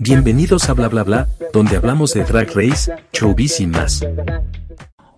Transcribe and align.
Bienvenidos 0.00 0.68
a 0.70 0.74
Bla 0.74 0.86
Bla 0.86 1.02
Bla, 1.02 1.28
donde 1.52 1.76
hablamos 1.76 2.14
de 2.14 2.22
Drag 2.22 2.54
Race, 2.54 2.94
showbiz 3.12 3.58
y 3.58 3.66
más. 3.66 4.06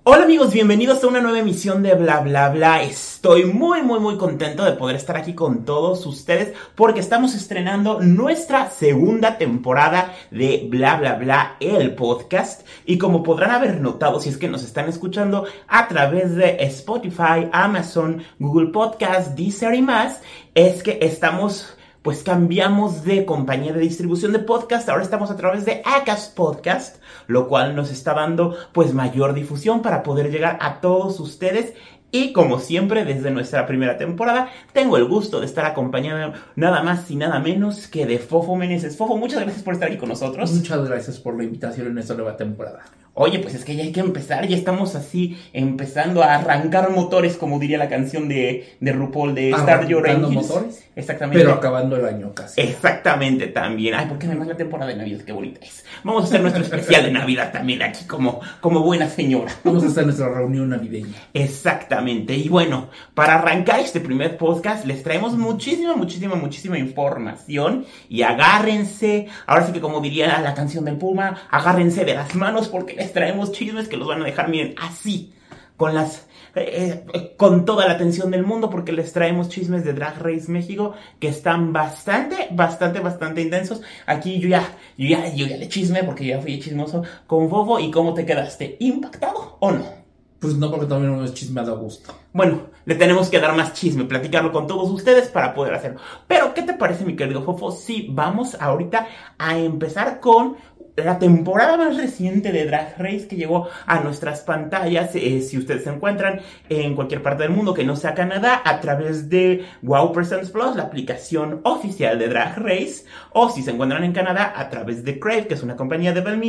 Hola 0.05 0.25
amigos, 0.25 0.55
bienvenidos 0.55 1.05
a 1.05 1.09
una 1.09 1.21
nueva 1.21 1.39
emisión 1.39 1.83
de 1.83 1.95
Bla 1.95 2.21
Bla 2.21 2.49
Bla. 2.49 2.83
Estoy 2.83 3.45
muy 3.45 3.83
muy 3.83 4.01
muy 4.01 4.17
contento 4.17 4.65
de 4.65 4.73
poder 4.73 4.97
estar 4.97 5.19
aquí 5.19 5.35
con 5.35 5.67
todos 5.67 6.07
ustedes 6.07 6.55
porque 6.77 7.01
estamos 7.01 7.35
estrenando 7.35 8.01
nuestra 8.01 8.71
segunda 8.71 9.37
temporada 9.37 10.15
de 10.31 10.67
Bla 10.71 10.97
Bla 10.97 11.17
Bla, 11.17 11.57
el 11.61 11.95
podcast. 11.95 12.67
Y 12.87 12.97
como 12.97 13.23
podrán 13.23 13.51
haber 13.51 13.83
notado 13.83 14.19
si 14.19 14.31
es 14.31 14.39
que 14.39 14.49
nos 14.49 14.65
están 14.65 14.89
escuchando 14.89 15.45
a 15.69 15.89
través 15.89 16.35
de 16.37 16.57
Spotify, 16.61 17.51
Amazon, 17.53 18.23
Google 18.39 18.69
Podcast, 18.69 19.37
Deezer 19.37 19.75
y 19.75 19.83
más, 19.83 20.23
es 20.55 20.83
que 20.83 21.01
estamos 21.03 21.77
pues 22.03 22.23
cambiamos 22.23 23.05
de 23.05 23.25
compañía 23.25 23.73
de 23.73 23.81
distribución 23.81 24.33
de 24.33 24.39
podcast, 24.39 24.89
ahora 24.89 25.03
estamos 25.03 25.31
a 25.31 25.37
través 25.37 25.65
de 25.65 25.83
Acast 25.85 26.35
Podcast, 26.35 26.97
lo 27.27 27.49
cual 27.49 27.77
nos 27.77 27.91
está 27.91 28.15
dando 28.15 28.57
pues 28.73 28.95
mayor 28.95 29.35
difusión 29.35 29.83
para 29.83 30.03
poder 30.03 30.31
llegar 30.31 30.59
a 30.61 30.81
todos 30.81 31.21
ustedes 31.21 31.75
y 32.13 32.33
como 32.33 32.59
siempre, 32.59 33.05
desde 33.05 33.31
nuestra 33.31 33.67
primera 33.67 33.97
temporada, 33.97 34.51
tengo 34.73 34.97
el 34.97 35.05
gusto 35.05 35.39
de 35.39 35.47
estar 35.47 35.65
acompañado 35.65 36.33
nada 36.57 36.83
más 36.83 37.09
y 37.11 37.17
nada 37.17 37.39
menos 37.39 37.87
que 37.87 38.05
de 38.05 38.19
Fofo 38.19 38.57
Meneses. 38.57 38.97
Fofo, 38.97 39.17
muchas 39.17 39.41
gracias 39.43 39.63
por 39.63 39.75
estar 39.75 39.89
aquí 39.89 39.97
con 39.97 40.09
nosotros. 40.09 40.51
Muchas 40.53 40.89
gracias 40.89 41.19
por 41.21 41.37
la 41.37 41.45
invitación 41.45 41.87
en 41.87 41.99
esta 41.99 42.15
nueva 42.15 42.37
temporada. 42.37 42.83
Oye, 43.15 43.41
pues 43.41 43.55
es 43.55 43.65
que 43.65 43.75
ya 43.75 43.83
hay 43.83 43.93
que 43.93 44.01
empezar, 44.01 44.47
ya 44.47 44.57
estamos 44.57 44.95
así 44.95 45.37
empezando 45.53 46.23
a 46.23 46.37
arrancar 46.37 46.91
motores, 46.91 47.37
como 47.37 47.59
diría 47.59 47.77
la 47.77 47.89
canción 47.89 48.29
de, 48.29 48.77
de 48.79 48.93
RuPaul 48.93 49.35
de 49.35 49.51
Star 49.51 49.87
Your 49.87 50.09
Arrancando 50.09 50.31
motores, 50.31 50.89
Exactamente. 50.95 51.45
pero 51.45 51.55
acabando 51.55 51.97
el 51.97 52.05
año 52.05 52.33
casi. 52.33 52.61
Exactamente, 52.61 53.49
también. 53.49 53.95
Ay, 53.95 54.07
porque 54.09 54.27
además 54.27 54.47
la 54.47 54.57
temporada 54.57 54.91
de 54.91 54.97
Navidad, 54.97 55.21
qué 55.23 55.33
bonita 55.33 55.61
es. 55.61 55.85
Vamos 56.05 56.23
a 56.23 56.27
hacer 56.27 56.41
nuestro 56.41 56.63
especial 56.63 57.05
de 57.05 57.11
Navidad 57.11 57.53
también 57.53 57.83
aquí 57.83 58.05
como, 58.05 58.41
como 58.61 58.81
buena 58.83 59.09
señora. 59.09 59.53
Vamos 59.65 59.83
a 59.83 59.89
hacer 59.89 60.05
nuestra 60.05 60.29
reunión 60.29 60.69
navideña. 60.69 61.15
Exactamente. 61.35 62.35
Y 62.37 62.49
bueno, 62.49 62.91
para 63.15 63.35
arrancar 63.35 63.81
este 63.81 64.01
primer 64.01 64.37
podcast, 64.37 64.85
les 64.87 65.03
traemos 65.03 65.37
muchísima, 65.37 65.97
muchísima, 65.97 66.37
muchísima 66.37 66.79
información. 66.79 67.85
Y 68.09 68.23
agárrense, 68.23 69.27
ahora 69.47 69.67
sí 69.67 69.73
que 69.73 69.81
como 69.81 70.01
diría 70.01 70.41
la 70.41 70.55
canción 70.55 70.85
del 70.85 70.97
Puma, 70.97 71.37
agárrense 71.51 72.05
de 72.05 72.15
las 72.15 72.35
manos 72.35 72.69
porque 72.69 73.00
les 73.01 73.13
traemos 73.13 73.53
chismes 73.53 73.89
que 73.89 73.97
los 73.97 74.07
van 74.07 74.23
a 74.23 74.27
dejar, 74.27 74.49
miren, 74.49 74.75
así, 74.79 75.33
con 75.77 75.95
las... 75.95 76.29
eh, 76.55 77.05
eh, 77.15 77.35
con 77.37 77.65
toda 77.65 77.87
la 77.87 77.95
atención 77.95 78.31
del 78.31 78.45
mundo 78.45 78.69
porque 78.69 78.93
les 78.93 79.13
traemos 79.13 79.49
chismes 79.49 79.85
de 79.85 79.95
Drag 79.95 80.19
Race 80.19 80.51
México 80.51 80.95
que 81.19 81.29
están 81.29 81.73
bastante, 81.73 82.49
bastante, 82.51 83.01
bastante 83.01 83.41
intensos. 83.41 83.81
Aquí 84.07 84.39
yo 84.41 84.49
ya, 84.49 84.77
yo 84.99 85.09
ya, 85.09 85.33
yo 85.35 85.47
ya 85.47 85.57
le 85.57 85.69
chisme 85.69 86.05
porque 86.05 86.27
yo 86.27 86.37
ya 86.37 86.43
fui 86.43 86.61
chismoso 86.61 87.03
con 87.27 87.49
Fofo 87.49 87.81
y 87.81 87.91
cómo 87.91 88.13
te 88.13 88.27
quedaste, 88.27 88.77
¿impactado 88.81 89.57
o 89.61 89.71
no? 89.71 90.01
Pues 90.41 90.55
no, 90.57 90.71
porque 90.71 90.87
también 90.87 91.15
no 91.15 91.23
es 91.23 91.35
chismeado 91.35 91.75
a 91.75 91.77
gusto. 91.77 92.15
Bueno, 92.33 92.71
le 92.87 92.95
tenemos 92.95 93.29
que 93.29 93.39
dar 93.39 93.55
más 93.55 93.75
chisme, 93.75 94.05
platicarlo 94.05 94.51
con 94.51 94.67
todos 94.67 94.91
ustedes 94.91 95.29
para 95.29 95.53
poder 95.53 95.75
hacerlo. 95.75 96.01
Pero, 96.27 96.55
¿qué 96.55 96.63
te 96.63 96.73
parece, 96.73 97.05
mi 97.05 97.15
querido 97.15 97.43
Fofo? 97.43 97.71
Sí, 97.71 98.09
vamos 98.11 98.57
ahorita 98.59 99.07
a 99.37 99.59
empezar 99.59 100.19
con 100.19 100.57
la 100.97 101.19
temporada 101.19 101.77
más 101.77 101.97
reciente 101.97 102.53
de 102.53 102.67
Drag 102.67 102.95
Race 102.99 103.27
que 103.29 103.37
llegó 103.37 103.69
a 103.87 104.01
nuestras 104.01 104.41
pantallas. 104.43 105.15
eh, 105.15 105.41
si 105.43 105.59
ustedes 105.59 105.85
se 105.85 105.91
encuentran 105.91 106.41
en 106.69 106.95
cualquier 106.95 107.23
parte 107.23 107.43
del 107.43 107.53
mundo 107.53 107.75
que 107.75 107.85
no 107.85 107.97
sea 107.97 108.15
Canadá, 108.15 108.63
a 108.65 108.81
través 108.81 109.29
de 109.29 109.65
Wow 109.83 110.13
Presents 110.13 110.51
Plus, 110.51 110.77
la 110.77 110.85
aplicación 110.85 111.61
oficial 111.65 112.19
de 112.19 112.29
Drag 112.29 112.59
Race, 112.59 113.05
o 113.33 113.51
si 113.51 113.63
se 113.63 113.71
encuentran 113.71 114.05
en 114.05 114.13
Canadá, 114.13 114.53
a 114.57 114.69
través 114.69 115.05
de 115.05 115.19
Crave, 115.19 115.47
que 115.47 115.55
es 115.55 115.63
una 115.63 115.77
compañía 115.77 116.13
de 116.13 116.21
Bell 116.21 116.41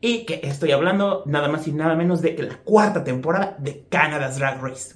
y 0.00 0.24
que 0.24 0.40
estoy 0.42 0.72
hablando 0.72 1.22
nada 1.26 1.48
más 1.48 1.66
y 1.68 1.72
nada 1.72 1.94
menos 1.94 2.20
de 2.22 2.36
la 2.38 2.56
cuarta 2.56 3.04
temporada 3.04 3.56
de 3.58 3.84
Canada's 3.88 4.38
Drag 4.38 4.60
Race. 4.60 4.94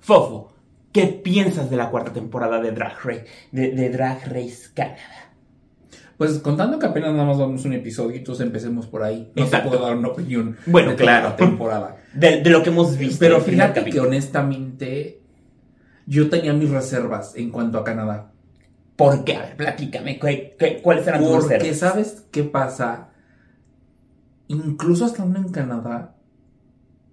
Fofo, 0.00 0.52
¿qué 0.92 1.06
piensas 1.06 1.70
de 1.70 1.76
la 1.76 1.90
cuarta 1.90 2.12
temporada 2.12 2.60
de 2.60 2.72
Drag 2.72 2.96
de, 3.52 3.70
de 3.70 3.90
Drag 3.90 4.24
Race 4.26 4.70
Canadá? 4.74 5.31
Pues 6.22 6.38
contando 6.38 6.78
que 6.78 6.86
apenas 6.86 7.10
nada 7.12 7.24
más 7.24 7.36
vamos 7.36 7.64
un 7.64 7.72
episodio, 7.72 8.16
entonces 8.16 8.46
empecemos 8.46 8.86
por 8.86 9.02
ahí. 9.02 9.32
No 9.34 9.42
Exacto. 9.42 9.70
te 9.70 9.76
puedo 9.76 9.88
dar 9.88 9.96
una 9.96 10.06
opinión 10.06 10.56
Bueno, 10.66 10.90
de 10.90 10.94
claro. 10.96 11.30
la 11.30 11.36
temporada. 11.36 11.96
De, 12.14 12.42
de 12.42 12.50
lo 12.50 12.62
que 12.62 12.68
hemos 12.70 12.96
visto. 12.96 13.16
Pero 13.18 13.40
fíjate 13.40 13.84
que 13.86 13.98
honestamente 13.98 15.20
yo 16.06 16.30
tenía 16.30 16.52
mis 16.52 16.70
reservas 16.70 17.34
en 17.34 17.50
cuanto 17.50 17.78
a 17.78 17.82
Canadá. 17.82 18.30
¿Por 18.94 19.24
qué? 19.24 19.34
A 19.36 19.40
ver, 19.42 19.56
platícame. 19.56 20.20
¿qué- 20.20 20.54
qué- 20.56 20.80
¿Cuáles 20.80 21.04
eran 21.08 21.22
tus 21.22 21.30
Porque 21.30 21.58
reservas? 21.58 21.78
sabes 21.78 22.24
qué 22.30 22.44
pasa, 22.44 23.08
incluso 24.46 25.06
estando 25.06 25.40
en 25.40 25.48
Canadá, 25.48 26.14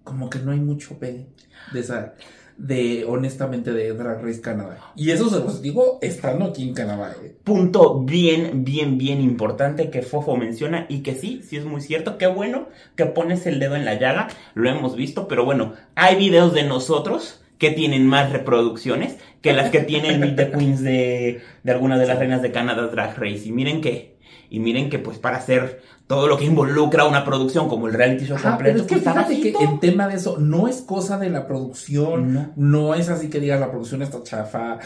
como 0.04 0.30
que 0.30 0.38
no 0.38 0.52
hay 0.52 0.60
mucho 0.60 1.00
pegue 1.00 1.30
de 1.74 1.80
esa, 1.80 2.14
de 2.60 3.06
honestamente 3.08 3.72
de 3.72 3.94
Drag 3.94 4.22
Race 4.22 4.42
Canadá. 4.42 4.92
Y 4.96 5.12
eso 5.12 5.30
se 5.30 5.40
los 5.40 5.62
digo 5.62 5.98
estando 6.02 6.46
aquí 6.46 6.68
en 6.68 6.74
Canadá. 6.74 7.16
eh. 7.24 7.36
Punto 7.44 8.02
bien, 8.02 8.66
bien, 8.66 8.98
bien 8.98 9.22
importante 9.22 9.90
que 9.90 10.02
Fofo 10.02 10.36
menciona 10.36 10.86
y 10.90 11.00
que 11.00 11.16
sí, 11.16 11.42
sí 11.42 11.56
es 11.56 11.64
muy 11.64 11.82
cierto. 11.82 12.18
Qué 12.18 12.28
bueno 12.28 12.68
que 12.96 13.06
pones 13.06 13.48
el 13.48 13.60
dedo 13.60 13.78
en 13.78 13.86
la 13.86 13.98
llaga, 13.98 14.28
lo 14.56 14.70
hemos 14.70 14.98
visto, 14.98 15.28
pero 15.30 15.46
bueno, 15.46 15.74
hay 15.96 16.18
videos 16.18 16.54
de 16.54 16.64
nosotros 16.64 17.42
que 17.58 17.72
tienen 17.72 18.06
más 18.06 18.32
reproducciones 18.32 19.18
que 19.42 19.54
las 19.54 19.70
que 19.70 19.80
tiene 19.80 20.10
el 20.10 20.20
Meet 20.20 20.36
the 20.36 20.52
Queens 20.52 20.82
de, 20.82 21.42
de 21.64 21.72
alguna 21.72 21.98
de 21.98 22.08
las 22.08 22.20
reinas 22.20 22.42
de 22.42 22.52
Canadá 22.52 22.88
Drag 22.88 23.18
Race. 23.18 23.44
Y 23.46 23.52
miren 23.54 23.80
que, 23.80 24.18
y 24.50 24.60
miren 24.60 24.90
que 24.90 25.00
pues 25.00 25.18
para 25.18 25.38
hacer 25.38 25.82
todo 26.10 26.28
lo 26.28 26.38
que 26.38 26.46
involucra 26.46 27.06
una 27.06 27.24
producción 27.24 27.70
como 27.70 27.86
el 27.86 27.94
reality 27.94 28.26
show 28.26 28.36
Ajá, 28.36 28.50
completo, 28.56 28.74
pero 28.74 28.82
es 28.84 28.88
que 28.88 28.96
pues, 28.96 29.06
está 29.06 29.26
fíjate 29.26 29.52
que 29.60 29.64
en 29.64 29.80
tema 29.80 30.08
de 30.08 30.16
eso 30.16 30.40
no 30.40 30.68
es 30.68 30.82
cosa 30.82 31.20
de 31.20 31.30
la 31.30 31.46
producción, 31.46 32.34
No. 32.34 32.52
no, 32.56 32.96
es 32.96 33.10
así 33.10 33.30
que 33.30 33.40
digas 33.40 33.60
la 33.60 33.70
producción 33.70 34.02
está 34.02 34.24
chafa, 34.24 34.80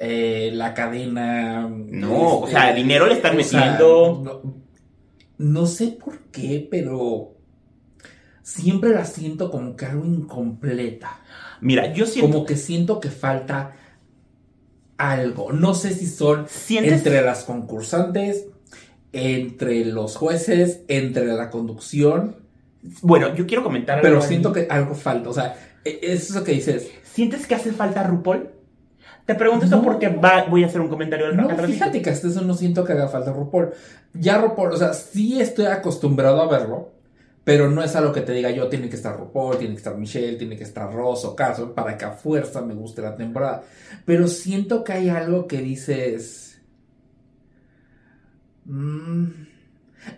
eh, 0.00 0.50
la 0.52 0.74
cadena. 0.74 1.68
No, 1.68 2.38
o 2.38 2.48
este, 2.48 2.58
sea, 2.58 2.74
dinero 2.74 3.06
le 3.06 3.14
están 3.14 3.40
sea, 3.44 3.60
metiendo. 3.60 4.20
no, 4.24 4.54
no 5.38 5.66
sé 5.66 5.96
por 6.04 6.22
qué, 6.32 6.66
pero 6.68 7.36
siempre 8.42 8.90
la 8.90 9.04
siento 9.04 9.52
como 9.52 9.76
que 9.76 9.86
algo 9.86 10.04
incompleta. 10.04 11.20
Mira, 11.60 11.92
yo 11.92 12.04
siento... 12.04 12.32
Como 12.32 12.44
que 12.44 12.56
siento 12.56 12.98
que 12.98 13.10
falta 13.10 13.76
algo. 14.96 15.52
No 15.52 15.74
sé 15.74 15.94
si 15.94 16.08
son 16.08 16.46
¿Sientes? 16.48 16.94
entre 16.94 17.22
las 17.22 17.44
concursantes, 17.44 18.46
entre 19.12 19.84
los 19.84 20.16
jueces, 20.16 20.80
entre 20.88 21.26
la 21.26 21.50
conducción. 21.50 22.36
Bueno, 23.02 23.34
yo 23.34 23.46
quiero 23.46 23.62
comentar 23.64 24.00
Pero 24.00 24.14
algo 24.16 24.22
ahí. 24.22 24.28
siento 24.28 24.52
que 24.52 24.66
algo 24.70 24.94
falta. 24.94 25.30
O 25.30 25.32
sea, 25.34 25.56
e- 25.84 25.98
es 26.02 26.30
eso 26.30 26.44
que 26.44 26.52
dices. 26.52 26.88
¿Sientes 27.02 27.46
que 27.46 27.54
hace 27.54 27.72
falta 27.72 28.02
RuPaul? 28.04 28.50
Te 29.26 29.34
pregunto 29.34 29.64
esto 29.66 29.82
porque 29.82 30.08
va- 30.08 30.46
voy 30.48 30.64
a 30.64 30.68
hacer 30.68 30.80
un 30.80 30.88
comentario 30.88 31.26
al, 31.26 31.36
No, 31.36 31.50
fíjate 31.66 32.00
que 32.00 32.08
hasta 32.10 32.28
eso 32.28 32.40
no 32.42 32.54
siento 32.54 32.84
que 32.84 32.92
haga 32.92 33.08
falta 33.08 33.32
RuPaul. 33.32 33.70
Ya 34.14 34.38
RuPaul, 34.38 34.72
o 34.72 34.76
sea, 34.76 34.94
sí 34.94 35.40
estoy 35.40 35.66
acostumbrado 35.66 36.40
a 36.40 36.48
verlo, 36.48 36.92
pero 37.44 37.68
no 37.70 37.82
es 37.82 37.94
algo 37.94 38.12
que 38.12 38.22
te 38.22 38.32
diga 38.32 38.50
yo, 38.50 38.68
tiene 38.68 38.88
que 38.88 38.96
estar 38.96 39.18
RuPaul, 39.18 39.58
tiene 39.58 39.74
que 39.74 39.78
estar 39.78 39.96
Michelle, 39.96 40.36
tiene 40.38 40.56
que 40.56 40.64
estar 40.64 40.90
Ross 40.92 41.24
o 41.26 41.36
Carson 41.36 41.74
para 41.74 41.98
que 41.98 42.06
a 42.06 42.12
fuerza 42.12 42.62
me 42.62 42.72
guste 42.74 43.02
la 43.02 43.16
temporada. 43.16 43.64
Pero 44.06 44.28
siento 44.28 44.82
que 44.82 44.92
hay 44.94 45.08
algo 45.10 45.46
que 45.46 45.58
dices. 45.60 46.47
Mm, 48.68 49.26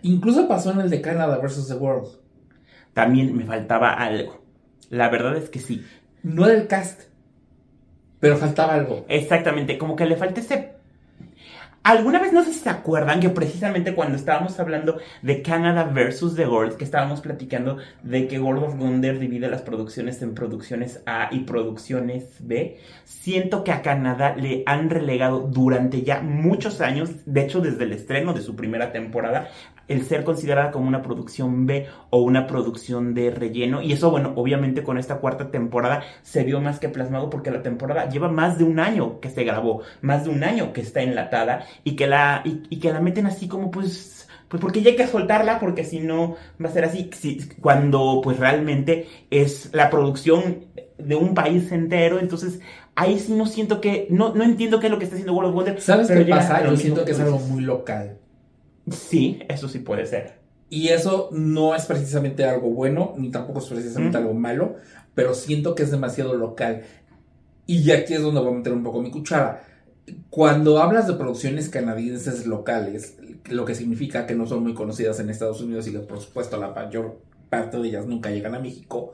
incluso 0.03 0.47
pasó 0.47 0.71
en 0.71 0.81
el 0.81 0.89
de 0.89 1.01
Canada 1.01 1.37
versus 1.39 1.67
The 1.67 1.75
World. 1.75 2.09
También 2.93 3.35
me 3.35 3.45
faltaba 3.45 3.93
algo. 3.93 4.43
La 4.89 5.09
verdad 5.09 5.35
es 5.37 5.49
que 5.49 5.59
sí. 5.59 5.85
No 6.23 6.45
era 6.45 6.59
el 6.59 6.67
cast, 6.67 7.01
pero 8.19 8.37
faltaba 8.37 8.75
algo. 8.75 9.05
Exactamente, 9.09 9.77
como 9.77 9.95
que 9.95 10.05
le 10.05 10.15
falta 10.15 10.39
ese... 10.41 10.75
¿Alguna 11.83 12.19
vez 12.19 12.31
no 12.31 12.43
sé 12.43 12.53
si 12.53 12.59
se 12.59 12.69
acuerdan 12.69 13.19
que 13.19 13.29
precisamente 13.29 13.95
cuando 13.95 14.15
estábamos 14.15 14.59
hablando 14.59 14.99
de 15.23 15.41
Canada 15.41 15.83
versus 15.85 16.35
The 16.35 16.47
World, 16.47 16.77
que 16.77 16.83
estábamos 16.83 17.21
platicando 17.21 17.77
de 18.03 18.27
que 18.27 18.39
World 18.39 18.63
of 18.65 18.77
Wonder 18.77 19.17
divide 19.17 19.49
las 19.49 19.63
producciones 19.63 20.21
en 20.21 20.35
producciones 20.35 21.01
A 21.07 21.29
y 21.31 21.39
producciones 21.39 22.35
B, 22.39 22.77
siento 23.03 23.63
que 23.63 23.71
a 23.71 23.81
Canadá 23.81 24.35
le 24.35 24.61
han 24.67 24.91
relegado 24.91 25.39
durante 25.39 26.03
ya 26.03 26.21
muchos 26.21 26.81
años, 26.81 27.09
de 27.25 27.41
hecho 27.41 27.61
desde 27.61 27.85
el 27.85 27.93
estreno 27.93 28.33
de 28.33 28.43
su 28.43 28.55
primera 28.55 28.91
temporada, 28.91 29.49
el 29.91 30.05
ser 30.05 30.23
considerada 30.23 30.71
como 30.71 30.87
una 30.87 31.01
producción 31.01 31.65
B 31.65 31.87
o 32.09 32.21
una 32.21 32.47
producción 32.47 33.13
de 33.13 33.31
relleno. 33.31 33.81
Y 33.81 33.91
eso, 33.93 34.09
bueno, 34.11 34.33
obviamente 34.35 34.83
con 34.83 34.97
esta 34.97 35.17
cuarta 35.17 35.51
temporada 35.51 36.03
se 36.23 36.43
vio 36.43 36.61
más 36.61 36.79
que 36.79 36.89
plasmado 36.89 37.29
porque 37.29 37.51
la 37.51 37.61
temporada 37.63 38.09
lleva 38.09 38.29
más 38.29 38.57
de 38.57 38.63
un 38.63 38.79
año 38.79 39.19
que 39.19 39.29
se 39.29 39.43
grabó, 39.43 39.81
más 40.01 40.23
de 40.25 40.29
un 40.31 40.43
año 40.43 40.73
que 40.73 40.81
está 40.81 41.01
enlatada 41.01 41.65
y 41.83 41.95
que 41.95 42.07
la, 42.07 42.41
y, 42.45 42.63
y 42.69 42.79
que 42.79 42.91
la 42.91 43.01
meten 43.01 43.25
así 43.27 43.47
como 43.47 43.71
pues... 43.71 44.27
Pues 44.47 44.59
porque 44.59 44.81
ya 44.81 44.89
hay 44.89 44.97
que 44.97 45.07
soltarla, 45.07 45.59
porque 45.59 45.85
si 45.85 46.01
no 46.01 46.35
va 46.61 46.67
a 46.67 46.73
ser 46.73 46.83
así. 46.83 47.09
Si- 47.13 47.39
cuando 47.61 48.19
pues 48.21 48.37
realmente 48.37 49.07
es 49.29 49.69
la 49.73 49.89
producción 49.89 50.65
de 50.97 51.15
un 51.15 51.33
país 51.33 51.71
entero, 51.71 52.19
entonces 52.19 52.59
ahí 52.95 53.17
sí 53.19 53.33
no 53.33 53.45
siento 53.45 53.79
que, 53.81 54.07
no, 54.09 54.33
no 54.35 54.43
entiendo 54.43 54.79
qué 54.81 54.87
es 54.87 54.91
lo 54.91 54.99
que 54.99 55.05
está 55.05 55.15
haciendo 55.15 55.33
World 55.33 55.49
of 55.51 55.55
Wonder. 55.55 55.81
¿Sabes 55.81 56.07
pero 56.07 56.25
qué 56.25 56.25
pasa? 56.25 56.61
Yo 56.65 56.75
siento 56.75 57.05
que 57.05 57.11
es 57.11 57.19
algo 57.21 57.39
muy 57.39 57.61
local. 57.63 58.20
Sí, 58.91 59.39
eso 59.49 59.67
sí 59.67 59.79
puede 59.79 60.05
ser. 60.05 60.39
Y 60.69 60.89
eso 60.89 61.29
no 61.31 61.75
es 61.75 61.85
precisamente 61.85 62.45
algo 62.45 62.69
bueno, 62.69 63.13
ni 63.17 63.29
tampoco 63.29 63.59
es 63.59 63.65
precisamente 63.65 64.17
Mm. 64.17 64.21
algo 64.21 64.33
malo, 64.33 64.75
pero 65.15 65.33
siento 65.33 65.75
que 65.75 65.83
es 65.83 65.91
demasiado 65.91 66.35
local. 66.35 66.83
Y 67.67 67.91
aquí 67.91 68.13
es 68.13 68.21
donde 68.21 68.39
voy 68.41 68.53
a 68.53 68.57
meter 68.57 68.73
un 68.73 68.83
poco 68.83 69.01
mi 69.01 69.11
cuchara. 69.11 69.63
Cuando 70.29 70.81
hablas 70.81 71.07
de 71.07 71.13
producciones 71.13 71.69
canadienses 71.69 72.45
locales, 72.45 73.17
lo 73.49 73.65
que 73.65 73.75
significa 73.75 74.25
que 74.25 74.35
no 74.35 74.45
son 74.47 74.63
muy 74.63 74.73
conocidas 74.73 75.19
en 75.19 75.29
Estados 75.29 75.61
Unidos 75.61 75.87
y 75.87 75.91
que 75.91 75.99
por 75.99 76.19
supuesto 76.19 76.57
la 76.57 76.69
mayor 76.69 77.19
parte 77.49 77.77
de 77.77 77.87
ellas 77.89 78.05
nunca 78.05 78.29
llegan 78.31 78.55
a 78.55 78.59
México, 78.59 79.13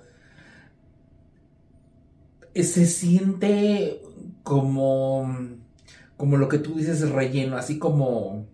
se 2.55 2.85
siente 2.85 4.01
como, 4.43 5.29
como 6.15 6.37
lo 6.37 6.47
que 6.47 6.57
tú 6.57 6.75
dices 6.75 7.07
relleno, 7.09 7.57
así 7.57 7.77
como, 7.77 8.45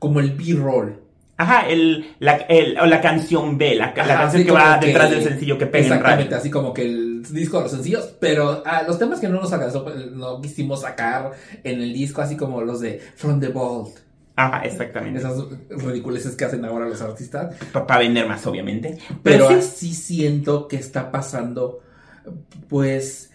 como 0.00 0.18
el 0.18 0.32
B-roll. 0.32 0.98
Ajá, 1.36 1.68
el, 1.70 2.16
la, 2.18 2.36
el- 2.48 2.76
o 2.78 2.84
la 2.86 3.00
canción 3.00 3.56
B, 3.56 3.74
la, 3.76 3.94
canción 3.94 4.44
que 4.44 4.50
va 4.50 4.78
que- 4.80 4.88
detrás 4.88 5.10
del 5.10 5.22
sencillo 5.22 5.56
que 5.56 5.66
pega 5.66 5.86
en 5.86 5.92
Exactamente, 5.92 6.24
radio. 6.30 6.36
así 6.38 6.50
como 6.50 6.74
que 6.74 6.82
el 6.82 7.22
disco 7.30 7.56
de 7.58 7.62
los 7.62 7.72
sencillos, 7.72 8.14
pero 8.20 8.62
ah, 8.66 8.82
los 8.86 8.98
temas 8.98 9.20
que 9.20 9.28
no 9.28 9.40
nos 9.40 9.50
alcanzó, 9.52 9.86
no 10.12 10.40
quisimos 10.42 10.82
sacar 10.82 11.30
en 11.64 11.80
el 11.80 11.92
disco, 11.94 12.20
así 12.20 12.36
como 12.36 12.60
los 12.60 12.80
de 12.80 13.00
From 13.16 13.40
the 13.40 13.48
Vault, 13.48 13.96
Ajá, 14.36 14.64
exactamente. 14.64 15.18
esas 15.20 15.38
ridiculeces 15.70 16.36
que 16.36 16.44
hacen 16.44 16.62
ahora 16.66 16.86
los 16.86 17.00
artistas, 17.00 17.54
Para 17.72 17.98
vender 18.00 18.26
más, 18.28 18.46
obviamente. 18.46 18.98
pero 19.22 19.48
sí, 19.48 19.54
así 19.54 19.94
siento 19.94 20.68
que 20.68 20.76
está 20.76 21.10
pasando, 21.10 21.80
pues, 22.68 23.30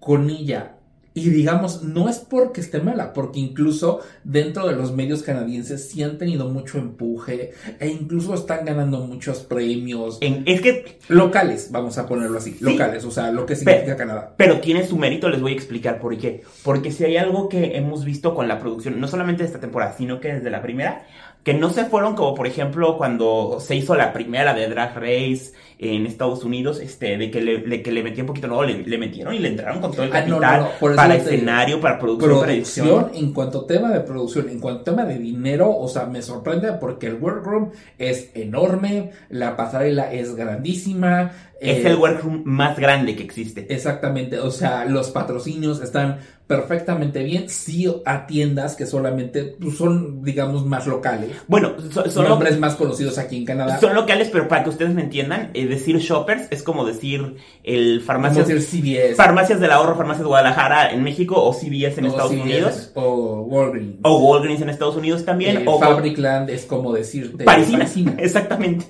con 0.00 0.30
ella. 0.30 0.76
Y 1.26 1.30
digamos, 1.30 1.82
no 1.82 2.08
es 2.08 2.18
porque 2.18 2.60
esté 2.60 2.80
mala, 2.80 3.12
porque 3.12 3.40
incluso 3.40 4.00
dentro 4.24 4.66
de 4.68 4.76
los 4.76 4.92
medios 4.94 5.22
canadienses 5.22 5.88
sí 5.88 6.02
han 6.02 6.16
tenido 6.18 6.48
mucho 6.48 6.78
empuje 6.78 7.52
e 7.80 7.88
incluso 7.88 8.34
están 8.34 8.64
ganando 8.64 8.98
muchos 9.06 9.40
premios 9.40 10.18
en- 10.20 10.42
es 10.46 10.60
que 10.60 10.98
locales, 11.08 11.68
vamos 11.72 11.98
a 11.98 12.06
ponerlo 12.06 12.38
así, 12.38 12.52
Sí. 12.52 12.64
locales, 12.64 13.04
o 13.04 13.10
sea, 13.10 13.30
lo 13.32 13.46
que 13.46 13.56
significa 13.56 13.96
Canadá. 13.96 14.34
Pero 14.36 14.60
tiene 14.60 14.86
su 14.86 14.96
mérito, 14.96 15.28
les 15.28 15.40
voy 15.40 15.52
a 15.52 15.56
explicar 15.56 15.98
por 16.00 16.16
qué. 16.16 16.42
Porque 16.62 16.92
si 16.92 17.04
hay 17.04 17.16
algo 17.16 17.48
que 17.48 17.76
hemos 17.76 18.04
visto 18.04 18.34
con 18.34 18.48
la 18.48 18.58
producción, 18.58 19.00
no 19.00 19.08
solamente 19.08 19.42
de 19.42 19.48
esta 19.48 19.60
temporada, 19.60 19.94
sino 19.96 20.20
que 20.20 20.34
desde 20.34 20.50
la 20.50 20.62
primera, 20.62 21.06
que 21.44 21.54
no 21.54 21.70
se 21.70 21.84
fueron 21.84 22.14
como 22.14 22.34
por 22.34 22.46
ejemplo 22.46 22.98
cuando 22.98 23.58
se 23.60 23.74
hizo 23.76 23.94
la 23.94 24.12
primera 24.12 24.54
de 24.54 24.68
Drag 24.68 24.94
Race 24.96 25.52
en 25.80 26.06
Estados 26.06 26.42
Unidos, 26.44 26.80
este, 26.80 27.16
de 27.16 27.30
que 27.30 27.40
le, 27.40 27.58
de 27.58 27.82
que 27.82 27.92
le 27.92 28.02
metía 28.02 28.24
un 28.24 28.26
poquito, 28.28 28.48
no, 28.48 28.62
le, 28.64 28.82
le 28.84 28.98
metieron 28.98 29.32
y 29.34 29.38
le 29.38 29.48
entraron 29.48 29.80
con 29.80 29.92
todo 29.92 30.02
el 30.02 30.12
Ah, 30.12 30.22
no, 30.26 30.38
capital 30.40 30.60
no, 30.80 30.88
no, 30.90 30.96
para 30.96 31.14
escenario, 31.14 31.80
para 31.80 31.98
producción, 31.98 32.30
para 32.32 32.42
Producción, 32.52 32.86
edición. 32.88 33.10
en 33.14 33.32
cuanto 33.32 33.60
a 33.60 33.66
tema 33.66 33.90
de 33.92 34.00
producción, 34.00 34.48
en 34.48 34.58
cuanto 34.58 34.80
a 34.80 34.84
tema 34.96 35.04
de 35.04 35.18
dinero, 35.18 35.70
o 35.76 35.86
sea, 35.86 36.06
me 36.06 36.20
sorprende 36.22 36.72
porque 36.80 37.06
el 37.06 37.14
workroom 37.14 37.70
es 37.98 38.30
enorme, 38.34 39.12
la 39.30 39.56
pasarela 39.56 40.12
es 40.12 40.34
grandísima. 40.34 41.30
Es 41.60 41.84
eh, 41.84 41.88
el 41.90 41.96
workroom 41.96 42.42
más 42.44 42.78
grande 42.78 43.14
que 43.16 43.22
existe. 43.22 43.66
Exactamente, 43.72 44.38
o 44.40 44.50
sea, 44.50 44.84
los 44.84 45.10
patrocinios 45.10 45.80
están 45.82 46.18
perfectamente 46.48 47.22
bien, 47.22 47.48
sí 47.48 47.86
a 48.06 48.26
tiendas 48.26 48.74
que 48.74 48.86
solamente 48.86 49.44
pues, 49.60 49.76
son, 49.76 50.22
digamos, 50.24 50.64
más 50.66 50.86
locales, 50.86 51.30
Bueno, 51.46 51.74
so- 51.92 52.10
son 52.10 52.26
nombres 52.26 52.58
más 52.58 52.74
conocidos 52.74 53.18
aquí 53.18 53.36
en 53.36 53.44
Canadá, 53.44 53.78
son 53.78 53.94
locales, 53.94 54.30
pero 54.32 54.48
para 54.48 54.64
que 54.64 54.70
ustedes 54.70 54.94
me 54.94 55.02
entiendan, 55.02 55.50
eh, 55.54 55.66
decir 55.66 55.98
shoppers 55.98 56.48
es 56.50 56.62
como 56.62 56.86
decir 56.86 57.36
el 57.64 57.96
como 57.98 58.06
farmacias, 58.06 58.48
decir 58.48 58.62
CVS, 58.82 59.14
farmacias 59.14 59.60
del 59.60 59.70
ahorro, 59.70 59.94
farmacias 59.94 60.22
de 60.24 60.28
Guadalajara 60.28 60.90
en 60.92 61.04
México 61.04 61.36
o 61.40 61.52
CVS 61.52 61.98
en 62.00 62.06
o 62.06 62.08
Estados 62.08 62.32
Unidos. 62.32 62.92
o 62.94 63.42
Walgreens. 63.42 63.96
O 64.02 64.16
Walgreens 64.18 64.62
en 64.62 64.70
Estados 64.70 64.96
Unidos 64.96 65.24
también. 65.26 65.58
Eh, 65.58 65.64
o 65.66 65.78
Fabricland 65.78 66.48
es 66.50 66.64
como 66.64 66.92
decirte 66.94 67.44
Parisina. 67.44 67.78
Parisina. 67.80 68.14
Exactamente. 68.18 68.86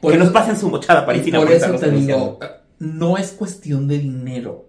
Por 0.00 0.12
que 0.12 0.18
nos 0.18 0.28
eso- 0.28 0.34
pasen 0.34 0.56
su 0.56 0.68
mochada 0.70 1.04
parisina. 1.04 1.38
Por 1.38 1.46
por 1.48 1.56
eso 1.56 1.74
te 1.76 1.90
digo, 1.90 2.38
no 2.78 3.18
es 3.18 3.32
cuestión 3.32 3.86
de 3.86 3.98
dinero. 3.98 4.68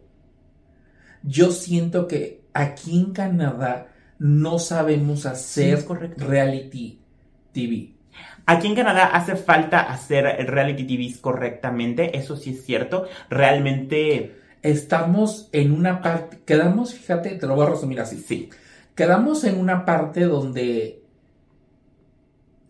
Yo 1.26 1.52
siento 1.52 2.08
que 2.08 2.42
aquí 2.54 2.98
en 3.00 3.12
Canadá 3.14 3.88
no 4.20 4.60
sabemos 4.60 5.26
hacer 5.26 5.84
correcto. 5.86 6.26
reality 6.26 7.00
TV. 7.52 7.92
Aquí 8.46 8.68
en 8.68 8.76
Canadá 8.76 9.08
hace 9.08 9.36
falta 9.36 9.82
hacer 9.82 10.24
reality 10.48 10.84
TVs 10.86 11.18
correctamente. 11.20 12.18
Eso 12.18 12.36
sí 12.38 12.52
es 12.52 12.64
cierto. 12.66 13.06
Realmente, 13.30 14.36
Estamos 14.62 15.48
en 15.52 15.72
una 15.74 16.02
parte, 16.02 16.40
quedamos, 16.44 16.96
fíjate, 16.96 17.36
te 17.36 17.46
lo 17.46 17.54
voy 17.56 17.68
a 17.68 17.70
resumir 17.70 18.00
así. 18.00 18.18
sí. 18.18 18.50
Quedamos 18.96 19.44
en 19.44 19.60
una 19.60 19.86
parte 19.86 20.22
donde 20.24 21.04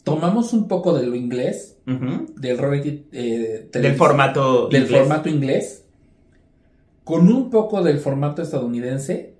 tomamos 0.04 0.52
un 0.52 0.68
poco 0.68 0.94
de 0.98 1.06
lo 1.08 1.16
inglés, 1.16 1.78
del 1.86 2.58
reality 2.58 3.06
eh, 3.14 3.70
Del 3.72 3.96
formato 3.96 4.68
del 4.68 4.84
inglés. 4.84 5.00
formato 5.00 5.30
inglés, 5.30 5.85
con 7.06 7.30
un 7.32 7.50
poco 7.50 7.82
del 7.82 8.00
formato 8.00 8.42
estadounidense 8.42 9.36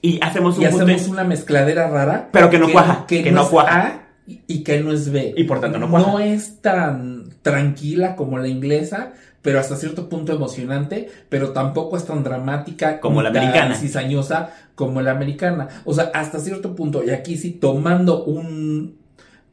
Y 0.00 0.18
hacemos 0.22 0.56
un 0.56 0.62
y 0.62 0.66
hacemos 0.66 1.08
una 1.08 1.24
mezcladera 1.24 1.88
rara. 1.88 2.30
Pero 2.32 2.48
que 2.48 2.58
no 2.58 2.70
cuaja, 2.72 3.04
que 3.06 3.30
no 3.30 3.46
cuaja. 3.50 3.86
A 3.86 4.08
y, 4.46 4.62
que 4.62 4.80
no 4.80 4.92
es 4.92 5.10
B. 5.10 5.34
Y 5.36 5.44
por 5.44 5.60
tanto 5.60 5.78
no 5.78 5.90
cuaja. 5.90 6.24
es 6.24 6.60
tan 6.60 7.30
tranquila 7.42 8.14
como 8.14 8.38
la 8.38 8.48
inglesa, 8.48 9.12
pero 9.40 9.58
hasta 9.58 9.76
cierto 9.76 10.08
punto 10.08 10.34
emocionante, 10.34 11.08
pero 11.30 11.52
tampoco 11.52 11.96
es 11.96 12.04
tan 12.04 12.22
dramática 12.22 13.00
Como 13.00 13.22
la 13.22 13.30
americana. 13.30 13.74
cizañosa 13.74 14.50
como 14.74 15.00
la 15.00 15.12
americana. 15.12 15.68
O 15.84 15.94
sea, 15.94 16.10
hasta 16.14 16.40
cierto 16.40 16.76
punto, 16.76 17.02
y 17.02 17.10
aquí 17.10 17.38
sí 17.38 17.52
tomando 17.52 18.24
un, 18.24 18.98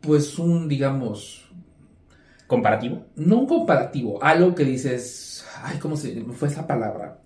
pues 0.02 0.38
un, 0.38 0.68
digamos, 0.68 1.50
comparativo. 2.48 3.06
no 3.16 3.38
un 3.40 3.48
comparativo, 3.48 4.22
algo 4.22 4.54
que 4.54 4.66
dices, 4.66 5.46
ay, 5.64 5.78
¿cómo 5.80 5.96
se 5.96 6.22
fue 6.34 6.50
esa 6.50 6.68
palabra? 6.68 7.20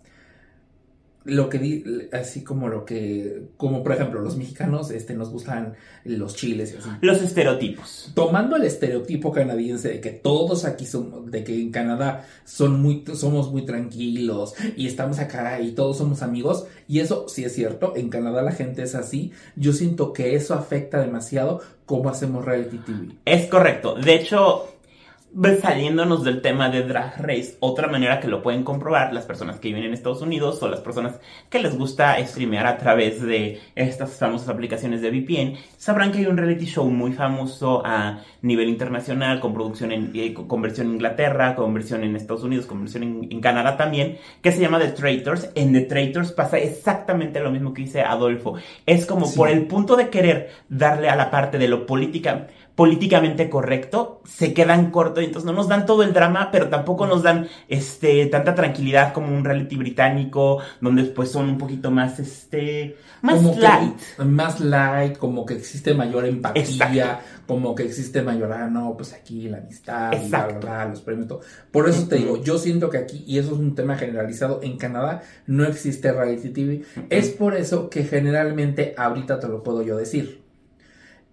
Lo 1.26 1.50
que 1.50 1.60
di, 1.60 1.84
así 2.14 2.44
como 2.44 2.70
lo 2.70 2.86
que, 2.86 3.50
como 3.58 3.84
por 3.84 3.92
ejemplo, 3.92 4.22
los 4.22 4.38
mexicanos, 4.38 4.90
este, 4.90 5.14
nos 5.14 5.30
gustan 5.30 5.74
los 6.06 6.36
chiles 6.36 6.74
y 6.74 6.78
así. 6.78 6.90
Los 7.02 7.22
estereotipos. 7.22 8.12
Tomando 8.16 8.56
el 8.56 8.64
estereotipo 8.64 9.32
canadiense 9.32 9.90
de 9.90 10.00
que 10.00 10.12
todos 10.12 10.66
aquí 10.66 10.86
somos, 10.86 11.30
de 11.30 11.44
que 11.44 11.60
en 11.60 11.72
Canadá 11.72 12.26
son 12.46 12.82
muy, 12.82 13.04
somos 13.14 13.52
muy 13.52 13.66
tranquilos 13.66 14.54
y 14.78 14.88
estamos 14.88 15.20
acá 15.20 15.60
y 15.60 15.72
todos 15.72 15.98
somos 15.98 16.22
amigos, 16.22 16.68
y 16.88 17.00
eso 17.00 17.28
sí 17.28 17.44
es 17.44 17.54
cierto, 17.54 17.94
en 17.96 18.10
Canadá 18.10 18.42
la 18.42 18.54
gente 18.54 18.84
es 18.84 18.96
así, 18.96 19.32
yo 19.56 19.74
siento 19.74 20.14
que 20.14 20.36
eso 20.36 20.54
afecta 20.54 21.00
demasiado 21.02 21.62
cómo 21.86 22.10
hacemos 22.10 22.46
reality 22.46 22.78
TV. 22.78 23.16
Es 23.26 23.48
correcto. 23.48 23.96
De 23.96 24.16
hecho, 24.16 24.79
saliéndonos 25.62 26.24
del 26.24 26.42
tema 26.42 26.70
de 26.70 26.84
Drag 26.84 27.22
Race, 27.22 27.56
otra 27.60 27.88
manera 27.88 28.20
que 28.20 28.28
lo 28.28 28.42
pueden 28.42 28.64
comprobar 28.64 29.14
las 29.14 29.26
personas 29.26 29.60
que 29.60 29.68
viven 29.70 29.84
en 29.84 29.94
Estados 29.94 30.22
Unidos 30.22 30.62
o 30.64 30.68
las 30.68 30.80
personas 30.82 31.20
que 31.50 31.60
les 31.60 31.78
gusta 31.78 32.18
streamear 32.26 32.66
a 32.66 32.78
través 32.78 33.22
de 33.22 33.60
estas 33.76 34.18
famosas 34.18 34.50
aplicaciones 34.50 35.02
de 35.02 35.12
VPN, 35.12 35.58
sabrán 35.78 36.12
que 36.12 36.20
hay 36.20 36.26
un 36.26 36.38
reality 36.38 36.66
show 36.66 36.90
muy 36.90 37.14
famoso 37.14 37.84
a 37.86 38.22
nivel 38.42 38.70
internacional, 38.70 39.40
con 39.40 39.54
producción 39.54 39.92
en, 39.92 40.12
eh, 40.16 40.34
con 40.34 40.62
versión 40.62 40.88
en 40.88 40.94
Inglaterra, 40.94 41.56
con 41.56 41.74
versión 41.74 42.04
en 42.04 42.16
Estados 42.16 42.44
Unidos, 42.44 42.66
con 42.66 42.82
versión 42.82 43.04
en, 43.04 43.28
en 43.32 43.40
Canadá 43.40 43.78
también, 43.78 44.18
que 44.42 44.52
se 44.52 44.62
llama 44.62 44.80
The 44.80 44.90
Traitors. 44.90 45.52
En 45.56 45.74
The 45.74 45.82
Traitors 45.82 46.32
pasa 46.32 46.58
exactamente 46.58 47.40
lo 47.40 47.52
mismo 47.52 47.74
que 47.74 47.84
dice 47.84 48.02
Adolfo. 48.02 48.56
Es 48.86 49.06
como 49.06 49.28
Sí. 49.28 49.38
por 49.38 49.50
el 49.50 49.68
punto 49.68 49.96
de 49.96 50.10
querer 50.10 50.50
darle 50.70 51.08
a 51.10 51.16
la 51.16 51.30
parte 51.30 51.58
de 51.60 51.68
lo 51.68 51.86
política 51.86 52.48
políticamente 52.80 53.50
correcto, 53.50 54.22
se 54.26 54.54
quedan 54.54 54.90
cortos 54.90 55.22
y 55.22 55.26
entonces 55.26 55.46
no 55.46 55.52
nos 55.52 55.68
dan 55.68 55.86
todo 55.86 56.02
el 56.02 56.14
drama, 56.14 56.48
pero 56.50 56.70
tampoco 56.70 57.06
nos 57.08 57.24
dan 57.24 57.50
este 57.68 58.26
tanta 58.28 58.56
tranquilidad 58.56 59.12
como 59.12 59.36
un 59.36 59.44
reality 59.44 59.76
británico, 59.76 60.60
donde 60.80 61.04
pues 61.04 61.30
son 61.30 61.50
un 61.50 61.58
poquito 61.58 61.92
más 61.92 62.20
este 62.20 62.96
más 63.22 63.36
Como 63.36 63.54
que- 63.56 63.60
light. 63.60 63.98
más 64.20 64.62
light, 64.62 65.18
como 65.18 65.46
que 65.46 65.56
existe 65.56 65.94
mayor 65.94 66.24
empatía, 66.24 66.64
Exacto. 66.64 67.24
como 67.48 67.76
que 67.76 67.84
existe 67.84 68.22
mayor, 68.22 68.54
ah, 68.54 68.70
no, 68.70 68.96
pues 68.96 69.12
aquí 69.12 69.50
la 69.50 69.58
amistad, 69.58 70.14
y 70.14 70.16
Exacto. 70.16 70.66
bla, 70.66 70.86
los 70.86 71.02
premios, 71.02 71.28
todo. 71.28 71.42
Por 71.72 71.90
eso 71.90 72.08
te 72.08 72.16
digo, 72.16 72.42
yo 72.42 72.58
siento 72.58 72.90
que 72.90 72.98
aquí, 72.98 73.26
y 73.28 73.40
eso 73.40 73.52
es 73.56 73.60
un 73.60 73.76
tema 73.76 73.98
generalizado, 73.98 74.62
en 74.64 74.78
Canadá 74.78 75.22
no 75.48 75.66
existe 75.66 76.14
reality 76.14 76.48
TV. 76.52 76.84
Es 77.10 77.28
por 77.32 77.58
eso 77.58 77.90
que 77.90 78.06
generalmente, 78.06 78.94
ahorita 78.98 79.42
te 79.42 79.50
lo 79.50 79.64
puedo 79.64 79.82
yo 79.82 79.98
decir, 79.98 80.48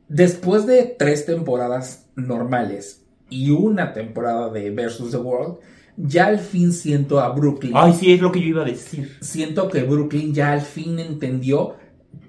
después 0.09 0.67
de 0.67 0.95
tres 0.99 1.27
temporadas 1.27 2.07
normales 2.17 3.05
y 3.29 3.51
una 3.51 3.93
temporada 3.93 4.51
de 4.51 4.71
Versus 4.71 5.11
the 5.11 5.17
World, 5.19 5.57
ya 5.97 6.27
al 6.27 6.39
fin 6.39 6.73
siento 6.73 7.21
a 7.21 7.31
Brooklyn 7.31 7.73
Ay, 7.75 7.95
sí, 7.99 8.13
es 8.13 8.21
lo 8.21 8.31
que 8.31 8.41
yo 8.41 8.47
iba 8.49 8.63
a 8.63 8.67
decir. 8.67 9.17
siento 9.21 9.69
que 9.69 9.83
Brooklyn 9.83 10.35
ya 10.35 10.53
al 10.53 10.61
fin 10.61 10.99
entendió 10.99 11.75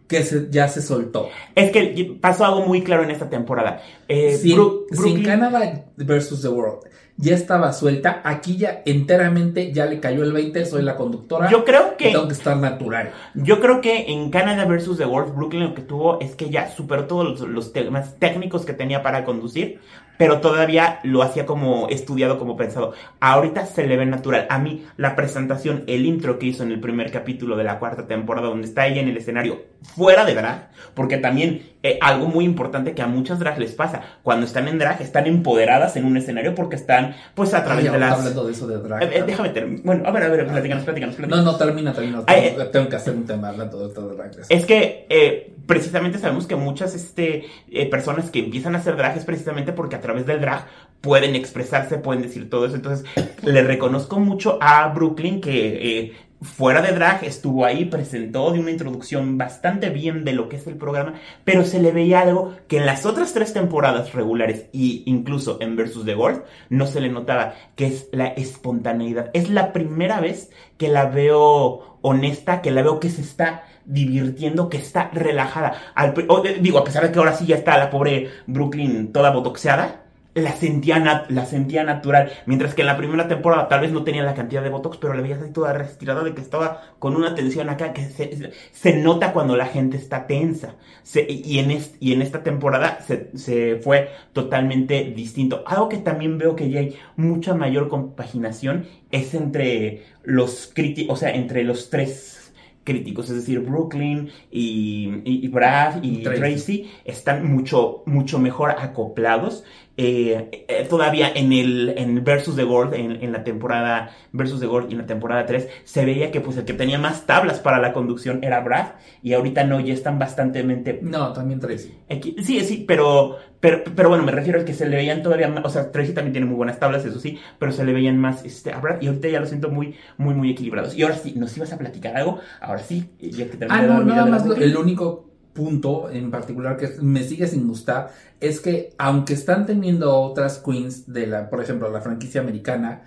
que 0.08 0.24
se- 0.24 0.48
ya 0.50 0.70
se 0.70 0.82
soltó. 0.82 1.28
Es 1.54 1.72
que 1.72 2.18
pasó 2.22 2.46
algo 2.46 2.66
muy 2.66 2.82
claro 2.82 3.04
en 3.04 3.12
esta 3.12 3.30
temporada. 3.30 3.82
Eh, 4.08 4.40
Bru- 4.42 4.86
Brooklyn- 4.90 5.18
en 5.18 5.24
Canadá 5.24 5.86
versus 5.98 6.42
The 6.42 6.50
World 6.50 6.88
ya 7.18 7.34
estaba 7.34 7.74
suelta, 7.74 8.22
aquí 8.24 8.58
ya 8.58 8.84
enteramente 8.86 9.74
ya 9.74 9.88
le 9.88 10.00
cayó 10.00 10.24
el 10.24 10.32
20, 10.32 10.66
soy 10.66 10.84
la 10.84 10.96
conductora. 10.96 11.50
Yo 11.50 11.66
creo 11.66 11.98
que 11.98 12.12
tengo 12.12 12.28
que 12.28 12.34
estar 12.34 12.56
natural. 12.56 13.12
Yo 13.34 13.60
creo 13.60 13.82
que 13.82 14.12
en 14.12 14.30
Canada 14.30 14.66
versus 14.66 15.00
The 15.00 15.06
World, 15.06 15.36
Brooklyn 15.36 15.64
lo 15.64 15.74
que 15.74 15.82
tuvo 15.82 16.20
es 16.20 16.36
que 16.36 16.52
ya 16.52 16.70
superó 16.70 17.06
todos 17.06 17.26
los, 17.26 17.50
los 17.50 17.74
temas 17.74 18.18
técnicos 18.20 18.66
que 18.66 18.74
tenía 18.74 19.02
para 19.02 19.26
conducir, 19.26 19.80
pero 20.20 20.42
todavía 20.42 21.00
lo 21.04 21.24
hacía 21.24 21.48
como 21.48 21.88
estudiado, 21.90 22.38
como 22.38 22.56
pensado. 22.56 22.94
Ahorita 23.20 23.66
se 23.66 23.88
le 23.88 23.98
ve 23.98 24.06
natural. 24.06 24.46
A 24.50 24.60
mí, 24.60 24.86
la 24.96 25.16
presentación, 25.16 25.84
el 25.88 26.06
intro 26.06 26.38
que 26.38 26.48
hizo 26.48 26.64
en 26.64 26.72
el 26.72 26.80
primer 26.80 27.12
capítulo 27.12 27.58
de 27.58 27.64
la 27.64 27.80
cuarta 27.80 28.06
temporada, 28.06 28.50
donde 28.50 28.68
está 28.68 28.86
ella 28.86 29.02
en 29.02 29.10
el 29.10 29.18
escenario 29.18 29.66
fuera 29.96 30.26
de 30.26 30.36
drag, 30.36 30.70
porque 30.94 31.18
también 31.18 31.74
eh, 31.88 31.98
algo 32.02 32.28
muy 32.28 32.46
importante 32.46 32.94
que 32.94 33.02
a 33.02 33.08
muchas 33.08 33.40
drag 33.40 33.58
les 33.60 33.72
pasa, 33.74 34.02
cuando 34.24 34.46
están 34.46 34.68
en 34.68 34.78
drag, 34.78 35.02
están 35.02 35.28
empoderadas 35.28 35.96
en 35.96 36.06
un 36.06 36.18
escenario 36.18 36.54
porque 36.54 36.76
están, 36.76 37.16
pues, 37.34 37.54
a 37.54 37.64
través 37.64 37.86
Ay, 37.86 37.92
de 37.92 38.00
las... 38.00 38.14
hablando 38.14 38.46
de 38.46 38.52
eso 38.52 38.68
de 38.68 38.78
drag. 38.78 39.04
Eh, 39.04 39.10
eh, 39.14 39.24
déjame 39.26 39.50
terminar. 39.50 39.84
Bueno, 39.84 40.04
a 40.06 40.12
ver, 40.12 40.24
a 40.24 40.30
ver, 40.30 40.48
platícanos, 40.48 40.84
platícanos, 40.84 41.16
platícanos. 41.16 41.46
No, 41.46 41.52
no, 41.52 41.58
termina, 41.58 41.94
termina. 41.94 42.24
Ay, 42.28 42.52
Tengo, 42.52 42.68
tengo 42.68 42.90
que 42.90 42.96
hacer 42.96 43.16
un 43.16 43.26
tema 43.26 43.50
hablando 43.50 43.80
de 43.80 43.88
esto 43.88 44.08
de 44.08 44.16
drag. 44.16 44.32
Es 44.50 44.66
que 44.66 45.06
eh, 45.10 45.54
precisamente 45.68 46.18
sabemos 46.18 46.48
que 46.48 46.56
muchas 46.56 46.96
este, 46.96 47.46
eh, 47.70 47.90
personas 47.90 48.32
que 48.32 48.40
empiezan 48.40 48.76
a 48.76 48.80
hacer 48.80 48.96
drag 48.96 49.18
es 49.18 49.26
precisamente 49.26 49.74
porque 49.74 49.96
a 49.96 50.02
través 50.02 50.26
del 50.26 50.42
drag 50.42 50.66
pueden 51.02 51.36
expresarse, 51.36 51.98
pueden 51.98 52.24
decir 52.24 52.50
todo 52.50 52.66
eso. 52.66 52.76
Entonces, 52.76 53.06
le 53.44 53.62
reconozco 53.64 54.20
mucho 54.20 54.58
a 54.62 54.88
Brooklyn 54.88 55.42
que 55.42 56.00
eh, 56.00 56.14
fuera 56.42 56.82
de 56.82 56.92
drag 56.92 57.24
estuvo 57.24 57.66
ahí, 57.66 57.86
presentó 57.86 58.52
de 58.52 58.60
una 58.60 58.72
introducción 58.72 59.38
bastante 59.38 59.90
bien 59.90 60.24
de 60.24 60.34
lo 60.34 60.50
que 60.50 60.58
es 60.58 60.68
el 60.68 60.76
programa, 60.76 61.16
pero 61.44 61.66
se 61.66 61.82
le 61.82 61.92
veía 61.92 62.22
algo 62.22 62.56
que 62.68 62.78
en 62.78 62.86
las 62.86 63.06
otras 63.06 63.34
tres 63.34 63.54
temporadas 63.54 64.14
regulares 64.14 64.68
e 64.74 65.04
incluso 65.06 65.58
en 65.62 65.76
Versus 65.76 66.06
the 66.06 66.16
World 66.16 66.44
no 66.70 66.86
se 66.86 67.02
le 67.02 67.10
notaba, 67.10 67.56
que 67.76 67.88
es 67.88 68.10
la 68.12 68.28
espontaneidad. 68.28 69.32
Es 69.34 69.50
la 69.50 69.74
primera 69.74 70.20
vez 70.20 70.52
que 70.78 70.90
la 70.90 71.06
veo 71.06 71.98
honesta, 72.02 72.62
que 72.62 72.72
la 72.72 72.84
veo 72.84 73.00
que 73.00 73.10
se 73.10 73.22
está 73.22 73.64
divirtiendo, 73.86 74.70
que 74.70 74.78
está 74.78 75.10
relajada. 75.14 75.94
Al 75.96 76.14
eh, 76.46 76.58
digo, 76.62 76.78
a 76.78 76.84
pesar 76.84 77.04
de 77.04 77.12
que 77.12 77.20
ahora 77.20 77.36
sí 77.36 77.46
ya 77.46 77.56
está 77.56 77.78
la 77.78 77.90
pobre 77.90 78.30
Brooklyn 78.46 79.12
toda 79.12 79.32
botoxeada, 79.32 80.07
la 80.38 80.54
sentía, 80.54 81.26
la 81.30 81.46
sentía 81.46 81.84
natural. 81.84 82.32
Mientras 82.46 82.74
que 82.74 82.82
en 82.82 82.88
la 82.88 82.98
primera 82.98 83.28
temporada 83.28 83.68
tal 83.68 83.82
vez 83.82 83.92
no 83.92 84.04
tenía 84.04 84.24
la 84.24 84.34
cantidad 84.36 84.64
de 84.64 84.70
botox, 84.70 84.98
pero 84.98 85.14
la 85.14 85.22
veías 85.22 85.42
ahí 85.42 85.52
toda 85.52 85.74
restirada 85.74 86.24
de 86.24 86.34
que 86.34 86.42
estaba 86.42 86.82
con 87.00 87.16
una 87.16 87.36
tensión 87.36 87.70
acá, 87.70 87.94
que 87.94 88.06
se, 88.10 88.52
se 88.72 88.94
nota 88.98 89.34
cuando 89.34 89.56
la 89.56 89.66
gente 89.66 89.98
está 89.98 90.28
tensa. 90.28 90.76
Se- 91.04 91.26
y, 91.30 91.60
en 91.60 91.72
est- 91.72 91.96
y 92.00 92.14
en 92.14 92.22
esta 92.22 92.44
temporada 92.44 93.00
se, 93.06 93.32
se 93.38 93.78
fue 93.78 94.10
totalmente 94.34 95.04
distinto. 95.16 95.64
Algo 95.66 95.90
que 95.90 95.98
también 95.98 96.38
veo 96.38 96.56
que 96.56 96.70
ya 96.70 96.80
hay 96.80 96.96
mucha 97.16 97.54
mayor 97.54 97.90
compaginación 97.90 98.86
es 99.12 99.34
entre 99.34 100.04
los 100.24 100.72
críticos, 100.74 101.18
o 101.18 101.20
sea, 101.20 101.32
entre 101.34 101.64
los 101.64 101.90
tres 101.90 102.36
críticos, 102.84 103.30
es 103.30 103.36
decir, 103.36 103.60
Brooklyn 103.60 104.30
y, 104.50 105.22
y- 105.26 105.46
y 105.46 105.48
Brad 105.50 106.02
y 106.04 106.24
Tracy. 106.24 106.40
Tracy. 106.40 106.92
están 107.04 107.46
mucho, 107.52 108.04
mucho 108.06 108.40
mejor 108.40 108.72
acoplados. 108.72 109.66
Eh, 110.00 110.66
eh, 110.68 110.86
todavía 110.88 111.32
en 111.34 111.52
el 111.54 111.96
en 111.98 112.24
Versus 112.24 112.56
the 112.56 112.64
World, 112.64 112.94
en, 112.94 113.14
en 113.24 113.32
la 113.32 113.44
temporada 113.44 114.12
Versus 114.32 114.60
the 114.60 114.68
World 114.68 114.90
y 114.90 114.94
en 114.94 115.00
la 115.00 115.08
temporada 115.08 115.46
3, 115.48 115.68
se 115.86 116.06
veía 116.06 116.30
que 116.32 116.40
pues 116.40 116.56
el 116.58 116.66
que 116.66 116.74
tenía 116.74 117.00
más 117.00 117.26
tablas 117.26 117.60
para 117.60 117.80
la 117.80 117.94
conducción 117.94 118.44
era 118.44 118.60
Brad 118.60 118.90
y 119.24 119.34
ahorita 119.34 119.64
no, 119.64 119.80
ya 119.80 119.96
están 119.96 120.20
bastante 120.20 120.64
No, 121.02 121.34
también 121.34 121.60
Tracy. 121.60 121.94
Aquí- 122.12 122.36
Sí, 122.44 122.60
sí, 122.62 122.86
pero, 122.88 123.38
pero, 123.60 123.84
pero 123.96 124.10
bueno, 124.10 124.24
me 124.24 124.32
refiero 124.32 124.60
al 124.60 124.66
que 124.66 124.76
se 124.76 124.88
le 124.88 124.98
veían 124.98 125.24
todavía 125.24 125.48
más, 125.48 125.66
o 125.66 125.70
sea, 125.70 125.92
Tracy 125.92 126.14
también 126.14 126.32
tiene 126.34 126.46
muy 126.46 126.58
buenas 126.58 126.80
tablas, 126.80 127.04
eso 127.04 127.20
sí, 127.20 127.40
pero 127.58 127.72
se 127.72 127.84
le 127.84 127.92
veían 127.92 128.20
más 128.20 128.46
este, 128.46 128.72
a 128.74 128.80
Brad 128.80 129.02
y 129.02 129.08
ahorita 129.08 129.30
ya 129.30 129.40
lo 129.40 129.48
siento 129.48 129.70
muy, 129.72 129.96
muy, 130.18 130.36
muy 130.36 130.52
equilibrados. 130.52 130.96
Y 130.96 131.02
ahora 131.02 131.16
sí, 131.16 131.34
¿nos 131.36 131.58
ibas 131.58 131.74
a 131.74 131.78
platicar 131.80 132.16
algo? 132.16 132.40
Ahora 132.62 132.84
sí, 132.84 133.10
ya 133.20 133.46
que 133.50 133.58
terminé 133.58 133.68
Ah, 133.70 133.82
no, 133.82 134.04
nada 134.04 134.28
más 134.28 134.46
lo- 134.46 134.56
el 134.56 134.78
único 134.78 135.27
punto 135.58 136.10
en 136.12 136.30
particular 136.30 136.78
que 136.78 136.88
me 137.02 137.24
sigue 137.24 137.48
sin 137.48 137.68
gustar 137.68 138.12
es 138.40 138.60
que 138.62 138.94
aunque 139.00 139.34
están 139.34 139.66
teniendo 139.66 140.16
otras 140.16 140.60
queens 140.64 141.12
de 141.12 141.26
la, 141.26 141.50
por 141.50 141.62
ejemplo, 141.64 141.90
la 141.90 142.02
franquicia 142.02 142.42
americana, 142.42 143.02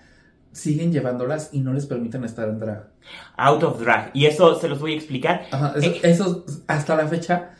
siguen 0.52 0.92
llevándolas 0.92 1.50
y 1.52 1.60
no 1.60 1.72
les 1.72 1.86
permiten 1.86 2.24
estar 2.24 2.48
en 2.48 2.58
drag. 2.58 2.88
Out 3.36 3.62
of 3.62 3.80
drag. 3.80 4.10
Y 4.14 4.26
eso 4.26 4.58
se 4.58 4.68
los 4.68 4.80
voy 4.80 4.94
a 4.94 4.96
explicar. 4.96 5.46
Ajá, 5.52 5.74
eso, 5.76 5.90
Eh. 5.90 6.00
eso, 6.02 6.44
hasta 6.66 6.96
la 6.96 7.06
fecha 7.06 7.52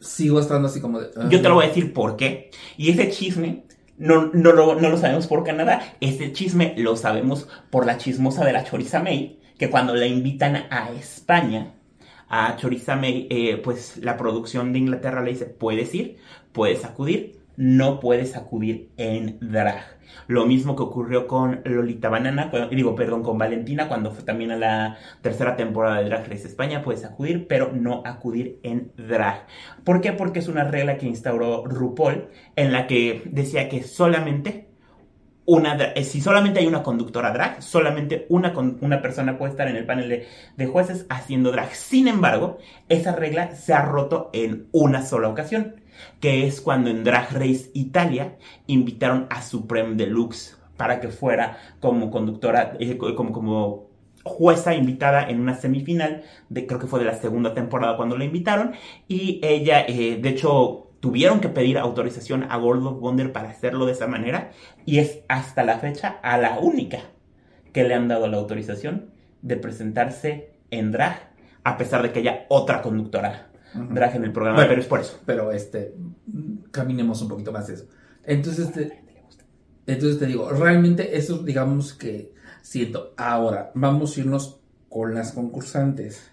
sigo 0.00 0.40
estando 0.40 0.68
así 0.68 0.80
como 0.80 1.00
de... 1.00 1.10
Yo 1.28 1.42
te 1.42 1.48
lo 1.48 1.56
voy 1.56 1.66
a 1.66 1.68
decir 1.68 1.92
por 1.92 2.16
qué. 2.16 2.50
Y 2.78 2.90
ese 2.90 3.10
chisme 3.10 3.64
no, 3.98 4.30
no, 4.32 4.52
lo, 4.52 4.80
no 4.80 4.88
lo 4.88 4.96
sabemos 4.96 5.26
por 5.26 5.44
Canadá. 5.44 5.82
Este 6.00 6.32
chisme 6.32 6.74
lo 6.78 6.96
sabemos 6.96 7.48
por 7.70 7.84
la 7.84 7.98
chismosa 7.98 8.44
de 8.46 8.54
la 8.54 8.64
Choriza 8.64 9.02
May, 9.02 9.38
que 9.58 9.68
cuando 9.68 9.94
la 9.94 10.06
invitan 10.06 10.56
a 10.70 10.90
España, 10.92 11.74
a 12.28 12.56
Choriza 12.56 12.96
May, 12.96 13.26
eh, 13.30 13.60
pues 13.62 13.98
la 13.98 14.16
producción 14.16 14.72
de 14.72 14.80
Inglaterra 14.80 15.22
le 15.22 15.32
dice, 15.32 15.46
puedes 15.46 15.94
ir, 15.94 16.16
puedes 16.52 16.84
acudir, 16.84 17.40
no 17.56 18.00
puedes 18.00 18.36
acudir 18.36 18.90
en 18.96 19.38
drag. 19.40 19.96
Lo 20.28 20.46
mismo 20.46 20.76
que 20.76 20.82
ocurrió 20.82 21.26
con 21.26 21.60
Lolita 21.64 22.08
Banana, 22.08 22.50
digo, 22.70 22.94
perdón, 22.94 23.22
con 23.22 23.38
Valentina, 23.38 23.88
cuando 23.88 24.10
fue 24.10 24.24
también 24.24 24.50
a 24.50 24.56
la 24.56 24.98
tercera 25.20 25.56
temporada 25.56 25.98
de 25.98 26.06
Drag 26.06 26.28
Race 26.28 26.46
España, 26.46 26.82
puedes 26.82 27.04
acudir, 27.04 27.46
pero 27.46 27.72
no 27.72 28.02
acudir 28.04 28.58
en 28.62 28.92
drag. 28.96 29.46
¿Por 29.84 30.00
qué? 30.00 30.12
Porque 30.12 30.40
es 30.40 30.48
una 30.48 30.64
regla 30.64 30.96
que 30.96 31.06
instauró 31.06 31.64
RuPaul, 31.64 32.28
en 32.56 32.72
la 32.72 32.86
que 32.86 33.22
decía 33.26 33.68
que 33.68 33.82
solamente 33.82 34.68
una 35.46 35.76
eh, 35.94 36.04
si 36.04 36.20
solamente 36.20 36.60
hay 36.60 36.66
una 36.66 36.82
conductora 36.82 37.30
drag, 37.32 37.62
solamente 37.62 38.26
una, 38.28 38.52
una 38.80 39.00
persona 39.02 39.38
puede 39.38 39.52
estar 39.52 39.68
en 39.68 39.76
el 39.76 39.86
panel 39.86 40.26
de, 40.56 40.66
jueces 40.66 41.06
haciendo 41.08 41.52
drag. 41.52 41.74
Sin 41.74 42.08
embargo, 42.08 42.58
esa 42.88 43.14
regla 43.14 43.54
se 43.54 43.72
ha 43.74 43.82
roto 43.82 44.30
en 44.32 44.66
una 44.72 45.02
sola 45.04 45.28
ocasión, 45.28 45.76
que 46.20 46.46
es 46.46 46.60
cuando 46.60 46.90
en 46.90 47.04
Drag 47.04 47.32
Race 47.32 47.70
Italia 47.74 48.36
invitaron 48.66 49.26
a 49.30 49.42
Supreme 49.42 49.94
Deluxe 49.96 50.56
para 50.76 51.00
que 51.00 51.08
fuera 51.08 51.58
como 51.80 52.10
conductora, 52.10 52.76
eh, 52.80 52.96
co- 52.98 53.14
como, 53.14 53.32
como 53.32 53.86
jueza 54.24 54.74
invitada 54.74 55.28
en 55.28 55.40
una 55.40 55.54
semifinal, 55.54 56.24
de, 56.48 56.66
creo 56.66 56.80
que 56.80 56.86
fue 56.86 56.98
de 56.98 57.04
la 57.06 57.14
segunda 57.14 57.54
temporada 57.54 57.96
cuando 57.96 58.16
la 58.18 58.24
invitaron, 58.24 58.72
y 59.08 59.40
ella, 59.42 59.84
eh, 59.86 60.18
de 60.20 60.28
hecho, 60.28 60.85
tuvieron 61.06 61.38
que 61.38 61.48
pedir 61.48 61.78
autorización 61.78 62.46
a 62.50 62.58
World 62.58 62.84
of 62.84 63.00
Wonder 63.00 63.32
para 63.32 63.50
hacerlo 63.50 63.86
de 63.86 63.92
esa 63.92 64.08
manera, 64.08 64.50
y 64.84 64.98
es 64.98 65.20
hasta 65.28 65.62
la 65.62 65.78
fecha 65.78 66.18
a 66.20 66.36
la 66.36 66.58
única 66.58 66.98
que 67.72 67.84
le 67.84 67.94
han 67.94 68.08
dado 68.08 68.26
la 68.26 68.38
autorización 68.38 69.10
de 69.40 69.56
presentarse 69.56 70.50
en 70.72 70.90
drag, 70.90 71.30
a 71.62 71.76
pesar 71.78 72.02
de 72.02 72.10
que 72.10 72.18
haya 72.18 72.46
otra 72.48 72.82
conductora 72.82 73.52
drag 73.72 74.16
en 74.16 74.24
el 74.24 74.32
programa, 74.32 74.56
Bueno. 74.56 74.68
pero 74.70 74.80
es 74.80 74.88
por 74.88 75.00
eso. 75.00 75.20
Pero 75.24 75.52
este, 75.52 75.94
caminemos 76.72 77.22
un 77.22 77.28
poquito 77.28 77.52
más 77.52 77.68
de 77.68 77.74
eso. 77.74 77.86
Entonces, 78.24 78.72
te, 78.72 79.04
entonces 79.86 80.18
te 80.18 80.26
digo, 80.26 80.50
realmente 80.50 81.16
eso 81.16 81.38
digamos 81.38 81.92
que 81.94 82.32
siento. 82.62 83.14
Ahora, 83.16 83.70
vamos 83.74 84.16
a 84.16 84.20
irnos 84.20 84.60
con 84.88 85.14
las 85.14 85.30
concursantes. 85.30 86.32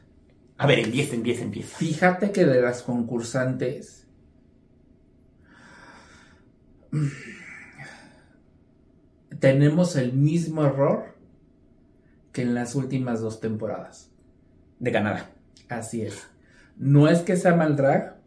A 0.57 0.65
ver, 0.65 0.79
empieza, 0.79 1.13
empieza, 1.13 1.43
empieza. 1.43 1.77
Fíjate 1.77 2.31
que 2.31 2.45
de 2.45 2.59
las 2.59 2.81
concursantes. 2.81 4.02
Tenemos 9.39 9.95
el 9.95 10.13
mismo 10.13 10.63
error 10.63 11.15
que 12.31 12.43
en 12.43 12.53
las 12.53 12.75
últimas 12.75 13.21
dos 13.21 13.39
temporadas. 13.39 14.11
De 14.79 14.91
Canadá. 14.91 15.31
Así 15.69 16.01
es. 16.01 16.27
No 16.77 17.07
es 17.07 17.19
que 17.19 17.37
sea 17.37 17.55
mal 17.55 17.75
drag, 17.75 18.17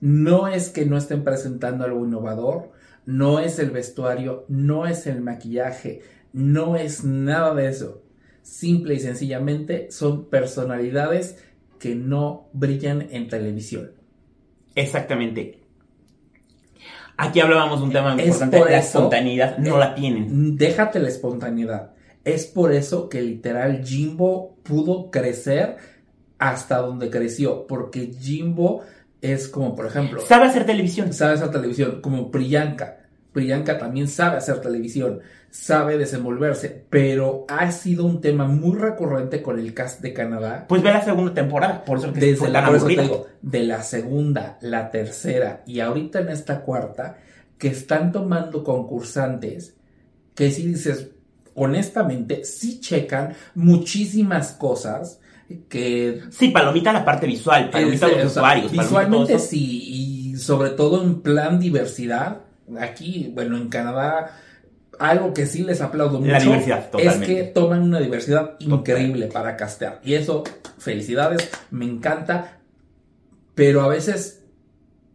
no 0.00 0.48
es 0.48 0.68
que 0.68 0.86
no 0.86 0.96
estén 0.96 1.24
presentando 1.24 1.84
algo 1.84 2.04
innovador, 2.04 2.72
no 3.06 3.40
es 3.40 3.58
el 3.58 3.70
vestuario, 3.70 4.44
no 4.48 4.86
es 4.86 5.06
el 5.06 5.20
maquillaje, 5.20 6.02
no 6.32 6.76
es 6.76 7.04
nada 7.04 7.54
de 7.54 7.68
eso. 7.68 8.02
Simple 8.42 8.94
y 8.94 9.00
sencillamente 9.00 9.90
son 9.90 10.26
personalidades 10.26 11.42
que 11.78 11.94
no 11.94 12.48
brillan 12.52 13.08
en 13.10 13.28
televisión. 13.28 13.92
Exactamente. 14.74 15.59
Aquí 17.22 17.40
hablábamos 17.40 17.80
de 17.80 17.84
un 17.86 17.92
tema 17.92 18.14
Es 18.16 18.26
importante, 18.26 18.58
por 18.58 18.70
la 18.70 18.78
eso- 18.78 18.98
espontaneidad 18.98 19.58
no 19.58 19.76
la 19.78 19.94
tienen. 19.94 20.56
Déjate 20.56 20.98
la 21.00 21.08
espontaneidad. 21.08 21.90
Es 22.24 22.46
por 22.46 22.72
eso 22.72 23.08
que 23.08 23.20
literal 23.22 23.82
Jimbo 23.84 24.56
pudo 24.62 25.10
crecer 25.10 25.76
hasta 26.38 26.78
donde 26.78 27.10
creció, 27.10 27.66
porque 27.66 28.10
Jimbo 28.18 28.82
es 29.20 29.48
como, 29.48 29.74
por 29.74 29.86
ejemplo, 29.86 30.22
Sabe 30.26 30.46
hacer 30.46 30.64
televisión. 30.64 31.12
sabes 31.12 31.42
a 31.42 31.50
televisión, 31.50 32.00
como 32.00 32.30
Priyanka. 32.30 32.99
Priyanka 33.32 33.78
también 33.78 34.08
sabe 34.08 34.38
hacer 34.38 34.60
televisión, 34.60 35.20
sabe 35.50 35.98
desenvolverse, 35.98 36.84
pero 36.90 37.44
ha 37.48 37.70
sido 37.70 38.04
un 38.04 38.20
tema 38.20 38.46
muy 38.46 38.76
recurrente 38.76 39.42
con 39.42 39.58
el 39.58 39.72
cast 39.72 40.00
de 40.00 40.12
Canadá. 40.12 40.66
Pues 40.68 40.82
ve 40.82 40.92
la 40.92 41.02
segunda 41.02 41.34
temporada, 41.34 41.84
por 41.84 41.98
eso 41.98 42.12
que 42.12 42.20
Desde 42.20 42.48
la, 42.48 42.66
por 42.66 42.76
eso 42.76 42.86
te 42.86 42.92
aburrida. 42.92 43.02
digo, 43.02 43.26
de 43.42 43.62
la 43.64 43.82
segunda, 43.82 44.58
la 44.60 44.90
tercera 44.90 45.62
y 45.66 45.80
ahorita 45.80 46.20
en 46.20 46.28
esta 46.30 46.62
cuarta, 46.62 47.18
que 47.58 47.68
están 47.68 48.10
tomando 48.10 48.64
concursantes 48.64 49.76
que 50.34 50.50
si 50.50 50.66
dices, 50.66 51.10
honestamente, 51.54 52.44
sí 52.44 52.80
checan 52.80 53.34
muchísimas 53.54 54.52
cosas 54.52 55.20
que 55.68 56.22
Sí, 56.30 56.48
palomita 56.48 56.92
la 56.92 57.04
parte 57.04 57.26
visual, 57.26 57.70
palomita 57.70 58.08
los 58.08 58.24
usuarios, 58.26 58.72
visualmente 58.72 59.38
sí, 59.38 60.32
y 60.32 60.36
sobre 60.36 60.70
todo 60.70 61.02
en 61.02 61.20
plan 61.20 61.60
diversidad. 61.60 62.42
Aquí, 62.78 63.30
bueno, 63.34 63.56
en 63.56 63.68
Canadá, 63.68 64.32
algo 64.98 65.32
que 65.32 65.46
sí 65.46 65.62
les 65.62 65.80
aplaudo 65.80 66.20
mucho 66.20 66.32
La 66.32 66.38
diversidad, 66.40 66.90
es 66.98 67.16
que 67.16 67.44
toman 67.44 67.82
una 67.82 68.00
diversidad 68.00 68.56
increíble 68.58 69.26
para 69.28 69.56
castear. 69.56 70.00
Y 70.04 70.14
eso, 70.14 70.44
felicidades, 70.78 71.50
me 71.70 71.86
encanta. 71.86 72.58
Pero 73.54 73.82
a 73.82 73.88
veces 73.88 74.42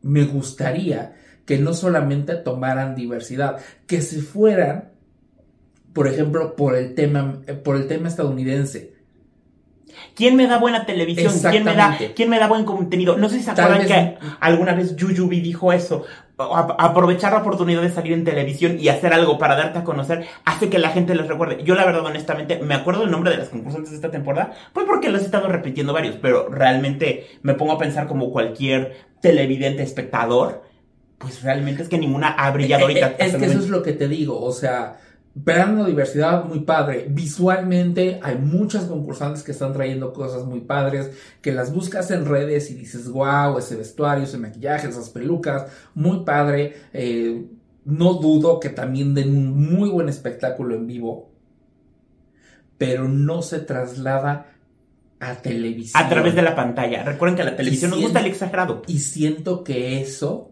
me 0.02 0.26
gustaría 0.26 1.16
que 1.46 1.60
no 1.60 1.74
solamente 1.74 2.36
tomaran 2.36 2.96
diversidad, 2.96 3.58
que 3.86 4.02
se 4.02 4.22
fueran, 4.22 4.92
por 5.94 6.08
ejemplo, 6.08 6.56
por 6.56 6.76
el 6.76 6.96
tema, 6.96 7.42
por 7.64 7.76
el 7.76 7.88
tema 7.88 8.08
estadounidense. 8.08 8.95
¿Quién 10.16 10.36
me 10.36 10.48
da 10.48 10.58
buena 10.58 10.86
televisión? 10.86 11.32
¿Quién 11.52 11.64
me 11.64 11.74
da. 11.76 11.98
¿Quién 12.16 12.30
me 12.30 12.40
da 12.40 12.48
buen 12.48 12.66
contenido? 12.66 13.18
No 13.18 13.30
sé 13.30 13.38
si 13.38 13.44
se 13.44 13.52
acuerdan 13.52 13.80
vez- 13.80 13.88
que 13.88 14.18
alguna 14.40 14.74
vez 14.74 14.96
Yuyubi 14.96 15.40
dijo 15.42 15.72
eso. 15.74 16.04
A- 16.38 16.76
aprovechar 16.80 17.32
la 17.32 17.40
oportunidad 17.40 17.82
de 17.82 17.90
salir 17.90 18.12
en 18.12 18.26
televisión 18.26 18.78
y 18.78 18.90
hacer 18.90 19.14
algo 19.14 19.38
para 19.38 19.56
darte 19.56 19.80
a 19.80 19.84
conocer 19.86 20.26
hace 20.44 20.70
que 20.70 20.80
la 20.80 20.90
gente 20.90 21.16
les 21.16 21.28
recuerde. 21.28 21.64
Yo 21.64 21.76
la 21.76 21.86
verdad, 21.86 22.04
honestamente, 22.06 22.60
me 22.60 22.74
acuerdo 22.76 23.04
el 23.04 23.12
nombre 23.12 23.32
de 23.32 23.38
las 23.38 23.48
concursantes 23.50 23.92
de 23.92 23.96
esta 23.96 24.12
temporada, 24.12 24.52
pues 24.74 24.86
porque 24.86 25.10
los 25.10 25.22
he 25.22 25.26
estado 25.26 25.48
repitiendo 25.48 25.94
varios, 25.94 26.18
pero 26.22 26.50
realmente 26.50 27.28
me 27.42 27.54
pongo 27.54 27.72
a 27.74 27.78
pensar 27.78 28.08
como 28.08 28.32
cualquier 28.32 28.98
televidente 29.22 29.82
espectador, 29.84 30.64
pues 31.18 31.42
realmente 31.42 31.84
es 31.84 31.88
que 31.90 31.98
ninguna 31.98 32.28
ha 32.30 32.52
brillado 32.52 32.84
ahorita. 32.84 33.08
Eh, 33.08 33.12
eh, 33.12 33.16
Es 33.20 33.26
hasta 33.28 33.40
que 33.40 33.46
eso 33.46 33.60
es 33.60 33.70
lo 33.70 33.82
que 33.82 33.94
te 33.94 34.10
digo, 34.10 34.42
o 34.42 34.52
sea, 34.52 34.98
vean 35.36 35.78
la 35.78 35.86
diversidad 35.86 36.46
muy 36.46 36.62
padre. 36.62 37.08
Visualmente 37.10 38.20
hay 38.24 38.38
muchas 38.38 38.86
concursantes 38.86 39.44
que 39.44 39.52
están 39.52 39.74
trayendo 39.74 40.14
cosas 40.14 40.46
muy 40.46 40.62
padres, 40.62 41.12
que 41.42 41.52
las 41.52 41.74
buscas 41.74 42.10
en 42.12 42.26
redes 42.26 42.72
y 42.72 42.76
dices, 42.76 43.10
wow, 43.10 43.58
ese 43.60 43.76
vestuario, 43.76 44.24
ese 44.24 44.38
maquillaje, 44.38 44.88
esas 44.88 45.10
pelucas, 45.10 45.68
muy 45.94 46.24
padre. 46.24 46.76
Eh, 46.94 47.46
no 47.84 48.14
dudo 48.14 48.60
que 48.60 48.70
también 48.70 49.14
den 49.14 49.36
un 49.36 49.76
muy 49.76 49.90
buen 49.90 50.08
espectáculo 50.08 50.74
en 50.74 50.88
vivo, 50.88 51.30
pero 52.78 53.08
no 53.10 53.42
se 53.42 53.60
traslada 53.60 54.54
a 55.20 55.36
televisión. 55.36 56.02
A 56.02 56.08
través 56.08 56.34
de 56.34 56.42
la 56.42 56.56
pantalla. 56.56 57.04
Recuerden 57.04 57.36
que 57.36 57.42
a 57.42 57.46
la 57.46 57.56
televisión 57.58 57.92
nos 57.92 58.00
si 58.00 58.06
gusta 58.06 58.22
el 58.22 58.28
exagerado. 58.28 58.84
Y 58.88 59.00
siento 59.00 59.66
que 59.66 60.02
eso 60.02 60.52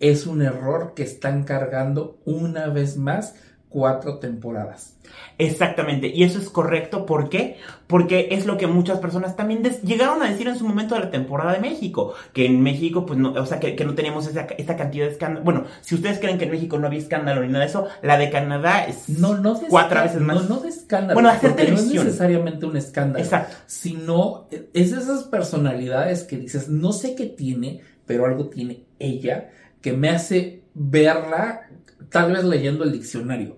es 0.00 0.26
un 0.26 0.42
error 0.42 0.92
que 0.94 1.04
están 1.04 1.44
cargando 1.44 2.20
una 2.24 2.68
vez 2.68 2.96
más 2.96 3.34
cuatro 3.68 4.18
temporadas. 4.18 4.94
Exactamente, 5.38 6.08
y 6.08 6.24
eso 6.24 6.38
es 6.38 6.50
correcto, 6.50 7.06
¿por 7.06 7.28
qué? 7.28 7.56
Porque 7.86 8.28
es 8.32 8.44
lo 8.44 8.58
que 8.58 8.66
muchas 8.66 8.98
personas 8.98 9.36
también 9.36 9.62
llegaron 9.82 10.22
a 10.22 10.28
decir 10.28 10.48
en 10.48 10.58
su 10.58 10.66
momento 10.66 10.94
de 10.94 11.02
la 11.02 11.10
temporada 11.10 11.52
de 11.52 11.60
México, 11.60 12.14
que 12.32 12.46
en 12.46 12.60
México, 12.62 13.06
pues 13.06 13.18
no, 13.18 13.32
o 13.32 13.46
sea, 13.46 13.58
que, 13.60 13.74
que 13.74 13.84
no 13.84 13.94
teníamos 13.94 14.26
esa, 14.26 14.42
esa 14.42 14.76
cantidad 14.76 15.06
de 15.06 15.12
escándalo. 15.12 15.44
Bueno, 15.44 15.64
si 15.80 15.94
ustedes 15.94 16.18
creen 16.18 16.38
que 16.38 16.44
en 16.44 16.50
México 16.50 16.78
no 16.78 16.86
había 16.86 16.98
escándalo 16.98 17.42
ni 17.42 17.48
nada 17.48 17.64
de 17.64 17.70
eso, 17.70 17.86
la 18.02 18.18
de 18.18 18.30
Canadá 18.30 18.84
es 18.84 19.08
No, 19.08 19.36
no 19.36 19.54
de 19.54 19.68
cuatro 19.68 20.02
veces 20.02 20.20
más. 20.20 20.42
No, 20.42 20.56
no 20.56 20.60
de 20.60 20.68
escándalo. 20.68 21.14
Bueno, 21.14 21.28
hacer 21.28 21.50
porque 21.50 21.68
no 21.68 21.74
es 21.74 21.80
televisión. 21.80 22.06
necesariamente 22.06 22.66
un 22.66 22.76
escándalo. 22.76 23.24
Exacto. 23.24 23.56
Sino 23.66 24.48
es 24.50 24.92
esas 24.92 25.24
personalidades 25.24 26.24
que 26.24 26.36
dices, 26.36 26.68
no 26.68 26.92
sé 26.92 27.14
qué 27.14 27.26
tiene, 27.26 27.80
pero 28.06 28.26
algo 28.26 28.48
tiene 28.48 28.84
ella 28.98 29.50
que 29.80 29.92
me 29.92 30.10
hace 30.10 30.64
verla, 30.74 31.68
tal 32.10 32.32
vez 32.32 32.44
leyendo 32.44 32.84
el 32.84 32.92
diccionario. 32.92 33.57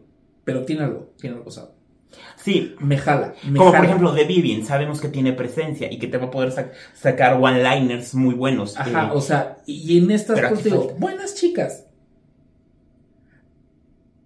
Pero 0.51 0.65
tiene 0.65 0.83
algo, 0.83 1.13
tiene 1.17 1.37
algo, 1.37 1.49
¿sabes? 1.53 1.71
Sí, 2.35 2.75
Me 2.81 2.99
jala. 2.99 3.35
Me 3.49 3.57
como 3.57 3.71
por 3.71 3.85
ejemplo 3.85 4.13
de 4.13 4.25
Vivian, 4.25 4.65
sabemos 4.65 5.01
que 5.01 5.09
tiene 5.09 5.33
presencia 5.33 5.93
y 5.93 5.99
que 6.01 6.09
te 6.09 6.19
va 6.19 6.27
a 6.27 6.31
poder 6.33 6.51
sac- 6.51 6.73
sacar 6.93 7.35
one-liners 7.41 8.17
muy 8.17 8.35
buenos. 8.35 8.77
Ajá, 8.77 9.07
eh, 9.07 9.11
o 9.15 9.21
sea, 9.21 9.59
y 9.65 9.97
en 9.99 10.11
estas 10.11 10.65
digo, 10.65 10.81
falta. 10.89 10.95
buenas 10.99 11.37
chicas. 11.37 11.87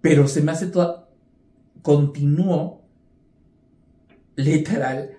Pero 0.01 0.27
se 0.27 0.41
me 0.41 0.51
hace 0.51 0.65
toda. 0.67 1.09
Continúo, 1.83 2.81
literal, 4.35 5.11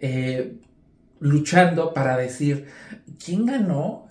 eh, 0.00 0.58
luchando 1.20 1.94
para 1.94 2.18
decir, 2.18 2.66
¿quién 3.24 3.46
ganó? 3.46 4.05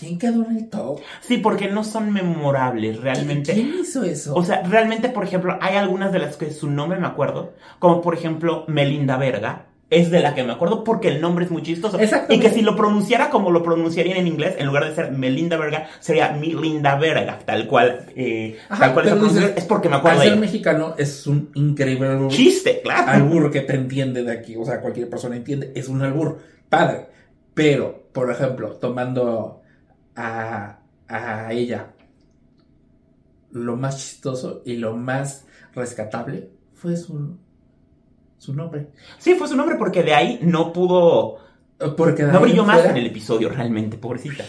¿Quién 0.00 0.18
quedó 0.18 0.46
en 0.46 0.56
el 0.56 0.70
top? 0.70 0.98
sí, 1.20 1.36
porque 1.36 1.68
no 1.68 1.84
son 1.84 2.10
memorables 2.12 3.00
realmente. 3.00 3.52
¿Quién 3.52 3.74
hizo 3.80 4.02
eso? 4.02 4.34
O 4.34 4.42
sea, 4.42 4.62
realmente, 4.62 5.10
por 5.10 5.24
ejemplo, 5.24 5.58
hay 5.60 5.76
algunas 5.76 6.10
de 6.10 6.18
las 6.18 6.36
que 6.36 6.50
su 6.50 6.70
nombre 6.70 6.98
me 6.98 7.06
acuerdo, 7.06 7.52
como 7.78 8.00
por 8.00 8.14
ejemplo 8.14 8.64
Melinda 8.66 9.18
Verga, 9.18 9.66
es 9.90 10.10
de 10.10 10.20
la 10.20 10.34
que 10.34 10.44
me 10.44 10.52
acuerdo 10.52 10.84
porque 10.84 11.08
el 11.08 11.20
nombre 11.20 11.44
es 11.44 11.50
muy 11.50 11.62
chistoso. 11.62 11.98
Y 12.28 12.38
que 12.38 12.50
si 12.50 12.62
lo 12.62 12.76
pronunciara 12.76 13.28
como 13.28 13.50
lo 13.50 13.62
pronunciarían 13.62 14.18
en 14.18 14.28
inglés, 14.28 14.54
en 14.56 14.66
lugar 14.66 14.88
de 14.88 14.94
ser 14.94 15.10
Melinda 15.10 15.56
Verga, 15.56 15.88
sería 15.98 16.30
Milinda 16.30 16.96
Verga, 16.96 17.40
tal 17.44 17.66
cual, 17.66 18.06
eh, 18.14 18.56
Ajá, 18.68 18.86
tal 18.86 18.94
cual 18.94 19.06
esa 19.06 19.16
dices, 19.16 19.52
es 19.56 19.64
porque 19.64 19.88
me 19.88 19.96
Al 19.96 20.00
acuerdo 20.00 20.20
de 20.20 20.28
ser 20.28 20.38
mexicano 20.38 20.94
es 20.96 21.26
un 21.26 21.50
increíble 21.54 22.08
Chiste, 22.28 22.80
claro. 22.82 23.10
albur 23.10 23.50
que 23.50 23.62
te 23.62 23.74
entiende 23.74 24.22
de 24.22 24.32
aquí. 24.32 24.56
O 24.56 24.64
sea, 24.64 24.80
cualquier 24.80 25.10
persona 25.10 25.36
entiende. 25.36 25.72
Es 25.74 25.88
un 25.88 26.00
albur 26.02 26.38
padre. 26.68 27.08
Pero, 27.52 28.04
por 28.12 28.30
ejemplo, 28.30 28.70
tomando 28.76 29.59
a, 30.16 30.78
a 31.08 31.52
ella, 31.52 31.92
lo 33.52 33.76
más 33.76 33.98
chistoso 33.98 34.62
y 34.64 34.76
lo 34.76 34.96
más 34.96 35.46
rescatable 35.74 36.50
fue 36.74 36.96
su, 36.96 37.36
su 38.38 38.54
nombre. 38.54 38.88
Sí, 39.18 39.34
fue 39.34 39.48
su 39.48 39.56
nombre 39.56 39.76
porque 39.76 40.02
de 40.02 40.14
ahí 40.14 40.40
no 40.42 40.72
pudo, 40.72 41.38
Porque 41.96 42.22
no 42.24 42.40
brilló 42.40 42.64
más 42.64 42.84
en 42.84 42.96
el 42.96 43.06
episodio 43.06 43.48
realmente, 43.48 43.98
pobrecita. 43.98 44.44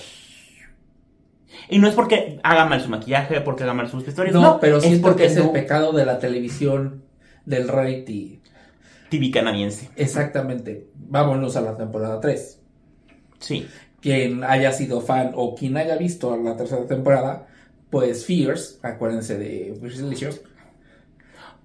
Y 1.70 1.80
no 1.80 1.88
es 1.88 1.96
porque 1.96 2.40
haga 2.44 2.66
mal 2.66 2.82
su 2.82 2.90
maquillaje, 2.90 3.40
porque 3.42 3.64
haga 3.64 3.74
mal 3.74 3.90
sus 3.90 4.06
vestuarios, 4.06 4.36
No, 4.36 4.42
no, 4.42 4.60
pero 4.60 4.78
es 4.78 4.84
siento 4.84 5.02
porque 5.08 5.24
que 5.24 5.30
es 5.30 5.38
el 5.38 5.52
pecado 5.52 5.94
de 5.94 6.06
la 6.06 6.20
televisión, 6.20 7.04
del 7.46 7.68
rating. 7.68 8.40
TV 9.10 9.32
canadiense. 9.32 9.90
Exactamente. 9.96 10.90
Vámonos 10.96 11.56
a 11.56 11.62
la 11.62 11.76
temporada 11.76 12.20
3. 12.20 12.62
Sí. 13.40 13.68
Quien 14.02 14.44
haya 14.44 14.72
sido 14.72 15.02
fan 15.02 15.32
o 15.36 15.54
quien 15.56 15.78
haya 15.78 15.96
visto 15.96 16.36
la 16.36 16.56
tercera 16.58 16.86
temporada, 16.88 17.48
pues 17.90 18.26
Fierce, 18.26 18.80
acuérdense 18.82 19.38
de 19.38 19.76
Fierce 19.80 20.02
Delicious, 20.02 20.42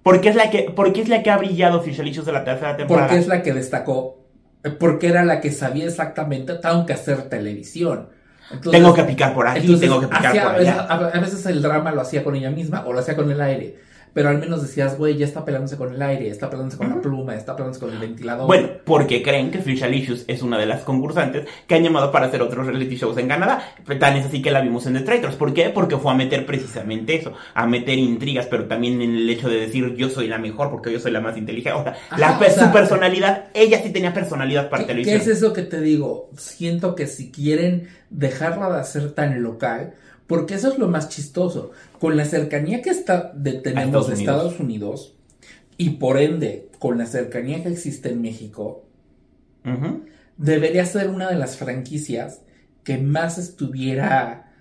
Porque 0.03 0.29
es 0.29 0.35
la 0.35 0.49
que, 0.49 0.71
porque 0.75 1.01
es 1.01 1.09
la 1.09 1.21
que 1.23 1.29
ha 1.31 1.37
brillado 1.37 1.81
Fishelicious 1.81 2.25
de 2.25 2.31
la 2.31 2.43
tercera 2.43 2.77
temporada. 2.77 3.07
porque 3.07 3.19
es 3.21 3.27
la 3.27 3.41
que 3.41 3.53
destacó, 3.53 4.25
eh, 4.63 4.69
porque 4.69 5.07
era 5.07 5.25
la 5.25 5.41
que 5.41 5.51
sabía 5.51 5.85
exactamente, 5.85 6.53
tengo 6.55 6.85
que 6.85 6.93
hacer 6.93 7.23
televisión. 7.23 8.09
Entonces- 8.49 8.71
tengo 8.81 8.93
que 8.93 9.03
picar 9.03 9.33
por 9.33 9.47
aquí, 9.47 9.59
entonces, 9.61 9.89
tengo 9.89 9.99
que 9.99 10.07
picar 10.07 10.31
por 10.31 10.51
a 10.55 10.57
veces- 10.57 10.73
allá. 10.73 11.11
a 11.13 11.19
veces 11.19 11.45
el 11.47 11.61
drama 11.61 11.91
lo 11.91 12.01
hacía 12.01 12.23
con 12.23 12.35
ella 12.35 12.49
misma 12.51 12.85
o 12.85 12.93
lo 12.93 12.99
hacía 12.99 13.15
con 13.17 13.29
el 13.29 13.41
aire. 13.41 13.79
Pero 14.17 14.29
al 14.29 14.39
menos 14.39 14.63
decías, 14.63 14.97
güey, 14.97 15.15
ya 15.15 15.27
está 15.27 15.45
peleándose 15.45 15.77
con 15.77 15.93
el 15.93 16.01
aire, 16.01 16.27
está 16.27 16.49
peleándose 16.49 16.75
con 16.79 16.89
la 16.89 16.99
pluma, 16.99 17.35
está 17.35 17.55
peleándose 17.55 17.79
con 17.79 17.93
el 17.93 17.99
ventilador. 17.99 18.47
Bueno, 18.47 18.69
porque 18.83 19.21
creen 19.21 19.51
que 19.51 19.59
Fishelicious 19.59 20.25
es 20.25 20.41
una 20.41 20.57
de 20.57 20.65
las 20.65 20.81
concursantes 20.81 21.45
que 21.67 21.75
han 21.75 21.83
llamado 21.83 22.11
para 22.11 22.25
hacer 22.25 22.41
otros 22.41 22.65
reality 22.65 22.95
shows 22.95 23.15
en 23.19 23.27
Canadá. 23.27 23.75
Tan 23.99 24.17
es 24.17 24.25
así 24.25 24.41
que 24.41 24.49
la 24.49 24.61
vimos 24.61 24.87
en 24.87 24.95
The 24.95 25.01
Traitors. 25.01 25.35
¿Por 25.35 25.53
qué? 25.53 25.69
Porque 25.69 25.97
fue 25.97 26.11
a 26.11 26.15
meter 26.15 26.47
precisamente 26.47 27.15
eso, 27.15 27.33
a 27.53 27.67
meter 27.67 27.99
intrigas, 27.99 28.47
pero 28.47 28.65
también 28.65 28.99
en 29.03 29.17
el 29.17 29.29
hecho 29.29 29.49
de 29.49 29.59
decir 29.59 29.93
yo 29.95 30.09
soy 30.09 30.27
la 30.27 30.39
mejor 30.39 30.71
porque 30.71 30.91
yo 30.91 30.99
soy 30.99 31.11
la 31.11 31.21
más 31.21 31.37
inteligente. 31.37 31.79
O 31.79 31.83
sea, 31.83 31.95
Ajá, 32.09 32.17
la, 32.17 32.39
o 32.39 32.43
sea, 32.43 32.65
su 32.65 32.73
personalidad, 32.73 33.49
ella 33.53 33.83
sí 33.83 33.91
tenía 33.91 34.15
personalidad 34.15 34.71
para 34.71 34.81
¿Qué, 34.81 34.87
qué 34.87 34.93
televisión. 34.93 35.21
es 35.21 35.27
eso 35.27 35.53
que 35.53 35.61
te 35.61 35.79
digo? 35.79 36.31
Siento 36.35 36.95
que 36.95 37.05
si 37.05 37.29
quieren 37.29 37.87
dejarla 38.09 38.71
de 38.71 38.79
hacer 38.79 39.11
tan 39.11 39.43
local, 39.43 39.93
porque 40.27 40.55
eso 40.55 40.71
es 40.71 40.77
lo 40.77 40.87
más 40.87 41.09
chistoso, 41.09 41.71
con 41.99 42.15
la 42.17 42.25
cercanía 42.25 42.81
que 42.81 42.89
está 42.89 43.31
de, 43.33 43.53
tenemos 43.53 43.85
Estados 43.87 44.07
de 44.07 44.13
Unidos. 44.15 44.35
Estados 44.35 44.59
Unidos 44.59 45.15
y 45.77 45.89
por 45.91 46.17
ende 46.19 46.69
con 46.79 46.97
la 46.97 47.05
cercanía 47.05 47.63
que 47.63 47.69
existe 47.69 48.09
en 48.09 48.21
México, 48.21 48.83
debería 50.37 50.85
ser 50.85 51.09
una 51.09 51.29
de 51.29 51.35
las 51.35 51.57
franquicias 51.57 52.41
que 52.83 52.97
más 52.97 53.37
estuviera, 53.37 54.53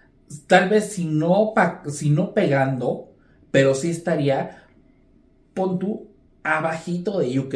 tal 0.46 0.68
vez 0.68 0.86
si 0.92 1.04
no, 1.04 1.52
pa- 1.54 1.82
si 1.88 2.10
no 2.10 2.34
pegando, 2.34 3.12
pero 3.50 3.74
sí 3.74 3.90
estaría, 3.90 4.64
pon 5.54 5.78
tú, 5.78 6.08
abajito 6.42 7.18
de 7.20 7.38
UK 7.38 7.54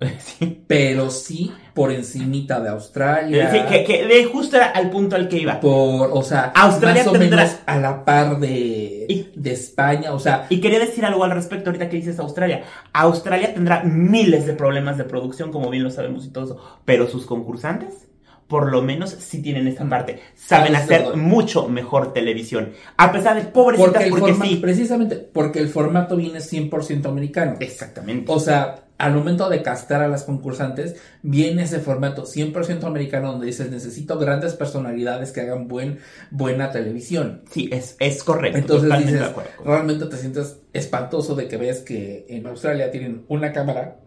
Sí. 0.20 0.62
pero 0.68 1.10
sí 1.10 1.50
por 1.74 1.90
encimita 1.92 2.60
de 2.60 2.68
Australia. 2.68 3.50
Sí, 3.50 3.58
que, 3.68 3.84
que 3.84 4.06
de 4.06 4.24
justo 4.26 4.56
al 4.74 4.90
punto 4.90 5.16
al 5.16 5.28
que 5.28 5.38
iba. 5.38 5.58
Por, 5.60 6.10
o 6.12 6.22
sea, 6.22 6.52
Australia 6.54 7.02
más 7.04 7.08
o 7.08 7.18
tendrá- 7.18 7.42
menos 7.44 7.56
a 7.66 7.78
la 7.78 8.04
par 8.04 8.38
de, 8.38 9.06
Y- 9.08 9.32
de 9.34 9.52
España, 9.52 10.12
o 10.12 10.18
sea, 10.20 10.46
Y 10.50 10.60
quería 10.60 10.78
decir 10.78 11.04
algo 11.04 11.24
al 11.24 11.32
respecto 11.32 11.70
ahorita 11.70 11.88
que 11.88 11.96
dices 11.96 12.18
Australia. 12.20 12.62
Australia 12.92 13.52
tendrá 13.54 13.82
miles 13.84 14.46
de 14.46 14.52
problemas 14.54 14.98
de 14.98 15.04
producción, 15.04 15.50
como 15.50 15.68
bien 15.70 15.82
lo 15.84 15.90
sabemos 15.90 16.24
y 16.26 16.30
todo 16.30 16.44
eso, 16.44 16.80
pero 16.84 17.08
sus 17.08 17.26
concursantes, 17.26 18.06
por 18.46 18.70
lo 18.72 18.80
menos, 18.82 19.10
sí 19.10 19.42
tienen 19.42 19.66
esa 19.68 19.84
parte. 19.88 20.20
Saben 20.34 20.74
hacer 20.74 21.16
mucho 21.16 21.68
mejor 21.68 22.12
televisión. 22.12 22.72
A 22.96 23.12
pesar 23.12 23.36
de 23.36 23.42
pobrecitas, 23.42 23.92
porque 23.92 24.10
porque, 24.10 24.32
formato, 24.32 24.50
sí. 24.50 24.56
precisamente, 24.56 25.16
porque 25.16 25.58
el 25.58 25.68
formato 25.68 26.16
viene 26.16 26.38
100% 26.38 27.06
americano. 27.06 27.56
Exactamente. 27.60 28.32
O 28.32 28.40
sea, 28.40 28.84
al 28.98 29.14
momento 29.14 29.48
de 29.48 29.62
castar 29.62 30.02
a 30.02 30.08
las 30.08 30.24
concursantes, 30.24 30.96
viene 31.22 31.62
ese 31.62 31.78
formato 31.78 32.24
100% 32.24 32.84
americano 32.84 33.30
donde 33.30 33.46
dices, 33.46 33.70
necesito 33.70 34.18
grandes 34.18 34.54
personalidades 34.54 35.30
que 35.30 35.40
hagan 35.40 35.68
buen, 35.68 36.00
buena 36.32 36.72
televisión. 36.72 37.42
Sí, 37.50 37.68
es, 37.72 37.96
es 38.00 38.24
correcto. 38.24 38.58
Entonces 38.58 38.98
dices, 38.98 39.22
acuerdo 39.22 39.50
realmente 39.64 40.06
te 40.06 40.16
sientes 40.16 40.60
espantoso 40.72 41.36
de 41.36 41.46
que 41.46 41.56
ves 41.56 41.80
que 41.80 42.26
en 42.28 42.46
Australia 42.48 42.90
tienen 42.90 43.24
una 43.28 43.52
cámara 43.52 43.98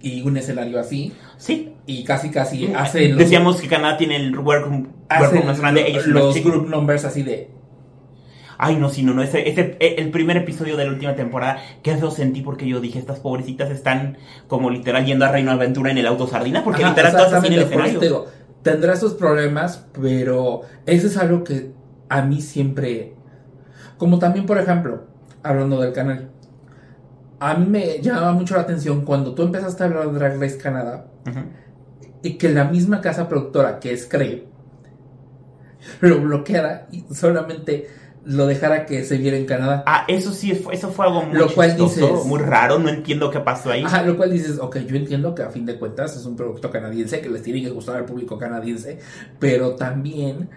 y 0.00 0.22
un 0.22 0.36
escenario 0.36 0.78
así 0.80 1.12
Sí. 1.36 1.74
y 1.84 2.04
casi 2.04 2.30
casi 2.30 2.72
hacen 2.72 3.10
los, 3.10 3.18
Decíamos 3.18 3.60
que 3.60 3.68
Canadá 3.68 3.96
tiene 3.98 4.16
el 4.16 4.38
workroom, 4.38 4.86
hacen 5.08 5.24
workroom 5.24 5.46
más 5.46 5.60
grande, 5.60 5.88
ellos 5.88 6.06
los 6.06 6.34
chicos. 6.34 6.52
group 6.52 6.68
numbers 6.70 7.04
así 7.04 7.22
de 7.22 7.50
Ay, 8.62 8.76
no, 8.76 8.90
sí, 8.90 9.02
no, 9.02 9.14
no. 9.14 9.22
Ese, 9.22 9.48
ese, 9.48 9.78
el 9.80 10.10
primer 10.10 10.36
episodio 10.36 10.76
de 10.76 10.84
la 10.84 10.90
última 10.90 11.14
temporada, 11.14 11.62
que 11.82 11.96
lo 11.96 12.10
sentí 12.10 12.42
porque 12.42 12.68
yo 12.68 12.78
dije, 12.78 12.98
estas 12.98 13.18
pobrecitas 13.18 13.70
están 13.70 14.18
como 14.48 14.68
literal 14.68 15.06
yendo 15.06 15.24
a 15.24 15.32
Reino 15.32 15.50
Aventura 15.50 15.90
en 15.90 15.96
el 15.96 16.06
auto 16.06 16.26
sardina, 16.26 16.62
porque 16.62 16.82
Ajá, 16.82 16.90
literal 16.90 17.12
todas 17.12 17.42
en 17.44 17.54
el 17.54 17.60
escenario. 17.60 17.98
te 17.98 18.04
digo, 18.04 18.26
tendrá 18.62 18.96
sus 18.96 19.14
problemas, 19.14 19.86
pero 19.98 20.60
eso 20.84 21.06
es 21.06 21.16
algo 21.16 21.42
que 21.42 21.72
a 22.10 22.20
mí 22.20 22.42
siempre, 22.42 23.14
como 23.96 24.18
también 24.18 24.44
por 24.44 24.58
ejemplo, 24.58 25.04
hablando 25.42 25.80
del 25.80 25.94
canal, 25.94 26.30
a 27.38 27.54
mí 27.54 27.64
me 27.66 28.02
llamaba 28.02 28.32
mucho 28.32 28.56
la 28.56 28.60
atención 28.60 29.06
cuando 29.06 29.34
tú 29.34 29.42
empezaste 29.42 29.82
a 29.82 29.86
hablar 29.86 30.10
de 30.10 30.18
Drag 30.18 30.38
Race 30.38 30.58
Canadá 30.58 31.06
Ujú. 31.26 31.40
y 32.22 32.34
que 32.36 32.50
la 32.50 32.64
misma 32.64 33.00
casa 33.00 33.26
productora 33.26 33.80
que 33.80 33.94
es 33.94 34.04
Crave 34.04 34.44
lo 36.00 36.20
bloqueara 36.20 36.88
y 36.92 37.06
solamente 37.14 37.88
lo 38.24 38.46
dejara 38.46 38.86
que 38.86 39.04
se 39.04 39.16
viera 39.16 39.36
en 39.36 39.46
Canadá. 39.46 39.82
Ah, 39.86 40.04
eso 40.08 40.32
sí, 40.32 40.52
eso 40.72 40.90
fue 40.90 41.06
algo 41.06 41.22
muy 41.22 41.36
Lo 41.38 41.52
cual 41.54 41.70
chistoso, 41.70 42.00
dices- 42.00 42.24
muy 42.26 42.38
raro, 42.40 42.78
no 42.78 42.88
entiendo 42.88 43.30
qué 43.30 43.40
pasó 43.40 43.70
ahí. 43.70 43.82
Ajá, 43.84 44.02
lo 44.02 44.16
cual 44.16 44.30
dices, 44.30 44.58
ok, 44.58 44.78
yo 44.86 44.96
entiendo 44.96 45.34
que 45.34 45.42
a 45.42 45.50
fin 45.50 45.64
de 45.66 45.78
cuentas 45.78 46.16
es 46.16 46.26
un 46.26 46.36
producto 46.36 46.70
canadiense, 46.70 47.20
que 47.20 47.28
les 47.30 47.42
tiene 47.42 47.62
que 47.62 47.70
gustar 47.70 47.96
al 47.96 48.04
público 48.04 48.36
canadiense, 48.38 48.98
pero 49.38 49.74
también 49.76 50.48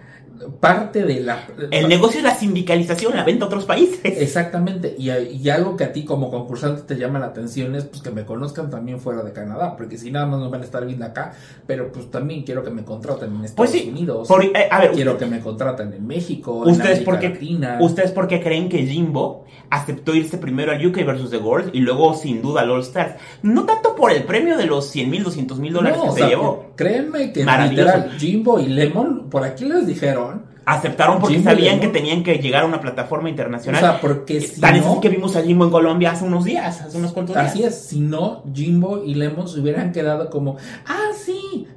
parte 0.60 1.04
de 1.04 1.20
la... 1.20 1.46
El 1.70 1.88
negocio 1.88 2.18
es 2.18 2.24
la 2.24 2.34
sindicalización, 2.34 3.14
la 3.16 3.24
venta 3.24 3.44
a 3.44 3.48
otros 3.48 3.64
países. 3.64 4.00
Exactamente, 4.04 4.94
y, 4.98 5.10
y 5.10 5.48
algo 5.50 5.76
que 5.76 5.84
a 5.84 5.92
ti 5.92 6.04
como 6.04 6.30
concursante 6.30 6.82
te 6.82 6.96
llama 7.00 7.18
la 7.18 7.26
atención 7.26 7.74
es 7.74 7.84
pues 7.84 8.02
que 8.02 8.10
me 8.10 8.24
conozcan 8.24 8.70
también 8.70 9.00
fuera 9.00 9.22
de 9.22 9.32
Canadá, 9.32 9.76
porque 9.76 9.96
si 9.98 10.10
nada 10.10 10.26
más 10.26 10.40
nos 10.40 10.50
van 10.50 10.62
a 10.62 10.64
estar 10.64 10.84
viendo 10.86 11.04
acá, 11.04 11.32
pero 11.66 11.92
pues 11.92 12.10
también 12.10 12.42
quiero 12.42 12.62
que 12.64 12.70
me 12.70 12.84
contraten 12.84 13.30
en 13.36 13.44
Estados 13.44 13.54
Pues 13.56 13.70
sí, 13.70 13.88
Unidos, 13.88 14.28
Por- 14.28 14.44
eh, 14.44 14.52
a 14.70 14.80
ver, 14.80 14.92
quiero 14.92 15.16
que 15.18 15.26
me 15.26 15.40
contraten 15.40 15.92
en 15.92 16.06
México, 16.06 16.52
¿Ustedes 16.66 16.76
en 16.78 16.82
América 16.82 17.04
por 17.10 17.18
qué- 17.20 17.28
Latina. 17.30 17.78
¿Ustedes 17.80 18.10
por 18.12 18.28
qué 18.28 18.42
creen 18.42 18.68
que 18.68 18.86
Jimbo 18.86 19.44
aceptó 19.70 20.14
irse 20.14 20.38
primero 20.38 20.72
al 20.72 20.84
UK 20.86 21.04
versus 21.04 21.30
The 21.30 21.38
World 21.38 21.70
y 21.74 21.80
luego 21.80 22.14
sin 22.14 22.42
duda 22.42 22.62
al 22.62 22.70
All 22.70 22.80
Stars? 22.80 23.14
No 23.42 23.64
tanto 23.64 23.94
por 23.94 24.10
el 24.12 24.24
premio 24.24 24.56
de 24.56 24.66
los 24.66 24.86
100 24.90 25.10
mil, 25.10 25.22
200 25.24 25.58
mil 25.58 25.72
dólares 25.72 25.98
No, 25.98 26.04
que 26.06 26.10
se 26.12 26.18
sea, 26.18 26.28
llevó. 26.28 26.66
Créanme 26.76 27.32
que 27.32 27.44
literal, 27.44 28.10
Jimbo 28.18 28.58
y 28.60 28.66
Lemon, 28.66 29.28
por 29.30 29.44
aquí 29.44 29.64
les 29.64 29.86
dijeron, 29.86 30.46
Aceptaron 30.66 31.20
porque 31.20 31.34
Jimbo 31.36 31.50
sabían 31.50 31.78
que 31.78 31.88
tenían 31.88 32.22
que 32.24 32.38
llegar 32.38 32.62
a 32.62 32.66
una 32.66 32.80
plataforma 32.80 33.26
o 33.26 33.28
internacional. 33.28 33.80
sea, 33.80 34.00
porque 34.00 34.40
si 34.40 34.60
Tan 34.60 34.74
es 34.76 34.82
no, 34.84 34.92
así 34.92 35.00
que 35.00 35.08
vimos 35.10 35.36
a 35.36 35.42
Jimbo 35.42 35.64
en 35.66 35.70
Colombia 35.70 36.12
hace 36.12 36.24
unos 36.24 36.44
días, 36.44 36.80
hace 36.80 36.96
unos 36.96 37.12
cuantos 37.12 37.36
días. 37.36 37.48
así 37.50 37.62
es, 37.64 37.74
si 37.74 38.00
no, 38.00 38.42
Jimbo 38.52 39.04
y 39.04 39.14
Lemon 39.14 39.46
se 39.46 39.60
hubieran 39.60 39.92
quedado 39.92 40.30
como, 40.30 40.56
ah, 40.86 41.10
sí, 41.14 41.68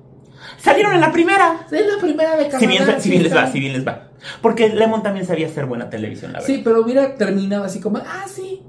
Salieron 0.57 0.93
en 0.93 1.01
la 1.01 1.12
primera. 1.12 1.67
es 1.69 1.86
la 1.95 2.01
primera 2.01 2.31
de 2.38 2.43
Canadá. 2.47 2.60
Si 2.60 2.67
bien, 2.67 2.86
si 2.86 3.01
sí 3.01 3.10
bien 3.10 3.23
les 3.23 3.33
va, 3.36 3.39
está". 3.41 3.51
si 3.51 3.60
bien 3.60 3.73
les 3.73 3.86
va. 3.86 4.07
Porque 4.41 4.69
Lemon 4.69 5.03
también 5.03 5.25
sabía 5.25 5.47
hacer 5.47 5.65
buena 5.65 5.89
televisión, 5.89 6.31
la 6.31 6.39
verdad. 6.39 6.47
Sí, 6.55 6.62
pero 6.63 6.81
hubiera 6.81 7.15
terminado 7.15 7.63
así 7.65 7.79
como, 7.79 7.97
ah, 7.99 8.25
sí. 8.27 8.63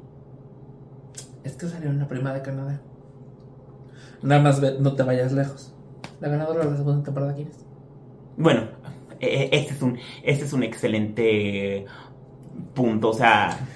Es 1.44 1.52
que 1.54 1.66
salió 1.68 1.90
en 1.90 1.98
la 1.98 2.08
prima 2.08 2.32
de 2.34 2.42
Canadá. 2.42 2.80
Nada 4.22 4.40
más 4.42 4.60
ve- 4.60 4.76
no 4.80 4.94
te 4.94 5.02
vayas 5.04 5.32
lejos. 5.32 5.72
La 6.20 6.28
ganadora 6.28 6.64
de 6.64 6.70
la 6.70 6.76
segunda 6.76 7.02
temporada, 7.04 7.34
¿quién 7.34 7.48
es? 7.48 7.66
Bueno, 8.36 8.62
eh, 9.20 9.48
este 9.52 9.74
es 9.74 9.82
un, 9.82 9.98
este 10.22 10.44
es 10.44 10.52
un 10.52 10.62
excelente 10.62 11.84
punto. 12.74 13.10
O 13.10 13.14
sea, 13.14 13.68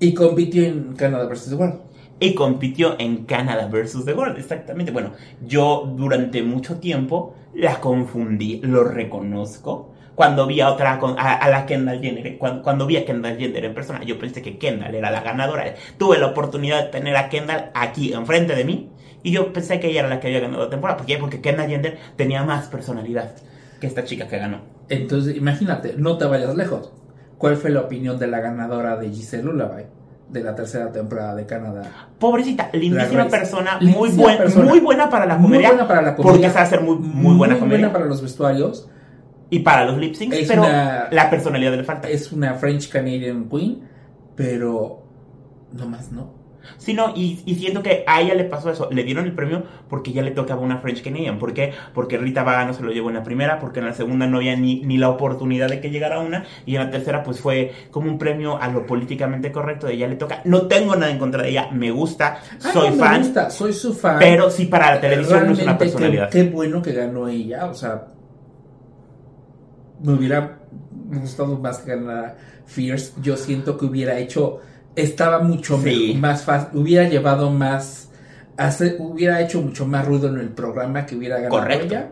Y 0.00 0.14
compitió 0.14 0.64
en 0.64 0.94
Canadá 0.94 1.26
vs. 1.28 1.52
World. 1.54 1.80
y 2.20 2.34
compitió 2.34 2.96
en 2.98 3.26
Canada 3.26 3.68
versus 3.68 4.04
The 4.04 4.12
World, 4.14 4.38
exactamente. 4.38 4.90
Bueno, 4.92 5.12
yo 5.40 5.92
durante 5.96 6.42
mucho 6.42 6.78
tiempo 6.80 7.34
la 7.54 7.80
confundí, 7.80 8.60
lo 8.62 8.84
reconozco. 8.84 9.94
Cuando 10.14 10.46
vi 10.48 10.60
a 10.60 10.70
otra, 10.72 10.94
a, 11.16 11.34
a 11.36 11.48
la 11.48 11.64
Kendall 11.66 12.00
Jenner, 12.00 12.38
cuando, 12.38 12.62
cuando 12.62 12.86
vi 12.86 12.96
a 12.96 13.04
Kendall 13.04 13.36
Jenner 13.38 13.64
en 13.64 13.74
persona, 13.74 14.02
yo 14.04 14.18
pensé 14.18 14.42
que 14.42 14.58
Kendall 14.58 14.94
era 14.96 15.10
la 15.12 15.20
ganadora. 15.22 15.74
Tuve 15.96 16.18
la 16.18 16.26
oportunidad 16.28 16.84
de 16.86 16.90
tener 16.90 17.16
a 17.16 17.28
Kendall 17.28 17.70
aquí 17.74 18.12
enfrente 18.12 18.56
de 18.56 18.64
mí 18.64 18.90
y 19.22 19.32
yo 19.32 19.52
pensé 19.52 19.80
que 19.80 19.88
ella 19.88 20.00
era 20.00 20.08
la 20.08 20.20
que 20.20 20.28
había 20.28 20.40
ganado 20.40 20.64
la 20.64 20.70
temporada. 20.70 20.96
¿Por 20.98 21.06
qué? 21.06 21.18
Porque 21.18 21.40
Kendall 21.40 21.68
Jenner 21.68 21.98
tenía 22.16 22.44
más 22.44 22.66
personalidad 22.68 23.32
que 23.80 23.86
esta 23.86 24.04
chica 24.04 24.28
que 24.28 24.38
ganó. 24.38 24.60
Entonces, 24.88 25.36
imagínate, 25.36 25.94
no 25.96 26.16
te 26.18 26.24
vayas 26.26 26.54
lejos. 26.56 26.92
¿Cuál 27.36 27.56
fue 27.56 27.70
la 27.70 27.80
opinión 27.80 28.18
de 28.18 28.26
la 28.26 28.40
ganadora 28.40 28.96
de 28.96 29.10
Giselle 29.10 29.44
Lullaby 29.44 29.82
de 30.30 30.42
la 30.42 30.54
tercera 30.54 30.90
temporada 30.90 31.34
de 31.36 31.46
Canadá? 31.46 32.08
Pobrecita, 32.18 32.70
lindísima 32.72 33.28
persona, 33.28 33.78
muy, 33.80 33.92
Lindísima 33.92 34.22
buen- 34.22 34.38
persona. 34.38 34.64
muy 34.64 34.80
buena 34.80 35.08
para 35.10 35.26
la 35.26 35.36
Muy 35.36 35.44
comedia. 35.50 35.68
buena 35.68 35.86
para 35.88 36.02
la 36.02 36.16
comedia. 36.16 36.32
Porque 36.32 36.48
sabe 36.50 36.64
hacer 36.66 36.80
muy, 36.80 36.96
muy 36.98 37.36
buena 37.36 37.58
comedia. 37.58 37.92
para 37.92 38.04
los 38.06 38.20
vestuarios. 38.22 38.88
Y 39.50 39.60
para 39.60 39.84
los 39.86 39.96
lip 39.98 40.14
syncs, 40.14 40.36
pero 40.46 40.62
una- 40.62 41.08
la 41.10 41.30
personalidad 41.30 41.72
le 41.74 41.82
falta. 41.84 42.08
Es 42.08 42.32
una 42.32 42.54
French 42.54 42.90
Canadian 42.90 43.48
Queen, 43.48 43.80
pero 44.36 45.02
no 45.72 45.86
más, 45.86 46.10
¿no? 46.12 46.34
Sí, 46.76 46.94
no, 46.94 47.12
y, 47.16 47.40
y 47.46 47.54
siento 47.54 47.82
que 47.82 48.04
a 48.06 48.20
ella 48.20 48.34
le 48.34 48.44
pasó 48.44 48.70
eso. 48.70 48.88
Le 48.90 49.02
dieron 49.04 49.24
el 49.24 49.32
premio 49.34 49.62
porque 49.88 50.12
ya 50.12 50.22
le 50.22 50.30
tocaba 50.30 50.60
una 50.60 50.78
French 50.78 51.02
Canadian. 51.02 51.38
¿Por 51.38 51.54
qué? 51.54 51.72
Porque 51.94 52.18
Rita 52.18 52.42
Vaga 52.42 52.64
no 52.66 52.74
se 52.74 52.82
lo 52.82 52.90
llevó 52.92 53.08
en 53.08 53.14
la 53.16 53.22
primera, 53.22 53.58
porque 53.58 53.80
en 53.80 53.86
la 53.86 53.94
segunda 53.94 54.26
no 54.26 54.36
había 54.38 54.56
ni, 54.56 54.80
ni 54.82 54.98
la 54.98 55.08
oportunidad 55.08 55.68
de 55.68 55.80
que 55.80 55.90
llegara 55.90 56.20
una, 56.20 56.44
y 56.66 56.76
en 56.76 56.84
la 56.84 56.90
tercera 56.90 57.22
pues 57.22 57.40
fue 57.40 57.72
como 57.90 58.10
un 58.10 58.18
premio 58.18 58.60
a 58.60 58.68
lo 58.68 58.86
políticamente 58.86 59.50
correcto 59.52 59.86
de 59.86 59.94
ella 59.94 60.06
le 60.08 60.16
toca. 60.16 60.42
No 60.44 60.66
tengo 60.66 60.94
nada 60.96 61.10
en 61.10 61.18
contra 61.18 61.42
de 61.42 61.50
ella, 61.50 61.68
me 61.72 61.90
gusta, 61.90 62.40
Ah, 62.64 62.70
soy 62.72 62.90
no, 62.90 62.96
me 62.96 63.02
fan, 63.02 63.22
gusta, 63.22 63.50
soy 63.50 63.72
su 63.72 63.94
fan. 63.94 64.16
pero 64.18 64.50
sí 64.50 64.66
para 64.66 64.94
la 64.94 65.00
televisión 65.00 65.46
no 65.46 65.52
es 65.52 65.62
una 65.62 65.72
qué- 65.78 65.84
personalidad. 65.84 66.30
Qué, 66.30 66.42
bueno 66.44 66.82
que 66.82 66.92
ganó 66.92 67.28
ella, 67.28 67.66
o 67.66 67.74
sea, 67.74 68.06
me 70.02 70.12
hubiera 70.12 70.58
gustado 71.10 71.58
más 71.58 71.78
que 71.78 71.90
ganara 71.94 72.36
Fierce. 72.66 73.12
Yo 73.22 73.36
siento 73.36 73.78
que 73.78 73.86
hubiera 73.86 74.18
hecho, 74.18 74.60
estaba 74.96 75.40
mucho 75.40 75.78
Sí. 75.82 76.16
más 76.20 76.42
fácil, 76.42 76.78
hubiera 76.80 77.08
llevado 77.08 77.50
más, 77.50 78.10
hubiera 78.98 79.40
hecho 79.40 79.60
mucho 79.62 79.86
más 79.86 80.04
ruido 80.06 80.28
en 80.28 80.38
el 80.38 80.48
programa 80.48 81.06
que 81.06 81.16
hubiera 81.16 81.36
ganado 81.36 81.50
Correcto. 81.60 81.86
ella. 81.86 82.08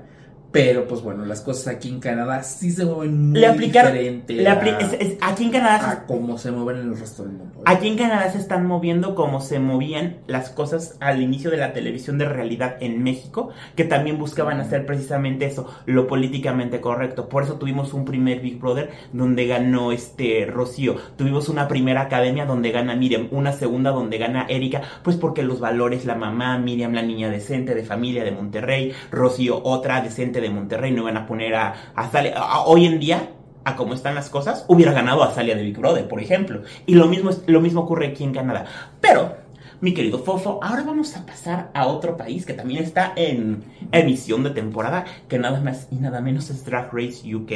Pero 0.56 0.86
pues 0.88 1.02
bueno, 1.02 1.24
las 1.24 1.40
cosas 1.42 1.68
aquí 1.74 1.88
en 1.88 2.00
Canadá 2.00 2.42
sí 2.42 2.70
se 2.70 2.84
mueven 2.84 3.30
muy 3.30 3.38
Le 3.40 3.52
diferente 3.52 4.34
le 4.34 4.48
apli- 4.50 4.74
a, 4.74 4.78
es- 4.78 4.92
es- 4.98 5.18
aquí 5.20 5.44
en 5.44 5.50
Canadá 5.50 5.90
a 5.90 6.06
cómo 6.06 6.38
se 6.38 6.50
mueven 6.50 6.80
en 6.82 6.88
el 6.92 6.98
resto 6.98 7.22
del 7.24 7.32
mundo. 7.32 7.62
Aquí 7.64 7.88
en 7.88 7.96
Canadá 7.98 8.30
se 8.32 8.38
están 8.38 8.66
moviendo 8.66 9.14
como 9.14 9.40
se 9.40 9.58
movían 9.58 10.18
las 10.26 10.50
cosas 10.50 10.96
al 11.00 11.20
inicio 11.20 11.50
de 11.50 11.56
la 11.58 11.72
televisión 11.72 12.16
de 12.18 12.24
realidad 12.26 12.76
en 12.80 13.02
México, 13.02 13.50
que 13.74 13.84
también 13.84 14.18
buscaban 14.18 14.60
hacer 14.60 14.86
precisamente 14.86 15.46
eso, 15.46 15.66
lo 15.84 16.06
políticamente 16.06 16.80
correcto. 16.80 17.28
Por 17.28 17.42
eso 17.42 17.54
tuvimos 17.54 17.92
un 17.94 18.04
primer 18.04 18.40
Big 18.40 18.58
Brother 18.58 18.90
donde 19.12 19.46
ganó 19.46 19.92
este 19.92 20.46
Rocío, 20.46 20.96
tuvimos 21.16 21.48
una 21.48 21.68
primera 21.68 22.02
academia 22.02 22.46
donde 22.46 22.70
gana 22.70 22.94
Miriam, 22.96 23.28
una 23.30 23.52
segunda 23.52 23.90
donde 23.90 24.18
gana 24.18 24.46
Erika, 24.48 24.82
pues 25.02 25.16
porque 25.16 25.42
los 25.42 25.60
valores, 25.60 26.04
la 26.04 26.14
mamá, 26.14 26.58
Miriam 26.58 26.92
la 26.94 27.02
niña 27.02 27.28
decente 27.30 27.74
de 27.74 27.84
familia 27.84 28.24
de 28.24 28.30
Monterrey, 28.32 28.92
Rocío 29.10 29.60
otra 29.64 30.00
decente 30.00 30.40
de 30.40 30.45
Monterrey, 30.50 30.92
no 30.92 31.02
iban 31.02 31.16
a 31.16 31.26
poner 31.26 31.54
a, 31.54 31.74
a 31.94 32.60
hoy 32.66 32.86
en 32.86 32.98
día 32.98 33.30
a 33.66 33.74
cómo 33.74 33.94
están 33.94 34.14
las 34.14 34.30
cosas, 34.30 34.64
hubiera 34.68 34.92
ganado 34.92 35.24
a 35.24 35.34
Salia 35.34 35.56
de 35.56 35.62
Big 35.62 35.76
Brother, 35.76 36.06
por 36.06 36.20
ejemplo. 36.20 36.62
Y 36.86 36.94
lo 36.94 37.08
mismo, 37.08 37.30
lo 37.48 37.60
mismo 37.60 37.80
ocurre 37.80 38.06
aquí 38.06 38.22
en 38.22 38.32
Canadá. 38.32 38.64
Pero, 39.00 39.38
mi 39.80 39.92
querido 39.92 40.20
Fofo, 40.20 40.60
ahora 40.62 40.84
vamos 40.84 41.16
a 41.16 41.26
pasar 41.26 41.72
a 41.74 41.88
otro 41.88 42.16
país 42.16 42.46
que 42.46 42.54
también 42.54 42.84
está 42.84 43.12
en 43.16 43.64
emisión 43.90 44.44
de 44.44 44.50
temporada, 44.50 45.04
que 45.28 45.40
nada 45.40 45.60
más 45.60 45.88
y 45.90 45.96
nada 45.96 46.20
menos 46.20 46.48
es 46.48 46.64
Drag 46.64 46.90
Race 46.92 47.34
UK. 47.34 47.52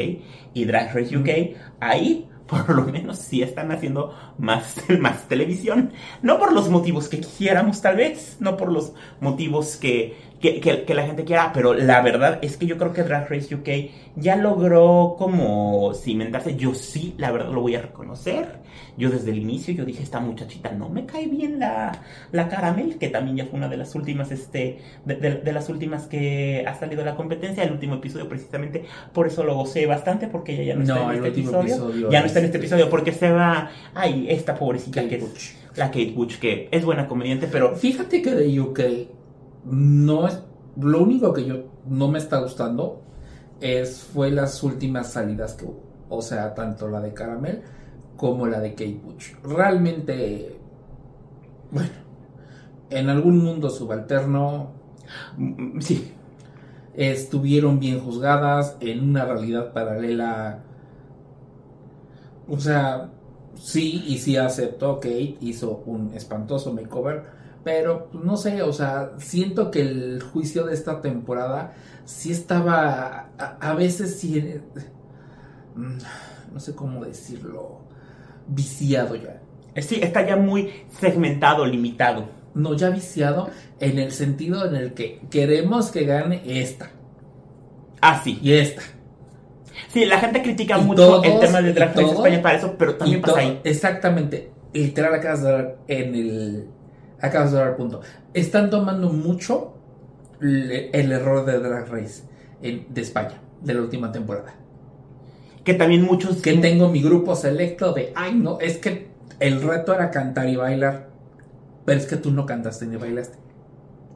Y 0.53 0.65
Drag 0.65 0.93
Race 0.93 1.17
UK, 1.17 1.57
ahí, 1.79 2.29
por 2.49 2.69
lo 2.75 2.83
menos 2.83 3.19
sí 3.19 3.43
están 3.43 3.71
haciendo 3.71 4.13
más, 4.37 4.75
más 5.01 5.29
televisión. 5.29 5.93
No 6.23 6.41
por 6.41 6.53
los 6.53 6.69
motivos 6.69 7.09
que 7.09 7.21
quisiéramos, 7.21 7.81
tal 7.81 7.95
vez, 7.97 8.37
no 8.41 8.57
por 8.57 8.73
los 8.73 8.95
motivos 9.21 9.77
que, 9.77 10.17
que, 10.41 10.61
que, 10.61 10.95
la 10.95 11.07
gente 11.07 11.25
quiera, 11.25 11.53
pero 11.53 11.75
la 11.75 12.01
verdad 12.01 12.39
es 12.41 12.57
que 12.57 12.67
yo 12.67 12.79
creo 12.79 12.95
que 12.95 13.03
Drag 13.03 13.29
Race 13.29 13.55
UK 13.55 13.91
ya 14.17 14.37
logró 14.37 15.17
como 15.19 15.93
cimentarse. 15.95 16.57
Yo 16.57 16.75
sí, 16.75 17.15
la 17.19 17.31
verdad 17.31 17.53
lo 17.53 17.61
voy 17.61 17.75
a 17.75 17.83
reconocer. 17.83 18.61
Yo 18.97 19.11
desde 19.11 19.33
el 19.33 19.39
inicio 19.39 19.75
yo 19.75 19.85
dije, 19.85 20.03
esta 20.03 20.19
muchachita 20.19 20.73
no 20.73 20.89
me 20.89 21.05
cae 21.05 21.27
bien 21.27 21.59
la, 21.59 21.93
la 22.33 22.49
Caramel, 22.49 22.97
que 22.97 23.09
también 23.09 23.37
ya 23.37 23.47
fue 23.47 23.59
una 23.59 23.69
de 23.69 23.77
las 23.77 23.95
últimas, 23.95 24.31
este, 24.31 24.79
de, 25.05 25.17
de, 25.17 25.53
las 25.53 25.69
últimas 25.69 26.07
que 26.07 26.65
ha 26.67 26.75
salido 26.75 27.03
de 27.03 27.11
la 27.11 27.17
competencia, 27.17 27.63
el 27.63 27.73
último 27.73 27.97
episodio 27.97 28.27
precisamente, 28.27 28.85
por 29.13 29.27
eso 29.27 29.45
lo 29.45 29.55
gocé 29.55 29.85
bastante, 29.85 30.27
porque 30.27 30.55
ella 30.55 30.75
ya 30.75 30.77
no, 30.77 30.83
está 30.83 31.15
en 31.15 31.25
este 31.25 31.41
episodio, 31.41 32.11
Ya 32.11 32.21
no 32.21 32.27
está 32.27 32.39
en 32.39 32.45
este 32.47 32.59
episodio 32.59 32.89
porque 32.89 33.13
se 33.13 33.31
va, 33.31 33.71
ay, 33.95 34.27
esta 34.31 34.55
pobrecita 34.55 35.07
que 35.07 35.17
es 35.17 35.57
la 35.77 35.87
Kate 35.87 36.13
Butch, 36.15 36.39
que 36.39 36.69
es 36.71 36.85
buena 36.85 37.07
comediante, 37.07 37.47
pero... 37.47 37.77
Fíjate 37.77 38.23
que 38.23 38.35
de 38.35 38.61
UK 38.61 38.81
no 39.65 40.27
es, 40.27 40.43
lo 40.77 41.03
único 41.03 41.33
que 41.33 41.45
yo 41.45 41.65
no 41.87 42.09
me 42.09 42.19
está 42.19 42.39
gustando 42.41 43.03
es, 43.61 44.03
fue 44.03 44.31
las 44.31 44.63
últimas 44.63 45.13
salidas 45.13 45.55
que 45.55 45.65
hubo. 45.67 45.83
O 46.09 46.23
sea, 46.23 46.55
tanto 46.55 46.89
la 46.89 47.01
de 47.01 47.15
Caramel 47.15 47.63
como 48.17 48.47
la 48.47 48.61
de 48.61 48.71
Kate 48.73 49.01
Butch. 49.03 49.35
Realmente, 49.43 50.59
bueno, 51.71 51.91
en 52.91 53.09
algún 53.09 53.39
mundo 53.39 53.71
subalterno, 53.71 54.73
mm, 55.37 55.81
sí, 55.81 56.13
estuvieron 56.95 57.79
bien 57.79 58.01
juzgadas 58.01 58.77
en 58.81 59.09
una 59.11 59.25
realidad 59.25 59.73
paralela. 59.73 60.65
O 62.49 62.59
sea, 62.59 63.11
sí 63.55 64.05
y 64.07 64.19
sí 64.19 64.37
aceptó 64.37 65.01
que 65.01 65.37
hizo 65.41 65.83
un 65.87 66.13
espantoso 66.15 66.73
makeover, 66.73 67.25
pero 67.65 68.09
pues, 68.11 68.25
no 68.25 68.37
sé, 68.37 68.63
o 68.63 68.73
sea, 68.73 69.13
siento 69.19 69.71
que 69.71 69.83
el 69.83 70.23
juicio 70.23 70.65
de 70.65 70.75
esta 70.75 71.01
temporada 71.01 71.75
sí 72.05 72.33
estaba 72.33 73.29
a, 73.39 73.75
veces 73.75 74.19
sí 74.19 74.61
mm, 75.75 75.99
no 76.53 76.61
sé 76.61 76.75
cómo 76.75 77.05
decirlo 77.05 77.81
viciado 78.47 79.15
ya. 79.15 79.41
Eh, 79.75 79.83
sí, 79.83 80.01
está 80.03 80.27
ya 80.27 80.37
muy 80.37 80.73
segmentado, 80.99 81.65
limitado. 81.65 82.29
No, 82.55 82.75
ya 82.75 82.91
viciado 82.91 83.51
en 83.79 83.99
el 83.99 84.11
sentido 84.11 84.67
en 84.67 84.75
el 84.75 84.95
que 84.95 85.21
queremos 85.31 85.91
que 85.91 86.05
gane 86.05 86.43
esta. 86.45 86.91
Ah, 88.01 88.21
sí. 88.25 88.39
Y 88.43 88.55
esta. 88.55 88.83
Sí, 89.93 90.05
la 90.05 90.19
gente 90.19 90.43
critica 90.43 90.79
mucho 90.79 91.23
el 91.23 91.39
tema 91.39 91.63
de 91.63 91.73
Drag 91.73 91.95
Race 91.95 92.13
España 92.13 92.43
para 92.43 92.59
eso, 92.59 92.75
pero 92.79 92.97
también 92.97 93.21
pasa 93.21 93.41
ahí. 93.41 93.61
Exactamente. 93.65 94.51
Literal 94.73 95.15
acabas 95.15 95.43
de 95.43 95.51
dar 95.51 95.77
en 95.89 96.15
el... 96.15 96.69
Acabas 97.21 97.53
de 97.53 97.59
dar 97.59 97.69
el 97.69 97.75
punto. 97.77 98.01
Están 98.35 98.71
tomando 98.71 99.13
mucho 99.13 99.75
el 100.41 101.13
error 101.13 101.45
de 101.45 101.59
Drag 101.59 101.89
Race 101.91 102.23
de 102.63 103.01
España, 103.01 103.41
de 103.63 103.75
la 103.75 103.83
última 103.83 104.11
temporada 104.11 104.55
que 105.65 105.75
también 105.75 106.03
muchos... 106.03 106.37
Que 106.43 106.55
tengo 106.55 106.89
mi 106.89 107.03
grupo 107.03 107.37
selecto 107.37 107.93
de, 107.93 108.13
ay 108.15 108.35
no, 108.35 108.61
es 108.61 108.79
que 108.79 109.09
el 109.39 109.63
reto 109.63 109.95
era 109.95 110.11
cantar 110.11 110.49
y 110.49 110.57
bailar, 110.57 111.09
pero 111.85 111.99
es 111.99 112.07
que 112.07 112.17
tú 112.17 112.31
no 112.31 112.47
cantaste 112.47 112.87
ni 112.87 112.97
bailaste. 112.97 113.39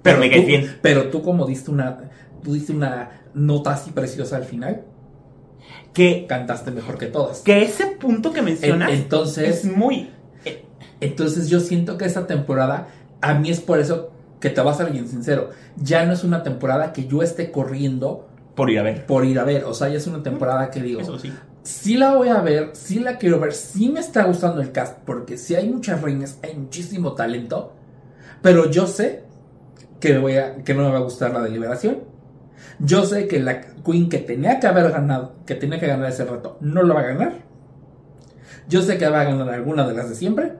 Pero, 0.02 0.18
me 0.18 0.30
quedé 0.30 0.44
bien. 0.44 0.78
Pero 0.82 1.08
tú 1.08 1.22
como 1.22 1.46
diste 1.46 1.70
una, 1.70 2.10
tú 2.42 2.52
diste 2.52 2.72
una 2.72 3.22
nota 3.34 3.72
así 3.72 3.90
preciosa 3.90 4.36
al 4.36 4.44
final, 4.44 4.84
que 5.92 6.26
cantaste 6.28 6.70
mejor 6.70 6.98
que 6.98 7.06
todas. 7.06 7.40
Que 7.40 7.62
ese 7.62 7.86
punto 7.86 8.32
que 8.32 8.42
mencionas 8.42 8.90
entonces, 8.92 9.64
es 9.64 9.64
muy... 9.64 10.10
Entonces 11.00 11.48
yo 11.48 11.60
siento 11.60 11.98
que 11.98 12.04
esta 12.04 12.26
temporada, 12.26 12.88
a 13.20 13.34
mí 13.34 13.50
es 13.50 13.60
por 13.60 13.78
eso 13.78 14.10
que 14.40 14.50
te 14.50 14.60
vas 14.60 14.80
a 14.80 14.84
ser 14.84 14.92
bien 14.92 15.08
sincero, 15.08 15.50
ya 15.76 16.04
no 16.04 16.12
es 16.12 16.24
una 16.24 16.42
temporada 16.42 16.92
que 16.92 17.06
yo 17.06 17.22
esté 17.22 17.50
corriendo 17.50 18.28
por 18.54 18.70
ir 18.70 18.78
a 18.78 18.82
ver. 18.82 19.06
Por 19.06 19.24
ir 19.24 19.38
a 19.38 19.44
ver. 19.44 19.64
O 19.64 19.74
sea, 19.74 19.88
ya 19.88 19.96
es 19.96 20.06
una 20.06 20.22
temporada 20.22 20.70
que 20.70 20.80
digo. 20.80 21.00
Eso 21.00 21.18
sí. 21.18 21.32
Sí 21.62 21.96
la 21.96 22.14
voy 22.14 22.28
a 22.28 22.40
ver, 22.40 22.70
sí 22.74 23.00
la 23.00 23.16
quiero 23.16 23.40
ver, 23.40 23.54
sí 23.54 23.88
me 23.88 24.00
está 24.00 24.24
gustando 24.24 24.60
el 24.60 24.70
cast, 24.70 24.98
porque 25.06 25.38
sí 25.38 25.54
hay 25.54 25.70
muchas 25.70 26.02
reinas, 26.02 26.38
hay 26.42 26.54
muchísimo 26.54 27.14
talento. 27.14 27.72
Pero 28.42 28.70
yo 28.70 28.86
sé 28.86 29.22
que, 29.98 30.18
voy 30.18 30.36
a, 30.36 30.56
que 30.56 30.74
no 30.74 30.84
me 30.84 30.90
va 30.90 30.98
a 30.98 31.02
gustar 31.02 31.32
la 31.32 31.40
deliberación. 31.40 32.00
Yo 32.78 33.06
sé 33.06 33.26
que 33.26 33.40
la 33.40 33.62
Queen 33.62 34.10
que 34.10 34.18
tenía 34.18 34.60
que 34.60 34.66
haber 34.66 34.90
ganado, 34.90 35.36
que 35.46 35.54
tenía 35.54 35.80
que 35.80 35.86
ganar 35.86 36.10
ese 36.10 36.26
reto, 36.26 36.58
no 36.60 36.82
lo 36.82 36.94
va 36.94 37.00
a 37.00 37.04
ganar. 37.04 37.32
Yo 38.68 38.82
sé 38.82 38.98
que 38.98 39.08
va 39.08 39.22
a 39.22 39.24
ganar 39.24 39.48
alguna 39.48 39.86
de 39.88 39.94
las 39.94 40.10
de 40.10 40.14
siempre. 40.14 40.52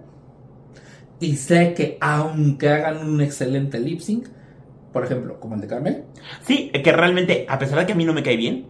Y 1.21 1.37
sé 1.37 1.75
que 1.75 1.97
aunque 2.01 2.69
hagan 2.69 3.07
un 3.07 3.21
excelente 3.21 3.79
lip 3.79 4.01
sync, 4.01 4.27
por 4.93 5.05
ejemplo, 5.05 5.41
como 5.41 5.55
el 5.55 5.61
de 5.61 5.67
Carmel. 5.67 6.05
Sí, 6.43 6.71
que 6.71 6.93
realmente, 6.93 7.47
a 7.49 7.59
pesar 7.59 7.79
de 7.79 7.87
que 7.87 7.93
a 7.93 7.97
mí 7.97 8.05
no 8.05 8.13
me 8.13 8.23
cae 8.23 8.37
bien, 8.37 8.67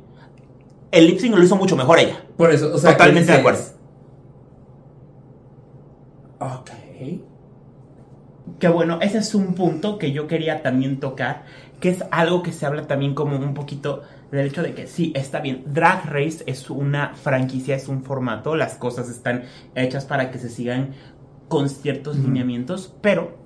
el 0.91 1.07
lip 1.07 1.19
sync 1.19 1.35
lo 1.35 1.43
hizo 1.43 1.57
mucho 1.57 1.77
mejor 1.77 1.99
ella. 1.99 2.25
Por 2.37 2.51
eso, 2.53 2.75
o 2.75 2.79
sea, 2.79 2.93
totalmente 2.93 3.33
de 3.33 3.39
acuerdo. 3.39 3.63
Ok. 6.39 6.71
Que 8.59 8.69
bueno, 8.69 8.99
ese 9.01 9.19
es 9.19 9.35
un 9.35 9.55
punto 9.55 9.99
que 9.99 10.13
yo 10.13 10.27
quería 10.27 10.63
también 10.63 11.01
tocar, 11.01 11.45
que 11.81 11.89
es 11.91 12.05
algo 12.11 12.43
que 12.43 12.53
se 12.53 12.67
habla 12.67 12.87
también 12.87 13.15
como 13.15 13.37
un 13.37 13.55
poquito 13.55 14.03
del 14.31 14.47
hecho 14.47 14.63
de 14.63 14.75
que 14.75 14.87
sí, 14.87 15.13
está 15.15 15.41
bien, 15.41 15.63
Drag 15.67 16.07
Race 16.07 16.43
es 16.47 16.69
una 16.69 17.15
franquicia, 17.15 17.77
es 17.77 17.89
un 17.89 18.03
formato, 18.03 18.57
las 18.57 18.75
cosas 18.75 19.09
están 19.09 19.45
hechas 19.75 20.07
para 20.07 20.31
que 20.31 20.39
se 20.39 20.49
sigan 20.49 20.95
con 21.55 21.69
ciertos 21.69 22.17
lineamientos, 22.17 22.93
pero 23.01 23.37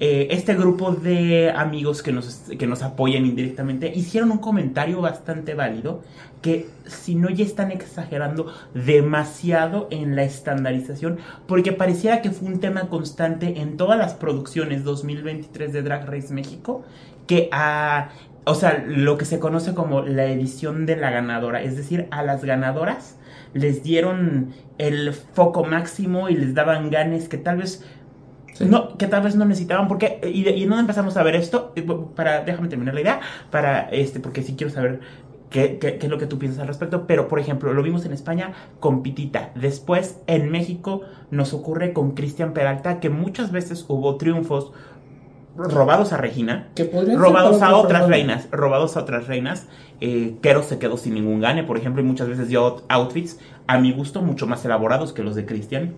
eh, 0.00 0.26
este 0.32 0.54
grupo 0.54 0.90
de 0.90 1.52
amigos 1.52 2.02
que 2.02 2.10
nos, 2.10 2.46
que 2.58 2.66
nos 2.66 2.82
apoyan 2.82 3.26
indirectamente 3.26 3.92
hicieron 3.94 4.32
un 4.32 4.38
comentario 4.38 5.00
bastante 5.00 5.54
válido 5.54 6.02
que 6.42 6.68
si 6.86 7.14
no 7.14 7.30
ya 7.30 7.44
están 7.44 7.70
exagerando 7.70 8.52
demasiado 8.74 9.86
en 9.92 10.16
la 10.16 10.24
estandarización 10.24 11.18
porque 11.46 11.70
pareciera 11.70 12.22
que 12.22 12.32
fue 12.32 12.48
un 12.48 12.58
tema 12.58 12.88
constante 12.88 13.60
en 13.60 13.76
todas 13.76 13.98
las 13.98 14.14
producciones 14.14 14.82
2023 14.82 15.72
de 15.72 15.82
Drag 15.82 16.10
Race 16.10 16.34
México 16.34 16.84
que 17.28 17.48
a 17.52 18.10
o 18.44 18.54
sea, 18.54 18.82
lo 18.84 19.18
que 19.18 19.26
se 19.26 19.38
conoce 19.38 19.74
como 19.74 20.00
la 20.00 20.24
edición 20.24 20.86
de 20.86 20.96
la 20.96 21.10
ganadora, 21.10 21.62
es 21.62 21.76
decir, 21.76 22.08
a 22.10 22.22
las 22.22 22.42
ganadoras 22.42 23.17
les 23.54 23.82
dieron 23.82 24.52
el 24.78 25.12
foco 25.12 25.64
máximo 25.64 26.28
y 26.28 26.34
les 26.34 26.54
daban 26.54 26.90
ganes 26.90 27.28
que 27.28 27.38
tal 27.38 27.58
vez 27.58 27.84
no, 28.60 28.96
que 28.96 29.06
tal 29.06 29.22
vez 29.22 29.36
no 29.36 29.44
necesitaban, 29.44 29.88
porque, 29.88 30.20
y, 30.24 30.48
y 30.48 30.66
no 30.66 30.78
empezamos 30.78 31.16
a 31.16 31.22
ver 31.22 31.36
esto, 31.36 31.72
para, 32.16 32.42
déjame 32.42 32.68
terminar 32.68 32.94
la 32.94 33.00
idea, 33.00 33.20
para, 33.50 33.88
este, 33.90 34.20
porque 34.20 34.42
sí 34.42 34.54
quiero 34.56 34.72
saber 34.72 35.00
Qué, 35.50 35.78
qué, 35.78 35.98
es 35.98 36.10
lo 36.10 36.18
que 36.18 36.26
tú 36.26 36.38
piensas 36.38 36.60
al 36.60 36.68
respecto. 36.68 37.06
Pero, 37.06 37.26
por 37.26 37.38
ejemplo, 37.38 37.72
lo 37.72 37.82
vimos 37.82 38.04
en 38.04 38.12
España 38.12 38.52
con 38.80 39.02
Pitita. 39.02 39.50
Después, 39.54 40.20
en 40.26 40.50
México, 40.50 41.00
nos 41.30 41.54
ocurre 41.54 41.94
con 41.94 42.10
Cristian 42.10 42.52
Peralta, 42.52 43.00
que 43.00 43.08
muchas 43.08 43.50
veces 43.50 43.86
hubo 43.88 44.18
triunfos 44.18 44.72
robados 45.56 46.12
a 46.12 46.16
Regina, 46.16 46.68
robados 47.16 47.62
a 47.62 47.76
otras 47.76 48.08
reinas, 48.08 48.48
robados 48.50 48.96
a 48.96 49.00
otras 49.00 49.26
reinas. 49.26 49.66
Eh, 50.00 50.36
Kero 50.40 50.62
se 50.62 50.78
quedó 50.78 50.96
sin 50.96 51.14
ningún 51.14 51.40
gane, 51.40 51.64
por 51.64 51.76
ejemplo, 51.76 52.00
y 52.00 52.04
muchas 52.04 52.28
veces 52.28 52.48
dio 52.48 52.82
outfits, 52.88 53.38
a 53.66 53.78
mi 53.78 53.92
gusto, 53.92 54.22
mucho 54.22 54.46
más 54.46 54.64
elaborados 54.64 55.12
que 55.12 55.22
los 55.22 55.34
de 55.34 55.44
Cristian. 55.44 55.96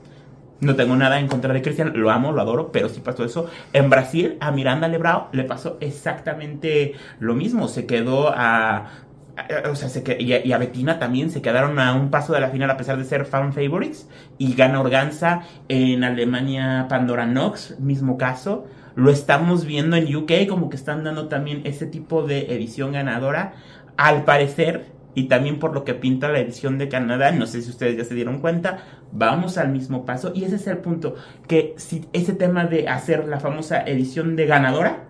No 0.60 0.76
tengo 0.76 0.94
nada 0.94 1.18
en 1.18 1.26
contra 1.26 1.54
de 1.54 1.62
Cristian, 1.62 1.92
lo 1.94 2.10
amo, 2.10 2.32
lo 2.32 2.42
adoro, 2.42 2.70
pero 2.70 2.88
sí 2.90 3.00
pasó 3.00 3.24
eso. 3.24 3.48
En 3.72 3.88
Brasil, 3.88 4.36
a 4.40 4.50
Miranda 4.50 4.88
Lebrao 4.88 5.28
le 5.32 5.44
pasó 5.44 5.78
exactamente 5.80 6.94
lo 7.18 7.34
mismo. 7.34 7.66
Se 7.66 7.86
quedó 7.86 8.28
a. 8.28 8.90
o 9.70 9.74
sea, 9.74 9.88
se 9.88 10.04
y, 10.20 10.52
a, 10.52 10.58
Bettina 10.58 10.98
también 10.98 11.30
se 11.30 11.40
quedaron 11.40 11.78
a 11.78 11.94
un 11.94 12.10
paso 12.10 12.34
de 12.34 12.40
la 12.40 12.50
final 12.50 12.70
a 12.70 12.76
pesar 12.76 12.98
de 12.98 13.04
ser 13.04 13.24
fan 13.24 13.54
favorites. 13.54 14.06
Y 14.36 14.54
gana 14.54 14.80
Organza 14.80 15.44
en 15.68 16.04
Alemania, 16.04 16.86
Pandora 16.90 17.24
Nox, 17.24 17.80
mismo 17.80 18.18
caso. 18.18 18.66
Lo 19.00 19.10
estamos 19.10 19.64
viendo 19.64 19.96
en 19.96 20.14
UK, 20.14 20.46
como 20.46 20.68
que 20.68 20.76
están 20.76 21.04
dando 21.04 21.28
también 21.28 21.62
ese 21.64 21.86
tipo 21.86 22.22
de 22.22 22.54
edición 22.54 22.92
ganadora. 22.92 23.54
Al 23.96 24.26
parecer, 24.26 24.92
y 25.14 25.24
también 25.24 25.58
por 25.58 25.72
lo 25.72 25.84
que 25.84 25.94
pinta 25.94 26.28
la 26.28 26.38
edición 26.38 26.76
de 26.76 26.90
Canadá, 26.90 27.32
no 27.32 27.46
sé 27.46 27.62
si 27.62 27.70
ustedes 27.70 27.96
ya 27.96 28.04
se 28.04 28.14
dieron 28.14 28.40
cuenta, 28.40 28.84
vamos 29.10 29.56
al 29.56 29.70
mismo 29.70 30.04
paso 30.04 30.32
y 30.34 30.44
ese 30.44 30.56
es 30.56 30.66
el 30.66 30.76
punto, 30.78 31.14
que 31.48 31.72
si 31.78 32.04
ese 32.12 32.34
tema 32.34 32.66
de 32.66 32.88
hacer 32.88 33.26
la 33.26 33.40
famosa 33.40 33.80
edición 33.80 34.36
de 34.36 34.44
ganadora 34.44 35.04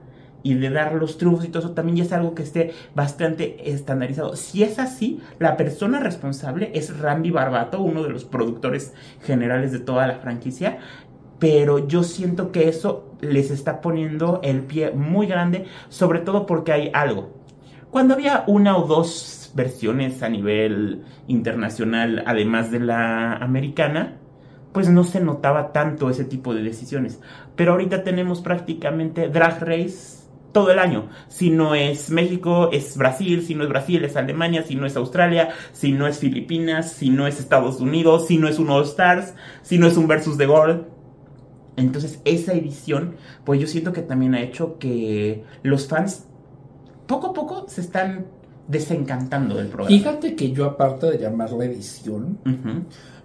y 0.44 0.54
de 0.54 0.70
dar 0.70 0.94
los 0.94 1.18
triunfos 1.18 1.44
y 1.44 1.48
todo 1.48 1.64
eso 1.64 1.72
también 1.72 1.96
ya 1.96 2.04
es 2.04 2.12
algo 2.12 2.36
que 2.36 2.44
esté 2.44 2.72
bastante 2.94 3.72
estandarizado. 3.72 4.36
Si 4.36 4.62
es 4.62 4.78
así, 4.78 5.20
la 5.40 5.56
persona 5.56 5.98
responsable 5.98 6.70
es 6.74 6.96
Randy 6.96 7.32
Barbato, 7.32 7.80
uno 7.82 8.04
de 8.04 8.10
los 8.10 8.24
productores 8.24 8.94
generales 9.24 9.72
de 9.72 9.80
toda 9.80 10.06
la 10.06 10.20
franquicia, 10.20 10.78
pero 11.40 11.88
yo 11.88 12.04
siento 12.04 12.52
que 12.52 12.68
eso 12.68 13.16
les 13.20 13.50
está 13.50 13.80
poniendo 13.80 14.40
el 14.44 14.60
pie 14.60 14.92
muy 14.92 15.26
grande, 15.26 15.64
sobre 15.88 16.20
todo 16.20 16.46
porque 16.46 16.70
hay 16.70 16.90
algo. 16.94 17.40
Cuando 17.90 18.14
había 18.14 18.44
una 18.46 18.76
o 18.76 18.86
dos 18.86 19.50
versiones 19.54 20.22
a 20.22 20.28
nivel 20.28 21.02
internacional, 21.26 22.22
además 22.24 22.70
de 22.70 22.78
la 22.78 23.34
americana, 23.36 24.18
pues 24.72 24.88
no 24.88 25.02
se 25.02 25.20
notaba 25.20 25.72
tanto 25.72 26.10
ese 26.10 26.24
tipo 26.24 26.54
de 26.54 26.62
decisiones. 26.62 27.20
Pero 27.56 27.72
ahorita 27.72 28.04
tenemos 28.04 28.42
prácticamente 28.42 29.28
Drag 29.28 29.60
Race 29.60 30.20
todo 30.52 30.70
el 30.70 30.78
año. 30.78 31.08
Si 31.28 31.50
no 31.50 31.74
es 31.74 32.10
México, 32.10 32.70
es 32.70 32.96
Brasil, 32.96 33.42
si 33.42 33.54
no 33.54 33.64
es 33.64 33.68
Brasil, 33.68 34.04
es 34.04 34.16
Alemania, 34.16 34.62
si 34.62 34.74
no 34.74 34.86
es 34.86 34.96
Australia, 34.96 35.50
si 35.72 35.92
no 35.92 36.06
es 36.06 36.18
Filipinas, 36.18 36.92
si 36.92 37.10
no 37.10 37.26
es 37.26 37.40
Estados 37.40 37.80
Unidos, 37.80 38.26
si 38.26 38.36
no 38.36 38.46
es 38.46 38.58
un 38.58 38.70
All 38.70 38.84
Stars, 38.84 39.34
si 39.62 39.78
no 39.78 39.86
es 39.86 39.96
un 39.96 40.06
Versus 40.06 40.36
de 40.36 40.46
Gold. 40.46 40.99
Entonces 41.76 42.20
esa 42.24 42.52
edición, 42.52 43.14
pues 43.44 43.60
yo 43.60 43.66
siento 43.66 43.92
que 43.92 44.02
también 44.02 44.34
ha 44.34 44.42
hecho 44.42 44.78
que 44.78 45.44
los 45.62 45.86
fans 45.86 46.24
poco 47.06 47.28
a 47.28 47.32
poco 47.32 47.66
se 47.68 47.80
están 47.80 48.26
desencantando 48.68 49.56
del 49.56 49.66
programa. 49.66 49.88
Fíjate 49.88 50.36
que 50.36 50.52
yo 50.52 50.64
aparte 50.64 51.10
de 51.10 51.18
llamarla 51.18 51.64
edición, 51.64 52.38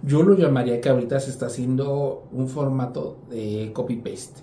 yo 0.02 0.22
lo 0.22 0.36
llamaría 0.36 0.80
que 0.80 0.88
ahorita 0.88 1.20
se 1.20 1.30
está 1.30 1.46
haciendo 1.46 2.26
un 2.32 2.48
formato 2.48 3.18
de 3.30 3.70
copy-paste. 3.72 4.40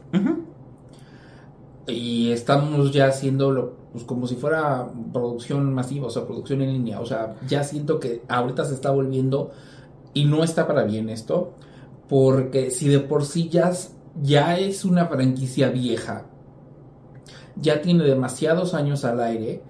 Y 1.87 2.31
estamos 2.31 2.93
ya 2.93 3.07
haciéndolo 3.07 3.73
pues, 3.91 4.05
como 4.05 4.27
si 4.27 4.35
fuera 4.35 4.87
producción 5.11 5.73
masiva, 5.73 6.07
o 6.07 6.09
sea, 6.09 6.25
producción 6.25 6.61
en 6.61 6.71
línea. 6.71 7.01
O 7.01 7.05
sea, 7.05 7.35
ya 7.47 7.63
siento 7.63 7.99
que 7.99 8.21
ahorita 8.29 8.63
se 8.63 8.73
está 8.73 8.89
volviendo, 8.91 9.51
y 10.13 10.25
no 10.25 10.43
está 10.43 10.67
para 10.67 10.83
bien 10.83 11.09
esto, 11.09 11.53
porque 12.09 12.71
si 12.71 12.87
de 12.89 12.99
por 12.99 13.25
sí 13.25 13.49
ya, 13.49 13.71
ya 14.21 14.57
es 14.57 14.85
una 14.85 15.07
franquicia 15.07 15.69
vieja, 15.69 16.25
ya 17.55 17.81
tiene 17.81 18.03
demasiados 18.03 18.73
años 18.73 19.05
al 19.05 19.21
aire, 19.21 19.61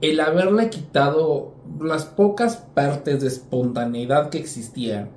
el 0.00 0.20
haberle 0.20 0.70
quitado 0.70 1.54
las 1.80 2.04
pocas 2.04 2.56
partes 2.56 3.20
de 3.20 3.28
espontaneidad 3.28 4.30
que 4.30 4.38
existían, 4.38 5.10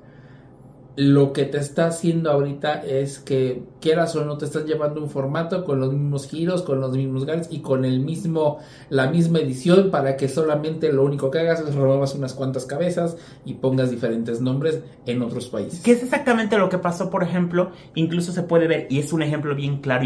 lo 0.94 1.32
que 1.32 1.44
te 1.44 1.58
está 1.58 1.86
haciendo 1.86 2.30
ahorita 2.30 2.84
es 2.84 3.18
que 3.18 3.62
quieras 3.80 4.14
o 4.14 4.24
no 4.24 4.36
te 4.36 4.44
estás 4.44 4.66
llevando 4.66 5.00
un 5.00 5.08
formato 5.08 5.64
con 5.64 5.80
los 5.80 5.92
mismos 5.92 6.28
giros, 6.28 6.62
con 6.62 6.80
los 6.80 6.94
mismos 6.94 7.24
gags 7.24 7.48
y 7.50 7.60
con 7.60 7.84
el 7.86 8.00
mismo 8.00 8.58
la 8.90 9.10
misma 9.10 9.38
edición 9.38 9.90
para 9.90 10.16
que 10.16 10.28
solamente 10.28 10.92
lo 10.92 11.04
único 11.04 11.30
que 11.30 11.38
hagas 11.38 11.60
es 11.60 11.74
remuevas 11.74 12.14
unas 12.14 12.34
cuantas 12.34 12.66
cabezas 12.66 13.16
y 13.46 13.54
pongas 13.54 13.90
diferentes 13.90 14.40
nombres 14.42 14.82
en 15.06 15.22
otros 15.22 15.48
países. 15.48 15.80
Que 15.80 15.92
es 15.92 16.02
exactamente 16.02 16.58
lo 16.58 16.68
que 16.68 16.78
pasó, 16.78 17.08
por 17.08 17.22
ejemplo, 17.22 17.70
incluso 17.94 18.32
se 18.32 18.42
puede 18.42 18.66
ver, 18.66 18.86
y 18.90 18.98
es 18.98 19.12
un 19.12 19.22
ejemplo 19.22 19.54
bien 19.54 19.80
claro 19.80 20.02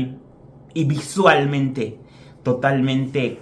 y 0.75 0.85
visualmente 0.85 1.99
totalmente 2.42 3.40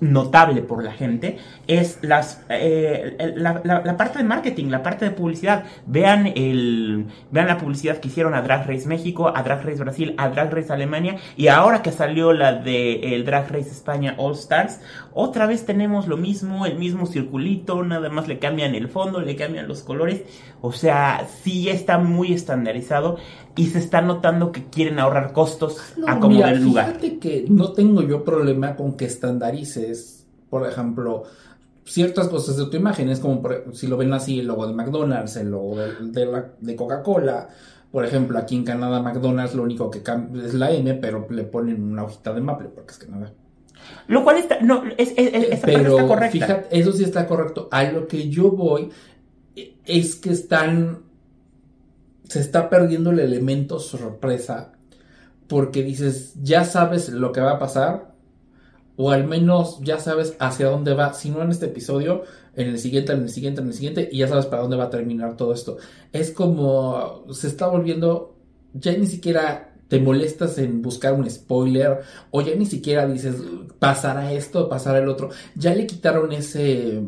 notable 0.00 0.62
por 0.62 0.82
la 0.82 0.92
gente, 0.92 1.38
es 1.66 1.98
las, 2.02 2.44
eh, 2.48 3.34
la, 3.36 3.96
parte 3.96 4.18
de 4.18 4.24
marketing, 4.24 4.66
la 4.66 4.82
parte 4.82 5.04
de 5.04 5.10
publicidad. 5.10 5.64
Vean, 5.86 6.26
el, 6.26 7.06
vean 7.30 7.48
la 7.48 7.58
publicidad 7.58 7.98
que 7.98 8.08
hicieron 8.08 8.34
a 8.34 8.42
Drag 8.42 8.66
Race 8.66 8.86
México, 8.86 9.32
a 9.34 9.42
Drag 9.42 9.64
Race 9.64 9.82
Brasil, 9.82 10.14
a 10.18 10.28
Drag 10.28 10.52
Race 10.52 10.72
Alemania, 10.72 11.16
y 11.36 11.48
ahora 11.48 11.82
que 11.82 11.92
salió 11.92 12.32
la 12.32 12.54
de 12.54 13.14
el 13.14 13.24
Drag 13.24 13.50
Race 13.50 13.70
España 13.70 14.14
All 14.18 14.34
Stars, 14.34 14.80
otra 15.12 15.46
vez 15.46 15.64
tenemos 15.64 16.08
lo 16.08 16.16
mismo, 16.16 16.66
el 16.66 16.78
mismo 16.78 17.06
circulito, 17.06 17.82
nada 17.82 18.10
más 18.10 18.28
le 18.28 18.38
cambian 18.38 18.74
el 18.74 18.88
fondo, 18.88 19.20
le 19.20 19.36
cambian 19.36 19.68
los 19.68 19.82
colores. 19.82 20.22
O 20.60 20.72
sea, 20.72 21.26
sí 21.42 21.68
está 21.68 21.98
muy 21.98 22.32
estandarizado 22.32 23.18
y 23.56 23.66
se 23.66 23.78
está 23.78 24.02
notando 24.02 24.52
que 24.52 24.64
quieren 24.66 24.98
ahorrar 24.98 25.32
costos 25.32 25.78
No, 25.96 26.08
a 26.08 26.20
como 26.20 26.40
del 26.40 26.62
lugar. 26.62 26.86
Fíjate 26.88 27.18
que 27.18 27.46
no 27.48 27.72
tengo 27.72 28.02
yo 28.02 28.22
problema 28.24 28.76
con 28.76 28.96
que 28.96 29.06
estandarices, 29.06 30.26
por 30.50 30.68
ejemplo, 30.68 31.24
ciertas 31.84 32.28
cosas 32.28 32.56
de 32.56 32.66
tu 32.66 32.76
imagen. 32.76 33.08
Es 33.08 33.20
como 33.20 33.40
por- 33.42 33.64
si 33.74 33.86
lo 33.86 33.96
ven 33.96 34.12
así, 34.12 34.40
el 34.40 34.46
logo 34.46 34.66
de 34.66 34.74
McDonald's, 34.74 35.36
el 35.36 35.50
logo 35.50 35.76
de, 35.76 35.92
de 36.00 36.26
la- 36.26 36.52
de 36.60 36.76
Coca-Cola. 36.76 37.48
Por 37.90 38.04
ejemplo, 38.04 38.38
aquí 38.38 38.56
en 38.56 38.64
Canadá, 38.64 39.00
McDonald's 39.00 39.54
lo 39.54 39.62
único 39.62 39.90
que 39.90 40.02
cambia 40.02 40.44
es 40.44 40.52
la 40.54 40.70
M, 40.70 40.94
pero 40.94 41.26
le 41.30 41.44
ponen 41.44 41.82
una 41.82 42.04
hojita 42.04 42.34
de 42.34 42.40
maple, 42.40 42.68
porque 42.74 42.92
es 42.92 42.98
Canadá. 42.98 43.32
Lo 44.08 44.24
cual 44.24 44.36
está, 44.38 44.60
no, 44.60 44.82
es, 44.98 45.12
es- 45.16 45.32
es- 45.32 45.44
esa 45.44 45.48
parte 45.66 45.72
Pero 45.78 45.90
está 45.96 46.06
correcta. 46.08 46.32
fíjate, 46.32 46.78
eso 46.78 46.92
sí 46.92 47.04
está 47.04 47.26
correcto. 47.26 47.68
A 47.70 47.84
lo 47.84 48.06
que 48.08 48.28
yo 48.28 48.50
voy 48.50 48.90
eh, 49.54 49.76
es 49.86 50.16
que 50.16 50.30
están. 50.32 51.05
Se 52.28 52.40
está 52.40 52.68
perdiendo 52.68 53.10
el 53.10 53.20
elemento 53.20 53.78
sorpresa. 53.78 54.72
Porque 55.48 55.82
dices, 55.82 56.34
ya 56.42 56.64
sabes 56.64 57.08
lo 57.08 57.32
que 57.32 57.40
va 57.40 57.52
a 57.52 57.58
pasar. 57.58 58.14
O 58.96 59.10
al 59.10 59.26
menos 59.26 59.78
ya 59.82 59.98
sabes 59.98 60.36
hacia 60.38 60.66
dónde 60.66 60.94
va. 60.94 61.12
Si 61.12 61.30
no 61.30 61.42
en 61.42 61.50
este 61.50 61.66
episodio, 61.66 62.24
en 62.54 62.68
el 62.68 62.78
siguiente, 62.78 63.12
en 63.12 63.22
el 63.22 63.28
siguiente, 63.28 63.60
en 63.60 63.68
el 63.68 63.74
siguiente. 63.74 64.08
Y 64.10 64.18
ya 64.18 64.28
sabes 64.28 64.46
para 64.46 64.62
dónde 64.62 64.76
va 64.76 64.84
a 64.84 64.90
terminar 64.90 65.36
todo 65.36 65.52
esto. 65.52 65.76
Es 66.12 66.30
como. 66.30 67.24
Se 67.32 67.46
está 67.46 67.68
volviendo. 67.68 68.34
Ya 68.72 68.96
ni 68.96 69.06
siquiera 69.06 69.74
te 69.88 70.00
molestas 70.00 70.58
en 70.58 70.82
buscar 70.82 71.12
un 71.14 71.28
spoiler. 71.30 72.00
O 72.30 72.40
ya 72.40 72.54
ni 72.54 72.66
siquiera 72.66 73.06
dices, 73.06 73.36
pasará 73.78 74.32
esto, 74.32 74.68
pasará 74.68 74.98
el 74.98 75.08
otro. 75.08 75.30
Ya 75.54 75.74
le 75.74 75.86
quitaron 75.86 76.32
ese. 76.32 77.02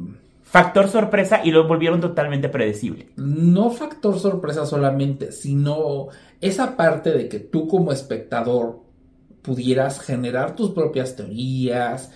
Factor 0.51 0.89
sorpresa 0.89 1.41
y 1.45 1.51
lo 1.51 1.69
volvieron 1.69 2.01
totalmente 2.01 2.49
predecible. 2.49 3.09
No 3.17 3.71
factor 3.71 4.19
sorpresa 4.19 4.65
solamente, 4.65 5.31
sino 5.33 6.09
esa 6.41 6.77
parte 6.77 7.11
de 7.13 7.29
que 7.29 7.39
tú 7.39 7.69
como 7.69 7.93
espectador 7.93 8.81
pudieras 9.43 10.01
generar 10.01 10.57
tus 10.57 10.71
propias 10.71 11.17
teorías, 11.17 12.11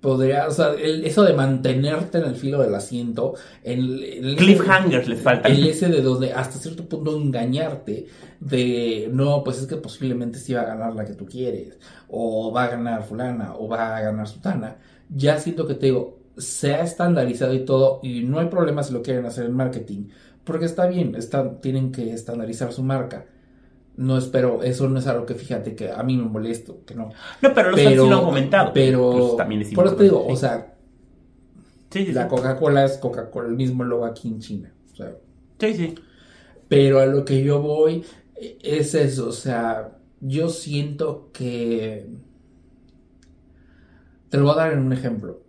podrías, 0.00 0.48
o 0.48 0.50
sea, 0.52 0.74
el- 0.74 1.04
eso 1.04 1.24
de 1.24 1.32
mantenerte 1.32 2.18
en 2.18 2.24
el 2.24 2.36
filo 2.36 2.60
del 2.62 2.74
asiento, 2.74 3.34
el, 3.64 4.02
el- 4.04 4.36
Cliffhangers 4.36 5.08
les 5.08 5.20
faltan. 5.20 5.50
el 5.50 5.66
ese 5.66 5.88
de 5.88 6.02
donde 6.02 6.32
hasta 6.32 6.58
cierto 6.58 6.86
punto 6.88 7.16
engañarte 7.16 8.06
de 8.38 9.08
no, 9.12 9.42
pues 9.42 9.58
es 9.60 9.66
que 9.66 9.76
posiblemente 9.76 10.38
sí 10.38 10.52
va 10.54 10.60
a 10.60 10.66
ganar 10.66 10.94
la 10.94 11.04
que 11.04 11.14
tú 11.14 11.26
quieres, 11.26 11.78
o 12.08 12.52
va 12.52 12.64
a 12.64 12.68
ganar 12.68 13.02
fulana, 13.02 13.54
o 13.58 13.66
va 13.66 13.96
a 13.96 14.00
ganar 14.02 14.28
sutana. 14.28 14.76
Ya 15.08 15.38
siento 15.38 15.66
que 15.66 15.74
te 15.74 15.86
digo, 15.86 16.17
se 16.38 16.74
ha 16.74 16.82
estandarizado 16.82 17.52
y 17.54 17.64
todo, 17.64 18.00
y 18.02 18.22
no 18.22 18.38
hay 18.38 18.46
problema 18.46 18.82
si 18.82 18.92
lo 18.92 19.02
quieren 19.02 19.26
hacer 19.26 19.46
en 19.46 19.54
marketing, 19.54 20.08
porque 20.44 20.64
está 20.64 20.86
bien, 20.86 21.16
tienen 21.60 21.92
que 21.92 22.12
estandarizar 22.12 22.72
su 22.72 22.82
marca. 22.82 23.26
No 23.96 24.16
espero, 24.16 24.62
eso 24.62 24.88
no 24.88 25.00
es 25.00 25.06
algo 25.08 25.26
que 25.26 25.34
fíjate 25.34 25.74
que 25.74 25.90
a 25.90 26.02
mí 26.04 26.16
me 26.16 26.24
molesto, 26.24 26.84
que 26.86 26.94
no. 26.94 27.10
No, 27.42 27.52
pero 27.52 27.72
los 27.72 27.80
fans 27.80 27.90
sí 27.90 27.96
lo 27.96 28.18
han 28.18 28.24
comentado. 28.24 28.70
Pero, 28.72 29.10
Pues 29.10 29.36
también 29.36 29.62
es 29.62 29.74
por 29.74 29.86
eso 29.86 29.96
te 29.96 30.04
digo, 30.04 30.24
o 30.24 30.36
sea, 30.36 30.74
sí, 31.90 32.06
sí, 32.06 32.12
la. 32.12 32.28
Coca-Cola 32.28 32.84
es 32.84 32.96
Coca-Cola, 32.98 33.48
el 33.48 33.56
mismo 33.56 33.82
logo 33.82 34.04
aquí 34.04 34.28
en 34.28 34.38
China. 34.38 34.72
O 34.92 34.96
sea, 34.96 35.12
Sí, 35.58 35.74
sí. 35.74 35.94
Pero 36.68 37.00
a 37.00 37.06
lo 37.06 37.24
que 37.24 37.42
yo 37.42 37.60
voy 37.60 38.04
eh, 38.36 38.58
es 38.62 38.94
eso, 38.94 39.28
o 39.28 39.32
sea, 39.32 39.98
yo 40.20 40.48
siento 40.48 41.30
que... 41.32 42.06
Te 44.28 44.36
lo 44.36 44.44
voy 44.44 44.52
a 44.52 44.56
dar 44.56 44.72
en 44.74 44.80
un 44.80 44.92
ejemplo. 44.92 45.40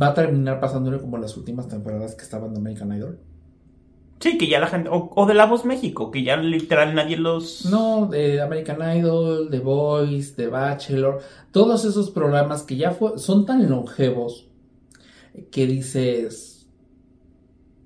Va 0.00 0.08
a 0.08 0.14
terminar 0.14 0.60
pasándole 0.60 0.98
como 0.98 1.18
las 1.18 1.36
últimas 1.36 1.68
temporadas 1.68 2.14
que 2.14 2.22
estaban 2.22 2.52
de 2.54 2.60
American 2.60 2.92
Idol. 2.96 3.18
Sí, 4.20 4.36
que 4.36 4.48
ya 4.48 4.60
la 4.60 4.66
gente. 4.66 4.90
O, 4.90 5.10
o 5.16 5.26
de 5.26 5.32
La 5.34 5.46
Voz 5.46 5.64
México, 5.64 6.10
que 6.10 6.22
ya 6.22 6.36
literal 6.36 6.94
nadie 6.94 7.16
los. 7.16 7.64
No, 7.66 8.06
de 8.06 8.40
American 8.42 8.98
Idol, 8.98 9.48
The 9.50 9.60
Voice, 9.60 10.34
The 10.36 10.48
Bachelor, 10.48 11.20
todos 11.52 11.84
esos 11.86 12.10
programas 12.10 12.62
que 12.62 12.76
ya 12.76 12.90
fue- 12.90 13.18
son 13.18 13.46
tan 13.46 13.68
longevos 13.70 14.46
que 15.50 15.66
dices, 15.66 16.68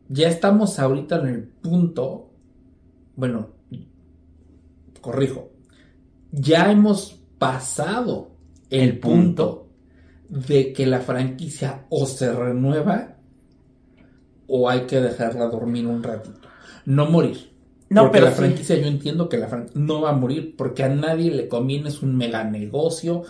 ya 0.09 0.29
estamos 0.29 0.79
ahorita 0.81 1.21
en 1.21 1.27
el 1.29 1.43
punto, 1.45 2.31
bueno, 3.17 3.51
corrijo, 5.01 5.51
ya 6.33 6.71
hemos 6.73 7.21
pasado 7.39 8.31
el, 8.71 8.81
El 8.91 8.99
punto. 8.99 9.15
punto 9.17 9.64
de 10.29 10.73
que 10.73 10.87
la 10.87 11.01
franquicia 11.01 11.87
o 11.91 12.07
se 12.07 12.33
renueva 12.33 13.17
o 14.47 14.69
hay 14.69 14.83
que 14.83 15.01
dejarla 15.01 15.47
dormir 15.47 15.87
un 15.87 16.03
ratito, 16.03 16.49
no 16.87 17.07
morir. 17.11 17.53
No, 17.91 18.03
porque 18.03 18.13
pero 18.13 18.27
la 18.27 18.33
sí. 18.33 18.39
franquicia, 18.39 18.77
yo 18.77 18.87
entiendo 18.87 19.29
que 19.29 19.39
la 19.39 19.49
franquicia 19.49 19.81
no 19.81 20.01
va 20.03 20.11
a 20.11 20.15
morir 20.17 20.55
porque 20.57 20.83
a 20.85 20.89
nadie 20.89 21.31
le 21.31 21.49
conviene, 21.49 21.89
es 21.89 22.03
un 22.03 22.17
mega 22.17 22.45
negocio, 22.45 23.23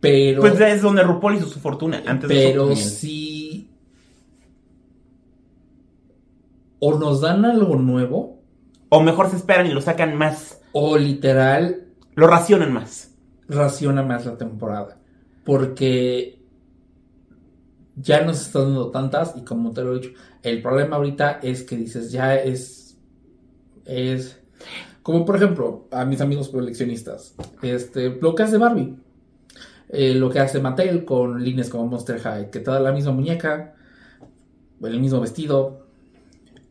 pero, 0.00 0.40
Pues 0.40 0.58
es 0.60 0.82
donde 0.82 1.02
RuPaul 1.02 1.36
hizo 1.36 1.46
su 1.46 1.60
fortuna. 1.60 2.02
Antes 2.06 2.32
de 2.32 2.34
pero 2.34 2.74
sí. 2.74 3.68
O 6.78 6.98
nos 6.98 7.20
dan 7.20 7.44
algo 7.44 7.76
nuevo, 7.76 8.42
O 8.88 9.02
mejor 9.02 9.30
se 9.30 9.36
esperan 9.36 9.66
y 9.66 9.72
lo 9.72 9.80
sacan 9.80 10.16
más. 10.16 10.60
o 10.72 10.96
literal 10.98 11.88
Lo 12.14 12.26
racionan 12.26 12.72
más. 12.72 13.14
raciona 13.48 14.02
más 14.02 14.24
la 14.26 14.38
temporada. 14.38 14.99
Porque 15.44 16.40
ya 17.96 18.22
nos 18.24 18.40
están 18.42 18.64
dando 18.64 18.90
tantas 18.90 19.36
y 19.36 19.42
como 19.44 19.72
te 19.72 19.82
lo 19.82 19.94
he 19.94 20.00
dicho, 20.00 20.10
el 20.42 20.62
problema 20.62 20.96
ahorita 20.96 21.40
es 21.42 21.62
que 21.64 21.76
dices, 21.76 22.12
ya 22.12 22.34
es, 22.36 22.98
es, 23.84 24.40
como 25.02 25.24
por 25.24 25.36
ejemplo, 25.36 25.88
a 25.90 26.04
mis 26.04 26.20
amigos 26.20 26.48
coleccionistas, 26.48 27.34
este, 27.62 28.10
lo 28.20 28.34
que 28.34 28.42
hace 28.44 28.58
Barbie. 28.58 28.96
eh, 29.88 30.14
lo 30.14 30.30
que 30.30 30.38
hace 30.40 30.60
Mattel 30.60 31.04
con 31.04 31.42
líneas 31.42 31.68
como 31.68 31.86
Monster 31.86 32.20
High, 32.20 32.50
que 32.50 32.60
te 32.60 32.70
da 32.70 32.80
la 32.80 32.92
misma 32.92 33.12
muñeca, 33.12 33.74
el 34.82 35.00
mismo 35.00 35.20
vestido, 35.20 35.86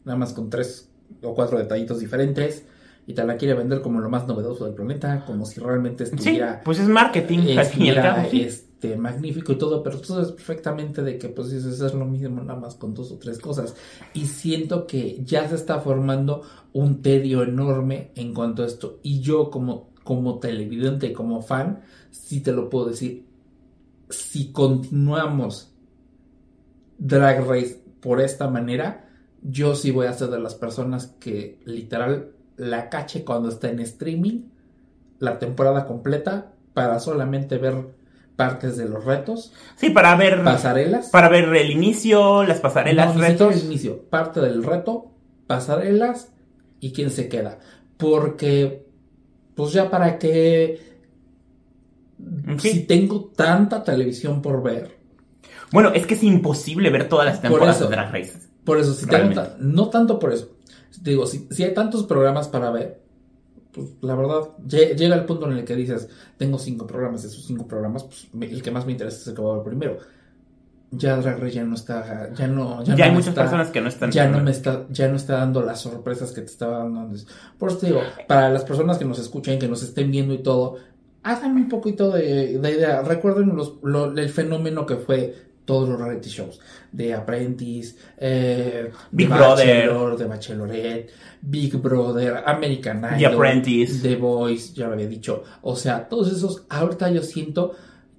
nada 0.06 0.18
más 0.18 0.34
con 0.34 0.50
tres 0.50 0.90
o 1.22 1.34
cuatro 1.36 1.58
detallitos 1.60 2.00
diferentes. 2.00 2.66
Y 3.10 3.16
te 3.16 3.26
la 3.26 3.38
quiere 3.38 3.56
vender 3.56 3.82
como 3.82 4.00
lo 4.02 4.10
más 4.10 4.28
novedoso 4.28 4.66
del 4.66 4.76
planeta, 4.76 5.26
como 5.26 5.44
si 5.46 5.60
realmente 5.60 6.06
Sí, 6.16 6.16
estuviera 6.16 6.62
pues 6.64 6.80
es 6.80 6.88
marketing, 6.88 7.40
al 7.58 7.66
fin 7.66 7.88
y 7.88 7.90
al 7.90 7.98
estuviera, 7.98 8.02
cabo. 8.02 8.30
sí. 8.30 8.42
este, 8.42 8.98
magnífico 8.98 9.52
y 9.52 9.58
todo, 9.58 9.82
pero 9.82 10.00
tú 10.00 10.10
sabes 10.14 10.32
perfectamente 10.32 11.02
de 11.02 11.18
que 11.18 11.30
pues 11.30 11.50
dices 11.50 11.82
es 11.82 11.94
lo 11.96 12.06
mismo 12.06 12.42
nada 12.44 12.60
más 12.60 12.76
con 12.76 12.94
dos 12.94 13.12
o 13.12 13.18
tres 13.18 13.40
cosas. 13.40 13.76
Y 14.14 14.28
siento 14.28 14.86
que 14.88 15.24
ya 15.26 15.48
se 15.50 15.56
está 15.56 15.80
formando 15.82 16.44
un 16.74 17.02
tedio 17.02 17.42
enorme 17.44 18.12
en 18.16 18.34
cuanto 18.36 18.62
a 18.64 18.68
esto. 18.68 19.00
Y 19.04 19.22
yo 19.22 19.50
como, 19.50 19.90
como 20.04 20.40
televidente, 20.40 21.12
como 21.14 21.42
fan, 21.42 21.82
sí 22.12 22.42
te 22.42 22.52
lo 22.54 22.70
puedo 22.70 22.86
decir. 22.90 23.26
Si 24.10 24.52
continuamos 24.52 25.74
Drag 26.98 27.46
Race 27.48 27.82
por 28.02 28.22
esta 28.22 28.50
manera, 28.50 29.10
yo 29.42 29.76
sí 29.76 29.92
voy 29.92 30.08
a 30.08 30.14
ser 30.14 30.30
de 30.30 30.40
las 30.40 30.56
personas 30.56 31.08
que 31.20 31.60
literal 31.66 32.32
la 32.60 32.90
cache 32.90 33.24
cuando 33.24 33.50
está 33.50 33.70
en 33.70 33.80
streaming 33.80 34.42
la 35.20 35.40
temporada 35.40 35.86
completa 35.86 36.52
para 36.74 37.00
solamente 37.00 37.58
ver 37.58 37.76
partes 38.36 38.78
de 38.78 38.88
los 38.88 39.04
retos, 39.04 39.52
Sí, 39.76 39.90
para 39.90 40.16
ver, 40.16 40.44
pasarelas. 40.46 41.10
para 41.10 41.28
ver 41.28 41.54
el 41.56 41.72
inicio, 41.72 42.44
las 42.44 42.60
pasarelas, 42.62 43.16
no, 43.16 43.22
retos. 43.22 43.56
el 43.56 43.66
inicio, 43.66 44.04
parte 44.10 44.40
del 44.40 44.64
reto, 44.64 45.12
pasarelas 45.48 46.32
y 46.80 46.94
quién 46.94 47.10
se 47.10 47.28
queda. 47.28 47.60
Porque, 47.98 48.86
pues 49.56 49.74
ya 49.74 49.90
para 49.90 50.18
que, 50.20 50.80
Sí. 52.60 52.70
si 52.72 52.80
tengo 52.84 53.26
tanta 53.36 53.84
televisión 53.84 54.42
por 54.42 54.62
ver, 54.64 54.98
Bueno, 55.72 55.92
es 55.94 56.08
que 56.08 56.14
es 56.16 56.24
imposible 56.24 56.90
ver 56.90 57.08
todas 57.10 57.26
las 57.26 57.36
Por 57.40 57.42
temporadas 57.44 57.76
eso. 57.76 57.86
de 57.90 57.96
Drag 57.96 58.12
Race. 58.14 58.40
por 58.64 58.80
eso, 58.80 58.94
si 58.94 59.06
tengo 59.06 59.42
no 59.60 59.90
tanto 59.90 60.18
por 60.18 60.32
eso, 60.34 60.50
digo, 61.02 61.26
si, 61.26 61.48
si 61.52 61.64
hay 61.64 61.74
tantos 61.74 62.04
programas 62.06 62.48
para 62.48 62.72
ver, 62.72 63.02
pues 63.72 63.88
la 64.02 64.16
verdad, 64.16 64.50
lle- 64.68 64.96
llega 64.96 65.16
el 65.16 65.26
punto 65.26 65.46
en 65.50 65.58
el 65.58 65.64
que 65.66 65.76
dices, 65.76 66.10
tengo 66.38 66.58
cinco 66.58 66.88
programas, 66.88 67.24
esos 67.24 67.46
cinco 67.46 67.68
programas, 67.68 68.04
pues 68.04 68.28
me- 68.34 68.48
el 68.52 68.62
que 68.62 68.72
más 68.72 68.86
me 68.86 68.92
interesa 68.94 69.18
es 69.18 69.28
el 69.28 69.36
que 69.36 69.42
voy 69.42 69.52
a 69.52 69.56
ver 69.58 69.64
primero. 69.66 69.98
Ya 70.92 71.18
Drag 71.18 71.40
Race 71.40 71.54
ya 71.54 71.64
no 71.64 71.76
está, 71.76 72.34
ya 72.34 72.48
no, 72.48 72.84
Ya, 72.84 72.96
no 72.96 73.04
hay 73.04 73.12
muchas 73.12 73.28
está- 73.30 73.42
personas 73.44 73.70
que 73.70 73.80
no 73.80 73.90
están. 73.90 74.10
ya 74.12 74.28
no 74.28 74.42
me 74.44 74.50
está, 74.50 74.88
ya 74.90 75.08
no 75.08 75.18
está 75.18 75.36
dando 75.38 75.62
las 75.62 75.82
sorpresas 75.82 76.32
que 76.32 76.42
te 76.42 76.48
estaba 76.48 76.80
dando 76.80 77.02
antes. 77.02 77.28
Por 77.60 77.70
eso 77.70 77.78
te 77.78 77.86
digo, 77.88 78.02
para 78.28 78.50
las 78.50 78.64
personas 78.66 78.98
que 78.98 79.06
nos 79.06 79.20
escuchen, 79.20 79.60
que 79.60 79.68
nos 79.68 79.84
estén 79.84 80.10
viendo 80.10 80.34
y 80.34 80.40
todo, 80.40 80.78
hagan 81.22 81.56
un 81.58 81.70
poquito 81.70 82.10
de, 82.10 82.58
de 82.58 82.72
idea. 82.72 83.04
Recuerden 83.04 83.56
los, 83.56 83.76
lo- 83.84 84.18
el 84.18 84.30
fenómeno 84.30 84.88
que 84.88 84.96
fue 84.96 85.49
todos 85.70 85.88
los 85.88 86.00
reality 86.02 86.30
shows 86.30 86.60
de 86.92 87.14
Apprentice, 87.14 87.96
eh, 88.18 88.90
Big 89.12 89.30
de 89.30 89.36
Brother. 89.36 89.68
Bachelor, 89.88 90.18
de 90.18 90.26
Bachelorette, 90.26 91.10
Big 91.42 91.78
Brother, 91.78 92.42
American 92.44 92.98
Idol, 93.00 93.18
The 93.20 93.26
Apprentice. 93.28 94.02
The 94.02 94.16
Voice, 94.16 94.74
ya 94.74 94.88
lo 94.88 94.94
había 94.94 95.08
dicho. 95.08 95.44
O 95.62 95.76
sea, 95.76 96.10
todos 96.10 96.32
esos, 96.32 96.64
ahorita 96.70 97.12
yo 97.12 97.22
siento 97.22 97.74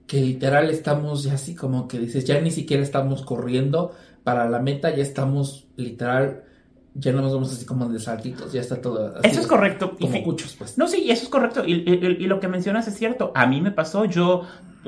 que 0.07 0.21
literal 0.21 0.71
estamos 0.71 1.25
ya 1.25 1.35
así 1.35 1.57
como 1.57 1.89
que 1.89 1.99
dices, 1.99 2.25
ya 2.25 2.41
ni 2.41 2.53
siquiera 2.53 2.83
estamos 2.85 3.23
corriendo 3.23 3.93
para 4.23 4.49
la 4.49 4.61
meta, 4.61 4.95
ya 4.95 5.03
estamos 5.03 5.67
literal, 5.77 6.45
ya 6.95 7.11
no 7.13 7.23
nos 7.23 7.33
vamos 7.33 7.53
así 7.53 7.65
como 7.65 7.89
de 7.89 7.99
saltitos, 7.99 8.53
ya 8.53 8.61
está 8.61 8.81
todo 8.81 9.17
así 9.19 9.29
Eso 9.29 9.41
es 9.41 9.47
correcto. 9.49 9.97
Y 9.99 10.03
como 10.07 10.23
cuchos, 10.23 10.55
pues. 10.57 10.79
No, 10.79 10.87
sí, 10.87 11.11
eso 11.11 11.25
es 11.25 11.29
correcto. 11.29 11.65
Y, 11.67 11.73
y- 11.75 12.17
y 12.25 12.27
lo 12.29 12.39
que 12.39 12.47
mencionas 12.47 12.87
es 12.87 12.97
cierto. 12.97 13.33
A 13.35 13.47
mí 13.47 13.61
me 13.61 13.73
pasó, 13.73 14.05
yo 14.05 14.43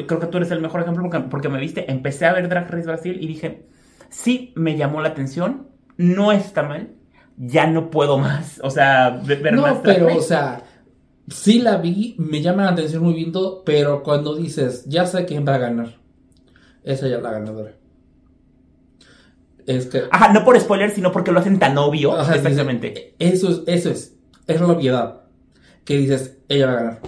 creo 0.06 0.18
que 0.20 0.26
tú 0.26 0.38
eres 0.38 0.50
el 0.50 0.60
mejor 0.60 0.80
ejemplo 0.82 1.02
porque, 1.02 1.20
porque 1.28 1.48
me 1.48 1.60
viste. 1.60 1.90
Empecé 1.90 2.26
a 2.26 2.32
ver 2.32 2.48
Drag 2.48 2.70
Race 2.70 2.86
Brasil 2.86 3.18
y 3.20 3.26
dije, 3.26 3.66
sí, 4.08 4.52
me 4.56 4.76
llamó 4.76 5.00
la 5.00 5.08
atención, 5.08 5.68
no 5.96 6.32
está 6.32 6.62
mal, 6.62 6.90
ya 7.36 7.66
no 7.66 7.90
puedo 7.90 8.18
más. 8.18 8.60
O 8.62 8.70
sea, 8.70 9.20
ve- 9.26 9.36
ver 9.36 9.54
No, 9.54 9.62
más 9.62 9.82
Drag 9.82 9.96
pero, 9.96 10.06
Race. 10.08 10.18
o 10.18 10.22
sea, 10.22 10.62
sí 11.28 11.60
la 11.60 11.76
vi, 11.78 12.14
me 12.18 12.40
llama 12.42 12.64
la 12.64 12.70
atención 12.72 13.02
muy 13.02 13.14
bien 13.14 13.32
todo, 13.32 13.62
pero 13.64 14.02
cuando 14.02 14.34
dices, 14.34 14.84
ya 14.86 15.06
sé 15.06 15.24
quién 15.24 15.46
va 15.46 15.54
a 15.54 15.58
ganar, 15.58 15.96
esa 16.84 17.06
ya 17.08 17.16
es 17.16 17.22
la 17.22 17.30
ganadora. 17.32 17.72
Es 19.66 19.86
que... 19.86 20.02
Ajá, 20.10 20.32
no 20.32 20.44
por 20.44 20.58
spoiler, 20.58 20.90
sino 20.90 21.12
porque 21.12 21.30
lo 21.30 21.38
hacen 21.38 21.58
tan 21.60 21.78
obvio. 21.78 22.12
Ajá, 22.18 22.34
exactamente. 22.34 23.14
dices, 23.18 23.44
Eso 23.44 23.48
es, 23.50 23.62
eso 23.66 23.90
es, 23.90 24.16
es 24.48 24.60
la 24.60 24.66
obviedad. 24.66 25.20
Que 25.84 25.96
dices, 25.98 26.38
ella 26.48 26.66
va 26.66 26.72
a 26.72 26.76
ganar. 26.76 27.00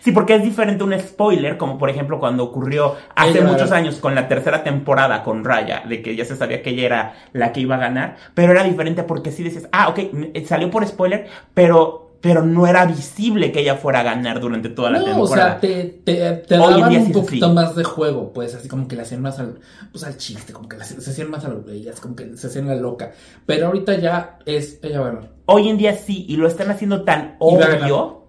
Sí, 0.00 0.12
porque 0.12 0.34
es 0.36 0.42
diferente 0.42 0.84
un 0.84 0.98
spoiler, 0.98 1.56
como 1.56 1.78
por 1.78 1.90
ejemplo 1.90 2.18
cuando 2.18 2.44
ocurrió 2.44 2.94
hace 3.14 3.38
Ella- 3.38 3.46
muchos 3.46 3.70
años 3.72 3.96
con 3.96 4.14
la 4.14 4.28
tercera 4.28 4.62
temporada 4.62 5.22
con 5.22 5.44
Raya, 5.44 5.82
de 5.88 6.02
que 6.02 6.14
ya 6.16 6.24
se 6.24 6.36
sabía 6.36 6.62
que 6.62 6.70
ella 6.70 6.84
era 6.86 7.14
la 7.32 7.52
que 7.52 7.60
iba 7.60 7.76
a 7.76 7.78
ganar, 7.78 8.16
pero 8.34 8.52
era 8.52 8.64
diferente 8.64 9.02
porque 9.02 9.30
sí 9.32 9.42
decías, 9.42 9.68
ah, 9.72 9.88
ok, 9.88 9.98
m- 10.12 10.44
salió 10.46 10.70
por 10.70 10.86
spoiler, 10.86 11.26
pero, 11.54 12.12
pero 12.20 12.42
no 12.42 12.66
era 12.66 12.84
visible 12.86 13.52
que 13.52 13.60
ella 13.60 13.76
fuera 13.76 14.00
a 14.00 14.02
ganar 14.02 14.40
durante 14.40 14.68
toda 14.68 14.90
la 14.90 14.98
No, 14.98 15.04
o 15.04 15.08
temporada. 15.26 15.50
sea, 15.52 15.60
te, 15.60 15.84
te, 16.04 16.14
te 16.32 16.56
daban 16.56 16.92
un 16.96 17.12
poquito 17.12 17.46
así. 17.46 17.54
más 17.54 17.76
de 17.76 17.84
juego, 17.84 18.32
pues, 18.32 18.54
así 18.54 18.68
como 18.68 18.88
que 18.88 18.96
le 18.96 19.02
hacían 19.02 19.22
más 19.22 19.38
al, 19.38 19.60
pues, 19.92 20.02
al 20.04 20.16
chiste, 20.16 20.52
como 20.52 20.68
que 20.68 20.76
le 20.78 20.84
se 20.84 20.96
hacían 21.10 21.30
más 21.30 21.44
a 21.44 21.48
los 21.48 21.64
bellas, 21.64 22.00
como 22.00 22.16
que 22.16 22.36
se 22.36 22.48
hacían 22.48 22.66
la 22.66 22.74
loca. 22.74 23.12
Pero 23.46 23.66
ahorita 23.68 23.96
ya 23.98 24.38
es, 24.46 24.80
ella 24.82 25.00
va 25.00 25.06
a 25.08 25.12
ganar. 25.12 25.30
Hoy 25.46 25.68
en 25.68 25.78
día 25.78 25.94
sí, 25.96 26.26
y 26.28 26.36
lo 26.36 26.46
están 26.48 26.70
haciendo 26.70 27.04
tan 27.04 27.34
Y 27.34 27.36
obvio. 27.38 28.27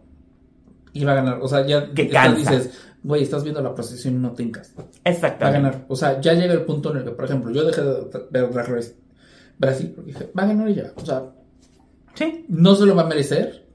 Y 0.99 1.05
va 1.05 1.13
a 1.13 1.15
ganar. 1.15 1.39
O 1.41 1.47
sea, 1.47 1.65
ya 1.65 1.91
Que 1.93 2.03
estás- 2.03 2.35
dices, 2.37 2.71
güey, 3.03 3.23
estás 3.23 3.43
viendo 3.43 3.61
la 3.61 3.73
procesión 3.73 4.15
y 4.15 4.17
no 4.17 4.31
te 4.31 4.43
hincas. 4.43 4.73
Va 4.77 5.47
a 5.47 5.51
ganar. 5.51 5.85
O 5.87 5.95
sea, 5.95 6.19
ya 6.19 6.33
llega 6.33 6.53
el 6.53 6.63
punto 6.63 6.91
en 6.91 6.97
el 6.97 7.03
que, 7.05 7.11
por 7.11 7.25
ejemplo, 7.25 7.51
yo 7.51 7.63
dejé 7.63 7.81
de 7.81 8.07
ver 8.31 8.51
Drag 8.51 8.67
Race 8.67 8.95
Brasil 9.57 9.91
porque 9.95 10.11
dije, 10.11 10.31
va 10.37 10.43
a 10.43 10.47
ganar 10.47 10.67
ella. 10.67 10.91
O 10.95 11.05
sea, 11.05 11.23
Sí. 12.15 12.45
no 12.49 12.75
se 12.75 12.85
lo 12.85 12.95
va 12.95 13.03
a 13.03 13.07
merecer. 13.07 13.65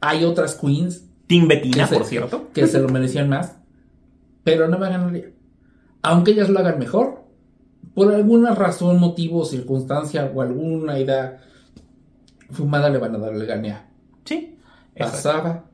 Hay 0.00 0.24
otras 0.24 0.54
queens 0.54 1.04
Team 1.26 1.48
se- 1.48 1.94
por 1.94 2.04
cierto. 2.04 2.48
que 2.52 2.66
se 2.66 2.80
lo 2.80 2.88
merecían 2.88 3.28
más, 3.28 3.56
pero 4.44 4.68
no 4.68 4.78
va 4.78 4.86
a 4.86 4.90
ganar 4.90 5.14
ella. 5.14 5.28
Aunque 6.02 6.30
ellas 6.32 6.48
lo 6.48 6.58
hagan 6.58 6.78
mejor, 6.78 7.24
por 7.94 8.12
alguna 8.12 8.54
razón, 8.54 8.98
motivo, 8.98 9.44
circunstancia 9.44 10.30
o 10.34 10.40
alguna 10.42 10.98
idea 10.98 11.40
fumada 12.50 12.88
le 12.88 12.98
van 12.98 13.14
a 13.14 13.18
dar 13.18 13.34
el 13.34 13.46
gane 13.46 13.72
a. 13.72 13.88
Sí. 14.24 14.56
Pasaba, 15.00 15.64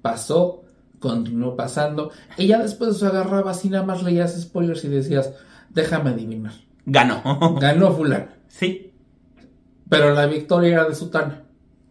pasó, 0.00 0.64
continuó 0.98 1.56
pasando. 1.56 2.10
Y 2.36 2.46
ya 2.46 2.62
después 2.62 2.98
se 2.98 3.06
agarraba 3.06 3.50
así, 3.50 3.68
nada 3.68 3.84
más 3.84 4.02
leías 4.02 4.40
spoilers 4.40 4.84
y 4.84 4.88
decías, 4.88 5.32
déjame 5.70 6.10
adivinar. 6.10 6.52
Ganó. 6.86 7.22
Ganó 7.60 7.92
fulano. 7.92 8.26
sí. 8.48 8.88
Pero 9.88 10.14
la 10.14 10.24
victoria 10.24 10.72
era 10.72 10.88
de 10.88 10.94
Sutana. 10.94 11.42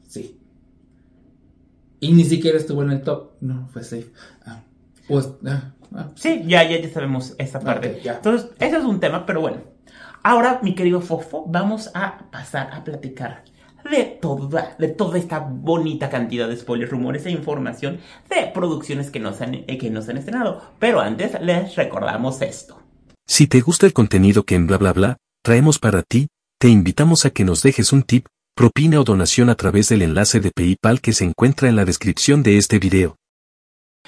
Sí. 0.08 0.40
Y 2.00 2.14
ni 2.14 2.24
siquiera 2.24 2.58
estuvo 2.58 2.82
en 2.82 2.90
el 2.90 3.04
top. 3.04 3.34
No, 3.42 3.68
fue 3.68 3.84
safe. 3.84 4.12
Ah, 4.44 4.62
pues, 5.08 5.30
ah, 5.46 5.74
ah, 5.94 6.10
Sí, 6.16 6.42
ya, 6.48 6.68
ya, 6.68 6.82
ya 6.82 6.90
sabemos 6.90 7.36
esa 7.38 7.60
parte. 7.60 8.02
Entonces, 8.04 8.50
ese 8.58 8.78
es 8.78 8.84
un 8.86 9.00
tema, 9.00 9.24
pero 9.28 9.42
bueno. 9.42 9.58
Ahora, 10.24 10.62
mi 10.64 10.74
querido 10.74 11.00
Fofo, 11.00 11.46
vamos 11.48 11.92
a 11.94 12.28
pasar 12.32 12.72
a 12.74 12.84
platicar 12.84 13.44
de 13.90 14.04
toda, 14.22 14.76
de 14.78 14.88
toda 14.90 15.18
esta 15.18 15.40
bonita 15.40 16.10
cantidad 16.10 16.48
de 16.48 16.58
spoilers, 16.58 16.92
rumores 16.92 17.26
e 17.26 17.32
información 17.32 18.00
de 18.30 18.52
producciones 18.54 19.12
que 19.12 19.20
nos 19.20 19.42
han, 19.42 19.54
eh, 19.54 19.78
que 19.80 19.90
nos 19.90 20.08
han 20.10 20.18
estrenado. 20.18 20.62
Pero 20.80 21.00
antes 21.00 21.40
les 21.42 21.76
recordamos 21.76 22.42
esto. 22.42 22.78
Si 23.28 23.48
te 23.48 23.62
gusta 23.62 23.86
el 23.86 23.94
contenido 23.94 24.44
que 24.44 24.56
en 24.56 24.68
bla 24.68 24.78
bla 24.78 24.94
bla 24.94 25.18
traemos 25.44 25.80
para 25.80 26.04
ti, 26.04 26.28
te 26.60 26.70
invitamos 26.70 27.26
a 27.26 27.32
que 27.32 27.44
nos 27.44 27.64
dejes 27.64 27.92
un 27.92 28.04
tip, 28.04 28.28
propina 28.56 29.00
o 29.00 29.04
donación 29.04 29.50
a 29.50 29.56
través 29.56 29.90
del 29.90 30.02
enlace 30.02 30.40
de 30.40 30.52
PayPal 30.52 31.02
que 31.02 31.14
se 31.14 31.26
encuentra 31.26 31.70
en 31.70 31.76
la 31.76 31.86
descripción 31.86 32.44
de 32.44 32.58
este 32.58 32.78
video. 32.78 33.16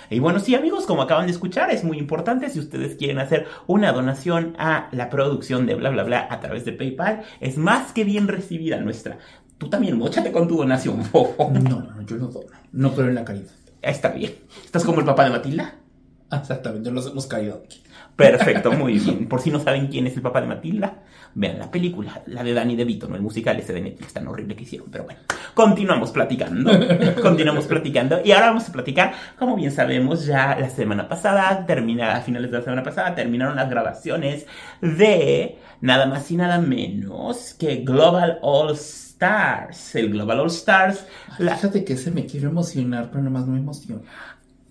Y 0.09 0.19
bueno, 0.19 0.39
sí 0.39 0.53
amigos, 0.53 0.85
como 0.85 1.01
acaban 1.01 1.25
de 1.25 1.31
escuchar, 1.31 1.71
es 1.71 1.83
muy 1.83 1.97
importante 1.97 2.49
si 2.49 2.59
ustedes 2.59 2.95
quieren 2.95 3.19
hacer 3.19 3.47
una 3.67 3.91
donación 3.91 4.55
a 4.59 4.89
la 4.91 5.09
producción 5.09 5.65
de 5.65 5.75
bla 5.75 5.89
bla 5.89 6.03
bla 6.03 6.27
a 6.29 6.39
través 6.39 6.65
de 6.65 6.73
PayPal, 6.73 7.23
es 7.39 7.57
más 7.57 7.93
que 7.93 8.03
bien 8.03 8.27
recibida 8.27 8.79
nuestra. 8.79 9.17
Tú 9.57 9.69
también, 9.69 9.97
mochate 9.97 10.31
con 10.31 10.47
tu 10.47 10.57
donación. 10.57 11.03
No, 11.13 11.81
no, 11.81 12.01
yo 12.05 12.17
no 12.17 12.27
dono. 12.27 12.47
No 12.71 12.93
creo 12.93 13.07
en 13.07 13.15
la 13.15 13.25
caridad. 13.25 13.51
Está 13.81 14.09
bien. 14.09 14.33
¿Estás 14.63 14.83
como 14.83 14.99
el 14.99 15.05
papá 15.05 15.25
de 15.25 15.31
Matilda? 15.31 15.75
Exactamente, 16.31 16.91
nos 16.91 17.07
hemos 17.07 17.27
caído 17.27 17.61
aquí. 17.63 17.83
Perfecto, 18.15 18.71
muy 18.71 18.99
bien. 18.99 19.27
Por 19.27 19.41
si 19.41 19.51
no 19.51 19.59
saben 19.59 19.87
quién 19.87 20.07
es 20.07 20.15
el 20.15 20.21
papá 20.21 20.41
de 20.41 20.47
Matilda, 20.47 21.01
vean 21.35 21.59
la 21.59 21.69
película, 21.69 22.21
la 22.27 22.43
de 22.43 22.53
Danny 22.53 22.75
DeVito, 22.75 23.07
no 23.07 23.15
el 23.15 23.21
musical 23.21 23.57
ese 23.57 23.73
de 23.73 23.81
Netflix 23.81 24.13
tan 24.13 24.27
horrible 24.27 24.55
que 24.55 24.63
hicieron. 24.63 24.89
Pero 24.91 25.03
bueno, 25.05 25.19
continuamos 25.53 26.11
platicando. 26.11 26.71
continuamos 27.21 27.65
platicando. 27.65 28.21
Y 28.23 28.31
ahora 28.31 28.47
vamos 28.47 28.67
a 28.69 28.71
platicar, 28.71 29.13
como 29.37 29.55
bien 29.55 29.71
sabemos, 29.71 30.25
ya 30.25 30.57
la 30.59 30.69
semana 30.69 31.07
pasada, 31.07 31.65
termina, 31.65 32.15
a 32.15 32.21
finales 32.21 32.51
de 32.51 32.57
la 32.57 32.63
semana 32.63 32.83
pasada, 32.83 33.15
terminaron 33.15 33.55
las 33.55 33.69
grabaciones 33.69 34.45
de 34.81 35.59
nada 35.81 36.05
más 36.05 36.29
y 36.31 36.37
nada 36.37 36.59
menos 36.59 37.55
que 37.55 37.77
Global 37.77 38.39
All 38.41 38.77
Stars. 39.13 39.95
El 39.95 40.09
Global 40.09 40.39
All 40.39 40.47
Stars. 40.47 41.05
la- 41.37 41.55
Fíjate 41.55 41.83
que 41.83 41.97
se 41.97 42.11
me 42.11 42.25
quiero 42.25 42.49
emocionar, 42.49 43.09
pero 43.11 43.23
nomás 43.23 43.45
no 43.45 43.53
me 43.53 43.59
emociona. 43.59 44.01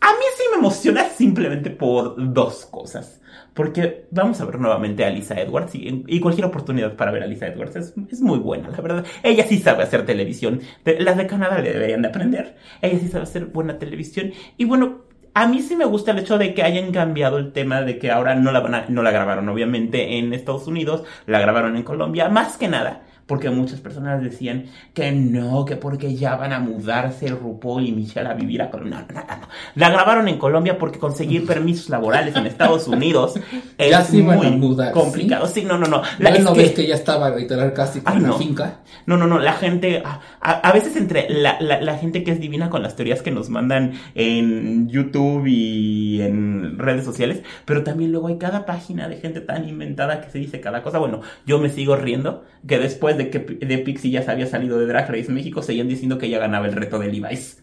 A 0.00 0.12
mí 0.12 0.24
sí 0.36 0.42
me 0.50 0.58
emociona 0.58 1.08
simplemente 1.08 1.70
por 1.70 2.14
dos 2.32 2.66
cosas. 2.66 3.20
Porque 3.54 4.06
vamos 4.10 4.40
a 4.40 4.44
ver 4.46 4.58
nuevamente 4.58 5.04
a 5.04 5.10
Lisa 5.10 5.38
Edwards 5.40 5.74
y, 5.74 6.04
y 6.06 6.20
cualquier 6.20 6.46
oportunidad 6.46 6.96
para 6.96 7.12
ver 7.12 7.22
a 7.22 7.26
Lisa 7.26 7.46
Edwards 7.46 7.76
es, 7.76 7.94
es, 8.10 8.20
muy 8.20 8.38
buena, 8.38 8.70
la 8.70 8.80
verdad. 8.80 9.06
Ella 9.22 9.46
sí 9.46 9.58
sabe 9.58 9.84
hacer 9.84 10.04
televisión. 10.04 10.60
De, 10.84 10.98
las 11.00 11.16
de 11.16 11.26
Canadá 11.26 11.58
le 11.58 11.72
deberían 11.72 12.02
de 12.02 12.08
aprender. 12.08 12.56
Ella 12.80 12.98
sí 12.98 13.08
sabe 13.08 13.24
hacer 13.24 13.46
buena 13.46 13.78
televisión. 13.78 14.32
Y 14.56 14.64
bueno, 14.64 15.02
a 15.34 15.46
mí 15.46 15.62
sí 15.62 15.76
me 15.76 15.84
gusta 15.84 16.10
el 16.10 16.18
hecho 16.18 16.36
de 16.36 16.52
que 16.52 16.62
hayan 16.62 16.92
cambiado 16.92 17.38
el 17.38 17.52
tema 17.52 17.82
de 17.82 17.98
que 17.98 18.10
ahora 18.10 18.34
no 18.34 18.52
la, 18.52 18.60
van 18.60 18.74
a, 18.74 18.86
no 18.88 19.02
la 19.02 19.12
grabaron 19.12 19.48
obviamente 19.48 20.18
en 20.18 20.32
Estados 20.32 20.66
Unidos, 20.66 21.04
la 21.26 21.40
grabaron 21.40 21.76
en 21.76 21.84
Colombia, 21.84 22.28
más 22.28 22.56
que 22.56 22.68
nada 22.68 23.02
porque 23.26 23.50
muchas 23.50 23.80
personas 23.80 24.22
decían 24.22 24.66
que 24.94 25.12
no, 25.12 25.64
que 25.64 25.76
porque 25.76 26.14
ya 26.14 26.36
van 26.36 26.52
a 26.52 26.58
mudarse 26.58 27.28
RuPaul 27.28 27.86
y 27.86 27.92
Michelle 27.92 28.28
a 28.28 28.34
vivir 28.34 28.62
a 28.62 28.70
Colombia. 28.70 29.06
No, 29.08 29.14
no, 29.14 29.36
no, 29.40 29.48
La 29.74 29.90
grabaron 29.90 30.28
en 30.28 30.38
Colombia 30.38 30.78
porque 30.78 30.98
conseguir 30.98 31.46
permisos 31.46 31.88
laborales 31.88 32.34
en 32.36 32.46
Estados 32.46 32.88
Unidos 32.88 33.34
es 33.78 33.90
ya 33.90 34.02
sí 34.02 34.22
muy 34.22 34.50
mudar, 34.50 34.92
complicado. 34.92 35.46
¿sí? 35.46 35.64
no, 35.64 35.78
no, 35.78 35.86
no. 35.86 36.02
La, 36.18 36.30
¿No, 36.30 36.38
no 36.40 36.52
que... 36.52 36.60
ves 36.60 36.72
que 36.72 36.86
ya 36.86 36.94
estaba 36.94 37.30
literal 37.30 37.72
casi 37.72 38.00
con 38.00 38.18
una 38.18 38.28
no. 38.28 38.38
finca? 38.38 38.80
No, 39.06 39.16
no, 39.16 39.26
no. 39.26 39.38
La 39.38 39.54
gente, 39.54 40.02
a, 40.04 40.20
a, 40.40 40.50
a 40.52 40.72
veces 40.72 40.96
entre 40.96 41.28
la, 41.30 41.60
la, 41.60 41.80
la, 41.80 41.98
gente 41.98 42.24
que 42.24 42.32
es 42.32 42.40
divina 42.40 42.70
con 42.70 42.82
las 42.82 42.96
teorías 42.96 43.22
que 43.22 43.30
nos 43.30 43.48
mandan 43.48 43.92
en 44.14 44.88
YouTube 44.88 45.46
y 45.46 46.20
en 46.22 46.78
redes 46.78 47.04
sociales, 47.04 47.42
pero 47.64 47.82
también 47.84 48.12
luego 48.12 48.28
hay 48.28 48.38
cada 48.38 48.66
página 48.66 49.08
de 49.08 49.16
gente 49.16 49.40
tan 49.40 49.68
inventada 49.68 50.20
que 50.20 50.30
se 50.30 50.38
dice 50.38 50.60
cada 50.60 50.82
cosa. 50.82 50.98
Bueno, 50.98 51.20
yo 51.46 51.58
me 51.58 51.68
sigo 51.68 51.96
riendo 51.96 52.44
que 52.66 52.78
después 52.78 53.11
de 53.14 53.30
que 53.30 53.38
de 53.38 53.78
Pixie 53.78 54.10
ya 54.10 54.22
se 54.22 54.30
había 54.30 54.46
salido 54.46 54.78
de 54.78 54.86
Drag 54.86 55.08
Race 55.08 55.30
México, 55.30 55.62
seguían 55.62 55.88
diciendo 55.88 56.18
que 56.18 56.28
ya 56.28 56.38
ganaba 56.38 56.66
el 56.66 56.72
reto 56.72 56.98
de 56.98 57.12
Levi's. 57.12 57.62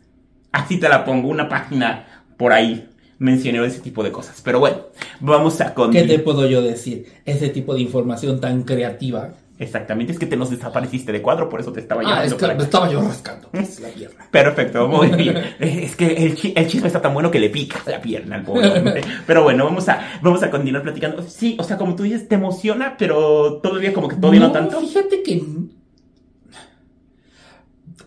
Así 0.51 0.79
te 0.79 0.89
la 0.89 1.05
pongo, 1.05 1.27
una 1.27 1.49
página 1.49 2.05
por 2.37 2.53
ahí 2.53 2.89
mencionó 3.19 3.65
ese 3.65 3.79
tipo 3.79 4.03
de 4.03 4.11
cosas. 4.11 4.41
Pero 4.43 4.59
bueno, 4.59 4.77
vamos 5.19 5.61
a 5.61 5.73
continuar. 5.73 6.07
¿Qué 6.07 6.17
te 6.17 6.23
puedo 6.23 6.47
yo 6.47 6.61
decir? 6.61 7.05
Ese 7.25 7.49
tipo 7.49 7.75
de 7.75 7.81
información 7.81 8.39
tan 8.39 8.63
creativa. 8.63 9.33
Exactamente, 9.59 10.13
es 10.13 10.19
que 10.19 10.25
te 10.25 10.37
nos 10.37 10.49
desapareciste 10.49 11.11
de 11.11 11.21
cuadro, 11.21 11.49
por 11.49 11.59
eso 11.59 11.73
te 11.73 11.81
estaba 11.81 12.01
llamando. 12.01 12.21
Ah, 12.21 12.25
es 12.25 12.33
que 12.33 12.47
me 12.47 12.63
estaba 12.63 12.89
yo 12.89 13.01
rascando 13.01 13.49
pues, 13.51 13.79
la 13.81 13.89
pierna. 13.89 14.25
Perfecto, 14.31 14.87
muy 14.87 15.09
bien. 15.17 15.37
es 15.59 15.97
que 15.97 16.07
el, 16.07 16.35
ch 16.35 16.53
el, 16.55 16.67
chisme 16.67 16.87
está 16.87 17.01
tan 17.01 17.13
bueno 17.13 17.29
que 17.29 17.39
le 17.39 17.49
pica 17.49 17.81
la 17.85 17.99
pierna 18.01 18.37
al 18.37 18.43
pobre 18.43 18.69
hombre. 18.69 19.01
Pero 19.27 19.43
bueno, 19.43 19.65
vamos 19.65 19.89
a, 19.89 20.19
vamos 20.21 20.41
a 20.43 20.49
continuar 20.49 20.81
platicando. 20.83 21.21
Sí, 21.23 21.57
o 21.59 21.63
sea, 21.63 21.77
como 21.77 21.95
tú 21.95 22.03
dices, 22.03 22.29
te 22.29 22.35
emociona, 22.35 22.95
pero 22.97 23.59
todavía 23.61 23.93
como 23.93 24.07
que 24.07 24.15
todavía 24.15 24.39
no, 24.39 24.47
no 24.47 24.53
tanto. 24.53 24.79
Fíjate 24.79 25.23
que 25.23 25.43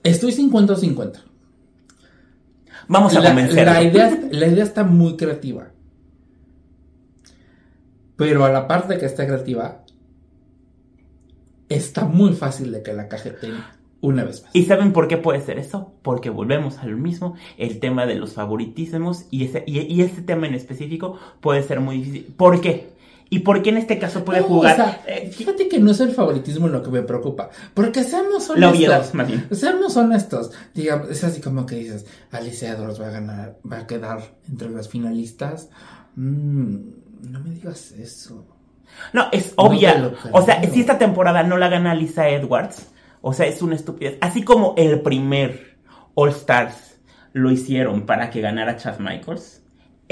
Estoy 0.03 0.33
50-50. 0.33 1.21
Vamos 2.89 3.15
a 3.15 3.21
la, 3.21 3.29
convencer. 3.29 3.67
La 3.67 3.83
idea, 3.83 4.19
la 4.31 4.47
idea 4.47 4.65
está 4.65 4.85
muy 4.85 5.17
creativa. 5.17 5.69
Pero 8.17 8.45
a 8.45 8.51
la 8.51 8.67
parte 8.67 8.99
que 8.99 9.07
está 9.07 9.27
creativa, 9.27 9.82
está 11.75 12.05
muy 12.05 12.35
fácil 12.35 12.73
de 12.73 12.83
que 12.83 12.93
la 12.93 13.09
cajeten 13.09 13.55
una 14.01 14.25
vez 14.25 14.43
más. 14.43 14.51
¿Y 14.53 14.65
saben 14.65 14.93
por 14.93 15.09
qué 15.09 15.17
puede 15.17 15.41
ser 15.41 15.59
eso? 15.59 15.93
Porque 16.03 16.31
volvemos 16.31 16.79
a 16.79 16.87
lo 16.87 16.97
mismo, 16.97 17.35
el 17.57 17.81
tema 17.81 18.07
de 18.07 18.17
los 18.17 18.35
favoritismos 18.35 19.27
y 19.31 19.45
ese, 19.45 19.65
y, 19.67 19.81
y 19.81 20.03
este 20.03 20.23
tema 20.23 20.47
en 20.47 20.55
específico 20.55 21.19
puede 21.41 21.63
ser 21.63 21.81
muy 21.81 21.99
difícil. 21.99 22.35
¿Por 22.37 22.61
qué? 22.61 22.93
¿Y 23.33 23.39
por 23.39 23.63
qué 23.63 23.71
en 23.71 23.79
este 23.79 23.99
caso 23.99 24.27
puede 24.27 24.43
no, 24.43 24.47
jugar? 24.47 24.75
O 24.75 24.77
sea, 24.77 25.03
eh, 25.07 25.31
fíjate 25.33 25.67
que 25.67 25.79
no 25.79 25.93
es 25.93 26.01
el 26.01 26.11
favoritismo 26.11 26.69
lo 26.69 26.83
que 26.83 26.91
me 26.91 27.01
preocupa. 27.01 27.49
Porque 27.73 28.05
seamos 28.05 28.51
honestos. 28.51 28.59
La 28.59 28.69
obviedad, 28.69 29.13
más 29.15 29.27
bien. 29.27 29.49
Seamos 29.53 29.97
honestos. 29.97 30.51
Digamos, 30.75 31.09
es 31.09 31.25
así 31.25 31.41
como 31.41 31.65
que 31.65 31.77
dices, 31.77 32.05
Alicia 32.31 32.73
Edwards 32.73 33.01
va 33.01 33.07
a 33.07 33.11
ganar, 33.11 33.59
va 33.65 33.79
a 33.79 33.87
quedar 33.87 34.37
entre 34.51 34.69
las 34.69 34.91
finalistas. 34.91 35.71
Mm, 36.15 36.77
no 37.31 37.41
me 37.41 37.53
digas 37.53 37.93
eso. 37.93 38.45
No, 39.13 39.29
es 39.33 39.53
obvia. 39.57 39.99
No 39.99 40.13
o 40.33 40.43
sea, 40.43 40.63
si 40.71 40.81
esta 40.81 40.99
temporada 40.99 41.43
no 41.43 41.57
la 41.57 41.69
gana 41.69 41.93
Alicia 41.93 42.29
Edwards, 42.29 42.91
o 43.21 43.33
sea, 43.33 43.47
es 43.47 43.63
una 43.63 43.77
estupidez. 43.77 44.19
Así 44.21 44.43
como 44.43 44.75
el 44.77 45.01
primer 45.01 45.77
All 46.15 46.31
Stars 46.31 47.01
lo 47.33 47.51
hicieron 47.51 48.03
para 48.03 48.31
que 48.31 48.41
ganara 48.41 48.77
Chad 48.77 48.99
Michaels 48.99 49.63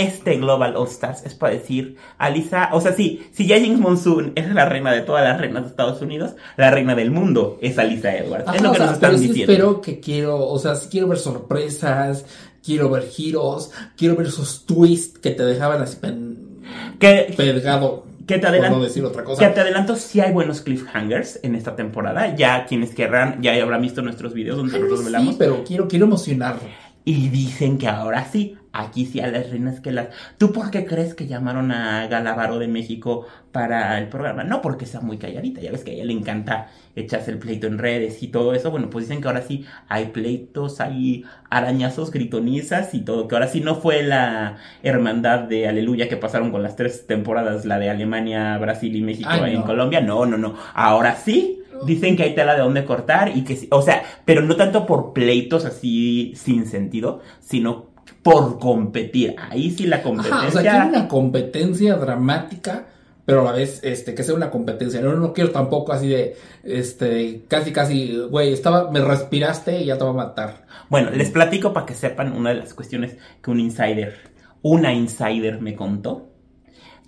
este 0.00 0.38
Global 0.38 0.76
All 0.76 0.88
Stars 0.88 1.24
es 1.26 1.34
para 1.34 1.52
decir, 1.52 1.96
Alisa, 2.16 2.70
o 2.72 2.80
sea, 2.80 2.94
sí, 2.94 3.26
si 3.32 3.46
ya 3.46 3.60
James 3.60 3.78
Monsoon 3.78 4.32
es 4.34 4.52
la 4.54 4.64
reina 4.64 4.92
de 4.92 5.02
todas 5.02 5.22
las 5.22 5.38
reinas 5.38 5.64
de 5.64 5.68
Estados 5.68 6.00
Unidos, 6.00 6.32
la 6.56 6.70
reina 6.70 6.94
del 6.94 7.10
mundo 7.10 7.58
es 7.60 7.78
Alisa 7.78 8.16
Edwards. 8.16 8.48
Ajá, 8.48 8.56
es 8.56 8.62
lo 8.62 8.72
que 8.72 8.76
o 8.76 8.78
sea, 8.78 8.86
nos 8.86 8.94
están 8.94 9.10
pero 9.10 9.20
diciendo. 9.20 9.52
espero 9.52 9.80
que 9.82 10.00
quiero, 10.00 10.48
o 10.48 10.58
sea, 10.58 10.74
sí 10.74 10.88
quiero 10.90 11.08
ver 11.08 11.18
sorpresas, 11.18 12.24
quiero 12.64 12.88
ver 12.88 13.08
giros, 13.08 13.72
quiero 13.96 14.16
ver 14.16 14.28
esos 14.28 14.64
twists 14.64 15.18
que 15.18 15.32
te 15.32 15.44
dejaban 15.44 15.82
así 15.82 15.96
pen... 15.96 16.62
que, 16.98 17.34
pegado. 17.36 18.06
Que 18.34 18.38
te, 18.38 18.46
adelanto, 18.46 18.78
no 18.78 18.84
decir 18.84 19.04
otra 19.04 19.24
cosa. 19.24 19.46
que 19.46 19.52
te 19.52 19.60
adelanto, 19.60 19.96
sí 19.96 20.20
hay 20.20 20.32
buenos 20.32 20.60
cliffhangers 20.60 21.40
en 21.42 21.54
esta 21.54 21.74
temporada. 21.74 22.34
Ya 22.36 22.64
quienes 22.66 22.94
querrán, 22.94 23.42
ya 23.42 23.60
habrán 23.60 23.82
visto 23.82 24.02
nuestros 24.02 24.34
videos 24.34 24.56
donde 24.56 24.78
nos 24.78 24.98
revelamos. 24.98 25.30
Sí, 25.30 25.36
pero 25.38 25.64
quiero, 25.64 25.88
quiero 25.88 26.06
emocionar. 26.06 26.56
Y 27.04 27.28
dicen 27.30 27.78
que 27.78 27.88
ahora 27.88 28.26
sí, 28.30 28.56
aquí 28.72 29.06
sí 29.06 29.20
a 29.20 29.26
las 29.26 29.50
reinas 29.50 29.80
que 29.80 29.90
las... 29.92 30.08
¿Tú 30.38 30.52
por 30.52 30.70
qué 30.70 30.84
crees 30.86 31.14
que 31.14 31.26
llamaron 31.26 31.72
a 31.72 32.06
Galavaro 32.06 32.58
de 32.58 32.68
México 32.68 33.26
para 33.52 33.98
el 33.98 34.08
programa? 34.08 34.44
No 34.44 34.62
porque 34.62 34.86
sea 34.86 35.00
muy 35.00 35.18
calladita, 35.18 35.60
ya 35.60 35.72
ves 35.72 35.82
que 35.82 35.90
a 35.90 35.94
ella 35.94 36.04
le 36.04 36.12
encanta 36.12 36.68
echarse 36.94 37.30
el 37.32 37.38
pleito 37.38 37.66
en 37.66 37.78
redes 37.78 38.22
y 38.22 38.28
todo 38.28 38.54
eso. 38.54 38.70
Bueno, 38.70 38.88
pues 38.90 39.06
dicen 39.08 39.20
que 39.20 39.28
ahora 39.28 39.42
sí 39.42 39.64
hay 39.88 40.06
pleitos, 40.06 40.80
hay 40.80 41.24
arañazos, 41.50 42.10
gritonizas 42.10 42.94
y 42.94 43.00
todo. 43.00 43.26
Que 43.28 43.34
ahora 43.34 43.48
sí 43.48 43.60
no 43.60 43.74
fue 43.74 44.02
la 44.02 44.58
hermandad 44.82 45.40
de 45.40 45.66
Aleluya 45.68 46.08
que 46.08 46.16
pasaron 46.16 46.50
con 46.52 46.62
las 46.62 46.76
tres 46.76 47.06
temporadas, 47.06 47.64
la 47.64 47.78
de 47.78 47.90
Alemania, 47.90 48.56
Brasil 48.58 48.94
y 48.94 49.02
México 49.02 49.28
Ay, 49.30 49.54
en 49.54 49.60
no. 49.60 49.66
Colombia. 49.66 50.00
No, 50.00 50.26
no, 50.26 50.36
no. 50.38 50.54
Ahora 50.74 51.16
sí 51.16 51.56
dicen 51.86 52.14
que 52.16 52.24
hay 52.24 52.34
tela 52.34 52.54
de 52.54 52.60
dónde 52.60 52.84
cortar 52.84 53.34
y 53.34 53.42
que, 53.42 53.56
sí- 53.56 53.68
o 53.70 53.80
sea, 53.82 54.02
pero 54.26 54.42
no 54.42 54.54
tanto 54.56 54.84
por 54.86 55.12
pleitos 55.14 55.64
así 55.64 56.32
sin 56.36 56.66
sentido, 56.66 57.22
sino 57.40 57.86
por 58.22 58.58
competir. 58.58 59.36
Ahí 59.38 59.70
sí 59.70 59.86
la 59.86 60.02
competencia. 60.02 60.38
Ajá, 60.38 60.48
o 60.48 60.50
sea, 60.50 60.62
quiero 60.62 60.88
una 60.88 61.08
competencia 61.08 61.96
dramática, 61.96 62.86
pero 63.24 63.40
a 63.40 63.44
la 63.44 63.52
vez, 63.52 63.80
este, 63.82 64.14
que 64.14 64.22
sea 64.22 64.34
una 64.34 64.50
competencia. 64.50 65.00
No, 65.00 65.14
no 65.14 65.32
quiero 65.32 65.50
tampoco 65.50 65.92
así 65.92 66.08
de, 66.08 66.36
este, 66.64 67.44
casi, 67.48 67.72
casi, 67.72 68.18
güey, 68.30 68.52
estaba, 68.52 68.90
me 68.90 69.00
respiraste 69.00 69.80
y 69.80 69.86
ya 69.86 69.98
te 69.98 70.04
va 70.04 70.10
a 70.10 70.14
matar. 70.14 70.66
Bueno, 70.88 71.10
les 71.10 71.30
platico 71.30 71.72
para 71.72 71.86
que 71.86 71.94
sepan 71.94 72.32
una 72.32 72.50
de 72.50 72.56
las 72.56 72.74
cuestiones 72.74 73.16
que 73.42 73.50
un 73.50 73.60
insider, 73.60 74.16
una 74.62 74.92
insider 74.92 75.60
me 75.60 75.74
contó, 75.74 76.30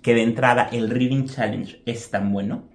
que 0.01 0.13
de 0.13 0.23
entrada 0.23 0.69
el 0.71 0.89
Reading 0.89 1.25
Challenge 1.27 1.81
es 1.85 2.09
tan 2.09 2.31
bueno 2.31 2.73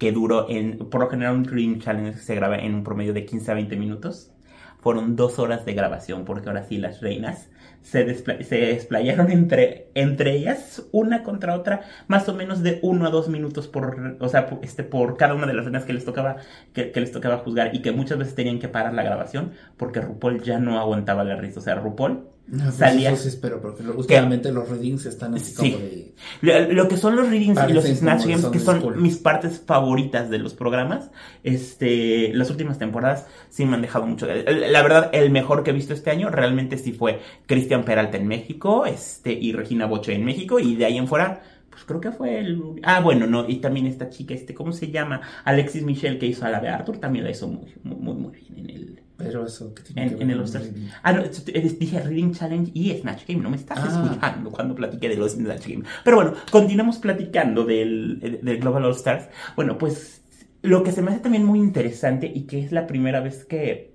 que 0.00 0.12
duró 0.12 0.48
en, 0.48 0.78
por 0.78 1.02
lo 1.02 1.10
general 1.10 1.36
un 1.36 1.44
Reading 1.44 1.78
Challenge 1.78 2.18
se 2.18 2.34
graba 2.34 2.56
en 2.56 2.74
un 2.74 2.82
promedio 2.82 3.12
de 3.12 3.26
15 3.26 3.50
a 3.50 3.54
20 3.54 3.76
minutos. 3.76 4.32
Fueron 4.80 5.14
dos 5.14 5.38
horas 5.38 5.66
de 5.66 5.74
grabación 5.74 6.24
porque 6.24 6.48
ahora 6.48 6.64
sí 6.64 6.78
las 6.78 7.02
reinas 7.02 7.50
se, 7.82 8.06
despla- 8.06 8.42
se 8.42 8.56
desplayaron 8.58 9.30
entre, 9.30 9.90
entre 9.94 10.34
ellas, 10.36 10.86
una 10.92 11.22
contra 11.22 11.54
otra, 11.54 11.82
más 12.08 12.28
o 12.28 12.34
menos 12.34 12.62
de 12.62 12.78
uno 12.82 13.06
a 13.06 13.10
dos 13.10 13.28
minutos 13.28 13.68
por, 13.68 14.16
o 14.20 14.28
sea, 14.28 14.46
por, 14.46 14.58
este, 14.64 14.82
por 14.84 15.16
cada 15.16 15.34
una 15.34 15.46
de 15.46 15.54
las 15.54 15.64
reinas 15.64 15.84
que 15.84 15.92
les 15.92 16.04
tocaba, 16.04 16.36
que, 16.72 16.92
que 16.92 17.00
les 17.00 17.12
tocaba 17.12 17.38
juzgar 17.38 17.74
y 17.74 17.82
que 17.82 17.92
muchas 17.92 18.18
veces 18.18 18.34
tenían 18.34 18.58
que 18.58 18.68
parar 18.68 18.94
la 18.94 19.02
grabación 19.02 19.52
porque 19.76 20.00
RuPaul 20.00 20.42
ya 20.42 20.58
no 20.58 20.78
aguantaba 20.78 21.24
la 21.24 21.36
risa. 21.36 21.60
O 21.60 21.62
sea, 21.62 21.74
RuPaul 21.76 22.28
No, 22.50 22.72
salía. 22.72 23.12
Eso 23.12 23.22
sí 23.22 23.28
espero, 23.28 23.60
porque 23.60 23.82
últimamente 23.84 24.50
los 24.52 24.68
readings 24.68 25.06
están 25.06 25.34
así 25.34 25.52
Sí. 25.54 25.72
como 25.72 25.78
de... 25.84 26.14
Lo, 26.40 26.72
lo 26.72 26.88
que 26.88 26.96
son 26.96 27.14
los 27.16 27.28
readings 27.28 27.58
y 27.68 27.72
los 27.72 27.84
snatch 27.84 28.26
games, 28.26 28.46
que 28.46 28.58
son 28.58 28.80
School. 28.80 28.96
mis 28.96 29.18
partes 29.18 29.62
favoritas 29.64 30.28
de 30.30 30.38
los 30.38 30.54
programas, 30.54 31.10
este, 31.44 32.32
las 32.34 32.50
últimas 32.50 32.78
temporadas 32.78 33.26
sí 33.48 33.64
me 33.64 33.76
han 33.76 33.82
dejado 33.82 34.06
mucho. 34.06 34.26
La 34.26 34.82
verdad, 34.82 35.10
el 35.12 35.30
mejor 35.30 35.62
que 35.62 35.70
he 35.70 35.74
visto 35.74 35.94
este 35.94 36.10
año 36.10 36.28
realmente 36.30 36.76
sí 36.78 36.92
fue 36.92 37.20
Cristian 37.46 37.84
Peralta 37.84 38.16
en 38.16 38.26
México, 38.26 38.84
este, 38.86 39.32
y 39.32 39.52
Regina 39.52 39.86
Boche 39.86 40.14
en 40.14 40.24
México, 40.24 40.58
y 40.58 40.74
de 40.76 40.84
ahí 40.86 40.98
en 40.98 41.06
fuera, 41.08 41.42
pues 41.70 41.84
creo 41.84 42.00
que 42.00 42.10
fue 42.12 42.38
el. 42.40 42.60
Ah, 42.82 43.00
bueno, 43.00 43.26
no, 43.26 43.48
y 43.48 43.56
también 43.56 43.86
esta 43.86 44.10
chica, 44.10 44.34
este, 44.34 44.54
¿cómo 44.54 44.72
se 44.72 44.90
llama? 44.90 45.20
Alexis 45.44 45.84
Michelle, 45.84 46.18
que 46.18 46.26
hizo 46.26 46.44
a 46.44 46.50
la 46.50 46.60
de 46.60 46.68
Arthur, 46.68 46.98
también 46.98 47.24
la 47.24 47.30
hizo 47.30 47.46
muy, 47.48 47.72
muy, 47.84 47.96
muy, 47.96 48.14
muy 48.14 48.32
bien 48.32 48.58
en 48.58 48.70
el. 48.70 49.00
Pero 49.24 49.46
eso 49.46 49.74
que 49.74 49.82
tiene 49.82 50.02
En, 50.02 50.08
que 50.10 50.14
ver 50.16 50.22
en 50.24 50.30
el 50.30 50.38
All-Stars. 50.40 50.70
Ah, 51.02 51.12
no, 51.12 51.22
t- 51.24 51.52
dije 51.78 52.00
Reading 52.00 52.32
Challenge 52.32 52.70
y 52.74 52.90
Snatch 52.98 53.26
Game. 53.26 53.42
No 53.42 53.50
me 53.50 53.56
estás 53.56 53.78
Ah. 53.80 54.02
escuchando 54.04 54.50
cuando 54.50 54.74
platiqué 54.74 55.08
de 55.08 55.16
los 55.16 55.32
Snatch 55.32 55.66
Game. 55.68 55.84
Pero 56.04 56.16
bueno, 56.16 56.34
continuamos 56.50 56.98
platicando 56.98 57.64
del, 57.64 58.40
del 58.42 58.58
Global 58.58 58.84
All 58.84 58.92
Stars. 58.94 59.28
Bueno, 59.56 59.78
pues 59.78 60.22
lo 60.62 60.82
que 60.82 60.92
se 60.92 61.00
me 61.02 61.10
hace 61.10 61.20
también 61.20 61.44
muy 61.44 61.58
interesante 61.58 62.30
y 62.32 62.42
que 62.42 62.60
es 62.64 62.72
la 62.72 62.86
primera 62.86 63.20
vez 63.20 63.44
que, 63.44 63.94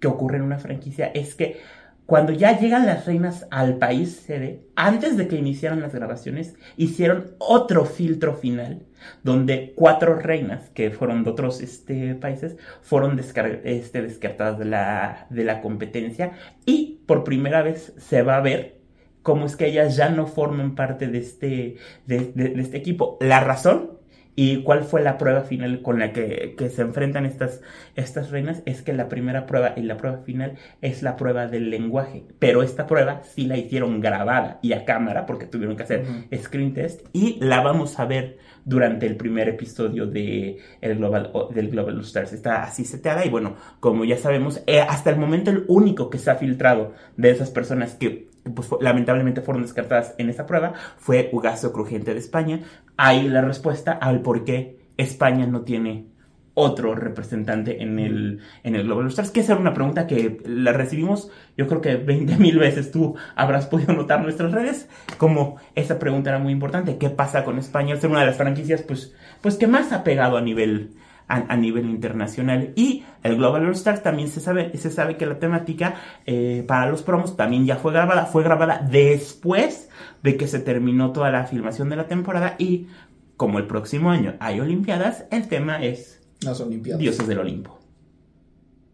que 0.00 0.06
ocurre 0.08 0.36
en 0.38 0.42
una 0.44 0.58
franquicia 0.58 1.06
es 1.08 1.34
que 1.34 1.58
cuando 2.06 2.32
ya 2.32 2.58
llegan 2.58 2.86
las 2.86 3.04
reinas 3.04 3.46
al 3.50 3.78
país 3.78 4.22
sede, 4.24 4.62
antes 4.76 5.16
de 5.16 5.26
que 5.26 5.36
iniciaran 5.36 5.80
las 5.80 5.92
grabaciones, 5.92 6.54
hicieron 6.76 7.32
otro 7.38 7.84
filtro 7.84 8.34
final 8.34 8.85
donde 9.22 9.72
cuatro 9.76 10.14
reinas 10.14 10.70
que 10.70 10.90
fueron 10.90 11.24
de 11.24 11.30
otros 11.30 11.60
este, 11.60 12.14
países 12.14 12.56
fueron 12.82 13.18
este, 13.18 14.02
descartadas 14.02 14.58
de 14.58 14.64
la, 14.64 15.26
de 15.30 15.44
la 15.44 15.60
competencia 15.60 16.32
y 16.64 17.02
por 17.06 17.24
primera 17.24 17.62
vez 17.62 17.92
se 17.98 18.22
va 18.22 18.36
a 18.36 18.40
ver 18.40 18.76
cómo 19.22 19.46
es 19.46 19.56
que 19.56 19.66
ellas 19.66 19.96
ya 19.96 20.08
no 20.08 20.26
forman 20.26 20.74
parte 20.74 21.08
de 21.08 21.18
este, 21.18 21.76
de 22.06 22.54
este 22.58 22.76
equipo. 22.76 23.18
La 23.20 23.40
razón 23.40 23.95
y 24.36 24.62
cuál 24.62 24.84
fue 24.84 25.02
la 25.02 25.16
prueba 25.16 25.40
final 25.40 25.80
con 25.80 25.98
la 25.98 26.12
que, 26.12 26.54
que 26.56 26.68
se 26.68 26.82
enfrentan 26.82 27.24
estas, 27.24 27.62
estas 27.94 28.30
reinas 28.30 28.62
es 28.66 28.82
que 28.82 28.92
la 28.92 29.08
primera 29.08 29.46
prueba 29.46 29.72
y 29.76 29.80
la 29.80 29.96
prueba 29.96 30.18
final 30.18 30.56
es 30.82 31.02
la 31.02 31.16
prueba 31.16 31.46
del 31.46 31.70
lenguaje. 31.70 32.24
Pero 32.38 32.62
esta 32.62 32.86
prueba 32.86 33.22
sí 33.24 33.46
la 33.46 33.56
hicieron 33.56 34.00
grabada 34.00 34.58
y 34.60 34.74
a 34.74 34.84
cámara 34.84 35.24
porque 35.24 35.46
tuvieron 35.46 35.76
que 35.76 35.84
hacer 35.84 36.02
Ujú. 36.02 36.42
screen 36.44 36.74
test 36.74 37.00
y 37.14 37.38
la 37.40 37.62
vamos 37.62 37.98
a 37.98 38.04
ver 38.04 38.38
durante 38.66 39.06
el 39.06 39.16
primer 39.16 39.48
episodio 39.48 40.06
de 40.06 40.58
el 40.82 40.96
Global, 40.98 41.32
del 41.54 41.70
Global 41.70 41.98
Stars. 42.00 42.34
Está 42.34 42.64
así 42.64 42.84
seteada 42.84 43.24
y 43.24 43.30
bueno, 43.30 43.56
como 43.80 44.04
ya 44.04 44.18
sabemos, 44.18 44.62
eh, 44.66 44.80
hasta 44.80 45.08
el 45.08 45.16
momento 45.16 45.50
el 45.50 45.64
único 45.68 46.10
que 46.10 46.18
se 46.18 46.30
ha 46.30 46.34
filtrado 46.34 46.92
de 47.16 47.30
esas 47.30 47.50
personas 47.50 47.94
que 47.94 48.28
pues, 48.54 48.68
lamentablemente 48.80 49.40
fueron 49.40 49.62
descartadas 49.62 50.14
en 50.18 50.30
esa 50.30 50.46
prueba 50.46 50.74
fue 50.98 51.30
Ugaso 51.32 51.72
Crujiente 51.72 52.12
de 52.12 52.20
España. 52.20 52.60
Ahí 52.96 53.28
la 53.28 53.42
respuesta 53.42 53.92
al 53.92 54.22
por 54.22 54.44
qué 54.44 54.78
España 54.96 55.46
no 55.46 55.62
tiene 55.62 56.06
otro 56.58 56.94
representante 56.94 57.82
en 57.82 57.98
el, 57.98 58.40
en 58.62 58.76
el 58.76 58.84
Global 58.84 59.08
Stars, 59.08 59.30
que 59.30 59.40
esa 59.40 59.52
era 59.52 59.60
una 59.60 59.74
pregunta 59.74 60.06
que 60.06 60.40
la 60.46 60.72
recibimos, 60.72 61.30
yo 61.54 61.66
creo 61.66 61.82
que 61.82 61.96
20 61.96 62.36
mil 62.38 62.58
veces. 62.58 62.90
Tú 62.90 63.14
habrás 63.34 63.66
podido 63.66 63.92
notar 63.92 64.18
en 64.18 64.24
nuestras 64.24 64.52
redes, 64.52 64.88
como 65.18 65.56
esa 65.74 65.98
pregunta 65.98 66.30
era 66.30 66.38
muy 66.38 66.52
importante, 66.52 66.96
¿qué 66.96 67.10
pasa 67.10 67.44
con 67.44 67.58
España? 67.58 67.96
Ser 67.96 68.08
una 68.08 68.20
de 68.20 68.26
las 68.26 68.38
franquicias, 68.38 68.80
pues, 68.80 69.14
pues 69.42 69.56
que 69.56 69.66
más 69.66 69.92
ha 69.92 70.02
pegado 70.02 70.38
a 70.38 70.40
nivel, 70.40 70.94
a, 71.28 71.52
a 71.52 71.56
nivel 71.56 71.86
internacional. 71.86 72.72
Y 72.76 73.04
el 73.22 73.36
Global 73.36 73.66
All 73.66 73.72
Stars 73.72 74.02
también 74.02 74.28
se 74.28 74.40
sabe, 74.40 74.76
se 74.76 74.90
sabe 74.90 75.16
que 75.16 75.26
la 75.26 75.38
temática 75.38 75.94
eh, 76.24 76.64
para 76.66 76.90
los 76.90 77.02
promos 77.02 77.36
también 77.36 77.66
ya 77.66 77.76
fue 77.76 77.92
grabada, 77.92 78.26
fue 78.26 78.42
grabada 78.42 78.86
después 78.90 79.88
de 80.22 80.36
que 80.36 80.48
se 80.48 80.60
terminó 80.60 81.12
toda 81.12 81.30
la 81.30 81.46
filmación 81.46 81.88
de 81.88 81.96
la 81.96 82.06
temporada 82.06 82.56
y 82.58 82.88
como 83.36 83.58
el 83.58 83.66
próximo 83.66 84.10
año 84.10 84.34
hay 84.40 84.60
Olimpiadas, 84.60 85.26
el 85.30 85.48
tema 85.48 85.82
es 85.82 86.22
Las 86.40 86.60
Olimpiadas. 86.60 87.00
Dioses 87.00 87.26
del 87.26 87.38
Olimpo. 87.38 87.78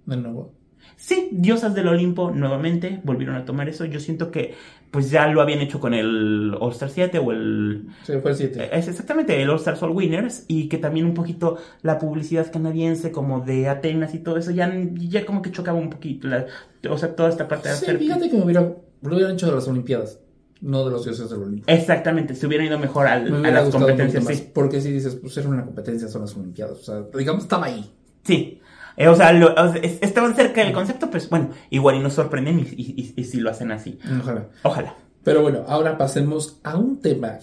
De 0.06 0.16
nuevo. 0.16 0.61
Sí, 0.96 1.28
Diosas 1.32 1.74
del 1.74 1.88
Olimpo 1.88 2.30
nuevamente 2.30 3.00
volvieron 3.04 3.34
a 3.36 3.44
tomar 3.44 3.68
eso. 3.68 3.84
Yo 3.84 3.98
siento 4.00 4.30
que 4.30 4.54
pues 4.90 5.10
ya 5.10 5.26
lo 5.26 5.40
habían 5.40 5.60
hecho 5.60 5.80
con 5.80 5.94
el 5.94 6.54
All 6.60 6.70
Star 6.72 6.90
7 6.90 7.18
o 7.18 7.32
el... 7.32 7.86
Sí, 8.04 8.12
fue 8.20 8.32
el 8.32 8.36
7. 8.36 8.68
Es 8.76 8.88
exactamente 8.88 9.40
el 9.40 9.48
All 9.48 9.56
Stars 9.56 9.82
All 9.82 9.90
Winners 9.90 10.44
y 10.48 10.68
que 10.68 10.76
también 10.78 11.06
un 11.06 11.14
poquito 11.14 11.56
la 11.82 11.98
publicidad 11.98 12.52
canadiense 12.52 13.10
como 13.10 13.40
de 13.40 13.68
Atenas 13.68 14.14
y 14.14 14.18
todo 14.18 14.36
eso 14.36 14.50
ya, 14.50 14.70
ya 14.94 15.24
como 15.24 15.40
que 15.40 15.50
chocaba 15.50 15.78
un 15.78 15.88
poquito. 15.90 16.28
la- 16.28 16.46
o 16.90 16.98
sea, 16.98 17.16
toda 17.16 17.30
esta 17.30 17.48
parte 17.48 17.70
de 17.70 17.76
Sí, 17.76 17.84
hacer... 17.86 17.98
fíjate 17.98 18.28
que 18.28 18.36
me 18.36 18.44
hubiera, 18.44 18.60
lo 18.60 19.14
hubieran 19.16 19.32
hecho 19.34 19.46
de 19.46 19.52
las 19.52 19.66
Olimpiadas, 19.66 20.20
no 20.60 20.84
de 20.84 20.90
los 20.90 21.04
dioses 21.04 21.30
del 21.30 21.42
Olimpo. 21.42 21.64
Exactamente, 21.72 22.34
se 22.34 22.46
hubiera 22.46 22.64
ido 22.64 22.78
mejor 22.78 23.06
al- 23.06 23.30
Me 23.32 23.48
a 23.48 23.50
las 23.50 23.70
competencias, 23.70 24.22
más, 24.24 24.36
sí. 24.36 24.50
Porque 24.52 24.80
si 24.82 24.92
dices, 24.92 25.14
pues 25.16 25.36
era 25.38 25.48
una 25.48 25.64
competencia, 25.64 26.06
son 26.08 26.20
las 26.22 26.36
Olimpiadas. 26.36 26.78
O 26.78 26.82
sea, 26.82 27.02
digamos, 27.18 27.44
estaba 27.44 27.66
ahí. 27.66 27.90
Sí. 28.24 28.60
Eh, 28.96 29.08
o 29.08 29.14
sea, 29.14 29.32
lo- 29.32 29.54
estaban 29.74 30.34
cerca 30.34 30.62
del 30.64 30.72
concepto, 30.72 31.10
pues 31.10 31.28
bueno, 31.30 31.50
igual 31.70 31.96
y 31.96 32.00
nos 32.00 32.12
sorprenden 32.14 32.58
y, 32.60 32.62
y, 32.62 32.94
y- 33.16 33.20
y 33.20 33.24
si 33.24 33.40
lo 33.40 33.50
hacen 33.50 33.70
así. 33.72 33.98
Ojalá. 34.20 34.48
Ojalá. 34.62 34.94
Pero 35.24 35.42
bueno, 35.42 35.64
ahora 35.68 35.96
pasemos 35.96 36.58
a 36.64 36.76
un 36.76 37.00
tema 37.00 37.38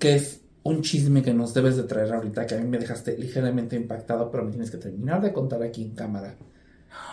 que 0.00 0.14
es 0.14 0.40
un 0.64 0.80
chisme 0.82 1.22
que 1.22 1.34
nos 1.34 1.52
debes 1.54 1.76
de 1.76 1.82
traer 1.84 2.12
ahorita, 2.12 2.46
que 2.46 2.54
a 2.54 2.58
mí 2.58 2.66
me 2.68 2.78
dejaste 2.78 3.18
ligeramente 3.18 3.74
impactado, 3.76 4.30
pero 4.30 4.44
me 4.44 4.50
tienes 4.50 4.70
que 4.70 4.76
terminar 4.78 5.20
de 5.20 5.32
contar 5.32 5.62
aquí 5.62 5.82
en 5.82 5.94
cámara. 5.94 6.36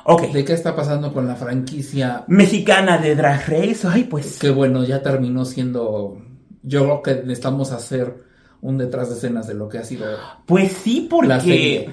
Ok. 0.05 0.31
¿De 0.31 0.43
qué 0.45 0.53
está 0.53 0.75
pasando 0.75 1.11
con 1.13 1.27
la 1.27 1.35
franquicia? 1.35 2.25
Mexicana 2.27 2.97
de 2.97 3.15
Drag 3.15 3.47
Race, 3.47 3.87
ay, 3.87 4.03
pues. 4.03 4.37
Que 4.39 4.49
bueno, 4.51 4.83
ya 4.83 5.01
terminó 5.01 5.45
siendo... 5.45 6.21
Yo 6.63 6.83
creo 6.83 7.01
que 7.01 7.15
necesitamos 7.23 7.71
hacer 7.71 8.13
un 8.61 8.77
detrás 8.77 9.09
de 9.09 9.15
escenas 9.15 9.47
de 9.47 9.53
lo 9.53 9.67
que 9.69 9.77
ha 9.79 9.83
sido... 9.83 10.05
Pues 10.45 10.73
sí, 10.73 11.07
porque. 11.09 11.27
La 11.27 11.39
serie. 11.39 11.89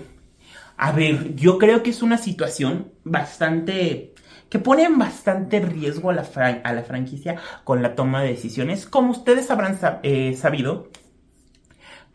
A 0.76 0.92
ver, 0.92 1.34
yo 1.34 1.58
creo 1.58 1.82
que 1.82 1.90
es 1.90 2.02
una 2.02 2.18
situación 2.18 2.92
bastante. 3.04 4.14
que 4.48 4.58
pone 4.58 4.84
en 4.84 4.98
bastante 4.98 5.60
riesgo 5.60 6.10
a 6.10 6.14
la, 6.14 6.22
a 6.64 6.72
la 6.72 6.82
franquicia 6.84 7.36
con 7.64 7.82
la 7.82 7.94
toma 7.94 8.22
de 8.22 8.28
decisiones. 8.30 8.86
Como 8.86 9.10
ustedes 9.10 9.50
habrán 9.50 9.78
eh, 10.02 10.34
sabido, 10.34 10.90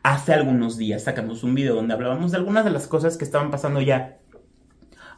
hace 0.04 0.34
algunos 0.34 0.78
días 0.78 1.04
sacamos 1.04 1.44
un 1.44 1.56
video 1.56 1.76
donde 1.76 1.94
hablábamos 1.94 2.32
de 2.32 2.38
algunas 2.38 2.66
de 2.66 2.72
las 2.72 2.88
cosas 2.88 3.18
que 3.18 3.26
estaban 3.26 3.52
pasando 3.52 3.82
ya. 3.82 4.21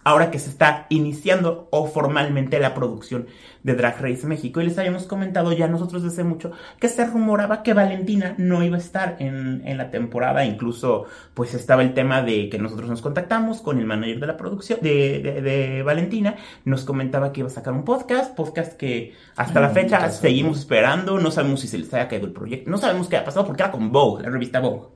Ahora 0.05 0.31
que 0.31 0.39
se 0.39 0.49
está 0.49 0.85
iniciando 0.89 1.67
o 1.71 1.87
formalmente 1.87 2.59
la 2.59 2.73
producción 2.73 3.27
de 3.63 3.75
Drag 3.75 4.01
Race 4.01 4.27
México. 4.27 4.59
Y 4.59 4.65
les 4.65 4.77
habíamos 4.77 5.03
comentado 5.05 5.53
ya 5.53 5.67
nosotros 5.69 6.03
desde 6.03 6.25
mucho 6.25 6.51
que 6.79 6.89
se 6.89 7.05
rumoraba 7.05 7.63
que 7.63 7.73
Valentina 7.73 8.35
no 8.37 8.61
iba 8.63 8.75
a 8.75 8.79
estar 8.79 9.15
en, 9.19 9.61
en 9.65 9.77
la 9.77 9.89
temporada. 9.91 10.43
Incluso 10.43 11.05
pues 11.33 11.53
estaba 11.53 11.81
el 11.83 11.93
tema 11.93 12.21
de 12.21 12.49
que 12.49 12.59
nosotros 12.59 12.89
nos 12.89 13.01
contactamos 13.01 13.61
con 13.61 13.79
el 13.79 13.85
manager 13.85 14.19
de 14.19 14.27
la 14.27 14.35
producción 14.35 14.79
de, 14.81 15.21
de- 15.21 15.41
de 15.41 15.83
Valentina. 15.83 16.35
Nos 16.65 16.83
comentaba 16.83 17.31
que 17.31 17.39
iba 17.39 17.47
a 17.47 17.51
sacar 17.53 17.73
un 17.73 17.85
podcast. 17.85 18.35
Podcast 18.35 18.73
que 18.73 19.13
hasta 19.37 19.61
la 19.61 19.69
Mm, 19.69 19.73
fecha 19.73 20.09
seguimos 20.09 20.59
esperando. 20.59 21.17
No 21.19 21.31
sabemos 21.31 21.61
si 21.61 21.67
se 21.69 21.77
les 21.77 21.93
haya 21.93 22.09
caído 22.09 22.25
el 22.27 22.33
proyecto. 22.33 22.69
No 22.69 22.77
sabemos 22.77 23.07
qué 23.07 23.15
ha 23.15 23.23
pasado 23.23 23.45
porque 23.45 23.63
era 23.63 23.71
con 23.71 23.91
Vogue, 23.91 24.23
la 24.23 24.29
revista 24.29 24.59
Vogue. 24.59 24.87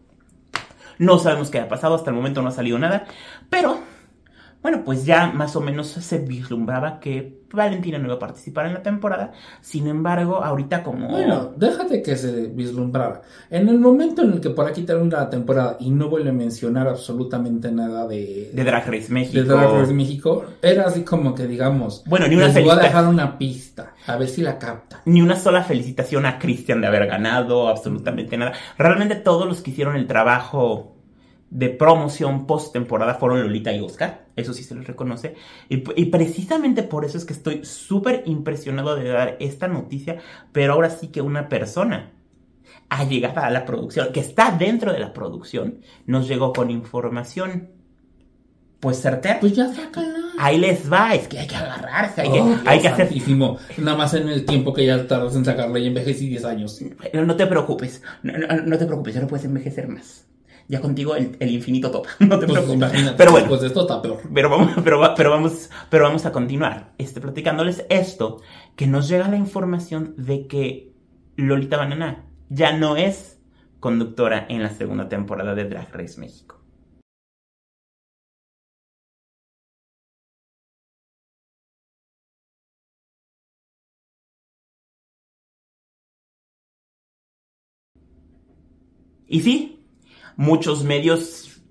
No 1.00 1.20
sabemos 1.20 1.50
qué 1.52 1.60
ha 1.60 1.70
pasado, 1.70 1.96
hasta 1.96 2.10
el 2.10 2.16
momento 2.16 2.42
no 2.42 2.50
ha 2.50 2.52
salido 2.52 2.80
nada, 2.80 3.06
pero 3.50 3.78
bueno, 4.62 4.84
pues 4.84 5.06
ya 5.06 5.28
más 5.28 5.56
o 5.56 5.62
menos 5.62 5.88
se 5.88 6.18
vislumbraba 6.20 7.00
que 7.00 7.38
Valentina 7.54 7.98
no 7.98 8.06
iba 8.06 8.16
a 8.16 8.20
participar 8.20 8.66
en 8.66 8.74
la 8.74 8.84
temporada. 8.84 9.32
Sin 9.62 9.88
embargo, 9.88 10.44
ahorita 10.44 10.84
como... 10.84 11.08
Bueno, 11.08 11.54
déjate 11.56 12.02
que 12.02 12.16
se 12.16 12.48
vislumbrara. 12.48 13.22
En 13.50 13.70
el 13.70 13.80
momento 13.80 14.24
en 14.24 14.34
el 14.34 14.42
que 14.42 14.50
por 14.50 14.68
aquí 14.68 14.82
termina 14.82 15.18
la 15.18 15.30
temporada 15.30 15.78
y 15.80 15.92
no 15.92 16.10
vuelve 16.10 16.32
a 16.32 16.34
mencionar 16.34 16.88
absolutamente 16.88 17.72
nada 17.72 18.08
de, 18.08 18.52
de 18.54 18.64
Drag 18.64 18.86
Race 18.88 19.14
México. 19.14 19.40
de 19.40 19.44
Drag 19.44 19.72
Race 19.72 19.94
México, 19.94 20.46
era 20.62 20.84
así 20.84 21.04
como 21.04 21.34
que 21.34 21.48
digamos, 21.48 22.04
Bueno, 22.06 22.28
ni 22.28 22.36
una 22.36 22.48
les 22.48 22.62
voy 22.62 22.70
a 22.70 22.76
dejar 22.76 23.08
una 23.08 23.38
pista, 23.38 23.94
a 24.06 24.18
ver 24.18 24.28
si 24.28 24.42
la 24.42 24.58
capta. 24.58 25.02
Ni 25.06 25.22
una 25.22 25.38
sola 25.38 25.64
felicitación 25.64 26.26
a 26.26 26.40
Christian 26.40 26.82
de 26.82 26.88
haber 26.88 27.08
ganado, 27.08 27.70
absolutamente 27.70 28.38
nada. 28.38 28.54
Realmente 28.78 29.16
todos 29.16 29.48
los 29.48 29.62
que 29.62 29.72
hicieron 29.72 29.96
el 29.96 30.08
trabajo 30.08 30.97
de 31.50 31.70
promoción 31.70 32.46
post 32.46 32.74
temporada 32.74 33.14
fueron 33.16 33.42
Lolita 33.42 33.72
y 33.74 33.80
Oscar, 33.80 34.26
eso 34.36 34.54
sí 34.54 34.64
se 34.64 34.76
les 34.76 34.86
reconoce. 34.86 35.36
Y, 35.70 35.84
y 36.00 36.06
precisamente 36.06 36.84
por 36.84 37.06
eso 37.06 37.18
es 37.18 37.26
que 37.26 37.34
estoy 37.34 37.64
súper 37.64 38.24
impresionado 38.26 38.96
de 38.96 39.08
dar 39.10 39.38
esta 39.40 39.68
noticia, 39.68 40.18
pero 40.52 40.74
ahora 40.74 40.90
sí 40.90 41.08
que 41.08 41.22
una 41.22 41.48
persona 41.50 42.12
allegada 42.90 43.46
a 43.46 43.50
la 43.50 43.66
producción, 43.66 44.12
que 44.14 44.20
está 44.20 44.52
dentro 44.52 44.92
de 44.94 45.00
la 45.00 45.14
producción, 45.14 45.80
nos 46.06 46.28
llegó 46.28 46.54
con 46.54 46.70
información. 46.72 47.70
Pues 48.80 49.02
certera. 49.02 49.40
Pues 49.40 49.54
ya 49.54 49.74
sácala. 49.74 50.14
Ahí 50.38 50.60
les 50.60 50.92
va, 50.92 51.16
es 51.16 51.28
que 51.28 51.40
hay 51.40 51.48
que 51.48 51.56
agarrarse, 51.56 52.22
hay 52.22 52.32
que, 52.32 52.40
Oh, 52.40 52.56
hay 52.66 52.80
que 52.80 52.88
hacer. 52.90 53.08
Nada 53.80 53.98
más 53.98 54.14
en 54.14 54.30
el 54.30 54.46
tiempo 54.46 54.72
que 54.72 54.86
ya 54.86 55.08
tardas 55.08 55.36
en 55.36 55.44
sacarla 55.46 55.80
y 55.80 55.88
envejecí 55.88 56.28
10 56.30 56.46
años. 56.46 56.80
No, 57.14 57.26
no 57.26 57.36
te 57.36 57.48
preocupes, 57.48 58.04
no, 58.22 58.34
no- 58.38 58.48
no 58.62 58.78
te 58.78 58.86
preocupes, 58.86 59.16
ya 59.16 59.22
no 59.22 59.28
puedes 59.28 59.46
envejecer 59.46 59.88
más. 59.88 60.26
Ya 60.70 60.82
contigo 60.82 61.16
el, 61.16 61.38
el 61.40 61.50
infinito 61.52 61.92
topa, 61.92 62.10
no 62.20 62.40
te 62.40 62.46
Pues 62.46 62.60
preocupes. 62.60 63.14
Pero 63.18 63.32
bueno, 63.32 63.48
pues 63.48 63.64
esto 63.64 63.82
está 63.82 64.02
peor. 64.02 64.20
pero 64.34 64.50
vamos, 64.50 64.72
pero, 64.84 65.14
pero 65.16 65.32
vamos, 65.32 65.70
pero 65.90 66.04
vamos 66.04 66.26
a 66.26 66.32
continuar, 66.32 66.94
este, 66.98 67.22
platicándoles 67.22 67.86
esto, 67.90 68.42
que 68.76 68.86
nos 68.88 69.08
llega 69.08 69.28
la 69.30 69.38
información 69.38 70.14
de 70.18 70.48
que 70.48 70.94
Lolita 71.38 71.78
Banana 71.78 72.26
ya 72.50 72.74
no 72.78 72.98
es 72.98 73.40
conductora 73.80 74.46
en 74.50 74.62
la 74.62 74.70
segunda 74.72 75.08
temporada 75.08 75.56
de 75.56 75.66
Drag 75.70 75.90
Race 75.94 76.20
México. 76.20 76.58
Y 89.28 89.42
sí, 89.42 89.77
muchos 90.38 90.86
medios 90.86 91.62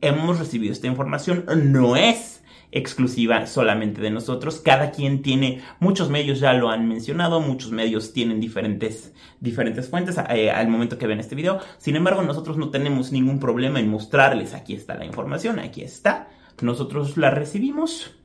hemos 0.00 0.38
recibido 0.38 0.72
esta 0.72 0.86
información. 0.86 1.44
No 1.66 1.96
es 1.96 2.42
exclusiva 2.70 3.46
solamente 3.46 4.00
de 4.00 4.10
nosotros. 4.10 4.60
Cada 4.60 4.90
quien 4.90 5.20
tiene, 5.20 5.60
muchos 5.78 6.08
medios 6.08 6.40
ya 6.40 6.54
lo 6.54 6.70
han 6.70 6.88
mencionado, 6.88 7.40
muchos 7.40 7.70
medios 7.70 8.14
tienen 8.14 8.40
diferentes, 8.40 9.12
diferentes 9.40 9.90
fuentes 9.90 10.16
eh, 10.30 10.50
al 10.50 10.68
momento 10.68 10.96
que 10.96 11.06
ven 11.06 11.20
este 11.20 11.34
video. 11.34 11.60
Sin 11.76 11.96
embargo, 11.96 12.22
nosotros 12.22 12.56
no 12.56 12.70
tenemos 12.70 13.12
ningún 13.12 13.38
problema 13.38 13.78
en 13.78 13.90
mostrarles, 13.90 14.54
aquí 14.54 14.74
está 14.74 14.94
la 14.94 15.04
información, 15.04 15.58
aquí 15.58 15.82
está. 15.82 16.30
Nosotros 16.62 17.18
la 17.18 17.30
recibimos, 17.30 18.16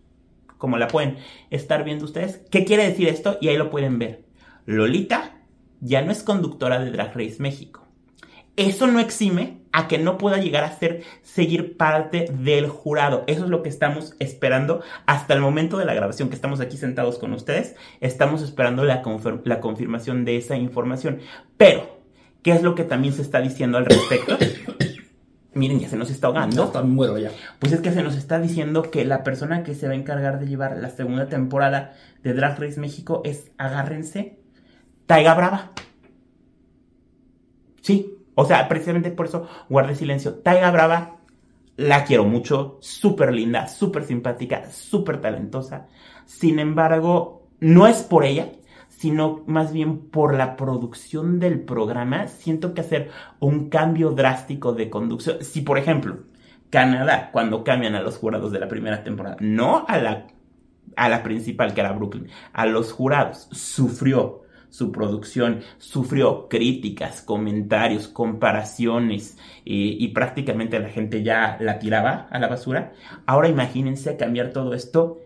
como 0.58 0.78
la 0.78 0.88
pueden 0.88 1.18
estar 1.50 1.84
viendo 1.84 2.06
ustedes. 2.06 2.42
¿Qué 2.50 2.64
quiere 2.64 2.88
decir 2.88 3.10
esto? 3.10 3.38
Y 3.42 3.50
ahí 3.50 3.58
lo 3.58 3.70
pueden 3.70 4.00
ver. 4.00 4.26
Lolita 4.66 5.42
ya 5.82 6.02
no 6.02 6.12
es 6.12 6.24
conductora 6.24 6.80
de 6.80 6.92
Drag 6.92 7.14
Race 7.16 7.38
México. 7.40 7.86
Eso 8.56 8.88
no 8.88 9.00
exime 9.00 9.62
a 9.78 9.88
que 9.88 10.00
no 10.00 10.18
pueda 10.18 10.38
llegar 10.38 10.64
a 10.64 10.72
ser 10.72 11.04
seguir 11.22 11.78
parte 11.78 12.26
del 12.34 12.68
jurado. 12.68 13.24
Eso 13.28 13.44
es 13.44 13.50
lo 13.52 13.62
que 13.62 13.70
estamos 13.70 14.16
esperando 14.18 14.82
hasta 15.06 15.36
el 15.36 15.40
momento 15.40 15.78
de 15.78 15.86
la 15.86 15.94
grabación 15.94 16.30
que 16.30 16.36
estamos 16.36 16.60
aquí 16.62 16.78
sentados 16.78 17.20
con 17.20 17.32
ustedes. 17.32 17.76
Estamos 18.02 18.42
esperando 18.42 18.84
la, 18.84 19.04
la 19.44 19.60
confirmación 19.60 20.26
de 20.26 20.38
esa 20.38 20.58
información. 20.58 21.20
Pero, 21.58 22.00
¿qué 22.42 22.54
es 22.54 22.64
lo 22.64 22.74
que 22.74 22.86
también 22.86 23.14
se 23.14 23.22
está 23.22 23.40
diciendo 23.40 23.78
al 23.78 23.86
respecto? 23.86 24.36
Miren, 25.54 25.80
ya 25.80 25.90
se 25.90 25.96
nos 25.96 26.10
está 26.10 26.26
ahogando. 26.26 26.64
está 26.64 26.82
muero 26.82 27.20
ya. 27.20 27.30
Pues 27.60 27.72
es 27.72 27.80
que 27.80 27.92
se 27.92 28.02
nos 28.02 28.16
está 28.16 28.40
diciendo 28.40 28.82
que 28.90 29.06
la 29.06 29.24
persona 29.24 29.62
que 29.62 29.76
se 29.76 29.86
va 29.86 29.94
a 29.94 29.98
encargar 29.98 30.40
de 30.40 30.48
llevar 30.48 30.76
la 30.78 30.90
segunda 30.90 31.30
temporada 31.30 31.94
de 32.24 32.34
Drag 32.34 32.60
Race 32.60 32.80
México 32.80 33.22
es, 33.26 33.52
agárrense, 33.60 34.40
Taiga 35.06 35.36
Brava. 35.36 35.72
Sí, 37.84 38.17
o 38.40 38.46
sea, 38.46 38.68
precisamente 38.68 39.10
por 39.10 39.26
eso 39.26 39.48
guardé 39.68 39.96
silencio. 39.96 40.36
Taiga 40.36 40.70
Brava, 40.70 41.18
la 41.76 42.04
quiero 42.04 42.24
mucho, 42.24 42.78
súper 42.82 43.34
linda, 43.34 43.66
súper 43.66 44.04
simpática, 44.04 44.70
súper 44.70 45.20
talentosa. 45.20 45.88
Sin 46.26 46.60
embargo, 46.60 47.48
no 47.60 47.88
es 47.88 48.04
por 48.04 48.26
ella, 48.26 48.52
sino 48.90 49.44
más 49.48 49.74
bien 49.74 50.10
por 50.12 50.36
la 50.36 50.56
producción 50.56 51.40
del 51.40 51.62
programa, 51.62 52.28
siento 52.28 52.76
que 52.76 52.82
hacer 52.82 53.10
un 53.40 53.70
cambio 53.70 54.12
drástico 54.12 54.72
de 54.72 54.92
conducción. 54.92 55.38
Si, 55.42 55.62
por 55.62 55.80
ejemplo, 55.80 56.20
Canadá, 56.70 57.32
cuando 57.32 57.64
cambian 57.64 57.96
a 57.96 58.02
los 58.02 58.20
jurados 58.20 58.52
de 58.52 58.60
la 58.60 58.68
primera 58.68 59.04
temporada, 59.04 59.38
no 59.40 59.84
a 59.88 59.98
la, 59.98 60.28
a 60.96 61.10
la 61.10 61.24
principal, 61.24 61.74
que 61.74 61.82
era 61.82 61.92
Brooklyn, 61.92 62.28
a 62.54 62.68
los 62.68 62.94
jurados, 62.94 63.50
sufrió 63.52 64.44
su 64.70 64.92
producción, 64.92 65.62
sufrió 65.78 66.48
críticas, 66.50 67.22
comentarios, 67.22 68.08
comparaciones 68.08 69.38
y 69.64 70.08
prácticamente 70.10 70.80
la 70.80 70.90
gente 70.90 71.24
ya 71.24 71.58
la 71.60 71.80
tiraba 71.80 72.28
a 72.30 72.40
la 72.40 72.48
basura. 72.48 72.94
Ahora 73.26 73.48
imagínense 73.50 74.18
cambiar 74.18 74.52
todo 74.52 74.74
esto 74.74 75.20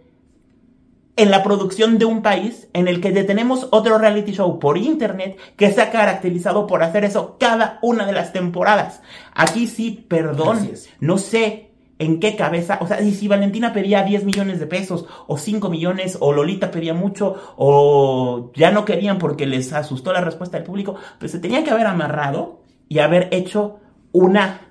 en 1.18 1.30
la 1.30 1.44
producción 1.44 1.98
de 1.98 2.06
un 2.06 2.22
país 2.22 2.70
en 2.74 2.88
el 2.88 3.02
que 3.02 3.12
detenemos 3.12 3.68
otro 3.72 3.98
reality 3.98 4.32
show 4.32 4.60
por 4.60 4.78
internet 4.78 5.38
que 5.58 5.72
se 5.72 5.82
ha 5.82 5.92
caracterizado 5.92 6.66
por 6.66 6.84
hacer 6.84 7.04
eso 7.04 7.36
cada 7.40 7.80
una 7.82 8.06
de 8.06 8.14
las 8.14 8.32
temporadas. 8.34 9.02
Aquí 9.34 9.68
sí, 9.68 10.06
perdón, 10.08 10.72
no 11.00 11.18
sé 11.18 11.71
en 12.02 12.20
qué 12.20 12.36
cabeza, 12.36 12.80
o 12.82 12.88
sea, 12.88 13.00
y 13.00 13.12
si 13.12 13.28
Valentina 13.28 13.74
pedía 13.74 14.02
10 14.02 14.26
millones 14.26 14.60
de 14.60 14.66
pesos 14.66 15.06
o 15.28 15.38
5 15.38 15.70
millones 15.70 16.18
o 16.20 16.34
Lolita 16.34 16.72
pedía 16.72 16.96
mucho 16.96 17.54
o 17.58 18.52
ya 18.56 18.72
no 18.72 18.86
querían 18.86 19.20
porque 19.20 19.46
les 19.46 19.72
asustó 19.72 20.12
la 20.12 20.22
respuesta 20.22 20.58
del 20.58 20.66
público, 20.66 20.96
pues 21.20 21.32
se 21.32 21.38
tenía 21.38 21.64
que 21.64 21.70
haber 21.70 21.86
amarrado 21.86 22.62
y 22.90 23.00
haber 23.00 23.28
hecho 23.32 23.78
una 24.14 24.62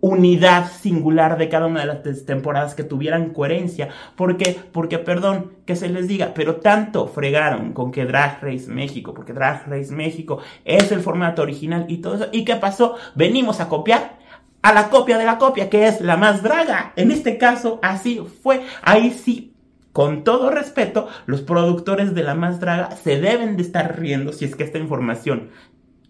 unidad 0.00 0.70
singular 0.72 1.36
de 1.36 1.50
cada 1.50 1.66
una 1.66 1.80
de 1.80 1.86
las 1.88 2.24
temporadas 2.24 2.74
que 2.74 2.84
tuvieran 2.84 3.34
coherencia. 3.34 3.90
porque 4.16 4.58
Porque, 4.72 4.98
perdón, 4.98 5.52
que 5.66 5.76
se 5.76 5.90
les 5.90 6.08
diga, 6.08 6.32
pero 6.34 6.56
tanto 6.56 7.06
fregaron 7.06 7.74
con 7.74 7.92
que 7.92 8.06
Drag 8.06 8.42
Race 8.42 8.70
México, 8.70 9.12
porque 9.12 9.34
Drag 9.34 9.68
Race 9.68 9.92
México 9.92 10.38
es 10.64 10.90
el 10.90 11.00
formato 11.00 11.42
original 11.42 11.84
y 11.88 11.98
todo 11.98 12.14
eso. 12.14 12.28
¿Y 12.32 12.46
qué 12.46 12.56
pasó? 12.56 12.96
Venimos 13.14 13.60
a 13.60 13.68
copiar 13.68 14.19
a 14.62 14.72
la 14.72 14.90
copia 14.90 15.18
de 15.18 15.24
la 15.24 15.38
copia, 15.38 15.70
que 15.70 15.86
es 15.86 16.00
la 16.00 16.16
más 16.16 16.42
draga. 16.42 16.92
En 16.96 17.10
este 17.10 17.38
caso, 17.38 17.78
así 17.82 18.20
fue. 18.42 18.62
Ahí 18.82 19.10
sí, 19.10 19.54
con 19.92 20.24
todo 20.24 20.50
respeto, 20.50 21.08
los 21.26 21.40
productores 21.40 22.14
de 22.14 22.22
la 22.22 22.34
más 22.34 22.60
draga 22.60 22.96
se 22.96 23.20
deben 23.20 23.56
de 23.56 23.62
estar 23.62 23.98
riendo 23.98 24.32
si 24.32 24.44
es 24.44 24.56
que 24.56 24.64
esta 24.64 24.78
información 24.78 25.50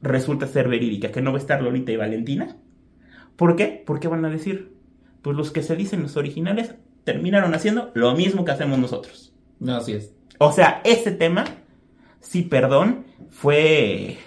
resulta 0.03 0.47
ser 0.47 0.69
verídica, 0.69 1.13
que 1.13 1.23
no 1.23 1.33
va 1.33 1.39
a 1.39 1.41
estar 1.41 1.63
Lolita 1.63 1.93
y 1.93 1.97
Valentina 1.97 2.57
¿Por 3.41 3.57
qué? 3.57 3.83
Porque 3.87 4.07
van 4.07 4.23
a 4.27 4.29
decir, 4.29 4.77
pues 5.23 5.35
los 5.35 5.51
que 5.51 5.63
se 5.63 5.75
dicen 5.75 6.03
los 6.03 6.19
originales 6.19 6.75
terminaron 7.05 7.55
haciendo 7.55 7.91
lo 7.95 8.15
mismo 8.15 8.45
que 8.45 8.51
hacemos 8.51 8.79
nosotros. 8.79 9.33
No, 9.59 9.77
así 9.77 9.95
es. 9.95 10.13
O 10.37 10.53
sea, 10.53 10.83
ese 10.85 11.11
tema, 11.11 11.47
sí, 12.21 12.43
perdón, 12.43 13.07
fue... 13.31 14.19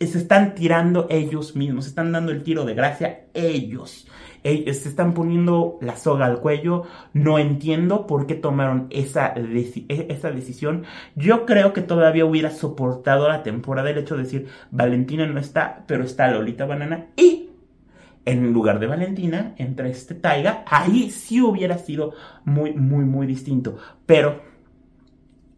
Se 0.00 0.18
están 0.18 0.54
tirando 0.54 1.06
ellos 1.08 1.56
mismos, 1.56 1.84
se 1.84 1.90
están 1.90 2.12
dando 2.12 2.32
el 2.32 2.42
tiro 2.42 2.64
de 2.64 2.74
gracia 2.74 3.26
ellos. 3.34 4.06
ellos 4.42 4.76
se 4.76 4.88
están 4.88 5.14
poniendo 5.14 5.78
la 5.80 5.96
soga 5.96 6.26
al 6.26 6.40
cuello. 6.40 6.84
No 7.12 7.38
entiendo 7.38 8.06
por 8.06 8.26
qué 8.26 8.34
tomaron 8.34 8.88
esa, 8.90 9.34
e-, 9.36 10.06
esa 10.10 10.30
decisión. 10.30 10.84
Yo 11.14 11.46
creo 11.46 11.72
que 11.72 11.80
todavía 11.82 12.24
hubiera 12.24 12.50
soportado 12.50 13.28
la 13.28 13.42
temporada 13.42 13.90
el 13.90 13.98
hecho 13.98 14.16
de 14.16 14.24
decir, 14.24 14.48
Valentina 14.70 15.26
no 15.26 15.40
está, 15.40 15.84
pero 15.86 16.04
está 16.04 16.28
Lolita 16.28 16.66
Banana. 16.66 17.06
Y 17.16 17.50
en 18.26 18.52
lugar 18.52 18.78
de 18.78 18.86
Valentina, 18.86 19.54
entre 19.58 19.90
este 19.90 20.14
Taiga, 20.14 20.64
ahí 20.66 21.10
sí 21.10 21.40
hubiera 21.40 21.78
sido 21.78 22.14
muy, 22.44 22.72
muy, 22.72 23.04
muy 23.04 23.26
distinto. 23.26 23.76
Pero, 24.06 24.42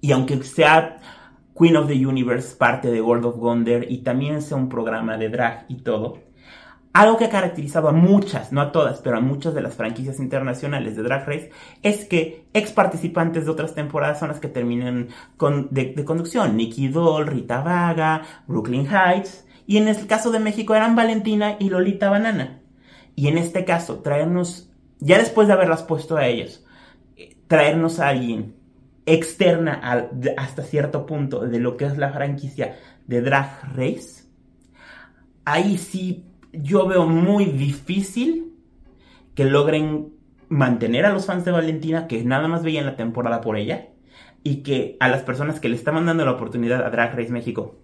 y 0.01 0.13
aunque 0.13 0.43
sea 0.43 0.99
Queen 1.59 1.77
of 1.77 1.89
the 1.89 2.07
Universe 2.07 2.57
parte 2.57 2.91
de 2.91 3.01
World 3.01 3.27
of 3.27 3.37
Wonder 3.37 3.91
y 3.91 3.99
también 3.99 4.43
sea 4.43 4.57
un 4.57 4.69
programa 4.69 5.17
de 5.17 5.29
drag 5.29 5.65
y 5.69 5.77
todo, 5.77 6.19
algo 6.97 7.19
que 7.19 7.27
ha 7.27 7.31
caracterizado 7.31 7.91
a 7.91 7.93
muchas, 7.93 8.53
no 8.53 8.63
a 8.63 8.73
todas, 8.73 9.01
pero 9.03 9.19
a 9.19 9.21
muchas 9.21 9.53
de 9.53 9.61
las 9.61 9.75
franquicias 9.75 10.19
internacionales 10.19 10.97
de 10.97 11.03
Drag 11.03 11.27
Race 11.27 11.51
es 11.83 12.07
que 12.07 12.47
ex 12.55 12.73
participantes 12.73 13.45
de 13.45 13.51
otras 13.51 13.75
temporadas 13.75 14.19
son 14.19 14.29
las 14.29 14.41
que 14.41 14.49
terminan 14.49 15.09
con, 15.37 15.69
de, 15.73 15.93
de 15.95 16.05
conducción. 16.07 16.57
Nikki 16.57 16.89
Doll, 16.89 17.27
Rita 17.27 17.61
Vaga, 17.61 18.23
Brooklyn 18.47 18.87
Heights, 18.87 19.47
y 19.67 19.77
en 19.77 19.89
el 19.89 20.07
caso 20.07 20.31
de 20.31 20.41
México 20.41 20.75
eran 20.75 20.97
Valentina 20.97 21.57
y 21.59 21.69
Lolita 21.69 22.09
Banana. 22.09 22.63
Y 23.15 23.29
en 23.29 23.37
este 23.37 23.67
caso, 23.67 23.99
traernos, 23.99 24.73
ya 24.99 25.19
después 25.19 25.49
de 25.49 25.53
haberlas 25.53 25.83
puesto 25.83 26.17
a 26.17 26.27
ellos, 26.27 26.65
traernos 27.47 28.01
a 28.01 28.09
alguien 28.09 28.56
externa 29.07 29.81
hasta 30.37 30.63
cierto 30.63 31.07
punto 31.07 31.47
de 31.47 31.61
lo 31.61 31.77
que 31.77 31.87
es 31.87 31.97
la 31.97 32.13
franquicia 32.13 32.77
de 33.07 33.23
Drag 33.23 33.75
Race, 33.75 34.25
ahí 35.45 35.79
sí 35.79 36.27
yo 36.53 36.87
veo 36.87 37.07
muy 37.07 37.47
difícil 37.47 38.55
que 39.35 39.45
logren 39.45 40.13
mantener 40.49 41.07
a 41.07 41.13
los 41.13 41.27
fans 41.27 41.45
de 41.45 41.53
Valentina, 41.53 42.07
que 42.07 42.23
nada 42.25 42.49
más 42.49 42.63
veían 42.63 42.87
la 42.87 42.97
temporada 42.97 43.41
por 43.41 43.57
ella, 43.57 43.89
y 44.43 44.63
que 44.63 44.97
a 45.01 45.09
las 45.09 45.23
personas 45.23 45.61
que 45.61 45.69
le 45.69 45.77
estaban 45.77 46.07
dando 46.07 46.25
la 46.25 46.33
oportunidad 46.33 46.85
a 46.85 46.91
Drag 46.91 47.17
Race 47.17 47.33
México 47.33 47.77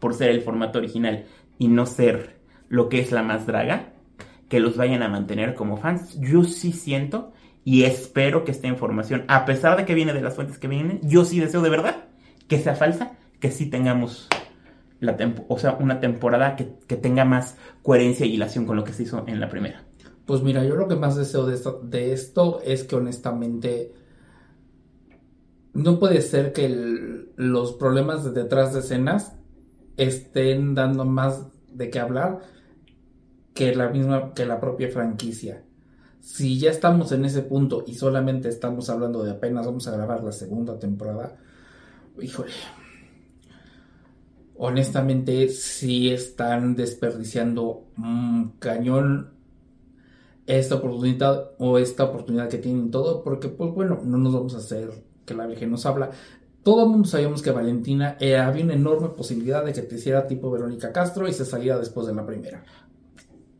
por 0.00 0.14
ser 0.14 0.30
el 0.30 0.40
formato 0.40 0.78
original 0.78 1.26
y 1.58 1.68
no 1.68 1.86
ser 1.86 2.36
lo 2.68 2.88
que 2.88 3.00
es 3.00 3.12
la 3.12 3.22
más 3.22 3.46
draga, 3.46 3.92
que 4.48 4.60
los 4.60 4.76
vayan 4.76 5.02
a 5.02 5.08
mantener 5.08 5.54
como 5.54 5.76
fans. 5.76 6.18
Yo 6.20 6.44
sí 6.44 6.72
siento 6.72 7.33
y 7.64 7.84
espero 7.84 8.44
que 8.44 8.52
esta 8.52 8.66
información, 8.66 9.24
a 9.28 9.46
pesar 9.46 9.76
de 9.76 9.84
que 9.84 9.94
viene 9.94 10.12
de 10.12 10.20
las 10.20 10.34
fuentes 10.34 10.58
que 10.58 10.68
vienen, 10.68 11.00
yo 11.02 11.24
sí 11.24 11.40
deseo 11.40 11.62
de 11.62 11.70
verdad 11.70 12.04
que 12.46 12.58
sea 12.58 12.74
falsa, 12.74 13.12
que 13.40 13.50
sí 13.50 13.70
tengamos 13.70 14.28
la 15.00 15.16
o 15.48 15.58
sea, 15.58 15.76
una 15.80 16.00
temporada 16.00 16.56
que, 16.56 16.64
tenga 16.96 17.24
más 17.24 17.56
coherencia 17.82 18.26
y 18.26 18.34
hilación 18.34 18.66
con 18.66 18.76
lo 18.76 18.84
que 18.84 18.92
se 18.92 19.04
hizo 19.04 19.24
en 19.26 19.40
la 19.40 19.48
primera. 19.48 19.84
Pues 20.26 20.42
mira, 20.42 20.64
yo 20.64 20.76
lo 20.76 20.88
que 20.88 20.96
más 20.96 21.16
deseo 21.16 21.46
de 21.46 21.54
esto, 21.54 21.80
de 21.82 22.12
esto 22.12 22.60
es 22.64 22.84
que 22.84 22.96
honestamente 22.96 23.92
no 25.74 25.98
puede 25.98 26.20
ser 26.22 26.52
que 26.52 27.28
los 27.36 27.72
problemas 27.72 28.24
de 28.24 28.30
detrás 28.30 28.72
de 28.72 28.80
escenas 28.80 29.36
estén 29.96 30.74
dando 30.74 31.04
más 31.04 31.46
de 31.72 31.90
qué 31.90 31.98
hablar 31.98 32.40
que 33.54 33.74
la 33.74 33.88
misma, 33.88 34.32
que 34.34 34.46
la 34.46 34.60
propia 34.60 34.90
franquicia. 34.90 35.62
Si 36.24 36.58
ya 36.58 36.70
estamos 36.70 37.12
en 37.12 37.26
ese 37.26 37.42
punto 37.42 37.84
y 37.86 37.96
solamente 37.96 38.48
estamos 38.48 38.88
hablando 38.88 39.22
de 39.22 39.32
apenas 39.32 39.66
vamos 39.66 39.86
a 39.86 39.90
grabar 39.90 40.24
la 40.24 40.32
segunda 40.32 40.78
temporada, 40.78 41.36
híjole, 42.18 42.50
honestamente 44.56 45.50
sí 45.50 46.08
están 46.08 46.76
desperdiciando 46.76 47.84
un 47.98 48.54
cañón 48.58 49.34
esta 50.46 50.76
oportunidad 50.76 51.50
o 51.58 51.76
esta 51.76 52.04
oportunidad 52.04 52.48
que 52.48 52.56
tienen 52.56 52.90
todo, 52.90 53.22
porque 53.22 53.48
pues 53.48 53.74
bueno, 53.74 54.00
no 54.02 54.16
nos 54.16 54.32
vamos 54.32 54.54
a 54.54 54.58
hacer 54.58 54.92
que 55.26 55.34
la 55.34 55.46
Virgen 55.46 55.72
nos 55.72 55.84
habla, 55.84 56.10
todo 56.62 56.84
el 56.84 56.88
mundo 56.88 57.06
sabíamos 57.06 57.42
que 57.42 57.50
Valentina 57.50 58.16
había 58.18 58.64
una 58.64 58.72
enorme 58.72 59.10
posibilidad 59.10 59.62
de 59.62 59.74
que 59.74 59.82
te 59.82 59.96
hiciera 59.96 60.26
tipo 60.26 60.50
Verónica 60.50 60.90
Castro 60.90 61.28
y 61.28 61.34
se 61.34 61.44
saliera 61.44 61.78
después 61.78 62.06
de 62.06 62.14
la 62.14 62.24
primera. 62.24 62.64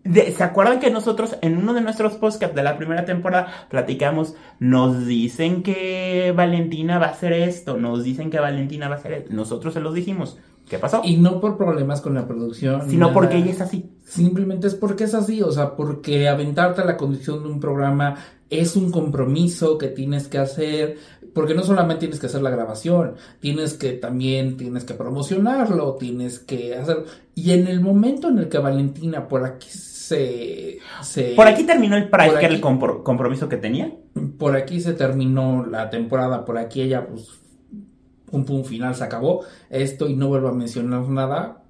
¿Se 0.05 0.45
acuerdan 0.45 0.81
que 0.81 0.91
nosotros 0.91 1.37
en 1.41 1.57
uno 1.57 1.73
de 1.73 1.81
nuestros 1.81 2.15
podcasts 2.15 2.55
de 2.55 2.63
la 2.63 2.77
primera 2.77 3.07
temporada 3.07 3.67
platicamos, 3.71 4.35
nos 4.59 5.07
dicen 5.07 5.63
que 5.63 6.33
Valentina 6.37 6.99
va 6.99 7.07
a 7.07 7.11
hacer 7.11 7.33
esto, 7.33 7.79
nos 7.79 8.05
dicen 8.05 8.31
que 8.31 8.39
Valentina 8.39 8.89
va 8.89 8.97
a 8.97 8.99
hacer 8.99 9.13
esto, 9.15 9.33
nosotros 9.33 9.73
se 9.73 9.81
los 9.81 9.95
dijimos, 9.95 10.37
¿qué 10.69 10.79
pasó? 10.79 11.01
Y 11.05 11.17
no 11.17 11.41
por 11.41 11.57
problemas 11.57 12.03
con 12.03 12.15
la 12.15 12.27
producción. 12.27 12.91
Sino 12.91 13.15
porque 13.15 13.39
ella 13.39 13.51
es 13.51 13.63
así. 13.63 13.91
Simplemente 14.05 14.67
es 14.67 14.75
porque 14.75 15.05
es 15.05 15.15
así, 15.15 15.41
o 15.41 15.51
sea, 15.51 15.75
porque 15.75 16.29
aventarte 16.29 16.83
a 16.83 16.85
la 16.85 16.99
conducción 16.99 17.43
de 17.43 17.49
un 17.49 17.59
programa 17.59 18.17
es 18.51 18.77
un 18.77 18.91
compromiso 18.91 19.79
que 19.79 19.89
tienes 19.89 20.29
que 20.29 20.39
hacer, 20.39 20.99
Porque 21.35 21.55
no 21.55 21.63
solamente 21.65 22.01
tienes 22.01 22.21
que 22.21 22.27
hacer 22.27 22.43
la 22.43 22.51
grabación, 22.51 23.15
tienes 23.41 23.75
que 23.75 23.93
también 23.93 24.57
tienes 24.57 24.85
que 24.85 24.95
promocionarlo, 24.95 25.97
tienes 25.97 26.39
que 26.39 26.77
hacer 26.77 27.05
y 27.35 27.51
en 27.51 27.67
el 27.67 27.81
momento 27.81 28.29
en 28.29 28.39
el 28.39 28.49
que 28.49 28.59
Valentina 28.59 29.27
por 29.27 29.45
aquí 29.45 29.69
se, 29.69 30.79
se 31.03 31.35
Por 31.35 31.49
aquí 31.49 31.65
terminó 31.65 31.97
el 31.97 32.09
Pride, 32.09 32.39
que 32.39 32.45
era 32.47 32.55
el 32.55 32.61
compro- 32.63 33.03
compromiso 33.03 33.49
que 33.49 33.57
tenía. 33.57 33.93
por 34.39 34.55
aquí 34.55 34.81
se 34.81 34.93
terminó 34.95 35.67
la 35.67 35.91
temporada, 35.91 36.45
por 36.45 36.57
aquí 36.57 36.83
ella 36.83 37.07
pues 37.07 37.29
pum 38.31 38.45
pum 38.45 38.65
final 38.65 38.95
se 38.95 39.03
acabó 39.05 39.45
esto 39.71 40.09
y 40.09 40.15
no 40.15 40.29
vuelvo 40.29 40.49
a 40.49 40.53
mencionar 40.55 41.09
nada. 41.09 41.63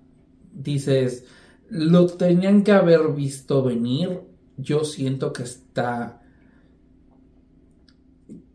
Dices, 0.52 1.24
lo 1.70 2.06
tenían 2.06 2.62
que 2.62 2.72
haber 2.72 3.08
visto 3.08 3.62
venir. 3.62 4.20
Yo 4.56 4.84
siento 4.84 5.32
que 5.32 5.42
está 5.42 6.20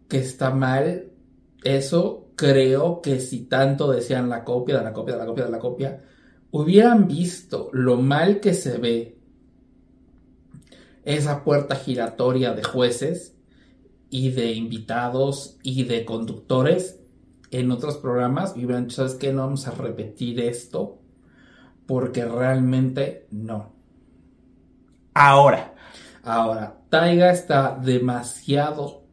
que 0.09 0.17
está 0.19 0.51
mal 0.51 1.11
eso. 1.63 2.25
Creo 2.35 3.01
que 3.01 3.19
si 3.19 3.45
tanto 3.45 3.91
decían 3.91 4.29
la 4.29 4.43
copia, 4.43 4.77
de 4.77 4.83
la 4.83 4.93
copia, 4.93 5.13
de 5.15 5.19
la 5.19 5.25
copia, 5.25 5.45
de 5.45 5.51
la 5.51 5.59
copia, 5.59 6.03
hubieran 6.51 7.07
visto 7.07 7.69
lo 7.73 7.97
mal 7.97 8.39
que 8.39 8.53
se 8.53 8.77
ve 8.77 9.17
esa 11.03 11.43
puerta 11.43 11.75
giratoria 11.75 12.53
de 12.53 12.63
jueces 12.63 13.35
y 14.09 14.31
de 14.31 14.53
invitados 14.53 15.57
y 15.63 15.83
de 15.83 16.05
conductores 16.05 17.01
en 17.51 17.71
otros 17.71 17.97
programas 17.97 18.55
y 18.55 18.65
hubieran 18.65 18.85
dicho, 18.85 18.97
¿sabes 18.97 19.15
qué? 19.15 19.33
No 19.33 19.41
vamos 19.41 19.67
a 19.67 19.71
repetir 19.71 20.39
esto 20.39 20.99
porque 21.85 22.23
realmente 22.25 23.27
no. 23.31 23.73
Ahora, 25.13 25.73
Ahora, 26.23 26.75
Taiga 26.89 27.31
está 27.31 27.77
demasiado, 27.81 29.03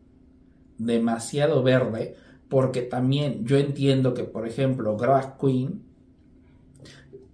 demasiado 0.78 1.62
verde 1.62 2.16
porque 2.48 2.82
también 2.82 3.44
yo 3.44 3.56
entiendo 3.58 4.14
que, 4.14 4.22
por 4.24 4.46
ejemplo, 4.46 4.96
Drag 4.96 5.36
Queen 5.38 5.82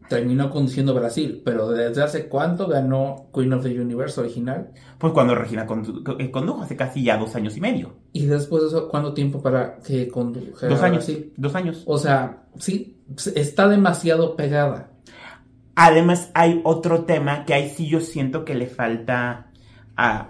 terminó 0.09 0.51
conduciendo 0.51 0.93
Brasil, 0.95 1.41
pero 1.45 1.69
¿desde 1.71 2.03
hace 2.03 2.29
cuánto 2.29 2.67
ganó 2.69 3.27
Queen 3.35 3.53
of 3.55 3.63
the 3.63 3.81
Universe 3.81 4.21
original? 4.21 4.71
pues 4.99 5.13
cuando 5.15 5.35
Regina 5.35 5.67
condu- 5.67 6.17
eh, 6.21 6.31
condujo 6.31 6.63
hace 6.63 6.77
casi 6.77 7.03
ya 7.03 7.17
dos 7.17 7.35
años 7.35 7.57
y 7.57 7.61
medio. 7.61 7.95
Y 8.13 8.27
después 8.27 8.63
de 8.63 8.69
eso, 8.69 8.89
¿cuánto 8.89 9.15
tiempo 9.15 9.41
para 9.43 9.79
que 9.79 10.09
condujera 10.09 10.73
Dos 10.73 10.83
años. 10.83 11.07
Brasil? 11.07 11.33
Dos 11.37 11.55
años. 11.55 11.83
O 11.87 11.99
sea, 11.99 12.43
sí, 12.59 12.97
está 13.35 13.69
demasiado 13.69 14.37
pegada. 14.37 14.91
Además, 15.75 16.31
hay 16.35 16.61
otro 16.65 17.05
tema 17.05 17.45
que 17.47 17.55
ahí 17.55 17.71
sí 17.71 17.89
yo 17.89 18.01
siento 18.01 18.45
que 18.45 18.55
le 18.55 18.67
falta 18.67 19.47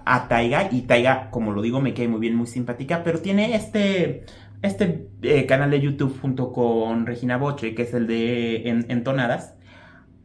a, 0.05 0.29
Taiga. 0.29 0.69
Y 0.71 0.83
Taiga, 0.83 1.31
como 1.31 1.53
lo 1.53 1.63
digo, 1.63 1.81
me 1.81 1.95
cae 1.95 2.09
muy 2.09 2.21
bien, 2.21 2.35
muy 2.37 2.47
simpática. 2.47 3.03
Pero 3.05 3.21
tiene 3.21 3.55
este, 3.57 4.25
este 4.63 5.09
eh, 5.23 5.47
canal 5.47 5.71
de 5.71 5.81
YouTube 5.81 6.19
junto 6.21 6.53
con 6.53 7.07
Regina 7.07 7.37
Boche, 7.39 7.75
que 7.75 7.83
es 7.83 7.95
el 7.95 8.07
de 8.07 8.69
En- 8.69 8.87
Entonadas. 8.91 9.55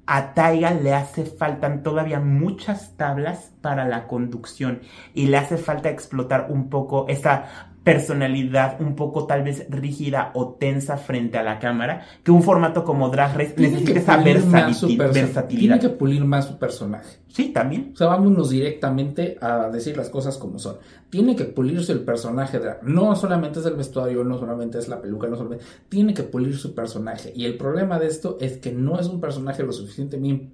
A 0.09 0.33
Taiga 0.33 0.71
le 0.71 0.93
hace 0.93 1.25
faltan 1.25 1.83
todavía 1.83 2.21
muchas 2.21 2.95
tablas 2.95 3.51
para 3.61 3.85
la 3.87 4.07
conducción 4.07 4.81
y 5.13 5.27
le 5.27 5.35
hace 5.37 5.57
falta 5.57 5.89
explotar 5.89 6.47
un 6.49 6.69
poco 6.69 7.07
esa 7.09 7.66
personalidad 7.93 8.81
un 8.81 8.95
poco 8.95 9.25
tal 9.25 9.43
vez 9.43 9.65
rígida 9.69 10.31
o 10.33 10.55
tensa 10.59 10.97
frente 10.97 11.37
a 11.37 11.43
la 11.43 11.59
cámara 11.59 12.05
que 12.23 12.31
un 12.31 12.43
formato 12.43 12.83
como 12.83 13.09
Drag 13.09 13.35
Race 13.37 13.51
Tiene 13.53 13.71
necesita 13.79 13.93
que 13.93 13.99
esa 13.99 14.17
versatilidad. 15.13 15.47
Tiene 15.47 15.79
que 15.79 15.89
pulir 15.89 16.23
más 16.25 16.47
su 16.47 16.57
personaje. 16.57 17.17
Sí, 17.27 17.49
también. 17.49 17.91
O 17.93 17.97
sea, 17.97 18.07
vámonos 18.07 18.49
directamente 18.49 19.37
a 19.41 19.69
decir 19.69 19.95
las 19.95 20.09
cosas 20.09 20.37
como 20.37 20.57
son. 20.59 20.77
Tiene 21.09 21.35
que 21.35 21.43
pulirse 21.45 21.91
el 21.91 21.99
personaje. 21.99 22.59
drag. 22.59 22.83
No 22.83 23.15
solamente 23.15 23.59
es 23.59 23.65
el 23.65 23.75
vestuario, 23.75 24.23
no 24.23 24.37
solamente 24.39 24.79
es 24.79 24.87
la 24.87 24.99
peluca, 25.01 25.27
no 25.27 25.35
solamente. 25.35 25.63
Tiene 25.87 26.13
que 26.13 26.23
pulir 26.23 26.57
su 26.57 26.73
personaje. 26.73 27.31
Y 27.35 27.45
el 27.45 27.55
problema 27.57 27.99
de 27.99 28.07
esto 28.07 28.37
es 28.41 28.57
que 28.57 28.71
no 28.71 28.99
es 28.99 29.07
un 29.07 29.21
personaje 29.21 29.63
lo 29.63 29.71
suficiente 29.71 30.17
bien- 30.17 30.51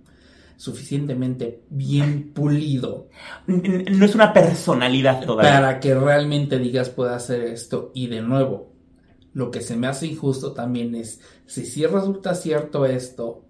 suficientemente 0.56 1.64
bien 1.70 2.32
pulido 2.34 3.08
No 3.48 4.06
es 4.06 4.16
una 4.16 4.32
personalidad 4.34 5.26
todavía. 5.26 5.52
para 5.54 5.80
que 5.80 5.94
realmente 5.96 6.58
digas 6.60 6.90
puede 6.90 7.14
hacer 7.14 7.42
esto. 7.44 7.92
Y 7.94 8.08
de 8.08 8.22
nuevo, 8.22 8.72
lo 9.34 9.52
que 9.52 9.62
se 9.62 9.76
me 9.76 9.88
hace 9.88 10.08
injusto 10.08 10.54
también 10.54 10.96
es, 10.96 11.20
si 11.46 11.66
sí 11.66 11.86
resulta 11.86 12.36
cierto 12.36 12.86
esto, 12.86 13.46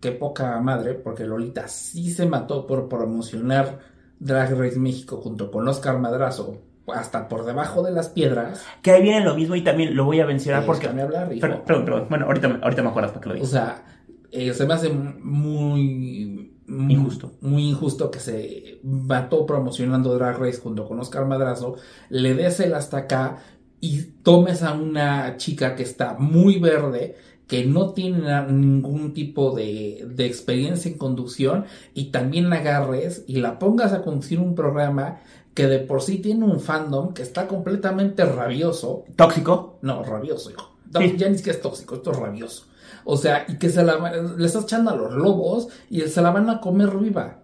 qué 0.00 0.12
poca 0.12 0.58
madre, 0.60 0.94
porque 0.94 1.24
Lolita 1.24 1.68
sí 1.68 2.10
se 2.10 2.26
mató 2.26 2.66
por 2.66 2.88
promocionar 2.88 3.78
Drag 4.20 4.54
Race 4.58 4.78
México 4.78 5.16
junto 5.18 5.50
con 5.50 5.66
Oscar 5.68 5.98
Madrazo, 5.98 6.58
hasta 6.86 7.28
por 7.28 7.44
debajo 7.44 7.82
de 7.82 7.92
las 7.92 8.08
piedras. 8.08 8.64
Que 8.82 8.92
ahí 8.92 9.02
viene 9.02 9.24
lo 9.24 9.34
mismo 9.34 9.54
y 9.56 9.62
también 9.62 9.94
lo 9.94 10.04
voy 10.04 10.20
a 10.20 10.26
mencionar 10.26 10.64
porque... 10.64 10.86
Déjame 10.86 11.02
hablar, 11.02 11.32
hijo. 11.32 11.40
Perdón, 11.42 11.62
perdón, 11.66 11.84
perdón. 11.84 12.06
Bueno, 12.08 12.26
ahorita, 12.26 12.48
me- 12.48 12.62
ahorita 12.62 12.82
me 12.82 12.88
acuerdas 12.88 13.12
para 13.12 13.20
que 13.22 13.28
lo 13.28 13.32
O 13.34 13.36
digas. 13.36 13.50
sea, 13.50 13.84
eh, 14.30 14.52
se 14.54 14.66
me 14.66 14.74
hace 14.74 14.90
muy, 14.90 16.52
Injusto. 16.68 17.32
Muy 17.40 17.66
injusto 17.66 18.10
que 18.10 18.20
se 18.20 18.80
mató 18.82 19.46
promocionando 19.46 20.14
Drag 20.14 20.38
Race 20.38 20.60
junto 20.60 20.86
con 20.86 21.00
Oscar 21.00 21.24
Madrazo, 21.24 21.76
le 22.10 22.34
des 22.34 22.60
el 22.60 22.74
hasta 22.74 22.98
acá 22.98 23.38
y 23.80 24.02
tomes 24.22 24.62
a 24.62 24.74
una 24.74 25.36
chica 25.38 25.74
que 25.74 25.82
está 25.82 26.14
muy 26.18 26.58
verde, 26.58 27.16
que 27.46 27.64
no 27.64 27.94
tiene 27.94 28.42
ningún 28.48 29.14
tipo 29.14 29.52
de, 29.52 30.06
de 30.14 30.26
experiencia 30.26 30.90
en 30.90 30.98
conducción 30.98 31.64
y 31.94 32.10
también 32.10 32.50
la 32.50 32.56
agarres 32.56 33.24
y 33.26 33.36
la 33.36 33.58
pongas 33.58 33.94
a 33.94 34.02
conducir 34.02 34.38
un 34.38 34.54
programa 34.54 35.20
que 35.54 35.66
de 35.66 35.78
por 35.78 36.02
sí 36.02 36.18
tiene 36.18 36.44
un 36.44 36.60
fandom 36.60 37.14
que 37.14 37.22
está 37.22 37.48
completamente 37.48 38.24
rabioso 38.26 39.04
Tóxico. 39.16 39.78
no, 39.80 40.04
rabioso, 40.04 40.50
hijo. 40.50 40.76
No, 40.92 41.00
Sí. 41.00 41.16
Ya 41.16 41.28
ni 41.28 41.36
siquiera 41.36 41.56
es 41.56 41.62
tóxico, 41.62 41.96
esto 41.96 42.12
es 42.12 42.18
rabioso. 42.18 42.67
O 43.10 43.16
sea, 43.16 43.46
y 43.48 43.56
que 43.56 43.70
se 43.70 43.82
la 43.82 44.12
le 44.36 44.44
estás 44.44 44.64
echando 44.64 44.90
a 44.90 44.94
los 44.94 45.14
lobos 45.14 45.68
y 45.88 46.02
se 46.02 46.20
la 46.20 46.30
van 46.30 46.50
a 46.50 46.60
comer 46.60 46.94
viva. 46.98 47.38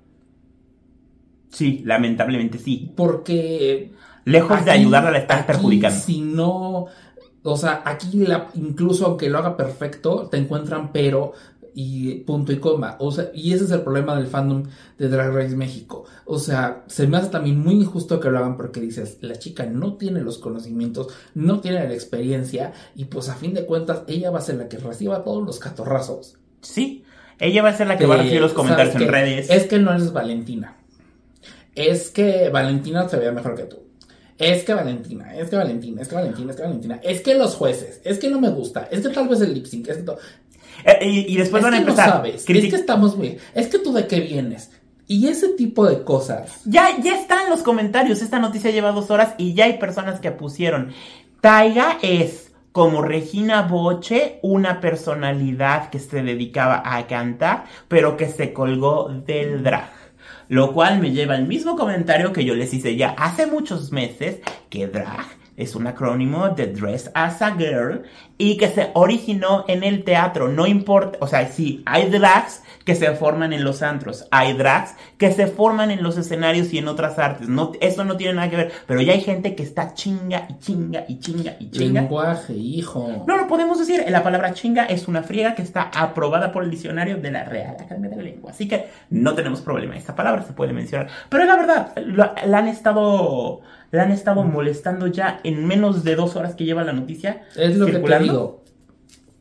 Sí, 1.49 1.81
lamentablemente 1.87 2.59
sí. 2.59 2.93
Porque. 2.95 3.95
Lejos 4.27 4.63
de 4.63 4.71
ayudarla, 4.73 5.11
la 5.11 5.19
estás 5.21 5.39
aquí, 5.39 5.47
perjudicando. 5.47 5.99
Si 5.99 6.21
no. 6.21 6.85
O 7.45 7.57
sea, 7.57 7.81
aquí 7.87 8.27
la, 8.27 8.49
incluso 8.53 9.07
aunque 9.07 9.31
lo 9.31 9.39
haga 9.39 9.57
perfecto, 9.57 10.29
te 10.31 10.37
encuentran 10.37 10.93
pero 10.93 11.33
y 11.75 12.15
punto 12.21 12.53
y 12.53 12.59
coma. 12.59 12.97
O 13.01 13.11
sea, 13.11 13.31
y 13.35 13.53
ese 13.53 13.65
es 13.65 13.71
el 13.73 13.83
problema 13.83 14.17
del 14.17 14.27
fandom 14.29 14.63
de 14.97 15.09
Drag 15.09 15.33
Race 15.35 15.57
México. 15.57 16.05
O 16.25 16.39
sea, 16.39 16.85
se 16.87 17.07
me 17.07 17.17
hace 17.17 17.31
también 17.31 17.59
muy 17.59 17.75
injusto 17.75 18.21
que 18.21 18.31
lo 18.31 18.39
hagan 18.39 18.57
porque 18.57 18.81
dices, 18.81 19.19
la 19.21 19.37
chica 19.39 19.67
no 19.67 19.95
tiene 19.95 20.21
los 20.21 20.39
conocimientos, 20.39 21.09
no 21.35 21.61
tiene 21.61 21.87
la 21.87 21.93
experiencia, 21.95 22.73
y 22.95 23.07
pues 23.07 23.29
a 23.29 23.35
fin 23.35 23.55
de 23.55 23.67
cuentas 23.67 24.03
ella 24.07 24.31
va 24.31 24.39
a 24.39 24.43
ser 24.43 24.57
la 24.57 24.69
que 24.69 24.79
reciba 24.79 25.25
todos 25.25 25.45
los 25.45 25.59
catorrazos. 25.59 26.37
Sí. 26.61 27.05
Ella 27.41 27.63
va 27.63 27.71
a 27.71 27.77
ser 27.77 27.89
la 27.89 27.99
que 27.99 28.07
va 28.07 28.15
a 28.15 28.19
recibir 28.19 28.41
los 28.41 28.53
Eh, 28.53 28.55
comentarios 28.55 28.95
en 28.95 29.09
redes. 29.09 29.51
Es 29.51 29.65
que 29.65 29.79
no 29.81 29.91
eres 29.93 30.13
Valentina. 30.13 30.77
Es 31.75 32.11
que 32.11 32.49
Valentina 32.51 33.09
se 33.09 33.17
veía 33.17 33.33
mejor 33.33 33.57
que 33.57 33.65
tú. 33.65 33.79
Es 34.39 34.65
que 34.65 34.75
Valentina, 34.75 35.37
es 35.37 35.49
que 35.49 35.57
Valentina, 35.57 36.03
es 36.03 36.09
que 36.09 36.15
Valentina, 36.17 36.51
es 36.51 36.57
que 36.57 36.63
Valentina. 36.63 37.01
Es 37.05 37.21
que 37.21 37.35
los 37.35 37.55
jueces, 37.55 38.01
es 38.05 38.19
que 38.19 38.29
no 38.29 38.41
me 38.41 38.51
gusta, 38.51 38.89
es 38.91 39.01
que 39.01 39.09
tal 39.15 39.29
vez 39.29 39.41
el 39.41 39.55
lip 39.55 39.67
sync, 39.67 39.89
es 39.89 39.99
que 39.99 40.03
to- 40.03 40.19
Eh, 40.85 40.99
y, 41.03 41.35
y 41.35 41.37
después 41.37 41.61
es 41.61 41.65
van 41.65 41.75
a 41.75 41.79
que 41.79 41.85
no 41.85 41.91
empezar. 41.91 42.11
sabes, 42.11 42.45
es 42.49 42.71
que 42.71 42.77
estamos 42.77 43.17
muy, 43.17 43.39
es 43.55 43.69
que 43.69 43.79
tú 43.79 43.93
de 43.93 44.07
qué 44.07 44.21
vienes. 44.21 44.71
Y 45.07 45.29
ese 45.29 45.49
tipo 45.49 45.87
de 45.87 46.03
cosas. 46.03 46.63
Ya, 46.65 46.89
ya 47.03 47.15
están 47.15 47.51
los 47.51 47.63
comentarios. 47.63 48.23
Esta 48.23 48.39
noticia 48.39 48.71
lleva 48.71 48.93
dos 48.93 49.11
horas 49.11 49.35
y 49.37 49.53
ya 49.53 49.67
hay 49.67 49.79
personas 49.79 50.19
que 50.19 50.31
pusieron. 50.31 50.93
Taiga 51.43 51.99
es 52.01 52.53
como 52.73 53.03
Regina 53.03 53.63
Boche, 53.63 54.39
una 54.43 54.81
personalidad 54.81 55.91
que 55.91 55.99
se 55.99 56.23
dedicaba 56.23 56.83
a 56.85 57.07
cantar, 57.07 57.65
pero 57.87 58.17
que 58.17 58.29
se 58.29 58.53
colgó 58.53 59.11
del 59.11 59.63
drag. 59.63 59.93
Lo 60.49 60.73
cual 60.73 61.01
me 61.01 61.13
lleva 61.13 61.35
al 61.35 61.47
mismo 61.47 61.77
comentario 61.77 62.33
que 62.33 62.45
yo 62.45 62.55
les 62.55 62.73
hice 62.73 62.97
ya 62.97 63.11
hace 63.11 63.47
muchos 63.47 63.93
meses, 63.93 64.41
que 64.71 64.87
drag 64.87 65.27
es 65.57 65.75
un 65.75 65.87
acrónimo 65.87 66.49
de 66.49 66.67
Dress 66.67 67.11
as 67.15 67.41
a 67.41 67.55
Girl 67.57 68.03
y 68.37 68.57
que 68.57 68.69
se 68.69 68.91
originó 68.95 69.65
en 69.69 69.85
el 69.85 70.05
teatro. 70.05 70.49
No 70.49 70.67
importa, 70.67 71.19
o 71.21 71.27
sea, 71.27 71.47
sí, 71.49 71.83
hay 71.87 72.11
drags 72.11 72.63
que 72.85 72.95
se 72.95 73.13
forman 73.13 73.53
en 73.53 73.65
los 73.65 73.83
antros, 73.83 74.27
hay 74.31 74.53
drags 74.53 74.95
que 75.17 75.33
se 75.33 75.47
forman 75.47 75.91
en 75.91 76.03
los 76.03 76.19
escenarios 76.19 76.73
y 76.73 76.79
en 76.79 76.89
otras 76.89 77.19
artes. 77.19 77.49
No, 77.49 77.73
eso 77.81 78.05
no 78.05 78.17
tiene 78.17 78.35
nada 78.35 78.51
que 78.51 78.57
ver, 78.57 78.73
pero 78.87 79.01
ya 79.01 79.13
hay 79.13 79.21
gente 79.21 79.55
que 79.55 79.63
está 79.63 79.95
chinga 79.95 80.47
y 80.51 80.59
chinga 80.59 81.05
y 81.09 81.19
chinga 81.19 81.57
y 81.59 81.71
chinga. 81.71 82.03
Lenguaje, 82.03 82.53
hijo. 82.55 83.25
No 83.27 83.37
lo 83.37 83.47
podemos 83.47 83.79
decir, 83.79 84.05
la 84.09 84.23
palabra 84.23 84.53
chinga 84.53 84.85
es 84.85 85.09
una 85.09 85.23
friega 85.23 85.55
que 85.55 85.63
está 85.63 85.91
aprobada 85.95 86.53
por 86.53 86.65
el 86.65 86.71
diccionario 86.71 87.17
de 87.17 87.31
la 87.31 87.45
Real 87.45 87.77
Academia 87.79 88.11
de 88.11 88.17
la 88.17 88.23
Lengua, 88.23 88.51
así 88.51 88.69
que 88.69 88.89
no 89.11 89.35
tenemos 89.35 89.61
problema, 89.61 89.97
esta 89.97 90.15
palabra 90.15 90.43
se 90.43 90.53
puede 90.53 90.73
mencionar. 90.73 91.09
Pero 91.29 91.45
la 91.45 91.57
verdad, 91.57 91.93
la, 91.97 92.35
la 92.47 92.59
han 92.59 92.69
estado, 92.69 93.63
la 93.91 94.03
han 94.03 94.11
estado 94.11 94.43
molestando 94.45 95.07
ya 95.07 95.41
en 95.45 95.67
menos 95.67 96.05
de 96.05 96.17
dos 96.17 96.37
horas 96.37 96.55
que 96.55 96.65
lleva 96.65 96.85
la 96.85 96.93
noticia. 96.93 97.43
Es 97.57 97.77
lo 97.77 97.87
que 97.87 97.93
te 97.93 98.24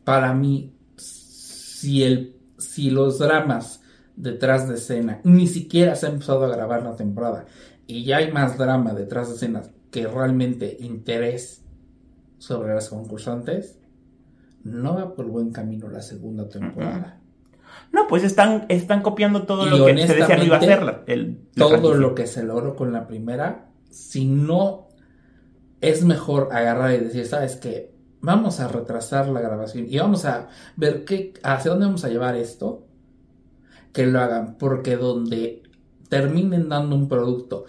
Para 0.04 0.34
mí, 0.34 0.74
si 0.98 2.04
el, 2.04 2.36
si 2.58 2.90
los 2.90 3.20
dramas 3.20 3.82
detrás 4.16 4.68
de 4.70 4.76
escena 4.76 5.20
ni 5.24 5.48
siquiera 5.48 5.96
se 5.96 6.06
ha 6.06 6.10
empezado 6.10 6.46
a 6.46 6.50
grabar 6.56 6.84
la 6.84 6.96
temporada 6.96 7.46
y 7.88 8.04
ya 8.04 8.18
hay 8.18 8.32
más 8.32 8.58
drama 8.58 8.94
detrás 8.94 9.30
de 9.30 9.36
escenas 9.36 9.72
que 9.92 10.08
realmente 10.08 10.78
interés 10.80 11.64
sobre 12.38 12.74
las 12.74 12.90
concursantes, 12.90 13.80
no 14.64 14.96
va 14.96 15.16
por 15.16 15.26
buen 15.28 15.52
camino 15.52 15.88
la 15.90 16.02
segunda 16.02 16.48
temporada. 16.50 17.20
No, 17.92 18.08
pues 18.08 18.24
están, 18.24 18.66
están 18.70 19.02
copiando 19.02 19.44
todo 19.44 19.66
Y 19.68 19.70
lo 19.70 19.86
que 19.86 20.08
se 20.08 20.14
decía 20.16 20.36
que 20.36 20.46
iba 20.46 20.58
a 20.58 20.60
el- 21.08 21.32
la 21.32 21.38
Todo 21.56 21.70
franquicia. 21.70 21.98
lo 21.98 22.16
que 22.16 22.28
se 22.28 22.44
logró 22.44 22.76
con 22.76 22.92
la 22.94 23.08
primera, 23.08 23.70
si 23.90 24.26
no 24.26 24.88
es 25.82 26.04
mejor 26.06 26.50
agarrar 26.54 26.94
y 26.96 27.00
decir, 27.04 27.26
¿sabes 27.26 27.56
qué? 27.58 27.93
Vamos 28.24 28.61
a 28.61 28.69
retrasar 28.69 29.28
la 29.28 29.41
grabación 29.41 29.86
y 29.89 29.97
vamos 29.99 30.24
a 30.24 30.47
ver 30.78 31.03
qué, 31.03 31.34
hacia 31.43 31.71
dónde 31.71 31.88
vamos 31.88 32.05
a 32.05 32.09
llevar 32.09 32.38
esto, 32.38 32.88
que 33.91 34.07
lo 34.07 34.21
hagan, 34.21 34.55
porque 34.57 34.95
donde 34.95 35.61
terminen 36.07 36.69
dando 36.69 36.95
un 36.95 37.09
producto, 37.09 37.65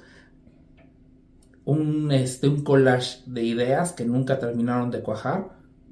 un, 1.64 2.12
este, 2.12 2.46
un 2.46 2.62
collage 2.62 3.22
de 3.26 3.42
ideas 3.42 3.92
que 3.94 4.04
nunca 4.04 4.38
terminaron 4.38 4.92
de 4.92 5.02
cuajar, 5.02 5.50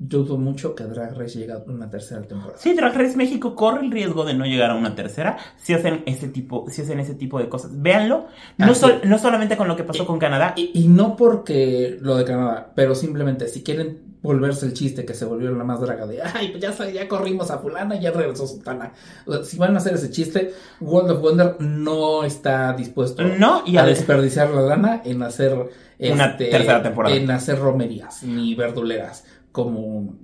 dudo 0.09 0.37
mucho 0.37 0.75
que 0.75 0.85
Drag 0.85 1.17
Race 1.17 1.39
llegue 1.39 1.53
a 1.53 1.59
una 1.67 1.89
tercera 1.89 2.23
temporada. 2.23 2.59
Sí, 2.59 2.75
Drag 2.75 2.93
Race 2.95 3.17
México 3.17 3.55
corre 3.55 3.85
el 3.85 3.91
riesgo 3.93 4.25
de 4.25 4.35
no 4.35 4.45
llegar 4.45 4.71
a 4.71 4.75
una 4.75 4.95
tercera 4.95 5.37
si 5.57 5.75
hacen 5.75 6.03
ese 6.07 6.29
tipo, 6.29 6.67
si 6.69 6.83
hacen 6.83 6.99
ese 6.99 7.15
tipo 7.15 7.39
de 7.39 7.49
cosas. 7.49 7.71
Véanlo, 7.81 8.27
no, 8.59 8.75
sol- 8.75 9.01
no 9.05 9.19
solamente 9.19 9.57
con 9.57 9.69
lo 9.69 9.77
que 9.77 9.85
pasó 9.85 10.03
Y- 10.03 10.07
con 10.07 10.19
Canadá, 10.19 10.55
Y, 10.57 10.71
y 10.75 10.89
no 10.89 11.15
porque 11.17 11.99
lo 12.01 12.17
de 12.17 12.25
Canadá, 12.25 12.73
pero 12.75 12.95
simplemente 12.95 13.47
si 13.49 13.63
quieren 13.63 14.11
volverse 14.23 14.67
el 14.67 14.73
chiste 14.73 15.05
que 15.05 15.15
se 15.15 15.25
volvieron 15.25 15.59
la 15.59 15.65
más 15.65 15.81
draga 15.81 16.07
de 16.07 16.23
ay, 16.23 16.49
pues 16.57 16.63
ya, 16.63 16.91
ya 16.91 17.09
corrimos 17.09 17.51
a 17.51 17.59
fulana, 17.59 17.97
ya 17.99 18.11
regresó 18.13 18.47
Sultana. 18.47 18.93
O 19.27 19.33
sea, 19.33 19.45
si 19.45 19.57
van 19.57 19.75
a 19.75 19.79
hacer 19.79 19.95
ese 19.95 20.11
chiste, 20.11 20.53
World 20.81 21.11
of 21.13 21.21
Wonder 21.21 21.57
no 21.61 22.23
está 22.25 22.73
dispuesto 22.73 23.23
no, 23.25 23.63
y 23.67 23.77
a 23.79 23.83
a 23.83 23.87
desperdiciar 23.87 24.51
la 24.51 24.63
lana 24.63 25.03
en 25.05 25.23
hacer 25.25 25.53
Una 25.99 26.27
este, 26.27 26.47
tercera 26.47 26.83
temporada. 26.83 27.15
En 27.17 27.31
hacer 27.33 27.59
romerías 27.59 28.23
ni 28.23 28.55
verduleras 28.55 29.25
como 29.53 30.15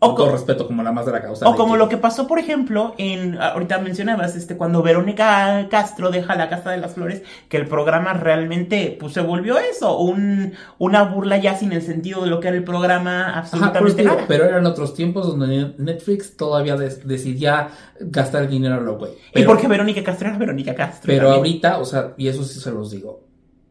O 0.00 0.08
con 0.08 0.16
todo 0.26 0.32
respeto 0.32 0.66
como 0.66 0.82
la 0.82 0.92
más 0.92 1.06
draga. 1.06 1.30
O, 1.30 1.36
sea, 1.36 1.48
O 1.48 1.52
de 1.52 1.56
como 1.56 1.72
que- 1.74 1.78
lo 1.78 1.88
que 1.88 1.96
pasó, 1.96 2.26
por 2.26 2.38
ejemplo, 2.38 2.94
en 2.98 3.40
ahorita 3.40 3.78
mencionabas 3.78 4.36
este 4.36 4.56
cuando 4.56 4.82
Verónica 4.82 5.66
Castro 5.70 6.10
deja 6.10 6.34
la 6.36 6.50
Casa 6.50 6.72
de 6.72 6.76
las 6.78 6.92
Flores, 6.92 7.22
que 7.48 7.56
el 7.56 7.66
programa 7.66 8.12
realmente 8.12 8.94
pues 9.00 9.14
se 9.14 9.22
volvió 9.22 9.56
eso, 9.58 9.98
un 9.98 10.52
una 10.78 11.04
burla 11.04 11.38
ya 11.38 11.56
sin 11.56 11.72
el 11.72 11.80
sentido 11.80 12.20
de 12.22 12.26
lo 12.26 12.40
que 12.40 12.48
era 12.48 12.56
el 12.58 12.64
programa 12.64 13.28
Ajá, 13.30 13.38
absolutamente 13.38 14.02
digo, 14.02 14.14
nada. 14.14 14.26
pero 14.28 14.44
eran 14.44 14.66
otros 14.66 14.92
tiempos 14.94 15.26
donde 15.26 15.72
Netflix 15.78 16.36
todavía 16.36 16.76
decidía 16.76 17.68
gastar 18.00 18.42
el 18.42 18.50
dinero 18.50 18.74
a 18.74 18.80
lo 18.80 18.98
güey. 18.98 19.12
y 19.34 19.42
porque 19.44 19.68
Verónica 19.68 20.02
Castro 20.04 20.28
era 20.28 20.36
Verónica 20.36 20.74
Castro. 20.74 21.06
Pero 21.06 21.28
también. 21.30 21.38
ahorita, 21.38 21.78
o 21.78 21.84
sea, 21.86 22.12
y 22.18 22.28
eso 22.28 22.44
sí 22.44 22.60
se 22.60 22.70
los 22.72 22.90
digo, 22.90 23.24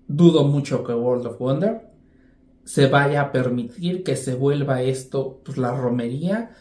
dudo 0.07 0.45
mucho 0.45 0.83
que 0.83 0.93
World 0.93 1.27
of 1.27 1.37
Wonder 1.37 1.92
se 2.65 2.87
vaya 2.87 3.21
a 3.21 3.31
permitir 3.31 4.03
que 4.03 4.15
se 4.15 4.35
vuelva 4.35 4.81
esto, 4.81 5.41
pues 5.43 5.57
la 5.57 5.75
romería, 5.75 6.51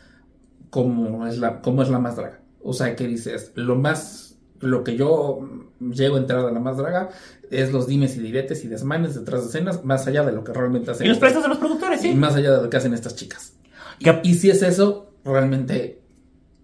como 0.70 1.26
es 1.26 1.38
la, 1.38 1.60
como 1.60 1.82
es 1.82 1.88
la 1.88 1.98
más 1.98 2.16
draga. 2.16 2.40
O 2.62 2.72
sea, 2.72 2.96
que 2.96 3.06
dices, 3.06 3.52
lo 3.54 3.76
más, 3.76 4.38
lo 4.60 4.84
que 4.84 4.96
yo 4.96 5.40
llego 5.80 6.16
a 6.16 6.18
enterar 6.18 6.46
de 6.46 6.52
la 6.52 6.60
más 6.60 6.76
draga 6.76 7.10
es 7.50 7.72
los 7.72 7.86
dimes 7.86 8.16
y 8.16 8.20
diretes 8.20 8.64
y 8.64 8.68
desmanes 8.68 9.14
detrás 9.14 9.42
de 9.42 9.48
escenas, 9.48 9.84
más 9.84 10.06
allá 10.06 10.24
de 10.24 10.32
lo 10.32 10.44
que 10.44 10.52
realmente 10.52 10.90
hacen. 10.90 11.06
y 11.06 11.08
los 11.08 11.18
precios 11.18 11.42
de 11.42 11.48
los 11.48 11.58
productores, 11.58 12.04
y 12.04 12.08
sí. 12.08 12.14
más 12.14 12.34
allá 12.34 12.56
de 12.56 12.62
lo 12.62 12.70
que 12.70 12.76
hacen 12.76 12.94
estas 12.94 13.14
chicas. 13.16 13.54
Y, 13.98 14.08
y 14.28 14.34
si 14.34 14.50
es 14.50 14.62
eso, 14.62 15.12
realmente 15.24 16.01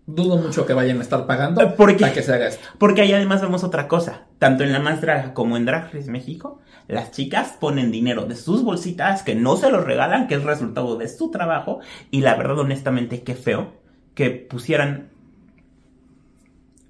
dudo 0.08 0.38
mucho 0.38 0.64
que 0.64 0.72
vayan 0.72 0.98
a 0.98 1.02
estar 1.02 1.26
pagando 1.26 1.60
Eh, 1.60 1.74
porque- 1.76 2.00
para 2.00 2.12
que 2.14 2.22
se 2.22 2.32
haga 2.32 2.48
esto. 2.48 2.66
Porque 2.78 3.02
ahí 3.02 3.12
además 3.12 3.42
vemos 3.42 3.62
otra 3.62 3.86
cosa, 3.88 4.26
tanto 4.38 4.64
en 4.64 4.72
la 4.72 4.80
más 4.80 5.02
draga 5.02 5.34
como 5.34 5.56
en 5.58 5.66
Drag 5.66 5.92
Race 5.92 6.10
México, 6.10 6.60
las 6.88 7.10
chicas 7.10 7.56
ponen 7.60 7.92
dinero 7.92 8.24
de 8.24 8.34
sus 8.34 8.64
bolsitas 8.64 9.22
que 9.22 9.34
no 9.34 9.56
se 9.58 9.70
los 9.70 9.84
regalan, 9.84 10.26
que 10.26 10.36
es 10.36 10.42
resultado 10.44 10.96
de 10.96 11.08
su 11.08 11.30
trabajo, 11.30 11.80
y 12.10 12.22
la 12.22 12.34
verdad 12.36 12.58
honestamente 12.60 13.22
qué 13.22 13.34
feo 13.34 13.74
que 14.14 14.30
pusieran 14.30 15.10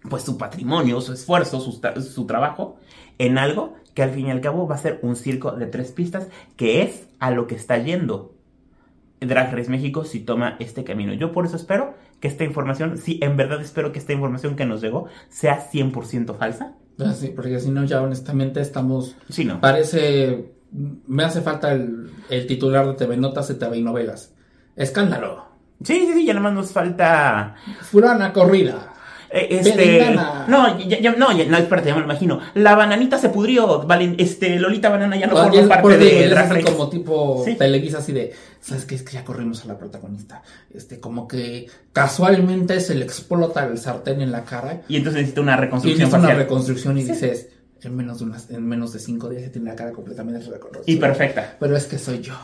pues 0.08 0.22
su 0.22 0.38
patrimonio, 0.38 1.00
su 1.00 1.12
esfuerzo, 1.12 1.60
su, 1.60 1.80
su 2.02 2.26
trabajo 2.26 2.76
en 3.18 3.36
algo 3.36 3.74
que 3.94 4.04
al 4.04 4.10
fin 4.10 4.28
y 4.28 4.30
al 4.30 4.40
cabo 4.40 4.68
va 4.68 4.76
a 4.76 4.78
ser 4.78 5.00
un 5.02 5.16
circo 5.16 5.50
de 5.52 5.66
tres 5.66 5.90
pistas, 5.90 6.28
que 6.56 6.82
es 6.82 7.08
a 7.18 7.32
lo 7.32 7.48
que 7.48 7.56
está 7.56 7.78
yendo 7.78 8.32
Drag 9.20 9.52
Race 9.54 9.70
México 9.70 10.04
si 10.04 10.20
toma 10.20 10.56
este 10.58 10.84
camino. 10.84 11.12
Yo 11.12 11.32
por 11.32 11.46
eso 11.46 11.56
espero 11.56 11.94
que 12.20 12.28
esta 12.28 12.44
información, 12.44 12.98
sí, 12.98 13.18
en 13.22 13.36
verdad 13.36 13.60
espero 13.60 13.92
que 13.92 13.98
esta 13.98 14.12
información 14.12 14.56
que 14.56 14.64
nos 14.64 14.80
llegó 14.80 15.06
sea 15.28 15.68
100% 15.70 16.36
falsa. 16.36 16.74
Ah, 17.00 17.12
Sí, 17.12 17.32
porque 17.34 17.60
si 17.60 17.70
no, 17.70 17.84
ya 17.84 18.02
honestamente 18.02 18.60
estamos. 18.60 19.16
Sí, 19.28 19.44
no. 19.44 19.60
Parece. 19.60 20.52
Me 20.70 21.24
hace 21.24 21.40
falta 21.40 21.72
el, 21.72 22.10
el 22.28 22.46
titular 22.46 22.86
de 22.86 22.94
TV 22.94 23.16
Notas 23.16 23.48
de 23.48 23.54
TV 23.54 23.78
y 23.78 23.82
Novelas. 23.82 24.34
Escándalo. 24.76 25.46
Sí, 25.82 26.06
sí, 26.06 26.12
sí, 26.12 26.26
ya 26.26 26.34
nada 26.34 26.44
más 26.44 26.54
nos 26.54 26.72
falta. 26.72 27.54
Fulana 27.82 28.32
corrida. 28.32 28.92
Eh, 29.30 29.46
este. 29.50 30.16
No, 30.48 30.78
ya, 30.78 31.00
ya- 31.00 31.12
no, 31.12 31.36
ya- 31.36 31.44
no, 31.46 31.56
espérate, 31.58 31.88
ya 31.88 31.94
me 31.94 32.00
lo 32.00 32.06
imagino. 32.06 32.40
La 32.54 32.74
bananita 32.74 33.18
se 33.18 33.28
pudrió, 33.28 33.82
valen, 33.82 34.16
este, 34.18 34.58
Lolita 34.58 34.88
Banana 34.88 35.16
ya 35.16 35.26
no 35.26 35.36
Ah, 35.38 35.50
forma 35.50 35.68
parte 35.68 35.98
de 35.98 36.28
Drag 36.28 36.50
Race. 36.52 36.64
como 36.64 36.88
tipo 36.88 37.42
Sí. 37.44 37.54
Televisa 37.56 37.98
así 37.98 38.12
de, 38.12 38.32
¿sabes 38.60 38.84
qué? 38.84 38.94
Es 38.94 39.02
que 39.02 39.12
ya 39.14 39.24
corrimos 39.24 39.64
a 39.64 39.68
la 39.68 39.78
protagonista. 39.78 40.42
Este, 40.72 40.98
como 41.00 41.28
que 41.28 41.66
casualmente 41.92 42.80
se 42.80 42.94
le 42.94 43.04
explota 43.04 43.64
el 43.66 43.78
sartén 43.78 44.20
en 44.20 44.32
la 44.32 44.44
cara 44.44 44.82
Y 44.88 44.96
entonces 44.96 45.20
necesita 45.20 45.40
una 45.42 45.54
y 45.54 45.60
reconstrucción 45.60 46.08
hizo 46.08 46.16
una 46.16 46.34
reconstrucción 46.34 46.98
y 46.98 47.02
Sí. 47.02 47.12
dices, 47.12 47.48
en 47.82 47.94
menos 47.96 48.18
de 48.18 48.24
unas, 48.24 48.50
en 48.50 48.66
menos 48.66 48.92
de 48.92 48.98
cinco 48.98 49.28
días 49.28 49.42
ya 49.42 49.52
tiene 49.52 49.70
la 49.70 49.76
cara 49.76 49.92
completamente 49.92 50.40
reconstruida. 50.50 50.84
Y 50.86 50.96
perfecta. 50.96 51.56
Pero 51.60 51.76
es 51.76 51.86
que 51.86 51.98
soy 51.98 52.20
yo. 52.20 52.34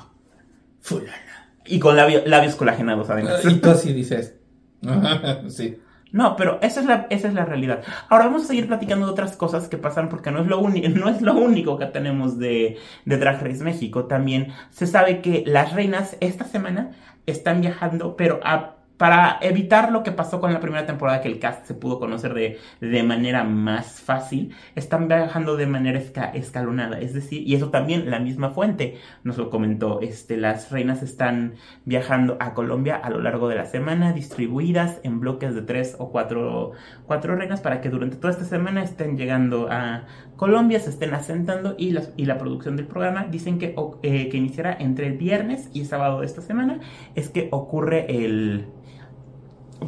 Fulana. 0.80 1.50
Y 1.66 1.78
con 1.78 1.96
labio- 1.96 2.24
labios 2.26 2.54
colagenados 2.56 3.08
además. 3.10 3.40
Y 3.44 3.54
tú 3.54 3.70
así 3.70 3.92
dices. 3.92 4.34
sí. 5.48 5.78
No, 6.14 6.36
pero 6.36 6.60
esa 6.62 6.78
es, 6.80 6.86
la, 6.86 7.06
esa 7.10 7.26
es 7.26 7.34
la 7.34 7.44
realidad. 7.44 7.82
Ahora 8.08 8.26
vamos 8.26 8.44
a 8.44 8.46
seguir 8.46 8.68
platicando 8.68 9.04
de 9.06 9.12
otras 9.12 9.36
cosas 9.36 9.66
que 9.68 9.78
pasan 9.78 10.08
porque 10.08 10.30
no 10.30 10.40
es 10.42 10.46
lo, 10.46 10.60
no 10.94 11.08
es 11.08 11.20
lo 11.22 11.34
único 11.34 11.76
que 11.76 11.86
tenemos 11.86 12.38
de, 12.38 12.78
de 13.04 13.16
Drag 13.18 13.42
Race 13.42 13.64
México. 13.64 14.04
También 14.06 14.52
se 14.70 14.86
sabe 14.86 15.20
que 15.22 15.42
las 15.44 15.72
reinas 15.72 16.16
esta 16.20 16.44
semana 16.44 16.92
están 17.26 17.60
viajando, 17.62 18.16
pero 18.16 18.38
a- 18.44 18.73
para 18.96 19.38
evitar 19.42 19.90
lo 19.92 20.02
que 20.02 20.12
pasó 20.12 20.40
con 20.40 20.52
la 20.52 20.60
primera 20.60 20.86
temporada, 20.86 21.20
que 21.20 21.28
el 21.28 21.38
cast 21.40 21.66
se 21.66 21.74
pudo 21.74 21.98
conocer 21.98 22.32
de, 22.34 22.58
de 22.80 23.02
manera 23.02 23.42
más 23.44 24.00
fácil, 24.00 24.54
están 24.74 25.08
viajando 25.08 25.56
de 25.56 25.66
manera 25.66 25.98
esca- 26.00 26.30
escalonada. 26.34 27.00
Es 27.00 27.12
decir, 27.14 27.42
y 27.46 27.54
eso 27.54 27.70
también 27.70 28.10
la 28.10 28.20
misma 28.20 28.50
fuente 28.50 28.98
nos 29.24 29.36
lo 29.36 29.50
comentó. 29.50 30.00
Este, 30.00 30.36
las 30.36 30.70
reinas 30.70 31.02
están 31.02 31.54
viajando 31.84 32.36
a 32.40 32.54
Colombia 32.54 32.96
a 32.96 33.10
lo 33.10 33.20
largo 33.20 33.48
de 33.48 33.56
la 33.56 33.66
semana, 33.66 34.12
distribuidas 34.12 35.00
en 35.02 35.20
bloques 35.20 35.54
de 35.54 35.62
tres 35.62 35.96
o 35.98 36.10
cuatro, 36.10 36.72
cuatro 37.06 37.36
reinas 37.36 37.60
para 37.60 37.80
que 37.80 37.90
durante 37.90 38.16
toda 38.16 38.32
esta 38.32 38.44
semana 38.44 38.82
estén 38.82 39.16
llegando 39.18 39.68
a 39.70 40.04
Colombia, 40.36 40.80
se 40.80 40.90
estén 40.90 41.12
asentando 41.14 41.74
y 41.76 41.90
la, 41.90 42.02
y 42.16 42.24
la 42.24 42.38
producción 42.38 42.76
del 42.76 42.86
programa 42.86 43.24
dicen 43.30 43.58
que, 43.58 43.74
o- 43.76 43.98
eh, 44.02 44.28
que 44.30 44.36
iniciará 44.36 44.74
entre 44.78 45.06
el 45.08 45.18
viernes 45.18 45.68
y 45.74 45.84
sábado 45.84 46.20
de 46.20 46.26
esta 46.26 46.40
semana. 46.42 46.80
Es 47.14 47.28
que 47.28 47.48
ocurre 47.52 48.06
el... 48.24 48.66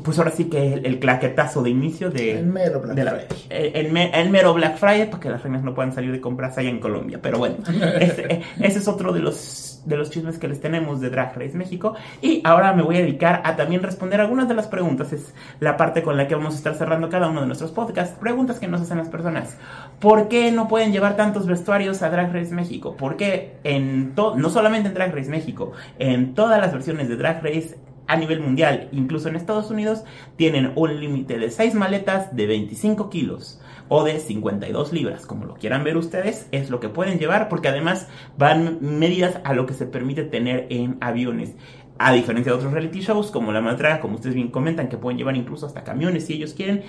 Pues 0.04 0.18
ahora 0.18 0.30
sí 0.30 0.44
que 0.50 0.74
el, 0.74 0.84
el 0.84 0.98
claquetazo 0.98 1.62
de 1.62 1.70
inicio 1.70 2.10
de, 2.10 2.38
El 2.40 2.46
mero 2.46 2.80
Black 2.82 2.96
de 2.96 3.04
la- 3.04 3.10
Friday. 3.12 3.28
el, 3.48 3.86
el 3.86 3.92
me- 3.92 4.10
el 4.20 4.28
mero 4.30 4.52
Black 4.52 4.76
Friday 4.76 5.06
para 5.08 5.20
que 5.20 5.30
las 5.30 5.42
reinas 5.42 5.62
no 5.62 5.74
puedan 5.74 5.92
salir 5.92 6.12
de 6.12 6.20
compras 6.20 6.58
allá 6.58 6.68
en 6.68 6.80
Colombia. 6.80 7.18
Pero 7.22 7.38
bueno, 7.38 7.56
ese, 8.00 8.26
eh, 8.30 8.42
ese 8.60 8.78
es 8.80 8.88
otro 8.88 9.12
de 9.12 9.20
los, 9.20 9.65
de 9.86 9.96
los 9.96 10.10
chismes 10.10 10.38
que 10.38 10.48
les 10.48 10.60
tenemos 10.60 11.00
de 11.00 11.10
Drag 11.10 11.34
Race 11.36 11.56
México. 11.56 11.94
Y 12.20 12.42
ahora 12.44 12.74
me 12.74 12.82
voy 12.82 12.96
a 12.96 13.00
dedicar 13.00 13.40
a 13.44 13.56
también 13.56 13.82
responder 13.82 14.20
algunas 14.20 14.48
de 14.48 14.54
las 14.54 14.66
preguntas. 14.66 15.12
Es 15.12 15.34
la 15.60 15.76
parte 15.76 16.02
con 16.02 16.16
la 16.16 16.28
que 16.28 16.34
vamos 16.34 16.54
a 16.54 16.56
estar 16.58 16.74
cerrando 16.74 17.08
cada 17.08 17.28
uno 17.28 17.40
de 17.40 17.46
nuestros 17.46 17.70
podcasts. 17.70 18.16
Preguntas 18.18 18.58
que 18.58 18.68
nos 18.68 18.82
hacen 18.82 18.98
las 18.98 19.08
personas. 19.08 19.56
¿Por 20.00 20.28
qué 20.28 20.52
no 20.52 20.68
pueden 20.68 20.92
llevar 20.92 21.16
tantos 21.16 21.46
vestuarios 21.46 22.02
a 22.02 22.10
Drag 22.10 22.32
Race 22.32 22.54
México? 22.54 22.96
¿Por 22.96 23.16
qué 23.16 23.56
en 23.64 24.14
no 24.14 24.50
solamente 24.50 24.88
en 24.88 24.94
Drag 24.94 25.14
Race 25.14 25.30
México, 25.30 25.72
en 25.98 26.34
todas 26.34 26.60
las 26.60 26.72
versiones 26.72 27.08
de 27.08 27.16
Drag 27.16 27.42
Race 27.42 27.78
a 28.08 28.16
nivel 28.16 28.40
mundial, 28.40 28.88
incluso 28.92 29.28
en 29.28 29.36
Estados 29.36 29.70
Unidos, 29.70 30.04
tienen 30.36 30.72
un 30.76 31.00
límite 31.00 31.38
de 31.38 31.50
6 31.50 31.74
maletas 31.74 32.34
de 32.34 32.46
25 32.46 33.10
kilos 33.10 33.60
o 33.88 34.04
de 34.04 34.18
52 34.18 34.92
libras, 34.92 35.26
como 35.26 35.44
lo 35.44 35.54
quieran 35.54 35.84
ver 35.84 35.96
ustedes, 35.96 36.46
es 36.52 36.70
lo 36.70 36.80
que 36.80 36.88
pueden 36.88 37.18
llevar 37.18 37.48
porque 37.48 37.68
además 37.68 38.08
van 38.36 38.78
medidas 38.80 39.40
a 39.44 39.54
lo 39.54 39.66
que 39.66 39.74
se 39.74 39.86
permite 39.86 40.24
tener 40.24 40.66
en 40.70 40.96
aviones. 41.00 41.54
A 41.98 42.12
diferencia 42.12 42.52
de 42.52 42.58
otros 42.58 42.72
reality 42.72 43.00
shows 43.00 43.30
como 43.30 43.52
La 43.52 43.62
Maltraga, 43.62 44.00
como 44.00 44.16
ustedes 44.16 44.34
bien 44.34 44.48
comentan, 44.48 44.88
que 44.88 44.98
pueden 44.98 45.16
llevar 45.16 45.34
incluso 45.34 45.64
hasta 45.64 45.82
camiones 45.82 46.26
si 46.26 46.34
ellos 46.34 46.52
quieren, 46.52 46.82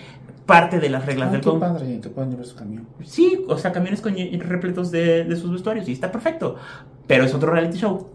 parte 0.46 0.80
de 0.80 0.90
las 0.90 1.06
reglas 1.06 1.30
Ah, 1.30 1.32
del 1.32 1.42
qué 1.42 1.52
padre 1.52 2.00
que 2.02 2.10
puedan 2.10 2.32
llevar 2.32 2.46
su 2.46 2.56
camión. 2.56 2.88
Sí, 3.06 3.46
o 3.48 3.58
sea, 3.58 3.72
camiones 3.72 4.02
con 4.02 4.16
repletos 4.16 4.92
de, 4.92 5.24
de 5.24 5.36
sus 5.38 5.52
vestuarios 5.52 5.88
y 5.88 5.94
está 5.94 6.12
perfecto. 6.12 6.56
Pero 7.06 7.24
es 7.24 7.34
otro 7.34 7.52
reality 7.52 7.78
show, 7.78 8.10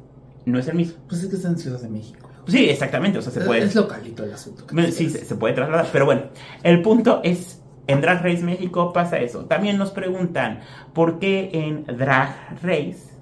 no 0.45 0.59
es 0.59 0.69
el 0.69 0.75
mismo. 0.75 0.99
Pues 1.09 1.23
es 1.23 1.31
que 1.31 1.37
está 1.37 1.49
en 1.49 1.57
Ciudad 1.57 1.81
de 1.81 1.89
México. 1.89 2.29
Sí, 2.47 2.69
exactamente, 2.69 3.19
o 3.19 3.23
sea, 3.23 3.33
se 3.33 3.41
puede... 3.43 3.63
Es 3.63 3.75
localito 3.75 4.25
el 4.25 4.33
asunto. 4.33 4.65
Sí, 4.91 5.09
se 5.09 5.35
puede 5.37 5.55
trasladar, 5.55 5.89
pero 5.93 6.07
bueno, 6.07 6.23
el 6.63 6.83
punto 6.83 7.21
es, 7.23 7.62
en 7.93 8.01
Drag 8.01 8.23
Race 8.23 8.43
México 8.43 8.93
pasa 8.93 9.19
eso. 9.19 9.45
También 9.47 9.79
nos 9.79 9.91
preguntan, 9.91 10.61
¿por 10.93 11.19
qué 11.19 11.51
en 11.53 11.85
Drag 11.85 12.59
Race 12.63 13.13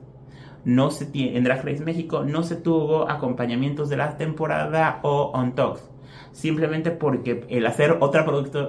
no 0.65 0.91
se 0.91 1.07
Drag 1.07 1.65
Race 1.65 1.83
México 1.83 2.23
no 2.25 2.43
se 2.43 2.57
tuvo 2.57 3.09
acompañamientos 3.09 3.89
de 3.89 3.97
la 3.97 4.17
temporada 4.17 5.01
o 5.03 5.31
on 5.33 5.55
talks 5.55 5.91
simplemente 6.33 6.91
porque 6.91 7.45
el 7.49 7.67
hacer 7.67 7.97
otra, 8.01 8.25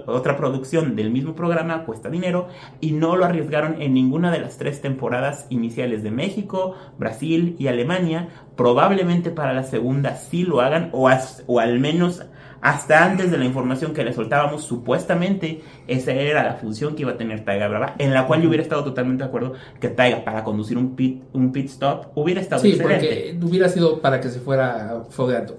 otra 0.08 0.38
producción 0.38 0.96
del 0.96 1.12
mismo 1.12 1.36
programa 1.36 1.86
cuesta 1.86 2.10
dinero 2.10 2.48
y 2.80 2.92
no 2.92 3.16
lo 3.16 3.26
arriesgaron 3.26 3.82
en 3.82 3.94
ninguna 3.94 4.32
de 4.32 4.40
las 4.40 4.58
tres 4.58 4.82
temporadas 4.82 5.46
iniciales 5.50 6.04
de 6.04 6.12
México, 6.12 6.76
Brasil 6.98 7.56
y 7.60 7.68
Alemania. 7.68 8.30
Probablemente 8.56 9.32
para 9.32 9.54
la 9.54 9.64
segunda 9.64 10.16
sí 10.16 10.44
lo 10.44 10.62
hagan 10.62 10.90
o 10.92 11.60
al 11.60 11.80
menos 11.80 12.24
hasta 12.62 13.04
antes 13.04 13.32
de 13.32 13.38
la 13.38 13.46
información 13.46 13.94
que 13.94 14.04
le 14.04 14.14
soltábamos, 14.14 14.64
supuestamente 14.64 15.62
esa 15.88 16.12
era 16.12 16.44
la 16.44 16.54
función 16.54 16.96
que 16.96 17.02
iba 17.02 17.12
a 17.12 17.18
tener 17.18 17.44
Taiga 17.44 17.68
Brava, 17.68 17.96
en 17.98 18.14
la 18.14 18.28
cual 18.28 18.42
yo 18.42 18.50
hubiera 18.50 18.64
estado 18.64 18.84
totalmente 18.84 19.24
de 19.24 19.28
acuerdo 19.28 19.54
que 19.80 19.90
Taiga 19.90 20.24
para 20.24 20.44
conducir 20.44 20.78
un 20.78 20.96
pit, 20.96 21.24
un 21.34 21.52
pit 21.52 21.68
stop 21.68 22.12
hubiera 22.16 22.40
estado 22.40 22.62
sí, 22.62 22.78
porque 22.80 23.38
hubiera 23.42 23.68
sido 23.68 24.00
para 24.00 24.22
que 24.22 24.30
se 24.30 24.40
fuera 24.40 25.04
fogueando. 25.10 25.58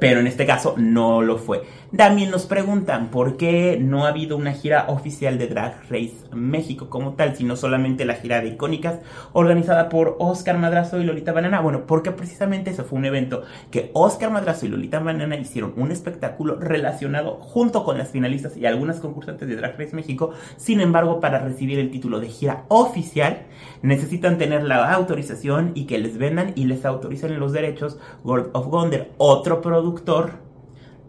Pero, 0.00 0.20
en 0.20 0.26
este 0.26 0.44
caso 0.44 0.74
no 0.76 1.22
lo 1.22 1.38
fue. 1.38 1.62
También 1.96 2.30
nos 2.30 2.44
preguntan 2.44 3.10
por 3.10 3.38
qué 3.38 3.78
no 3.80 4.04
ha 4.04 4.08
habido 4.08 4.36
una 4.36 4.52
gira 4.52 4.84
oficial 4.88 5.38
de 5.38 5.46
Drag 5.46 5.84
Race 5.88 6.16
México 6.34 6.90
como 6.90 7.14
tal, 7.14 7.34
sino 7.34 7.56
solamente 7.56 8.04
la 8.04 8.12
gira 8.12 8.42
de 8.42 8.48
icónicas 8.48 9.00
organizada 9.32 9.88
por 9.88 10.16
Oscar 10.18 10.58
Madrazo 10.58 11.00
y 11.00 11.04
Lolita 11.04 11.32
Banana. 11.32 11.62
Bueno, 11.62 11.86
porque 11.86 12.10
precisamente 12.10 12.72
eso 12.72 12.84
fue 12.84 12.98
un 12.98 13.06
evento 13.06 13.42
que 13.70 13.90
Oscar 13.94 14.30
Madrazo 14.30 14.66
y 14.66 14.68
Lolita 14.68 14.98
Banana 14.98 15.36
hicieron 15.36 15.72
un 15.78 15.90
espectáculo 15.90 16.56
relacionado 16.56 17.36
junto 17.36 17.84
con 17.84 17.96
las 17.96 18.10
finalistas 18.10 18.54
y 18.58 18.66
algunas 18.66 19.00
concursantes 19.00 19.48
de 19.48 19.56
Drag 19.56 19.78
Race 19.78 19.96
México. 19.96 20.32
Sin 20.58 20.82
embargo, 20.82 21.20
para 21.20 21.38
recibir 21.38 21.78
el 21.78 21.90
título 21.90 22.20
de 22.20 22.28
gira 22.28 22.66
oficial, 22.68 23.46
necesitan 23.80 24.36
tener 24.36 24.62
la 24.62 24.92
autorización 24.92 25.72
y 25.74 25.86
que 25.86 25.96
les 25.96 26.18
vendan 26.18 26.52
y 26.54 26.66
les 26.66 26.84
autoricen 26.84 27.40
los 27.40 27.52
derechos 27.52 27.98
World 28.24 28.50
of 28.52 28.66
Wonder, 28.66 29.10
otro 29.16 29.62
productor 29.62 30.47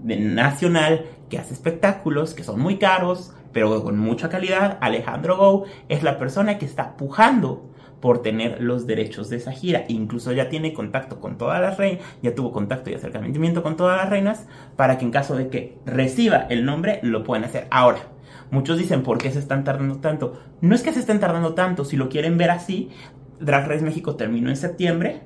nacional 0.04 1.06
que 1.30 1.38
hace 1.38 1.54
espectáculos 1.54 2.34
que 2.34 2.44
son 2.44 2.60
muy 2.60 2.78
caros, 2.78 3.34
pero 3.52 3.84
con 3.84 3.98
mucha 3.98 4.30
calidad. 4.30 4.78
Alejandro 4.82 5.38
Go 5.38 5.66
es 5.88 6.04
la 6.04 6.18
persona 6.20 6.58
que 6.58 6.66
está 6.66 6.98
pujando 6.98 7.70
por 8.00 8.22
tener 8.22 8.62
los 8.62 8.88
derechos 8.88 9.30
de 9.30 9.38
esa 9.38 9.52
gira. 9.52 9.86
Incluso 9.88 10.32
ya 10.32 10.50
tiene 10.50 10.74
contacto 10.74 11.20
con 11.20 11.38
todas 11.38 11.60
las 11.62 11.78
reinas, 11.78 12.04
ya 12.22 12.36
tuvo 12.36 12.52
contacto 12.52 12.90
y 12.90 12.94
acercamiento 12.94 13.64
con 13.64 13.76
todas 13.76 13.98
las 13.98 14.10
reinas 14.10 14.48
para 14.76 14.98
que 14.98 15.06
en 15.06 15.12
caso 15.12 15.36
de 15.36 15.50
que 15.50 15.78
reciba 15.86 16.46
el 16.50 16.66
nombre 16.66 17.00
lo 17.04 17.24
puedan 17.24 17.44
hacer. 17.44 17.68
Ahora, 17.72 18.00
muchos 18.52 18.78
dicen, 18.78 19.04
¿por 19.04 19.18
qué 19.18 19.32
se 19.32 19.40
están 19.40 19.64
tardando 19.64 19.98
tanto? 19.98 20.40
No 20.62 20.76
es 20.76 20.82
que 20.82 20.94
se 20.94 21.00
estén 21.00 21.20
tardando 21.20 21.54
tanto, 21.54 21.86
si 21.86 21.98
lo 21.98 22.10
quieren 22.10 22.38
ver 22.38 22.52
así, 22.52 22.90
Drag 23.40 23.68
Race 23.68 23.84
México 23.84 24.16
terminó 24.16 24.50
en 24.50 24.58
septiembre 24.58 25.22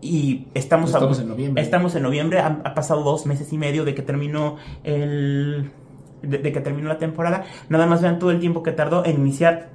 y 0.00 0.46
estamos, 0.54 0.90
estamos 0.90 1.18
en 1.18 1.28
noviembre. 1.28 1.62
Estamos 1.62 1.94
en 1.94 2.02
noviembre, 2.02 2.40
ha, 2.40 2.74
pasado 2.74 3.02
dos 3.02 3.26
meses 3.26 3.52
y 3.52 3.58
medio 3.58 3.84
de 3.84 3.94
que 3.94 4.02
terminó 4.02 4.56
el... 4.84 5.70
De, 6.22 6.52
que 6.52 6.60
terminó 6.60 6.88
la 6.88 6.98
temporada. 6.98 7.44
Nada 7.68 7.86
más 7.86 8.02
vean 8.02 8.18
todo 8.18 8.30
el 8.30 8.40
tiempo 8.40 8.62
que 8.62 8.72
tardó 8.72 9.04
en 9.04 9.20
iniciar 9.20 9.70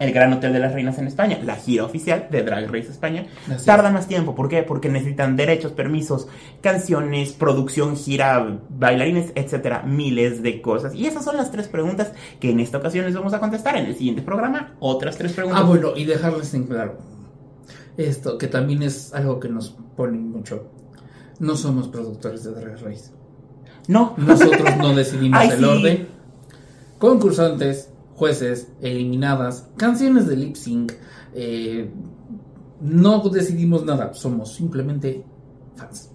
el 0.00 0.12
Gran 0.12 0.32
Hotel 0.32 0.52
de 0.52 0.58
las 0.58 0.72
Reinas 0.72 0.98
en 0.98 1.06
España, 1.06 1.38
la 1.44 1.56
gira 1.56 1.84
oficial 1.84 2.28
de 2.30 2.42
Drag 2.42 2.66
Race 2.72 2.90
España, 2.90 3.26
tarda 3.66 3.90
más 3.90 4.08
tiempo. 4.08 4.34
¿Por 4.34 4.48
qué? 4.48 4.62
Porque 4.62 4.88
necesitan 4.88 5.36
derechos, 5.36 5.72
permisos, 5.72 6.26
canciones, 6.62 7.32
producción, 7.32 7.96
gira, 7.96 8.60
bailarines, 8.70 9.32
etcétera, 9.34 9.82
miles 9.82 10.42
de 10.42 10.62
cosas. 10.62 10.94
Y 10.94 11.06
esas 11.06 11.22
son 11.22 11.36
las 11.36 11.50
tres 11.50 11.68
preguntas 11.68 12.12
que 12.40 12.50
en 12.50 12.60
esta 12.60 12.78
ocasión 12.78 13.04
les 13.04 13.14
vamos 13.14 13.34
a 13.34 13.40
contestar 13.40 13.76
en 13.76 13.86
el 13.86 13.94
siguiente 13.94 14.22
programa. 14.22 14.72
Otras 14.80 15.18
tres 15.18 15.34
preguntas. 15.34 15.62
Ah, 15.62 15.66
bueno, 15.66 15.92
y 15.94 16.06
dejarles 16.06 16.54
en 16.54 16.64
claro 16.64 17.19
esto, 18.06 18.38
que 18.38 18.46
también 18.46 18.82
es 18.82 19.12
algo 19.14 19.40
que 19.40 19.48
nos 19.48 19.70
pone 19.96 20.18
mucho. 20.18 20.68
No 21.38 21.56
somos 21.56 21.88
productores 21.88 22.44
de 22.44 22.52
Drag 22.52 22.82
Race. 22.82 23.10
No. 23.88 24.14
Nosotros 24.16 24.76
no 24.78 24.94
decidimos 24.94 25.42
el 25.44 25.64
orden. 25.64 26.08
Concursantes, 26.98 27.90
jueces, 28.14 28.68
eliminadas, 28.80 29.68
canciones 29.76 30.26
de 30.26 30.36
lip 30.36 30.56
sync. 30.56 30.92
Eh, 31.34 31.90
no 32.80 33.20
decidimos 33.28 33.84
nada, 33.84 34.14
somos 34.14 34.54
simplemente 34.54 35.24
fans. 35.76 36.09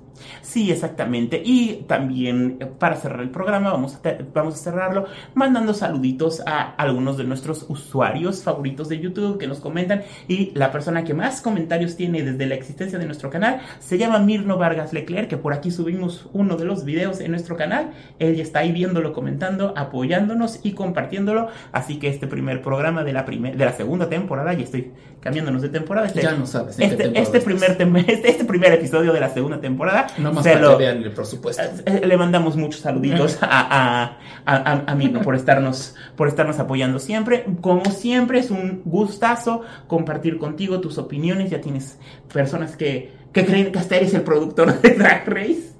Sí, 0.45 0.71
exactamente. 0.71 1.41
Y 1.43 1.85
también 1.87 2.57
eh, 2.59 2.67
para 2.67 2.95
cerrar 2.97 3.21
el 3.21 3.31
programa, 3.31 3.71
vamos 3.71 3.95
a, 3.95 4.17
vamos 4.31 4.53
a 4.53 4.57
cerrarlo 4.57 5.05
mandando 5.33 5.73
saluditos 5.73 6.43
a 6.45 6.75
algunos 6.75 7.17
de 7.17 7.23
nuestros 7.23 7.65
usuarios 7.67 8.43
favoritos 8.43 8.87
de 8.87 8.99
YouTube 8.99 9.39
que 9.39 9.47
nos 9.47 9.59
comentan. 9.59 10.03
Y 10.27 10.51
la 10.53 10.71
persona 10.71 11.03
que 11.03 11.15
más 11.15 11.41
comentarios 11.41 11.95
tiene 11.95 12.21
desde 12.21 12.45
la 12.45 12.53
existencia 12.53 12.99
de 12.99 13.07
nuestro 13.07 13.31
canal 13.31 13.61
se 13.79 13.97
llama 13.97 14.19
Mirno 14.19 14.59
Vargas 14.59 14.93
Leclerc, 14.93 15.29
que 15.29 15.37
por 15.37 15.51
aquí 15.51 15.71
subimos 15.71 16.29
uno 16.31 16.57
de 16.57 16.65
los 16.65 16.85
videos 16.85 17.21
en 17.21 17.31
nuestro 17.31 17.57
canal. 17.57 17.93
Él 18.19 18.39
está 18.39 18.59
ahí 18.59 18.71
viéndolo, 18.71 19.13
comentando, 19.13 19.73
apoyándonos 19.75 20.59
y 20.61 20.73
compartiéndolo. 20.73 21.47
Así 21.71 21.97
que 21.97 22.07
este 22.07 22.27
primer 22.27 22.61
programa 22.61 23.03
de 23.03 23.13
la, 23.13 23.23
de 23.23 23.65
la 23.65 23.73
segunda 23.73 24.09
temporada, 24.09 24.53
ya 24.53 24.63
estoy 24.63 24.91
cambiándonos 25.25 25.63
de 25.63 25.69
temporada. 25.69 26.05
Este, 26.05 26.21
ya 26.21 26.35
no 26.35 26.45
sabes. 26.45 26.79
Este, 26.79 27.19
este, 27.19 27.41
primer 27.41 27.71
este, 27.71 28.29
este, 28.29 28.45
primer 28.45 28.71
episodio 28.73 29.11
de 29.11 29.19
la 29.19 29.33
segunda 29.33 29.59
temporada. 29.59 30.05
No 30.19 30.31
más 30.31 30.43
para 30.43 30.59
que 30.59 30.75
vean 30.75 31.01
el 31.01 31.11
presupuesto. 31.13 31.63
Eh, 31.63 31.83
eh, 31.87 32.01
le 32.05 32.15
mandamos 32.15 32.55
muchos 32.55 32.81
saluditos 32.81 33.39
a, 33.41 34.19
a, 34.45 34.83
a, 34.85 34.93
Mirno 34.95 35.23
por 35.23 35.33
estarnos, 35.33 35.95
por 36.15 36.27
estarnos 36.27 36.59
apoyando 36.59 36.99
siempre. 36.99 37.43
Como 37.59 37.85
siempre, 37.85 38.37
es 38.37 38.51
un 38.51 38.83
gustazo 38.85 39.63
compartir 39.87 40.37
contigo 40.37 40.79
tus 40.79 40.99
opiniones. 40.99 41.49
Ya 41.49 41.59
tienes 41.59 41.97
personas 42.31 42.77
que, 42.77 43.11
que 43.33 43.47
creen 43.47 43.71
que 43.71 43.79
hasta 43.79 43.95
eres 43.95 44.13
el 44.13 44.21
productor 44.21 44.79
de 44.79 44.91
Drag 44.91 45.27
Race. 45.27 45.71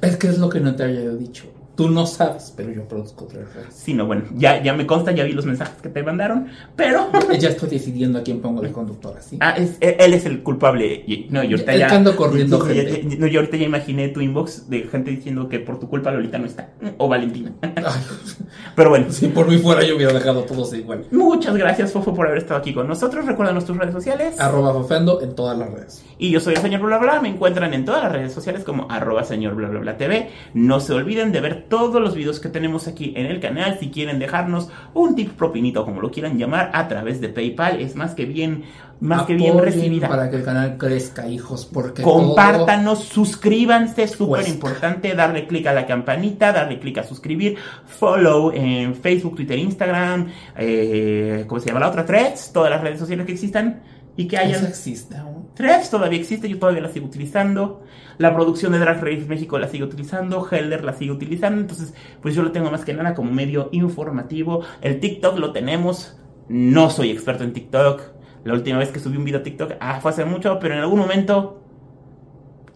Es 0.00 0.16
que 0.16 0.28
es 0.28 0.38
lo 0.38 0.48
que 0.48 0.60
no 0.60 0.76
te 0.76 0.84
había 0.84 1.10
dicho. 1.10 1.46
Tú 1.76 1.90
no 1.90 2.06
sabes, 2.06 2.54
pero 2.56 2.72
yo 2.72 2.88
produzco 2.88 3.26
Drag 3.26 3.44
Race. 3.54 3.70
Sí, 3.70 3.92
no, 3.92 4.06
bueno, 4.06 4.24
ya, 4.34 4.62
ya 4.62 4.72
me 4.72 4.86
consta, 4.86 5.12
ya 5.12 5.24
vi 5.24 5.32
los 5.32 5.44
mensajes 5.44 5.80
que 5.82 5.90
te 5.90 6.02
mandaron, 6.02 6.48
pero... 6.74 7.10
ya 7.38 7.50
estoy 7.50 7.68
decidiendo 7.68 8.18
a 8.18 8.22
quién 8.22 8.40
pongo 8.40 8.62
de 8.62 8.72
conductor, 8.72 9.14
así. 9.18 9.36
Ah, 9.40 9.50
es, 9.58 9.76
él 9.80 10.14
es 10.14 10.24
el 10.24 10.42
culpable. 10.42 11.04
No, 11.28 11.44
yo 11.44 11.56
ahorita 11.56 11.76
ya... 11.76 11.88
ando 11.88 12.16
corriendo 12.16 12.60
gente. 12.60 13.16
no, 13.18 13.26
yo 13.26 13.40
ahorita 13.40 13.58
ya 13.58 13.66
imaginé 13.66 14.08
tu 14.08 14.22
inbox 14.22 14.70
de 14.70 14.84
gente 14.84 15.10
diciendo 15.10 15.50
que 15.50 15.60
por 15.60 15.78
tu 15.78 15.88
culpa 15.88 16.10
Lolita 16.10 16.38
no 16.38 16.46
está. 16.46 16.70
O 16.96 17.08
Valentina. 17.08 17.52
pero 18.74 18.90
bueno. 18.90 19.10
Si 19.10 19.28
por 19.28 19.46
mí 19.46 19.58
fuera 19.58 19.84
yo 19.84 19.96
hubiera 19.96 20.14
dejado 20.14 20.44
todos 20.44 20.72
igual. 20.72 21.04
Muchas 21.10 21.56
gracias, 21.56 21.92
Fofo, 21.92 22.14
por 22.14 22.26
haber 22.26 22.38
estado 22.38 22.60
aquí 22.60 22.72
con 22.72 22.88
nosotros. 22.88 23.26
Recuerda 23.26 23.52
nuestras 23.52 23.76
redes 23.76 23.92
sociales. 23.92 24.40
Arroba 24.40 24.72
Fofendo 24.72 25.20
en 25.20 25.34
todas 25.34 25.58
las 25.58 25.70
redes. 25.70 26.04
Y 26.18 26.30
yo 26.30 26.40
soy 26.40 26.54
el 26.54 26.60
señor 26.60 26.80
bla 26.80 26.98
bla 26.98 27.12
bla. 27.12 27.20
Me 27.20 27.28
encuentran 27.28 27.74
en 27.74 27.84
todas 27.84 28.02
las 28.02 28.12
redes 28.12 28.32
sociales 28.32 28.64
como 28.64 28.90
arroba 28.90 29.24
señor 29.24 29.54
bla 29.54 29.68
bla 29.68 29.80
bla 29.80 29.96
TV. 29.98 30.30
No 30.54 30.80
se 30.80 30.94
olviden 30.94 31.32
de 31.32 31.40
ver 31.40 31.65
todos 31.68 32.00
los 32.00 32.14
videos 32.14 32.40
que 32.40 32.48
tenemos 32.48 32.88
aquí 32.88 33.12
en 33.16 33.26
el 33.26 33.40
canal. 33.40 33.78
Si 33.78 33.90
quieren 33.90 34.18
dejarnos 34.18 34.68
un 34.94 35.14
tip 35.14 35.32
propinito, 35.32 35.84
como 35.84 36.00
lo 36.00 36.10
quieran 36.10 36.38
llamar, 36.38 36.70
a 36.72 36.88
través 36.88 37.20
de 37.20 37.28
PayPal, 37.28 37.80
es 37.80 37.94
más 37.96 38.14
que 38.14 38.24
bien, 38.24 38.64
más 39.00 39.26
que 39.26 39.34
bien 39.34 39.58
recibida. 39.58 40.08
Para 40.08 40.30
que 40.30 40.36
el 40.36 40.44
canal 40.44 40.76
crezca, 40.78 41.28
hijos, 41.28 41.68
porque. 41.70 42.02
Compártanos, 42.02 43.04
suscríbanse, 43.04 44.08
súper 44.08 44.48
importante, 44.48 45.14
darle 45.14 45.46
clic 45.46 45.66
a 45.66 45.72
la 45.72 45.86
campanita, 45.86 46.52
darle 46.52 46.78
clic 46.78 46.98
a 46.98 47.04
suscribir, 47.04 47.56
follow 47.86 48.52
en 48.52 48.94
Facebook, 48.94 49.36
Twitter, 49.36 49.58
Instagram, 49.58 50.28
eh, 50.56 51.44
¿cómo 51.46 51.60
se 51.60 51.68
llama 51.68 51.80
la 51.80 51.88
otra? 51.88 52.04
Threads, 52.04 52.52
todas 52.52 52.70
las 52.70 52.80
redes 52.80 52.98
sociales 52.98 53.26
que 53.26 53.32
existan 53.32 53.82
y 54.16 54.26
que 54.26 54.38
hayan... 54.38 54.64
existe 54.66 55.16
aún. 55.16 55.35
Threads 55.56 55.88
todavía 55.88 56.20
existe, 56.20 56.50
yo 56.50 56.58
todavía 56.58 56.82
la 56.82 56.90
sigo 56.90 57.06
utilizando. 57.06 57.82
La 58.18 58.34
producción 58.34 58.72
de 58.72 58.78
Drag 58.78 59.02
Race 59.02 59.24
México 59.26 59.58
la 59.58 59.68
sigue 59.68 59.84
utilizando. 59.84 60.46
Helder 60.50 60.84
la 60.84 60.92
sigue 60.92 61.10
utilizando. 61.10 61.62
Entonces, 61.62 61.94
pues 62.20 62.34
yo 62.34 62.42
lo 62.42 62.52
tengo 62.52 62.70
más 62.70 62.84
que 62.84 62.92
nada 62.92 63.14
como 63.14 63.32
medio 63.32 63.70
informativo. 63.72 64.62
El 64.82 65.00
TikTok 65.00 65.38
lo 65.38 65.52
tenemos. 65.52 66.18
No 66.48 66.90
soy 66.90 67.10
experto 67.10 67.42
en 67.42 67.54
TikTok. 67.54 68.02
La 68.44 68.52
última 68.52 68.78
vez 68.78 68.90
que 68.90 69.00
subí 69.00 69.16
un 69.16 69.24
video 69.24 69.40
a 69.40 69.42
TikTok, 69.42 69.72
ah, 69.80 69.98
fue 70.00 70.10
hace 70.10 70.24
mucho, 70.26 70.58
pero 70.60 70.74
en 70.74 70.80
algún 70.80 71.00
momento 71.00 71.65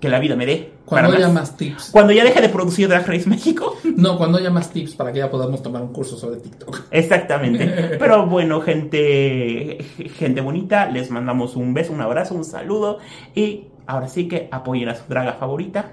que 0.00 0.08
la 0.08 0.18
vida 0.18 0.34
me 0.34 0.46
dé. 0.46 0.72
Cuando 0.86 1.12
haya 1.12 1.28
más 1.28 1.56
tips. 1.56 1.90
Cuando 1.92 2.12
ya 2.12 2.24
deje 2.24 2.40
de 2.40 2.48
producir 2.48 2.88
Drag 2.88 3.06
Race 3.06 3.28
México. 3.28 3.76
No, 4.00 4.16
cuando 4.16 4.38
haya 4.38 4.50
más 4.50 4.70
tips 4.70 4.94
para 4.94 5.12
que 5.12 5.18
ya 5.18 5.30
podamos 5.30 5.62
tomar 5.62 5.82
un 5.82 5.92
curso 5.92 6.16
sobre 6.16 6.40
TikTok. 6.40 6.84
Exactamente. 6.90 7.66
Pero 7.98 8.24
bueno, 8.26 8.62
gente, 8.62 9.84
gente 10.16 10.40
bonita, 10.40 10.86
les 10.86 11.10
mandamos 11.10 11.54
un 11.54 11.74
beso, 11.74 11.92
un 11.92 12.00
abrazo, 12.00 12.34
un 12.34 12.44
saludo. 12.44 12.98
Y 13.34 13.66
ahora 13.86 14.08
sí 14.08 14.26
que 14.26 14.48
apoyen 14.50 14.88
a 14.88 14.94
su 14.94 15.02
draga 15.06 15.34
favorita. 15.34 15.92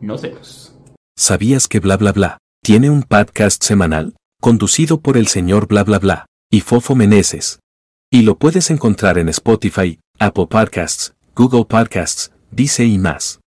Nos 0.00 0.22
vemos. 0.22 0.76
¿Sabías 1.16 1.68
que 1.68 1.78
bla 1.78 1.96
bla 1.96 2.10
bla 2.10 2.38
tiene 2.64 2.90
un 2.90 3.04
podcast 3.04 3.62
semanal? 3.62 4.14
Conducido 4.40 5.00
por 5.00 5.16
el 5.16 5.28
señor 5.28 5.68
bla 5.68 5.84
bla 5.84 6.00
bla 6.00 6.26
y 6.50 6.62
Fofo 6.62 6.96
Meneses. 6.96 7.60
Y 8.10 8.22
lo 8.22 8.36
puedes 8.38 8.70
encontrar 8.70 9.18
en 9.18 9.28
Spotify, 9.28 10.00
Apple 10.18 10.46
Podcasts, 10.48 11.14
Google 11.36 11.64
Podcasts, 11.64 12.33
dice 12.54 12.84
y 12.84 12.98
más. 12.98 13.40